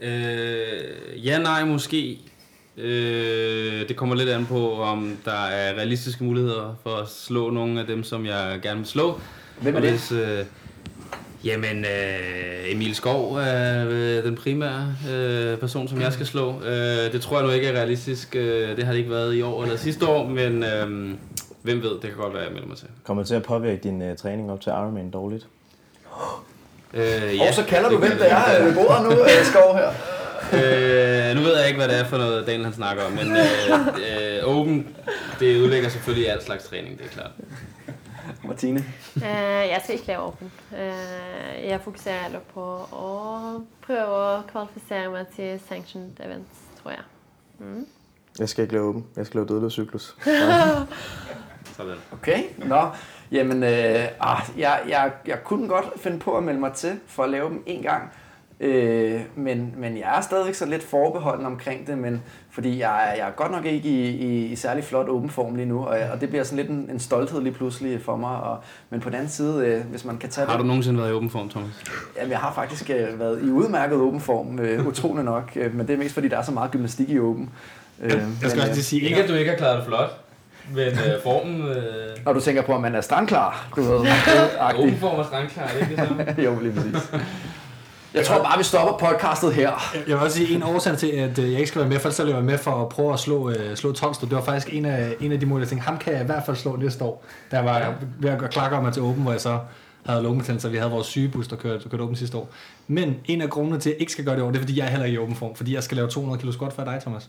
Øh, 0.00 1.26
ja, 1.26 1.38
nej, 1.38 1.64
måske. 1.64 2.18
Øh, 2.76 3.88
det 3.88 3.96
kommer 3.96 4.14
lidt 4.14 4.28
an 4.28 4.46
på, 4.46 4.72
om 4.74 5.16
der 5.24 5.44
er 5.44 5.74
realistiske 5.74 6.24
muligheder 6.24 6.76
for 6.82 6.96
at 6.96 7.08
slå 7.08 7.50
nogle 7.50 7.80
af 7.80 7.86
dem, 7.86 8.04
som 8.04 8.26
jeg 8.26 8.58
gerne 8.62 8.78
vil 8.78 8.88
slå. 8.88 9.20
Hvem 9.60 9.76
er 9.76 9.80
det? 9.80 9.90
Hvis, 9.90 10.12
øh, 10.12 10.44
jamen, 11.44 11.84
øh, 11.84 12.72
Emil 12.72 12.94
Skov 12.94 13.34
er 13.34 13.86
øh, 13.88 14.24
den 14.24 14.34
primære 14.36 14.94
øh, 15.12 15.58
person, 15.58 15.88
som 15.88 16.00
jeg 16.00 16.12
skal 16.12 16.26
slå. 16.26 16.62
Øh, 16.64 17.12
det 17.12 17.20
tror 17.20 17.36
jeg 17.38 17.46
nu 17.46 17.52
ikke 17.52 17.66
er 17.66 17.72
realistisk. 17.78 18.36
Øh, 18.36 18.76
det 18.76 18.84
har 18.84 18.92
det 18.92 18.98
ikke 18.98 19.10
været 19.10 19.34
i 19.34 19.42
år 19.42 19.62
eller 19.62 19.76
sidste 19.76 20.06
år, 20.06 20.28
men 20.28 20.64
øh, 20.64 21.10
hvem 21.62 21.82
ved, 21.82 21.90
det 21.90 22.00
kan 22.00 22.16
godt 22.16 22.34
være, 22.34 22.42
jeg 22.42 22.52
melder 22.52 22.68
mig 22.68 22.76
til. 22.76 22.88
Kommer 23.04 23.22
til 23.24 23.34
at 23.34 23.42
påvirke 23.42 23.80
din 23.82 24.10
uh, 24.10 24.16
træning 24.16 24.52
op 24.52 24.60
til 24.60 24.70
Ironman 24.70 25.10
dårligt? 25.10 25.46
Øh, 26.94 27.02
Ja, 27.36 27.48
og 27.48 27.54
så 27.54 27.64
kalder 27.64 27.88
du, 27.88 28.00
det 28.00 28.08
hvem 28.08 28.18
det 28.18 28.32
er 28.32 28.64
ved 28.64 28.74
bordet 28.74 29.02
nu, 29.04 29.10
øh, 29.10 29.44
Skov 29.44 29.76
her. 29.76 29.88
øh, 30.52 31.36
nu 31.36 31.40
ved 31.42 31.58
jeg 31.58 31.66
ikke, 31.66 31.78
hvad 31.78 31.88
det 31.88 32.00
er 32.00 32.04
for 32.04 32.18
noget, 32.18 32.46
Daniel 32.46 32.64
han 32.64 32.74
snakker 32.74 33.04
om, 33.04 33.12
men 33.12 33.36
øh, 33.36 34.36
øh, 34.36 34.58
Open, 34.58 34.96
det 35.40 35.60
udlægger 35.60 35.88
selvfølgelig 35.88 36.30
alt 36.30 36.42
slags 36.42 36.64
træning, 36.64 36.98
det 36.98 37.06
er 37.06 37.10
klart. 37.10 37.30
Martine. 38.44 38.84
Eh, 39.16 39.22
jeg 39.68 39.80
skal 39.82 39.94
ikke 39.94 40.06
lave 40.06 40.20
åpen. 40.20 40.52
Eh, 40.72 41.68
jeg 41.68 41.80
fokuserer 41.80 42.22
heller 42.22 42.40
på 42.54 42.64
å 42.92 43.10
prøve 43.86 44.18
å 44.20 44.42
kvalifisere 44.48 45.10
meg 45.12 45.28
til 45.36 45.60
sanctioned 45.68 46.20
events, 46.20 46.64
tror 46.82 46.90
jeg. 46.90 47.04
Mm. 47.58 47.86
Jeg 48.38 48.48
skal 48.48 48.62
ikke 48.62 48.74
lave 48.74 48.84
åben. 48.84 49.06
Jeg 49.16 49.26
skal 49.26 49.38
lave 49.38 49.48
dødløbscyklus. 49.48 50.16
Sådan. 51.76 51.96
Okay, 52.12 52.44
nå. 52.58 52.88
Jamen, 53.32 53.62
øh, 53.62 54.04
ah, 54.20 54.42
jeg, 54.56 54.82
jeg, 54.88 55.12
jeg 55.26 55.44
kunne 55.44 55.68
godt 55.68 56.00
finde 56.00 56.18
på 56.18 56.36
at 56.36 56.42
melde 56.42 56.60
mig 56.60 56.72
til 56.72 57.00
for 57.06 57.22
at 57.22 57.30
lave 57.30 57.48
dem 57.48 57.62
en 57.66 57.82
gang. 57.82 58.12
Øh, 58.64 59.20
men, 59.36 59.74
men 59.76 59.96
jeg 59.98 60.16
er 60.18 60.20
stadigvæk 60.20 60.54
så 60.54 60.66
lidt 60.66 60.82
forbeholden 60.82 61.46
omkring 61.46 61.86
det, 61.86 61.98
men 61.98 62.22
fordi 62.50 62.78
jeg, 62.78 63.08
er- 63.10 63.16
jeg 63.16 63.26
er 63.26 63.30
godt 63.30 63.52
nok 63.52 63.64
ikke 63.64 63.88
i, 63.88 64.06
i, 64.08 64.44
i 64.46 64.56
særlig 64.56 64.84
flot 64.84 65.08
åben 65.08 65.30
form 65.30 65.54
lige 65.54 65.66
nu, 65.66 65.84
og, 65.86 65.98
og 66.12 66.20
det 66.20 66.28
bliver 66.28 66.44
sådan 66.44 66.56
lidt 66.56 66.68
en, 66.70 66.88
en 66.92 66.98
stolthed 67.00 67.40
lige 67.42 67.52
pludselig 67.52 68.02
for 68.02 68.16
mig. 68.16 68.36
Og, 68.40 68.58
men 68.90 69.00
på 69.00 69.08
den 69.08 69.16
anden 69.16 69.30
side, 69.30 69.66
øh, 69.66 69.84
hvis 69.90 70.04
man 70.04 70.18
kan 70.18 70.30
tage 70.30 70.46
Har 70.46 70.52
det... 70.52 70.60
du 70.62 70.66
nogensinde 70.66 70.98
været 71.00 71.10
i 71.10 71.12
åben 71.12 71.30
form, 71.30 71.48
Thomas? 71.48 71.70
Jamen, 72.16 72.30
jeg 72.30 72.38
har 72.38 72.52
faktisk 72.54 72.90
øh, 72.90 73.20
været 73.20 73.42
i 73.42 73.50
udmærket 73.50 73.96
åben 73.96 74.20
form, 74.20 74.58
øh, 74.58 74.86
utrolig 74.86 75.24
nok, 75.24 75.52
øh, 75.56 75.74
men 75.74 75.86
det 75.86 75.94
er 75.94 75.98
mest 75.98 76.14
fordi, 76.14 76.28
der 76.28 76.38
er 76.38 76.42
så 76.42 76.52
meget 76.52 76.70
gymnastik 76.70 77.10
i 77.10 77.18
åben. 77.18 77.50
Øh, 78.02 78.10
Jeg 78.10 78.20
skal 78.20 78.48
men, 78.50 78.50
også 78.50 78.62
øh, 78.68 78.74
lige 78.74 78.84
sige, 78.84 79.02
Ikke, 79.02 79.22
at 79.22 79.28
du 79.28 79.34
ikke 79.34 79.50
har 79.50 79.58
klaret 79.58 79.76
det 79.76 79.86
flot, 79.86 80.10
men 80.74 80.86
øh, 80.88 81.22
formen... 81.24 81.62
Øh, 81.62 81.74
når 82.24 82.32
du 82.32 82.40
tænker 82.40 82.62
på, 82.62 82.74
at 82.74 82.80
man 82.80 82.94
er 82.94 83.00
strandklar, 83.00 83.68
du 83.76 83.82
ved, 83.82 83.98
åben 84.78 84.96
form 84.96 85.18
og 85.18 85.24
strandklar, 85.24 85.62
er 85.64 85.68
det 85.68 85.80
ikke 85.80 85.96
det 85.96 86.08
samme? 86.08 86.34
jo, 86.46 86.60
lige 86.60 86.72
præcis. 86.72 87.10
Jeg 88.14 88.26
tror 88.26 88.42
bare, 88.42 88.58
vi 88.58 88.64
stopper 88.64 89.08
podcastet 89.08 89.54
her. 89.54 89.70
Jeg 89.94 90.02
vil 90.06 90.16
også 90.16 90.36
sige, 90.36 90.54
en 90.54 90.62
årsag 90.62 90.98
til, 90.98 91.06
at 91.06 91.38
øh, 91.38 91.44
jeg 91.50 91.58
ikke 91.58 91.66
skal 91.66 91.80
være 91.80 91.88
med, 91.88 91.98
for 91.98 92.08
ellers 92.08 92.18
ville 92.18 92.36
jeg 92.36 92.44
med 92.44 92.58
for 92.58 92.70
at 92.82 92.88
prøve 92.88 93.12
at 93.12 93.18
slå, 93.20 93.50
øh, 93.50 93.76
slå 93.76 93.92
Tolstrup. 93.92 94.30
Det 94.30 94.36
var 94.36 94.44
faktisk 94.44 94.74
en 94.74 94.84
af, 94.84 95.14
en 95.20 95.32
af 95.32 95.40
de 95.40 95.46
mål, 95.46 95.60
jeg 95.60 95.68
tænkte, 95.68 95.84
ham 95.86 95.98
kan 95.98 96.12
jeg 96.12 96.22
i 96.22 96.26
hvert 96.26 96.42
fald 96.46 96.56
slå 96.56 96.76
næste 96.76 97.04
år. 97.04 97.24
Der 97.50 97.60
var 97.62 97.78
jeg 97.78 97.94
ved 98.20 98.30
at 98.30 98.38
gøre 98.38 98.48
klakker 98.50 98.80
mig 98.80 98.92
til 98.92 99.02
åben, 99.02 99.22
hvor 99.22 99.32
jeg 99.32 99.40
så 99.40 99.58
havde 100.06 100.22
lungebetændelse, 100.22 100.70
vi 100.70 100.76
havde 100.76 100.90
vores 100.90 101.06
sygebus, 101.06 101.48
der 101.48 101.56
kørte, 101.56 101.88
kørte 101.88 102.02
åben 102.04 102.16
sidste 102.16 102.36
år. 102.36 102.48
Men 102.88 103.16
en 103.24 103.40
af 103.40 103.50
grundene 103.50 103.78
til, 103.80 103.90
at 103.90 103.94
jeg 103.94 104.00
ikke 104.00 104.12
skal 104.12 104.24
gøre 104.24 104.34
det 104.34 104.40
i 104.40 104.44
år, 104.44 104.48
det 104.50 104.56
er, 104.56 104.60
fordi 104.62 104.78
jeg 104.78 104.84
er 104.86 104.90
heller 104.90 105.06
ikke 105.06 105.14
i 105.14 105.18
åben 105.18 105.34
form, 105.36 105.54
fordi 105.54 105.74
jeg 105.74 105.82
skal 105.82 105.96
lave 105.96 106.08
200 106.08 106.40
kilo 106.40 106.52
squat 106.52 106.72
for 106.72 106.84
dig, 106.84 106.98
Thomas. 107.00 107.28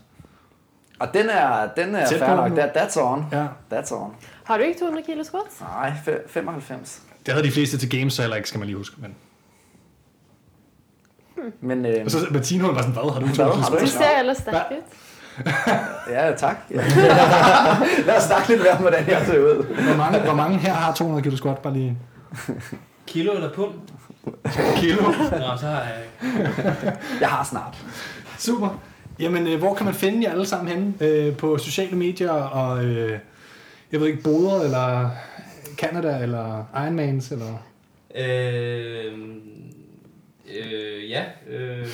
Og 0.98 1.08
den 1.14 1.28
er, 1.30 1.68
den 1.76 1.94
er 1.94 2.06
Tæt 2.06 2.18
fair 2.18 2.36
nok. 2.36 2.52
That, 2.58 2.70
that's 2.76 3.00
on. 3.00 3.24
Ja. 3.32 3.46
That's 3.72 3.94
on. 3.94 4.10
Har 4.44 4.56
du 4.56 4.62
ikke 4.62 4.78
200 4.80 5.06
kilo 5.06 5.24
squats? 5.24 5.60
Nej, 5.60 5.92
fe- 6.06 6.28
95. 6.32 7.02
Det 7.26 7.34
havde 7.34 7.46
de 7.46 7.52
fleste 7.52 7.78
til 7.78 7.90
games, 7.98 8.12
så 8.14 8.22
heller 8.22 8.36
ikke, 8.36 8.48
skal 8.48 8.58
man 8.58 8.66
lige 8.68 8.76
huske. 8.76 8.96
Men. 8.98 9.14
Men 11.68 11.86
øh, 11.86 12.04
Og 12.04 12.10
så 12.10 12.18
Martine, 12.30 12.64
hun 12.64 12.74
var 12.74 12.80
sådan, 12.80 12.92
hvad 12.94 13.12
har 13.12 13.20
du? 13.20 13.26
Hvad 13.26 13.36
200 13.36 13.52
kilo 13.52 13.62
har 13.62 13.70
du 13.70 13.76
ikke? 13.76 13.88
ser 13.88 14.18
ellers 14.20 14.36
stærk 14.36 14.66
ud. 14.70 14.82
ja, 16.14 16.32
tak. 16.32 16.56
Lad 18.06 18.16
os 18.16 18.22
snakke 18.22 18.48
lidt 18.48 18.60
mere 18.62 18.72
om, 18.72 18.78
hvordan 18.80 19.08
jeg 19.08 19.22
ser 19.26 19.38
ud. 19.38 19.64
Hvor 19.64 19.96
mange, 19.96 20.18
hvor 20.18 20.34
mange 20.34 20.58
her 20.58 20.72
har 20.72 20.94
200 20.94 21.22
kilo 21.22 21.36
squat? 21.36 21.58
Bare 21.58 21.72
lige 21.72 21.98
Kilo 23.06 23.32
eller 23.32 23.52
pund? 23.52 23.72
kilo. 24.76 25.02
Nå, 25.30 25.56
så 25.60 25.66
har 25.66 25.82
jeg. 25.82 26.02
Jeg 27.20 27.28
har 27.28 27.44
snart. 27.44 27.84
Super. 28.38 28.80
Jamen, 29.18 29.46
øh, 29.46 29.58
hvor 29.58 29.74
kan 29.74 29.84
man 29.84 29.94
finde 29.94 30.24
jer 30.24 30.32
alle 30.32 30.46
sammen 30.46 30.68
henne? 30.68 30.94
Øh, 31.00 31.36
på 31.36 31.58
sociale 31.58 31.96
medier 31.96 32.30
og, 32.30 32.84
øh, 32.84 33.18
jeg 33.92 34.00
ved 34.00 34.06
ikke, 34.06 34.22
boder, 34.22 34.60
eller 34.60 35.10
Canada, 35.76 36.18
eller 36.22 36.64
Ironmans, 36.74 37.30
eller... 37.30 37.62
Øh, 38.16 39.12
øh, 40.58 41.10
ja. 41.10 41.24
Øh, 41.50 41.86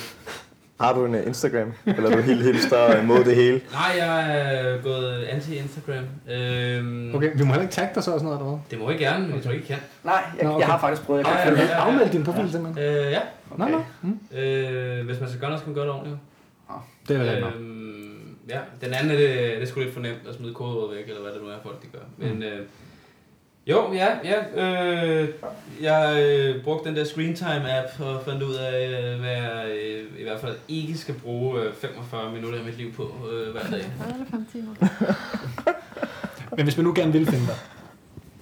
Har 0.79 0.93
du 0.93 1.05
en 1.05 1.15
uh, 1.15 1.27
Instagram? 1.27 1.73
Eller 1.85 2.09
er 2.09 2.15
du 2.15 2.21
helt 2.21 2.43
hipster 2.43 3.01
imod 3.01 3.23
det 3.23 3.35
hele? 3.35 3.61
nej, 3.71 3.95
jeg 3.97 4.37
er 4.37 4.81
gået 4.81 5.25
anti-Instagram. 5.25 6.31
Øh, 6.33 7.15
Okay, 7.15 7.31
vi 7.35 7.43
må 7.43 7.45
heller 7.49 7.61
ikke 7.61 7.73
tagge 7.73 7.91
dig 7.95 8.03
så 8.03 8.11
og 8.11 8.19
sådan 8.19 8.25
noget, 8.25 8.39
eller 8.39 8.49
hvad? 8.51 8.59
Det 8.71 8.79
må 8.79 8.89
jeg 8.89 8.99
gerne, 8.99 9.25
men 9.27 9.35
jeg 9.35 9.43
tror 9.43 9.51
ikke, 9.51 9.65
jeg 9.69 9.77
kan. 9.77 9.87
Nej, 10.03 10.23
jeg, 10.37 10.43
Nå, 10.43 10.49
okay. 10.49 10.55
okay. 10.55 10.59
jeg 10.59 10.67
har 10.73 10.79
faktisk 10.79 11.01
prøvet. 11.05 11.17
Jeg 11.19 11.25
kan 11.25 11.35
Ja, 11.35 11.49
ikke 11.49 11.61
ja, 11.61 11.67
ja. 11.79 11.85
det. 11.85 11.91
Afmeld 11.91 12.09
din 12.11 12.23
profil 12.23 12.51
simpelthen. 12.51 12.83
Øh, 12.85 13.11
ja. 13.11 13.19
Nå, 13.57 13.65
nå. 13.67 13.83
Mm. 14.01 14.37
Øh, 14.37 15.05
hvis 15.05 15.19
man 15.19 15.29
skal 15.29 15.39
gøre 15.41 15.49
noget, 15.49 15.59
skal 15.61 15.69
man 15.69 15.75
gøre 15.75 15.85
det 15.85 15.93
ordentligt. 15.93 16.17
Det 17.07 17.17
er 17.29 17.39
nok. 17.39 17.53
Øhm, 17.59 18.35
ja, 18.49 18.59
den 18.81 18.93
anden 18.93 19.11
er 19.11 19.17
det, 19.17 19.29
det 19.29 19.61
er 19.61 19.65
sgu 19.65 19.79
lidt 19.79 19.93
for 19.93 19.99
nemt 20.01 20.27
at 20.29 20.35
smide 20.35 20.53
kodeord 20.53 20.93
væk, 20.95 21.07
eller 21.07 21.21
hvad 21.21 21.31
det 21.31 21.41
nu 21.41 21.47
er, 21.47 21.53
folk 21.63 21.81
de 21.81 21.87
gør. 21.87 22.05
Men 22.17 22.43
øh, 22.43 22.59
Jo, 23.67 23.93
ja, 23.93 24.07
ja. 24.23 24.63
Øh, 24.63 25.29
jeg 25.81 26.23
øh, 26.23 26.63
brugte 26.63 26.89
den 26.89 26.97
der 26.97 27.03
Screen 27.05 27.35
Time 27.35 27.77
app 27.77 27.99
og 27.99 28.21
fandt 28.25 28.43
ud 28.43 28.53
af, 28.53 28.87
øh, 28.87 29.19
hvad 29.19 29.29
jeg 29.31 29.65
øh, 29.85 30.19
i 30.19 30.23
hvert 30.23 30.39
fald 30.39 30.55
ikke 30.67 30.97
skal 30.97 31.15
bruge 31.15 31.61
øh, 31.61 31.73
45 31.73 32.31
minutter 32.31 32.59
af 32.59 32.65
mit 32.65 32.77
liv 32.77 32.93
på 32.93 33.11
øh, 33.33 33.51
hver 33.51 33.61
dag. 33.61 33.79
Eller 34.13 34.25
fem 34.31 34.45
timer. 34.51 34.73
Men 36.57 36.63
hvis 36.65 36.77
man 36.77 36.83
nu 36.83 36.93
gerne 36.95 37.11
vil 37.11 37.25
finde 37.25 37.45
dig, 37.47 37.55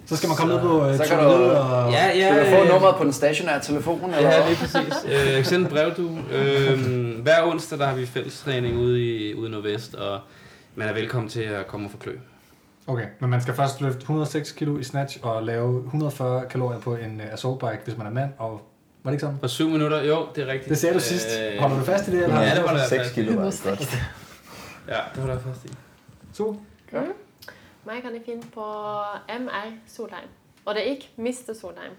så 0.06 0.16
skal 0.16 0.28
man 0.28 0.36
komme 0.36 0.54
ned 0.54 0.62
på 0.62 0.86
øh, 0.88 0.96
så 0.96 1.04
kan 1.04 1.18
du- 1.18 1.24
og... 1.24 1.92
Ja, 1.92 2.06
ja. 2.18 2.32
Skal 2.32 2.44
du 2.52 2.56
få 2.56 2.62
øh, 2.62 2.68
nummeret 2.72 2.96
på 2.96 3.04
den 3.04 3.12
stationære 3.12 3.60
telefon? 3.60 4.14
Eller 4.14 4.28
Ja, 4.30 4.46
lige 4.48 4.56
præcis. 4.56 4.94
Øh, 5.26 5.32
jeg 5.32 5.46
sende 5.46 5.64
en 5.64 5.70
brev, 5.70 5.90
du. 5.96 6.18
Øh, 6.32 6.78
hver 7.22 7.42
onsdag, 7.46 7.78
der 7.78 7.86
har 7.86 7.94
vi 7.94 8.06
fællestræning 8.06 8.78
ude 8.78 9.04
i, 9.06 9.34
ude 9.34 9.48
i 9.48 9.50
Nordvest, 9.52 9.94
og 9.94 10.20
man 10.74 10.88
er 10.88 10.92
velkommen 10.92 11.28
til 11.28 11.40
at 11.42 11.66
komme 11.66 11.86
og 11.86 11.90
forklø. 11.90 12.12
Okay, 12.86 13.06
men 13.20 13.30
man 13.30 13.40
skal 13.42 13.54
først 13.54 13.80
løfte 13.80 13.98
106 14.00 14.52
kilo 14.52 14.78
i 14.78 14.82
snatch 14.84 15.18
og 15.22 15.42
lave 15.42 15.78
140 15.84 16.46
kalorier 16.48 16.80
på 16.80 16.94
en 16.96 17.20
uh, 17.20 17.32
assault 17.32 17.60
bike, 17.60 17.80
hvis 17.84 17.96
man 17.96 18.06
er 18.06 18.10
mand. 18.10 18.32
Og 18.38 18.50
var 19.02 19.10
det 19.10 19.14
ikke 19.14 19.20
sådan? 19.20 19.38
For 19.40 19.46
syv 19.46 19.68
minutter, 19.68 20.02
jo, 20.02 20.26
det 20.34 20.42
er 20.42 20.46
rigtigt. 20.52 20.68
Det 20.68 20.78
sagde 20.78 20.94
du 20.94 21.00
sidst. 21.00 21.26
Øh, 21.40 21.60
Holder 21.60 21.78
du 21.78 21.84
fast 21.84 22.08
i 22.08 22.10
det? 22.10 22.22
Eller? 22.22 22.40
Ja, 22.40 22.54
det 22.54 22.62
holder 22.62 22.80
jeg 22.80 22.88
6 22.88 23.02
fast 23.02 23.10
i. 23.10 23.14
kilo 23.22 23.40
var 23.40 23.50
det 23.50 23.60
godt. 23.64 23.88
Ja, 24.88 24.98
det 25.14 25.18
holder 25.18 25.34
jeg 25.34 25.42
fast 25.42 25.64
i. 25.64 25.68
Super. 26.32 26.58
Meg 27.86 28.02
kan 28.02 28.14
I 28.16 28.18
finne 28.24 28.42
på 28.54 28.64
MR 29.40 29.72
Solheim. 29.86 30.28
Og 30.64 30.74
det 30.74 30.82
er 30.86 30.90
ikke 30.90 31.10
Mr. 31.16 31.52
Solheim. 31.60 31.92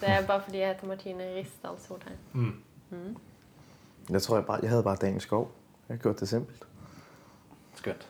Det 0.00 0.08
er 0.08 0.26
bare 0.26 0.40
fordi 0.44 0.58
jeg 0.58 0.68
heter 0.68 0.86
Martine 0.86 1.24
Risdal 1.36 1.70
Solheim. 1.88 2.16
Mm. 2.32 3.16
Jeg 4.10 4.22
tror, 4.22 4.36
jeg, 4.36 4.44
bare, 4.46 4.58
jeg 4.62 4.70
havde 4.70 4.82
bare 4.82 4.96
dagens 4.96 5.22
skov. 5.22 5.50
Jeg 5.88 5.94
har 5.96 6.02
gjort 6.02 6.20
det 6.20 6.28
simpelt. 6.28 6.62
Skønt. 7.74 8.08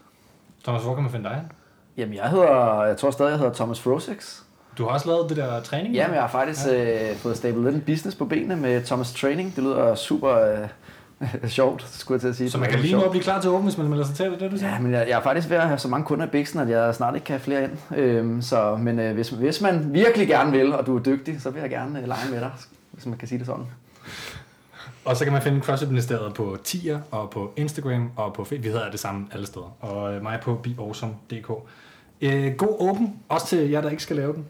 Thomas, 0.64 0.82
hvor 0.82 0.94
kan 0.94 1.02
man 1.02 1.12
finde 1.12 1.28
dig? 1.28 1.36
hen? 1.36 1.52
Jamen, 1.96 2.14
jeg 2.14 2.28
hedder, 2.28 2.84
jeg 2.84 2.96
tror 2.96 3.10
stadig, 3.10 3.30
jeg 3.30 3.38
hedder 3.38 3.52
Thomas 3.54 3.80
Frosix. 3.80 4.40
Du 4.78 4.84
har 4.84 4.90
også 4.90 5.08
lavet 5.08 5.28
det 5.28 5.36
der 5.36 5.60
træning? 5.60 5.94
Jamen, 5.94 6.14
jeg 6.14 6.22
har 6.22 6.28
faktisk 6.28 6.60
øh, 6.72 7.16
fået 7.16 7.36
stablet 7.36 7.64
lidt 7.64 7.74
en 7.74 7.94
business 7.94 8.16
på 8.16 8.24
benene 8.24 8.56
med 8.56 8.82
Thomas 8.84 9.12
Training. 9.12 9.56
Det 9.56 9.64
lyder 9.64 9.94
super 9.94 10.30
øh, 10.30 10.68
sjovt, 11.48 11.86
skulle 11.88 12.16
jeg 12.16 12.20
til 12.20 12.28
at 12.28 12.36
sige. 12.36 12.50
Så 12.50 12.58
man 12.58 12.70
kan 12.70 12.78
lige 12.78 12.94
nu 12.94 13.00
sjovt. 13.00 13.10
blive 13.10 13.22
klar 13.22 13.40
til 13.40 13.48
at 13.48 13.52
åbne, 13.52 13.64
hvis 13.64 13.78
man 13.78 13.88
melder 13.88 14.04
sig 14.04 14.16
til, 14.16 14.30
det 14.30 14.40
det, 14.40 14.50
du 14.50 14.56
siger? 14.56 14.72
Ja, 14.72 14.78
men 14.78 14.92
jeg, 14.92 15.08
jeg 15.08 15.18
er 15.18 15.22
faktisk 15.22 15.50
ved 15.50 15.56
at 15.56 15.66
have 15.66 15.78
så 15.78 15.88
mange 15.88 16.04
kunder 16.06 16.26
i 16.26 16.28
biksen, 16.28 16.60
at 16.60 16.68
jeg 16.68 16.94
snart 16.94 17.14
ikke 17.14 17.24
kan 17.24 17.32
have 17.32 17.40
flere 17.40 17.64
ind. 17.64 17.72
Øhm, 17.96 18.42
så, 18.42 18.76
men 18.76 18.98
øh, 18.98 19.14
hvis, 19.14 19.28
hvis 19.28 19.60
man 19.60 19.94
virkelig 19.94 20.28
gerne 20.28 20.52
vil, 20.52 20.74
og 20.74 20.86
du 20.86 20.96
er 20.96 21.02
dygtig, 21.02 21.42
så 21.42 21.50
vil 21.50 21.60
jeg 21.60 21.70
gerne 21.70 22.00
øh, 22.00 22.06
lege 22.08 22.30
med 22.30 22.40
dig, 22.40 22.50
hvis 22.90 23.06
man 23.06 23.18
kan 23.18 23.28
sige 23.28 23.38
det 23.38 23.46
sådan. 23.46 23.66
Og 25.04 25.16
så 25.16 25.24
kan 25.24 25.32
man 25.32 25.42
finde 25.42 25.60
CrossFit 25.60 25.88
Ministeriet 25.88 26.34
på 26.34 26.56
Tier 26.64 27.00
og 27.10 27.30
på 27.30 27.52
Instagram 27.56 28.10
og 28.16 28.32
på 28.32 28.44
Facebook. 28.44 28.64
Vi 28.64 28.68
hedder 28.68 28.90
det 28.90 29.00
samme 29.00 29.26
alle 29.32 29.46
steder. 29.46 29.76
Og 29.80 30.14
øh, 30.14 30.22
mig 30.22 30.40
på 30.42 30.54
beawesome.dk. 30.54 31.50
Øh, 32.20 32.54
god 32.54 32.76
åben, 32.78 33.16
også 33.28 33.46
til 33.46 33.70
jer, 33.70 33.80
der 33.80 33.90
ikke 33.90 34.02
skal 34.02 34.16
lave 34.16 34.32
den. 34.32 34.46